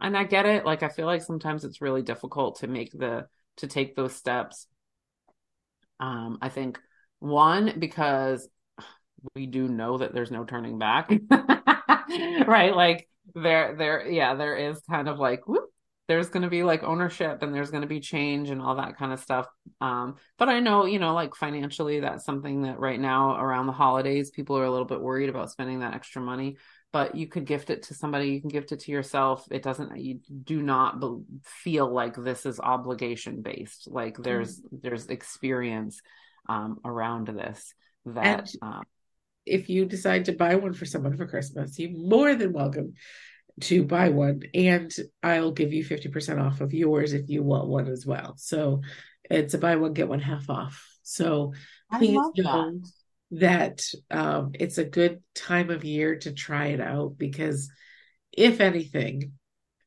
and 0.02 0.18
I 0.18 0.24
get 0.24 0.46
it. 0.46 0.66
Like 0.66 0.84
I 0.84 0.90
feel 0.90 1.06
like 1.06 1.22
sometimes 1.22 1.66
it's 1.66 1.82
really 1.82 2.02
difficult 2.02 2.60
to 2.60 2.68
make 2.68 2.92
the 2.92 3.28
to 3.58 3.68
take 3.68 3.96
those 3.96 4.16
steps. 4.16 4.68
Um, 6.00 6.38
I 6.42 6.50
think 6.50 6.80
one, 7.20 7.80
because 7.80 8.48
we 9.36 9.48
do 9.48 9.68
know 9.68 9.98
that 9.98 10.14
there's 10.14 10.32
no 10.32 10.46
turning 10.46 10.78
back. 10.80 11.10
right? 12.48 12.76
Like 12.76 13.10
there 13.36 13.76
there 13.76 14.08
yeah, 14.08 14.36
there 14.36 14.56
is 14.56 14.82
kind 14.90 15.10
of 15.10 15.20
like 15.20 15.48
whoop, 15.48 15.70
there's 16.08 16.30
going 16.30 16.44
to 16.44 16.50
be 16.50 16.64
like 16.64 16.84
ownership 16.84 17.42
and 17.42 17.54
there's 17.54 17.70
going 17.70 17.82
to 17.82 17.88
be 17.88 18.00
change 18.00 18.50
and 18.50 18.62
all 18.62 18.76
that 18.76 18.98
kind 18.98 19.12
of 19.12 19.20
stuff. 19.20 19.48
Um, 19.82 20.16
but 20.38 20.48
I 20.48 20.62
know, 20.62 20.86
you 20.86 21.00
know, 21.00 21.14
like 21.14 21.36
financially, 21.36 22.00
that's 22.00 22.24
something 22.26 22.62
that 22.62 22.80
right 22.80 23.00
now 23.00 23.36
around 23.40 23.68
the 23.68 23.74
holidays, 23.74 24.32
people 24.32 24.58
are 24.58 24.64
a 24.64 24.72
little 24.72 24.86
bit 24.86 25.02
worried 25.02 25.30
about 25.30 25.52
spending 25.52 25.82
that 25.82 25.94
extra 25.94 26.22
money. 26.22 26.58
But 26.94 27.16
you 27.16 27.28
could 27.28 27.46
gift 27.46 27.70
it 27.70 27.84
to 27.84 27.94
somebody, 27.94 28.30
you 28.30 28.40
can 28.40 28.50
gift 28.50 28.72
it 28.72 28.80
to 28.82 28.92
yourself. 28.92 29.46
It 29.52 29.62
doesn't, 29.62 29.98
you 30.00 30.22
do 30.44 30.62
not 30.62 31.02
be- 31.02 31.24
feel 31.44 31.92
like 31.92 32.16
this 32.16 32.46
is 32.46 32.62
obligation 32.62 33.42
based. 33.42 33.90
Like 33.92 34.18
there's, 34.18 34.62
mm-hmm. 34.62 34.78
there's 34.84 35.08
experience 35.08 36.00
um, 36.48 36.80
around 36.86 37.28
this 37.28 37.74
that. 38.06 38.54
And- 38.62 38.74
um, 38.74 38.84
if 39.50 39.70
you 39.70 39.86
decide 39.86 40.26
to 40.26 40.34
buy 40.34 40.56
one 40.56 40.74
for 40.74 40.84
someone 40.84 41.16
for 41.16 41.26
Christmas, 41.26 41.80
you're 41.80 41.92
more 41.92 42.36
than 42.36 42.52
welcome 42.52 42.94
to 43.62 43.84
buy 43.84 44.10
one 44.10 44.44
and 44.54 44.94
I'll 45.24 45.52
give 45.52 45.74
you 45.74 45.84
50% 45.84 46.40
off 46.40 46.62
of 46.62 46.74
yours 46.74 47.14
if 47.14 47.30
you 47.30 47.44
want 47.44 47.68
one 47.68 47.88
as 47.88 48.06
well. 48.06 48.36
So 48.38 48.82
it's 49.30 49.54
a 49.54 49.58
buy 49.58 49.76
one, 49.76 49.94
get 49.94 50.08
one 50.08 50.20
half 50.20 50.50
off. 50.50 50.84
So 51.04 51.54
please 51.92 52.12
know 52.12 52.32
that, 52.36 52.92
that 53.32 53.84
um, 54.12 54.52
it's 54.54 54.78
a 54.78 54.86
good 54.86 55.22
time 55.34 55.70
of 55.70 55.84
year 55.84 56.18
to 56.20 56.34
try 56.34 56.68
it 56.68 56.82
out 56.82 57.18
because 57.18 57.70
if 58.32 58.62
anything, 58.62 59.34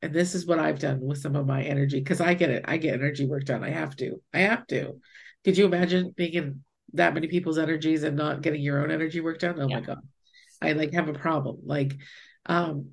and 0.01 0.13
this 0.13 0.35
is 0.35 0.45
what 0.45 0.59
I've 0.59 0.79
done 0.79 0.99
with 0.99 1.19
some 1.19 1.35
of 1.35 1.45
my 1.45 1.63
energy, 1.63 1.99
because 1.99 2.21
I 2.21 2.33
get 2.33 2.49
it, 2.49 2.65
I 2.67 2.77
get 2.77 2.95
energy 2.95 3.25
work 3.25 3.45
done. 3.45 3.63
I 3.63 3.69
have 3.69 3.95
to. 3.97 4.21
I 4.33 4.39
have 4.39 4.65
to. 4.67 4.99
Could 5.45 5.57
you 5.57 5.65
imagine 5.65 6.13
being 6.15 6.33
in 6.33 6.63
that 6.93 7.13
many 7.13 7.27
people's 7.27 7.57
energies 7.57 8.03
and 8.03 8.17
not 8.17 8.41
getting 8.41 8.61
your 8.61 8.83
own 8.83 8.91
energy 8.91 9.21
work 9.21 9.39
done? 9.39 9.59
Oh 9.59 9.67
yeah. 9.67 9.79
my 9.79 9.85
God. 9.85 9.99
I 10.61 10.73
like 10.73 10.93
have 10.93 11.07
a 11.07 11.13
problem. 11.13 11.59
Like 11.63 11.97
um 12.47 12.89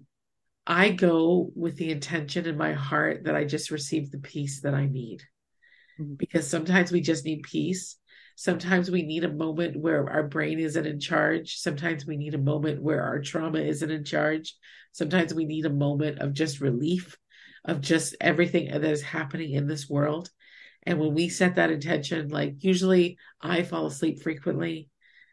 I 0.69 0.91
go 0.91 1.51
with 1.57 1.77
the 1.77 1.91
intention 1.91 2.47
in 2.47 2.59
my 2.59 2.75
heart 2.75 3.25
that 3.25 3.35
I 3.35 3.45
just 3.45 3.71
receive 3.71 4.11
the 4.11 4.19
peace 4.19 4.61
that 4.61 4.75
I 4.75 4.87
need. 4.87 5.23
Mm-hmm. 5.99 6.15
Because 6.15 6.47
sometimes 6.47 6.93
we 6.93 7.01
just 7.01 7.25
need 7.25 7.43
peace. 7.43 7.97
Sometimes 8.37 8.91
we 8.91 9.03
need 9.03 9.25
a 9.25 9.33
moment 9.33 9.81
where 9.81 10.09
our 10.09 10.25
brain 10.25 10.61
isn't 10.61 10.87
in 10.87 11.01
charge. 11.01 11.57
Sometimes 11.57 12.07
we 12.07 12.19
need 12.19 12.35
a 12.35 12.39
moment 12.39 12.83
where 12.83 13.03
our 13.03 13.21
trauma 13.21 13.59
isn't 13.59 13.91
in 13.91 14.05
charge. 14.05 14.55
Sometimes 14.93 15.33
we 15.33 15.47
need 15.47 15.65
a 15.65 15.71
moment 15.71 16.19
of 16.19 16.35
just 16.35 16.61
relief 16.61 17.17
of 17.65 17.81
just 17.81 18.15
everything 18.21 18.71
that 18.71 18.85
is 18.85 19.03
happening 19.03 19.53
in 19.53 19.67
this 19.67 19.89
world. 19.89 20.31
And 20.85 20.99
when 20.99 21.15
we 21.15 21.29
set 21.29 21.57
that 21.57 21.71
intention, 21.71 22.29
like 22.29 22.57
usually 22.61 23.19
I 23.41 23.63
fall 23.63 23.87
asleep 23.87 24.23
frequently 24.23 24.89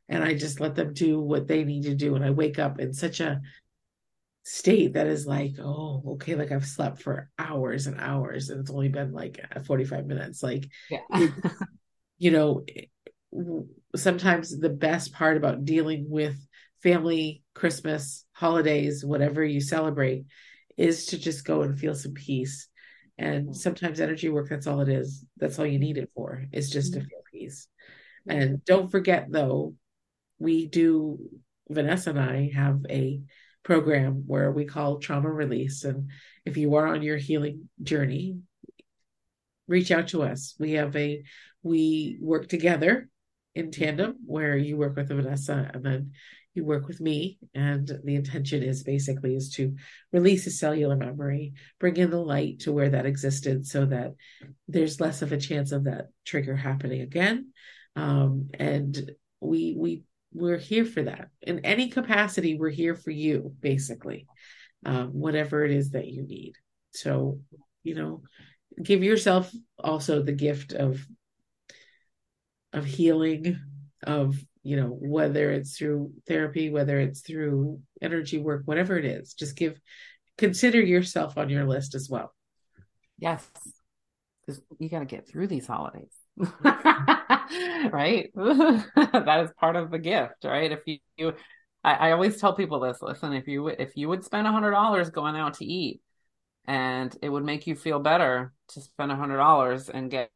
and 0.09 0.23
I 0.23 0.33
just 0.33 0.59
let 0.59 0.75
them 0.75 0.93
do 0.93 1.19
what 1.19 1.47
they 1.47 1.63
need 1.63 1.83
to 1.83 1.95
do. 1.95 2.15
And 2.15 2.25
I 2.25 2.31
wake 2.31 2.59
up 2.59 2.79
in 2.79 2.93
such 2.93 3.19
a 3.19 3.41
state 4.45 4.93
that 4.93 5.07
is 5.07 5.25
like, 5.25 5.55
oh, 5.59 6.03
okay, 6.07 6.35
like 6.35 6.51
I've 6.51 6.67
slept 6.67 7.01
for 7.01 7.29
hours 7.37 7.87
and 7.87 7.99
hours 7.99 8.49
and 8.49 8.61
it's 8.61 8.69
only 8.69 8.89
been 8.89 9.11
like 9.11 9.39
45 9.65 10.05
minutes. 10.05 10.43
Like, 10.43 10.67
yeah. 10.89 10.99
you 12.19 12.31
know, 12.31 12.63
sometimes 13.95 14.57
the 14.57 14.69
best 14.69 15.13
part 15.13 15.35
about 15.35 15.65
dealing 15.65 16.05
with 16.07 16.37
family, 16.83 17.41
Christmas, 17.55 18.25
holidays, 18.33 19.03
whatever 19.03 19.43
you 19.43 19.59
celebrate, 19.59 20.25
is 20.77 21.07
to 21.07 21.17
just 21.17 21.43
go 21.43 21.63
and 21.63 21.79
feel 21.79 21.95
some 21.95 22.13
peace. 22.13 22.67
And 23.17 23.45
mm-hmm. 23.45 23.53
sometimes 23.53 23.99
energy 23.99 24.29
work, 24.29 24.49
that's 24.49 24.67
all 24.67 24.81
it 24.81 24.89
is. 24.89 25.25
That's 25.37 25.57
all 25.57 25.65
you 25.65 25.79
need 25.79 25.97
it 25.97 26.11
for, 26.13 26.45
is 26.51 26.69
just 26.69 26.93
to 26.93 26.99
mm-hmm. 26.99 27.07
feel 27.07 27.21
peace. 27.33 27.67
And 28.27 28.63
don't 28.63 28.91
forget, 28.91 29.25
though, 29.29 29.73
we 30.37 30.67
do, 30.67 31.17
Vanessa 31.69 32.11
and 32.11 32.19
I 32.19 32.51
have 32.53 32.81
a 32.89 33.21
program 33.65 34.23
where 34.27 34.51
we 34.51 34.63
call 34.63 34.99
trauma 34.99 35.29
release. 35.29 35.83
And 35.83 36.11
if 36.45 36.55
you 36.55 36.75
are 36.75 36.87
on 36.87 37.01
your 37.01 37.17
healing 37.17 37.67
journey, 37.81 38.37
reach 39.67 39.91
out 39.91 40.09
to 40.09 40.23
us. 40.23 40.55
We 40.59 40.73
have 40.73 40.95
a, 40.95 41.23
we 41.63 42.17
work 42.21 42.47
together 42.47 43.09
in 43.55 43.71
tandem 43.71 44.17
where 44.25 44.55
you 44.55 44.77
work 44.77 44.95
with 44.95 45.09
Vanessa 45.09 45.69
and 45.73 45.83
then 45.83 46.11
you 46.53 46.63
work 46.63 46.87
with 46.87 47.01
me. 47.01 47.39
And 47.55 47.91
the 48.03 48.15
intention 48.15 48.61
is 48.61 48.83
basically 48.83 49.35
is 49.35 49.49
to 49.55 49.75
release 50.13 50.45
a 50.45 50.51
cellular 50.51 50.95
memory, 50.95 51.53
bring 51.79 51.97
in 51.97 52.11
the 52.11 52.21
light 52.21 52.59
to 52.61 52.71
where 52.71 52.91
that 52.91 53.07
existed 53.07 53.65
so 53.65 53.87
that 53.87 54.13
there's 54.67 55.01
less 55.01 55.23
of 55.23 55.31
a 55.31 55.37
chance 55.37 55.71
of 55.71 55.85
that 55.85 56.09
trigger 56.23 56.55
happening 56.55 57.01
again. 57.01 57.51
Um, 57.95 58.49
and 58.53 59.11
we, 59.41 59.75
we 59.77 60.03
we're 60.35 60.57
here 60.57 60.85
for 60.85 61.03
that. 61.03 61.29
In 61.41 61.59
any 61.65 61.89
capacity 61.89 62.57
we're 62.57 62.69
here 62.69 62.95
for 62.95 63.11
you 63.11 63.53
basically. 63.59 64.27
Um, 64.85 65.07
whatever 65.07 65.65
it 65.65 65.71
is 65.71 65.91
that 65.91 66.07
you 66.07 66.21
need. 66.23 66.53
So 66.91 67.39
you 67.83 67.95
know 67.95 68.21
give 68.81 69.03
yourself 69.03 69.51
also 69.79 70.21
the 70.21 70.33
gift 70.33 70.73
of 70.73 71.05
of 72.73 72.85
healing 72.85 73.59
of 74.03 74.35
you 74.63 74.75
know 74.75 74.87
whether 74.87 75.51
it's 75.51 75.77
through 75.77 76.11
therapy 76.27 76.69
whether 76.69 76.99
it's 76.99 77.21
through 77.21 77.79
energy 78.01 78.37
work 78.37 78.63
whatever 78.65 78.97
it 78.97 79.05
is 79.05 79.33
just 79.33 79.55
give 79.55 79.79
consider 80.37 80.81
yourself 80.81 81.37
on 81.37 81.49
your 81.49 81.65
list 81.65 81.95
as 81.95 82.09
well. 82.09 82.33
Yes. 83.17 83.47
Because 84.45 84.61
you 84.77 84.89
got 84.89 84.99
to 84.99 85.05
get 85.05 85.27
through 85.27 85.47
these 85.47 85.65
holidays 85.65 86.11
right? 87.91 88.31
that 88.35 89.41
is 89.43 89.51
part 89.59 89.75
of 89.75 89.91
the 89.91 89.99
gift, 89.99 90.43
right? 90.43 90.71
If 90.71 90.79
you, 90.85 90.97
you 91.17 91.33
I, 91.83 91.93
I, 91.93 92.11
always 92.11 92.39
tell 92.39 92.55
people 92.55 92.79
this, 92.79 93.01
listen, 93.01 93.33
if 93.33 93.47
you 93.47 93.67
if 93.67 93.95
you 93.95 94.09
would 94.09 94.23
spend 94.23 94.47
a 94.47 94.51
hundred 94.51 94.71
dollars 94.71 95.09
going 95.09 95.35
out 95.35 95.55
to 95.55 95.65
eat 95.65 96.01
and 96.65 97.15
it 97.21 97.29
would 97.29 97.45
make 97.45 97.67
you 97.67 97.75
feel 97.75 97.99
better 97.99 98.53
to 98.69 98.81
spend 98.81 99.11
a 99.11 99.15
hundred 99.15 99.37
dollars 99.37 99.89
and 99.89 100.09
get 100.09 100.29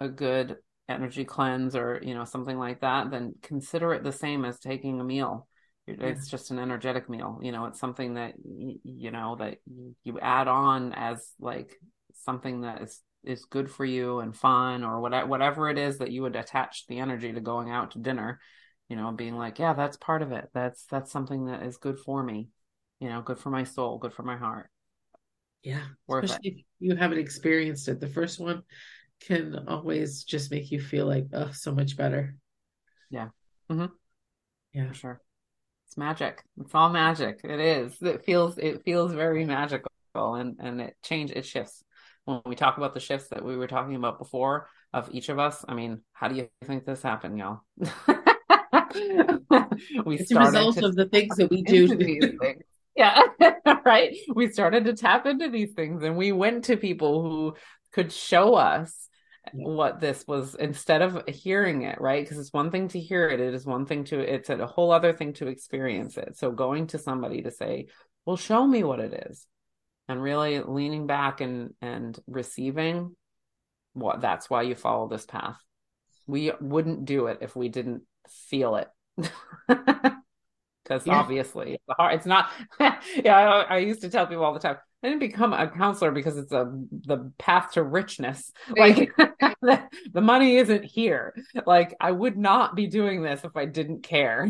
a 0.00 0.08
good 0.08 0.56
energy 0.88 1.24
cleanse 1.24 1.74
or 1.74 2.00
you 2.02 2.14
know 2.14 2.24
something 2.24 2.58
like 2.58 2.80
that, 2.80 3.10
then 3.10 3.34
consider 3.42 3.92
it 3.92 4.02
the 4.02 4.12
same 4.12 4.44
as 4.44 4.58
taking 4.58 5.00
a 5.00 5.04
meal. 5.04 5.46
It's 5.88 6.28
just 6.28 6.50
an 6.50 6.58
energetic 6.58 7.08
meal. 7.08 7.38
You 7.40 7.52
know, 7.52 7.66
it's 7.66 7.78
something 7.78 8.14
that 8.14 8.34
you 8.44 9.10
know 9.12 9.36
that 9.38 9.58
you 10.02 10.18
add 10.20 10.48
on 10.48 10.92
as 10.92 11.24
like 11.38 11.78
something 12.24 12.62
that 12.62 12.82
is 12.82 13.00
is 13.26 13.44
good 13.44 13.70
for 13.70 13.84
you 13.84 14.20
and 14.20 14.36
fun 14.36 14.84
or 14.84 15.00
whatever 15.00 15.26
whatever 15.26 15.68
it 15.68 15.78
is 15.78 15.98
that 15.98 16.10
you 16.12 16.22
would 16.22 16.36
attach 16.36 16.86
the 16.86 16.98
energy 16.98 17.32
to 17.32 17.40
going 17.40 17.70
out 17.70 17.92
to 17.92 17.98
dinner 17.98 18.40
you 18.88 18.96
know 18.96 19.10
being 19.12 19.36
like 19.36 19.58
yeah 19.58 19.74
that's 19.74 19.96
part 19.96 20.22
of 20.22 20.32
it. 20.32 20.48
That's 20.54 20.84
that's 20.86 21.10
something 21.10 21.46
that 21.46 21.62
is 21.62 21.76
good 21.76 21.98
for 21.98 22.22
me 22.22 22.48
you 23.00 23.08
know 23.08 23.22
good 23.22 23.38
for 23.38 23.50
my 23.50 23.64
soul 23.64 23.98
good 23.98 24.12
for 24.12 24.22
my 24.22 24.36
heart. 24.36 24.70
Yeah 25.62 25.82
Worth 26.06 26.24
especially 26.24 26.48
it. 26.50 26.58
if 26.58 26.64
you 26.78 26.96
haven't 26.96 27.18
experienced 27.18 27.88
it. 27.88 28.00
The 28.00 28.08
first 28.08 28.40
one 28.40 28.62
can 29.20 29.64
always 29.68 30.24
just 30.24 30.50
make 30.50 30.70
you 30.70 30.80
feel 30.80 31.06
like 31.06 31.26
oh 31.32 31.50
so 31.52 31.72
much 31.72 31.96
better. 31.96 32.36
Yeah. 33.10 33.28
Mm-hmm. 33.70 33.86
yeah. 34.72 34.88
For 34.88 34.94
sure. 34.94 35.20
It's 35.86 35.96
magic. 35.96 36.42
It's 36.60 36.74
all 36.74 36.90
magic. 36.90 37.40
It 37.44 37.60
is. 37.60 38.00
It 38.02 38.24
feels 38.24 38.58
it 38.58 38.82
feels 38.84 39.12
very 39.12 39.44
magical 39.44 39.90
and 40.14 40.56
and 40.58 40.80
it 40.80 40.96
change 41.02 41.30
it 41.30 41.44
shifts 41.44 41.82
when 42.26 42.42
we 42.44 42.54
talk 42.56 42.76
about 42.76 42.92
the 42.92 43.00
shifts 43.00 43.28
that 43.28 43.42
we 43.42 43.56
were 43.56 43.68
talking 43.68 43.94
about 43.94 44.18
before 44.18 44.68
of 44.92 45.08
each 45.12 45.30
of 45.30 45.38
us, 45.38 45.64
I 45.66 45.74
mean, 45.74 46.02
how 46.12 46.28
do 46.28 46.34
you 46.34 46.48
think 46.64 46.84
this 46.84 47.00
happened, 47.02 47.38
y'all? 47.38 47.60
we 50.04 50.18
it's 50.18 50.30
a 50.32 50.38
result 50.38 50.82
of 50.82 50.96
the 50.96 51.08
things 51.10 51.36
that 51.36 51.50
we 51.50 51.62
do. 51.62 51.86
yeah, 52.96 53.22
right. 53.84 54.16
We 54.34 54.48
started 54.48 54.84
to 54.86 54.94
tap 54.94 55.24
into 55.26 55.48
these 55.48 55.72
things 55.72 56.02
and 56.02 56.16
we 56.16 56.32
went 56.32 56.64
to 56.64 56.76
people 56.76 57.22
who 57.22 57.54
could 57.92 58.12
show 58.12 58.54
us 58.54 59.08
what 59.52 60.00
this 60.00 60.24
was 60.26 60.56
instead 60.56 61.02
of 61.02 61.22
hearing 61.28 61.82
it, 61.82 62.00
right? 62.00 62.24
Because 62.24 62.38
it's 62.40 62.52
one 62.52 62.72
thing 62.72 62.88
to 62.88 62.98
hear 62.98 63.28
it, 63.28 63.38
it 63.38 63.54
is 63.54 63.64
one 63.64 63.86
thing 63.86 64.02
to, 64.04 64.18
it's 64.18 64.50
a 64.50 64.66
whole 64.66 64.90
other 64.90 65.12
thing 65.12 65.32
to 65.34 65.46
experience 65.46 66.16
it. 66.16 66.36
So 66.36 66.50
going 66.50 66.88
to 66.88 66.98
somebody 66.98 67.42
to 67.42 67.52
say, 67.52 67.86
well, 68.24 68.36
show 68.36 68.66
me 68.66 68.82
what 68.82 68.98
it 68.98 69.28
is 69.30 69.46
and 70.08 70.22
really 70.22 70.60
leaning 70.60 71.06
back 71.06 71.40
and 71.40 71.74
and 71.80 72.18
receiving 72.26 73.14
what 73.92 74.20
that's 74.20 74.50
why 74.50 74.62
you 74.62 74.74
follow 74.74 75.08
this 75.08 75.26
path. 75.26 75.58
We 76.26 76.52
wouldn't 76.60 77.04
do 77.04 77.26
it 77.26 77.38
if 77.40 77.56
we 77.56 77.68
didn't 77.68 78.02
feel 78.28 78.76
it. 78.76 78.88
Because 80.86 81.04
yeah. 81.04 81.14
obviously 81.14 81.72
it's 81.72 81.84
hard 81.98 82.14
it's 82.14 82.26
not 82.26 82.48
yeah 82.80 83.36
I, 83.36 83.74
I, 83.74 83.78
used 83.78 84.02
to 84.02 84.08
tell 84.08 84.28
people 84.28 84.44
all 84.44 84.54
the 84.54 84.60
time 84.60 84.76
i 85.02 85.08
didn't 85.08 85.18
become 85.18 85.52
a 85.52 85.68
counselor 85.68 86.12
because 86.12 86.38
it's 86.38 86.52
a 86.52 86.70
the 87.06 87.32
path 87.38 87.72
to 87.72 87.82
richness. 87.82 88.52
Like 88.76 89.12
the, 89.16 89.82
the 90.12 90.20
money 90.20 90.58
isn't 90.58 90.84
here. 90.84 91.34
Like 91.66 91.92
i 91.98 92.12
would 92.12 92.36
not 92.36 92.76
be 92.76 92.86
doing 92.86 93.20
this 93.20 93.42
if 93.42 93.56
i 93.56 93.64
didn't 93.64 94.04
care. 94.04 94.48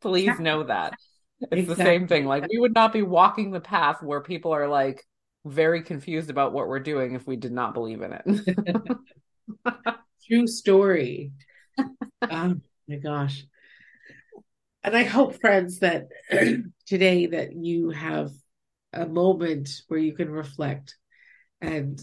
Please 0.00 0.40
know 0.40 0.64
that 0.64 0.94
it's 1.40 1.52
exactly. 1.52 1.74
the 1.74 1.76
same 1.76 2.06
thing. 2.08 2.26
Like 2.26 2.46
we 2.48 2.58
would 2.58 2.74
not 2.74 2.92
be 2.92 3.02
walking 3.02 3.50
the 3.50 3.60
path 3.60 4.02
where 4.02 4.20
people 4.20 4.52
are 4.52 4.68
like, 4.68 5.04
very 5.46 5.82
confused 5.82 6.30
about 6.30 6.52
what 6.52 6.68
we're 6.68 6.80
doing 6.80 7.14
if 7.14 7.26
we 7.26 7.36
did 7.36 7.52
not 7.52 7.74
believe 7.74 8.02
in 8.02 8.12
it. 8.12 8.98
True 10.26 10.46
story. 10.46 11.32
oh 11.78 12.54
my 12.88 12.96
gosh. 12.96 13.44
And 14.82 14.96
I 14.96 15.04
hope, 15.04 15.40
friends, 15.40 15.80
that 15.80 16.08
today 16.86 17.26
that 17.26 17.54
you 17.54 17.90
have 17.90 18.30
a 18.92 19.06
moment 19.06 19.70
where 19.88 20.00
you 20.00 20.14
can 20.14 20.30
reflect 20.30 20.96
and 21.60 22.00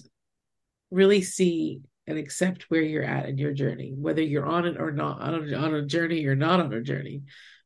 really 0.91 1.21
see 1.21 1.81
and 2.07 2.17
accept 2.17 2.63
where 2.63 2.81
you're 2.81 3.03
at 3.03 3.27
in 3.29 3.37
your 3.37 3.53
journey, 3.53 3.93
whether 3.95 4.21
you're 4.21 4.45
on 4.45 4.65
it 4.65 4.77
or 4.79 4.91
not 4.91 5.21
on 5.21 5.33
a, 5.33 5.55
on 5.55 5.73
a 5.73 5.85
journey 5.85 6.25
or 6.25 6.35
not 6.35 6.59
on 6.59 6.73
a 6.73 6.81
journey, 6.81 7.23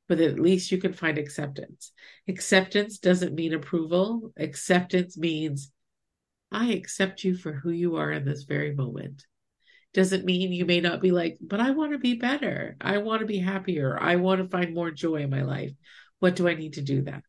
but 0.07 0.19
at 0.19 0.39
least 0.39 0.71
you 0.71 0.77
can 0.77 0.93
find 0.93 1.17
acceptance. 1.17 1.91
Acceptance 2.27 2.97
doesn't 2.97 3.35
mean 3.35 3.53
approval. 3.53 4.31
Acceptance 4.37 5.17
means 5.17 5.71
I 6.51 6.71
accept 6.71 7.23
you 7.23 7.35
for 7.35 7.51
who 7.51 7.71
you 7.71 7.97
are 7.97 8.11
in 8.11 8.25
this 8.25 8.43
very 8.43 8.73
moment. 8.73 9.25
Doesn't 9.93 10.25
mean 10.25 10.51
you 10.51 10.65
may 10.65 10.79
not 10.79 11.01
be 11.01 11.11
like, 11.11 11.37
but 11.41 11.59
I 11.59 11.71
want 11.71 11.91
to 11.93 11.97
be 11.97 12.13
better. 12.15 12.77
I 12.79 12.99
want 12.99 13.21
to 13.21 13.25
be 13.25 13.39
happier. 13.39 13.97
I 13.99 14.17
want 14.17 14.41
to 14.41 14.49
find 14.49 14.73
more 14.73 14.91
joy 14.91 15.17
in 15.17 15.29
my 15.29 15.41
life. 15.41 15.71
What 16.19 16.35
do 16.35 16.47
I 16.47 16.55
need 16.55 16.73
to 16.73 16.81
do 16.81 17.03
that? 17.03 17.23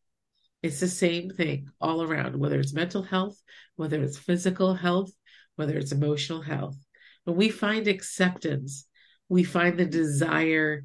It's 0.61 0.79
the 0.79 0.87
same 0.87 1.29
thing 1.29 1.69
all 1.79 2.03
around, 2.03 2.37
whether 2.37 2.59
it's 2.59 2.73
mental 2.73 3.01
health, 3.01 3.41
whether 3.75 4.01
it's 4.01 4.17
physical 4.17 4.73
health, 4.73 5.11
whether 5.55 5.77
it's 5.77 5.91
emotional 5.91 6.41
health. 6.41 6.77
When 7.23 7.37
we 7.37 7.49
find 7.49 7.87
acceptance, 7.87 8.85
we 9.29 9.43
find 9.43 9.77
the 9.77 9.85
desire 9.85 10.83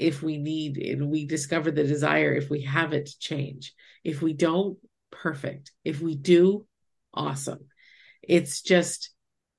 if 0.00 0.22
we 0.22 0.38
need, 0.38 0.78
and 0.78 1.10
we 1.10 1.26
discover 1.26 1.70
the 1.70 1.84
desire 1.84 2.32
if 2.32 2.48
we 2.48 2.62
have 2.62 2.92
it 2.92 3.06
to 3.06 3.18
change. 3.18 3.74
If 4.02 4.22
we 4.22 4.32
don't, 4.32 4.78
perfect. 5.10 5.72
If 5.84 6.00
we 6.00 6.16
do, 6.16 6.66
awesome. 7.12 7.66
It's 8.22 8.62
just 8.62 9.10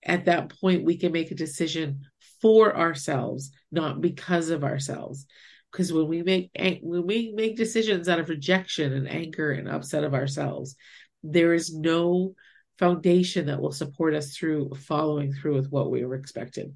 at 0.04 0.26
that 0.26 0.52
point 0.60 0.84
we 0.84 0.98
can 0.98 1.12
make 1.12 1.30
a 1.30 1.36
decision 1.36 2.02
for 2.42 2.76
ourselves, 2.76 3.52
not 3.72 4.02
because 4.02 4.50
of 4.50 4.64
ourselves. 4.64 5.28
Because 5.72 5.94
when 5.94 6.08
we 6.08 6.24
make 6.24 6.50
when 6.82 7.06
we 7.06 7.32
make 7.36 7.56
decisions 7.56 8.10
out 8.10 8.20
of 8.20 8.30
rejection 8.30 8.94
and 8.94 9.08
anger 9.08 9.52
and 9.52 9.70
upset 9.70 10.04
of 10.04 10.14
ourselves, 10.14 10.76
there 11.24 11.54
is 11.54 11.74
no 11.74 12.34
foundation 12.80 13.46
that 13.46 13.62
will 13.62 13.72
support 13.72 14.16
us 14.16 14.36
through 14.36 14.72
following 14.88 15.32
through 15.32 15.56
with 15.56 15.72
what 15.72 15.92
we 15.92 16.04
were 16.04 16.16
expected. 16.16 16.74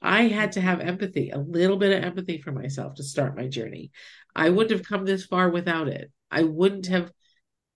I 0.00 0.28
had 0.28 0.52
to 0.52 0.60
have 0.60 0.80
empathy, 0.80 1.30
a 1.30 1.38
little 1.38 1.76
bit 1.76 1.96
of 1.96 2.04
empathy 2.04 2.40
for 2.40 2.52
myself 2.52 2.94
to 2.94 3.02
start 3.02 3.36
my 3.36 3.48
journey. 3.48 3.90
I 4.34 4.50
wouldn't 4.50 4.78
have 4.78 4.88
come 4.88 5.04
this 5.04 5.26
far 5.26 5.50
without 5.50 5.88
it. 5.88 6.12
I 6.30 6.44
wouldn't 6.44 6.86
have 6.86 7.10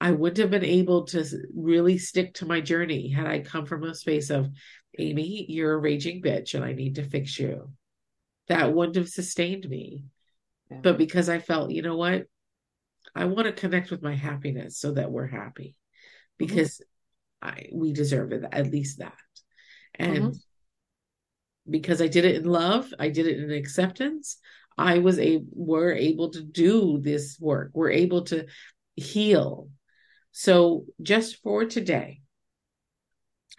I 0.01 0.11
wouldn't 0.11 0.39
have 0.39 0.51
been 0.51 0.65
able 0.65 1.05
to 1.07 1.25
really 1.55 1.97
stick 1.97 2.35
to 2.35 2.47
my 2.47 2.61
journey 2.61 3.09
had 3.09 3.29
I 3.29 3.39
come 3.39 3.67
from 3.67 3.85
a 3.85 3.95
space 3.95 4.31
of 4.31 4.51
Amy, 4.99 5.47
you're 5.49 5.75
a 5.75 5.79
raging 5.79 6.21
bitch 6.21 6.55
and 6.55 6.65
I 6.65 6.73
need 6.73 6.97
to 6.97 7.05
fix 7.09 7.39
you. 7.39 7.71
That 8.49 8.75
wouldn't 8.75 8.97
have 8.97 9.09
sustained 9.09 9.69
me. 9.69 10.03
Yeah. 10.71 10.79
But 10.83 10.99
because 10.99 11.29
I 11.29 11.39
felt, 11.39 11.71
you 11.71 11.83
know 11.83 11.97
what? 11.97 12.27
I 13.15 13.27
want 13.27 13.47
to 13.47 13.53
connect 13.53 13.93
with 13.93 14.03
my 14.03 14.17
happiness 14.17 14.79
so 14.79 14.93
that 14.93 15.11
we're 15.11 15.29
happy 15.29 15.77
mm-hmm. 15.77 16.47
because 16.47 16.81
mm-hmm. 17.43 17.49
I 17.49 17.69
we 17.73 17.93
deserve 17.93 18.33
it, 18.33 18.45
at 18.51 18.73
least 18.73 18.99
that. 18.99 19.15
And 19.95 20.17
mm-hmm. 20.17 20.37
Because 21.69 22.03
I 22.03 22.09
did 22.09 22.25
it 22.25 22.37
in 22.37 22.45
love, 22.45 22.93
I 22.99 23.09
did 23.09 23.27
it 23.27 23.39
in 23.39 23.51
acceptance. 23.51 24.39
I 24.77 24.99
was 24.99 25.19
a 25.19 25.43
we're 25.53 25.93
able 25.93 26.31
to 26.31 26.43
do 26.43 26.99
this 27.01 27.39
work. 27.39 27.71
We're 27.75 27.91
able 27.91 28.23
to 28.25 28.47
heal. 28.97 29.69
So 30.33 30.87
just 31.03 31.43
for 31.43 31.65
today, 31.67 32.23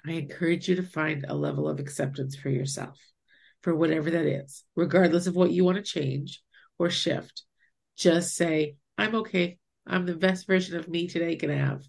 I 0.06 0.14
encourage 0.14 0.68
you 0.68 0.76
to 0.76 0.84
find 0.84 1.26
a 1.28 1.36
level 1.36 1.70
of 1.70 1.80
acceptance 1.80 2.36
for 2.36 2.50
yourself, 2.50 3.00
for 3.62 3.76
whatever 3.76 4.10
that 4.12 4.26
is, 4.26 4.64
regardless 4.76 5.28
of 5.28 5.36
what 5.36 5.52
you 5.52 5.64
want 5.64 5.78
to 5.78 5.84
change 5.84 6.42
or 6.80 6.90
shift. 6.90 7.44
Just 7.96 8.36
say, 8.36 8.76
I'm 8.98 9.16
okay. 9.16 9.60
I'm 9.86 10.06
the 10.06 10.16
best 10.16 10.48
version 10.48 10.78
of 10.78 10.88
me 10.88 11.08
today 11.08 11.36
can 11.36 11.52
have, 11.52 11.84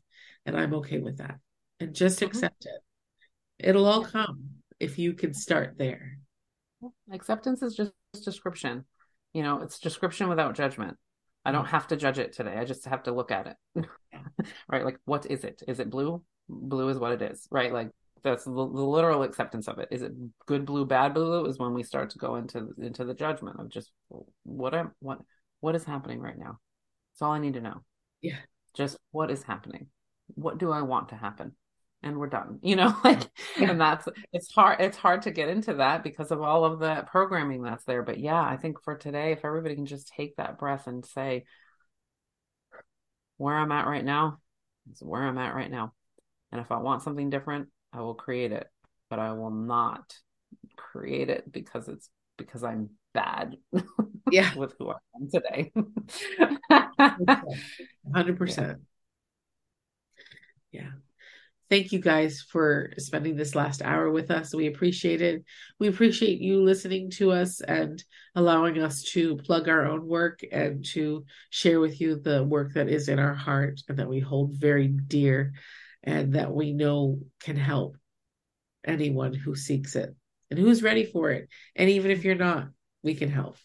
and 0.44 0.56
I'm 0.56 0.74
okay 0.74 0.98
with 0.98 1.18
that. 1.18 1.38
And 1.80 1.94
just 1.94 2.18
mm-hmm. 2.18 2.26
accept 2.26 2.66
it. 2.66 2.80
It'll 3.58 3.86
all 3.86 4.04
come 4.04 4.53
if 4.84 4.98
you 4.98 5.14
can 5.14 5.32
start 5.32 5.74
there. 5.78 6.18
Acceptance 7.10 7.62
is 7.62 7.74
just 7.74 7.92
description. 8.24 8.84
You 9.32 9.42
know, 9.42 9.62
it's 9.62 9.78
description 9.78 10.28
without 10.28 10.54
judgment. 10.54 10.96
I 11.44 11.52
don't 11.52 11.66
have 11.66 11.88
to 11.88 11.96
judge 11.96 12.18
it 12.18 12.32
today. 12.32 12.56
I 12.56 12.64
just 12.64 12.84
have 12.86 13.02
to 13.04 13.12
look 13.12 13.30
at 13.30 13.46
it. 13.46 13.86
right? 14.68 14.84
Like, 14.84 14.98
what 15.04 15.26
is 15.26 15.44
it? 15.44 15.62
Is 15.66 15.80
it 15.80 15.90
blue? 15.90 16.22
Blue 16.48 16.88
is 16.90 16.98
what 16.98 17.12
it 17.12 17.22
is, 17.22 17.48
right? 17.50 17.72
Like, 17.72 17.90
that's 18.22 18.44
the, 18.44 18.52
the, 18.52 18.60
literal 18.60 19.22
acceptance 19.22 19.68
of 19.68 19.78
it. 19.78 19.88
Is 19.90 20.02
it 20.02 20.12
good 20.46 20.64
blue, 20.64 20.86
bad 20.86 21.12
blue? 21.12 21.44
Is 21.46 21.58
when 21.58 21.74
we 21.74 21.82
start 21.82 22.10
to 22.10 22.18
go 22.18 22.36
into 22.36 22.72
into 22.78 23.04
the 23.04 23.12
judgment 23.12 23.60
of 23.60 23.68
just 23.68 23.90
what 24.44 24.74
am 24.74 24.92
what 25.00 25.18
what 25.60 25.74
is 25.74 25.84
happening 25.84 26.20
right 26.20 26.38
now. 26.38 26.58
That's 27.12 27.22
all 27.22 27.32
I 27.32 27.38
need 27.38 27.54
to 27.54 27.60
know. 27.60 27.82
Yeah. 28.22 28.38
Just 28.74 28.96
what 29.10 29.30
is 29.30 29.42
happening. 29.42 29.88
What 30.28 30.58
do 30.58 30.70
I 30.72 30.82
want 30.82 31.10
to 31.10 31.16
happen? 31.16 31.52
And 32.04 32.18
we're 32.18 32.28
done. 32.28 32.58
You 32.62 32.76
know, 32.76 32.94
like 33.04 33.22
yeah. 33.58 33.70
and 33.70 33.80
that's 33.80 34.06
it's 34.32 34.52
hard 34.52 34.80
it's 34.80 34.96
hard 34.96 35.22
to 35.22 35.30
get 35.30 35.48
into 35.48 35.74
that 35.74 36.04
because 36.04 36.30
of 36.30 36.42
all 36.42 36.64
of 36.64 36.78
the 36.78 37.04
programming 37.10 37.62
that's 37.62 37.84
there. 37.84 38.02
But 38.02 38.20
yeah, 38.20 38.40
I 38.40 38.56
think 38.56 38.82
for 38.82 38.94
today, 38.94 39.32
if 39.32 39.44
everybody 39.44 39.74
can 39.74 39.86
just 39.86 40.08
take 40.08 40.36
that 40.36 40.58
breath 40.58 40.86
and 40.86 41.04
say, 41.04 41.44
where 43.38 43.56
I'm 43.56 43.72
at 43.72 43.86
right 43.86 44.04
now 44.04 44.38
is 44.92 45.02
where 45.02 45.22
I'm 45.22 45.38
at 45.38 45.54
right 45.54 45.70
now. 45.70 45.92
And 46.52 46.60
if 46.60 46.70
I 46.70 46.76
want 46.76 47.02
something 47.02 47.30
different, 47.30 47.68
I 47.92 48.00
will 48.00 48.14
create 48.14 48.52
it, 48.52 48.68
but 49.10 49.18
I 49.18 49.32
will 49.32 49.50
not 49.50 50.14
create 50.76 51.30
it 51.30 51.50
because 51.50 51.88
it's 51.88 52.08
because 52.36 52.62
I'm 52.64 52.90
bad. 53.12 53.56
Yeah. 54.30 54.54
with 54.56 54.74
who 54.78 54.90
I 54.90 54.96
am 55.16 55.28
today. 55.30 55.70
100%. 58.10 58.80
Yeah. 60.72 60.90
Thank 61.70 61.92
you 61.92 61.98
guys 61.98 62.44
for 62.50 62.92
spending 62.98 63.36
this 63.36 63.54
last 63.54 63.80
hour 63.82 64.10
with 64.10 64.30
us. 64.30 64.54
We 64.54 64.66
appreciate 64.66 65.22
it. 65.22 65.44
We 65.80 65.88
appreciate 65.88 66.40
you 66.40 66.62
listening 66.62 67.10
to 67.12 67.32
us 67.32 67.60
and 67.60 68.02
allowing 68.34 68.82
us 68.82 69.02
to 69.12 69.36
plug 69.36 69.68
our 69.68 69.86
own 69.86 70.06
work 70.06 70.40
and 70.52 70.84
to 70.92 71.24
share 71.50 71.80
with 71.80 72.00
you 72.00 72.20
the 72.20 72.44
work 72.44 72.74
that 72.74 72.88
is 72.88 73.08
in 73.08 73.18
our 73.18 73.34
heart 73.34 73.80
and 73.88 73.98
that 73.98 74.08
we 74.08 74.20
hold 74.20 74.52
very 74.54 74.88
dear 74.88 75.54
and 76.02 76.34
that 76.34 76.52
we 76.52 76.72
know 76.72 77.20
can 77.40 77.56
help 77.56 77.96
anyone 78.84 79.32
who 79.32 79.54
seeks 79.54 79.96
it 79.96 80.14
and 80.50 80.58
who's 80.58 80.82
ready 80.82 81.04
for 81.06 81.30
it. 81.30 81.48
And 81.74 81.88
even 81.88 82.10
if 82.10 82.24
you're 82.24 82.34
not, 82.34 82.68
we 83.02 83.14
can 83.14 83.30
help. 83.30 83.56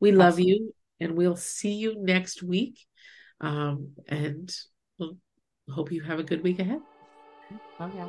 We 0.00 0.12
love 0.12 0.34
awesome. 0.34 0.44
you 0.44 0.74
and 0.98 1.16
we'll 1.16 1.36
see 1.36 1.74
you 1.74 1.94
next 1.96 2.42
week. 2.42 2.78
Um, 3.40 3.92
and 4.08 4.52
we'll 4.98 5.16
hope 5.68 5.92
you 5.92 6.02
have 6.02 6.18
a 6.18 6.24
good 6.24 6.42
week 6.42 6.58
ahead. 6.58 6.80
Oh, 7.78 7.90
yeah. 7.94 8.08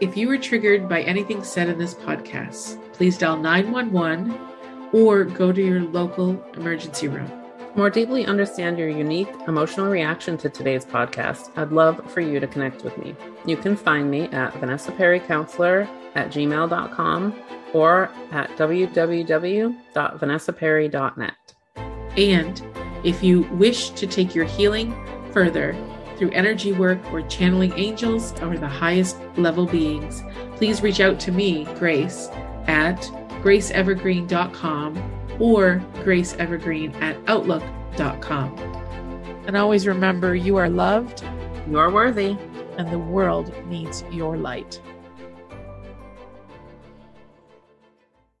If 0.00 0.16
you 0.16 0.28
were 0.28 0.38
triggered 0.38 0.88
by 0.88 1.02
anything 1.02 1.42
said 1.42 1.68
in 1.68 1.78
this 1.78 1.94
podcast, 1.94 2.82
please 2.92 3.16
dial 3.16 3.36
911 3.36 4.38
or 4.92 5.24
go 5.24 5.52
to 5.52 5.62
your 5.62 5.80
local 5.80 6.42
emergency 6.54 7.08
room 7.08 7.30
more 7.76 7.90
deeply 7.90 8.24
understand 8.24 8.78
your 8.78 8.88
unique 8.88 9.28
emotional 9.46 9.88
reaction 9.88 10.38
to 10.38 10.48
today's 10.48 10.86
podcast, 10.86 11.50
I'd 11.56 11.72
love 11.72 12.10
for 12.10 12.22
you 12.22 12.40
to 12.40 12.46
connect 12.46 12.82
with 12.82 12.96
me. 12.96 13.14
You 13.44 13.58
can 13.58 13.76
find 13.76 14.10
me 14.10 14.28
at 14.28 14.54
Vanessa 14.54 14.92
Perry 14.92 15.20
Counselor 15.20 15.86
at 16.14 16.28
gmail.com 16.28 17.42
or 17.74 18.10
at 18.30 18.48
www.vanessaperry.net. 18.56 21.54
And 22.16 22.62
if 23.04 23.22
you 23.22 23.42
wish 23.42 23.90
to 23.90 24.06
take 24.06 24.34
your 24.34 24.46
healing 24.46 24.96
further 25.32 25.76
through 26.16 26.30
energy 26.30 26.72
work 26.72 26.98
or 27.12 27.22
channeling 27.22 27.72
angels 27.76 28.32
or 28.42 28.56
the 28.56 28.68
highest 28.68 29.16
level 29.36 29.66
beings, 29.66 30.22
please 30.56 30.82
reach 30.82 31.00
out 31.00 31.20
to 31.20 31.32
me, 31.32 31.64
Grace, 31.78 32.28
at 32.66 33.00
graceevergreen.com 33.42 34.96
or 35.38 35.82
graceevergreen 35.96 36.94
at 37.00 37.16
outlook.com. 37.28 38.58
And 39.46 39.56
always 39.56 39.86
remember 39.86 40.34
you 40.34 40.56
are 40.56 40.68
loved, 40.68 41.22
you're 41.68 41.90
worthy, 41.90 42.36
and 42.78 42.90
the 42.90 42.98
world 42.98 43.52
needs 43.66 44.02
your 44.10 44.36
light. 44.36 44.80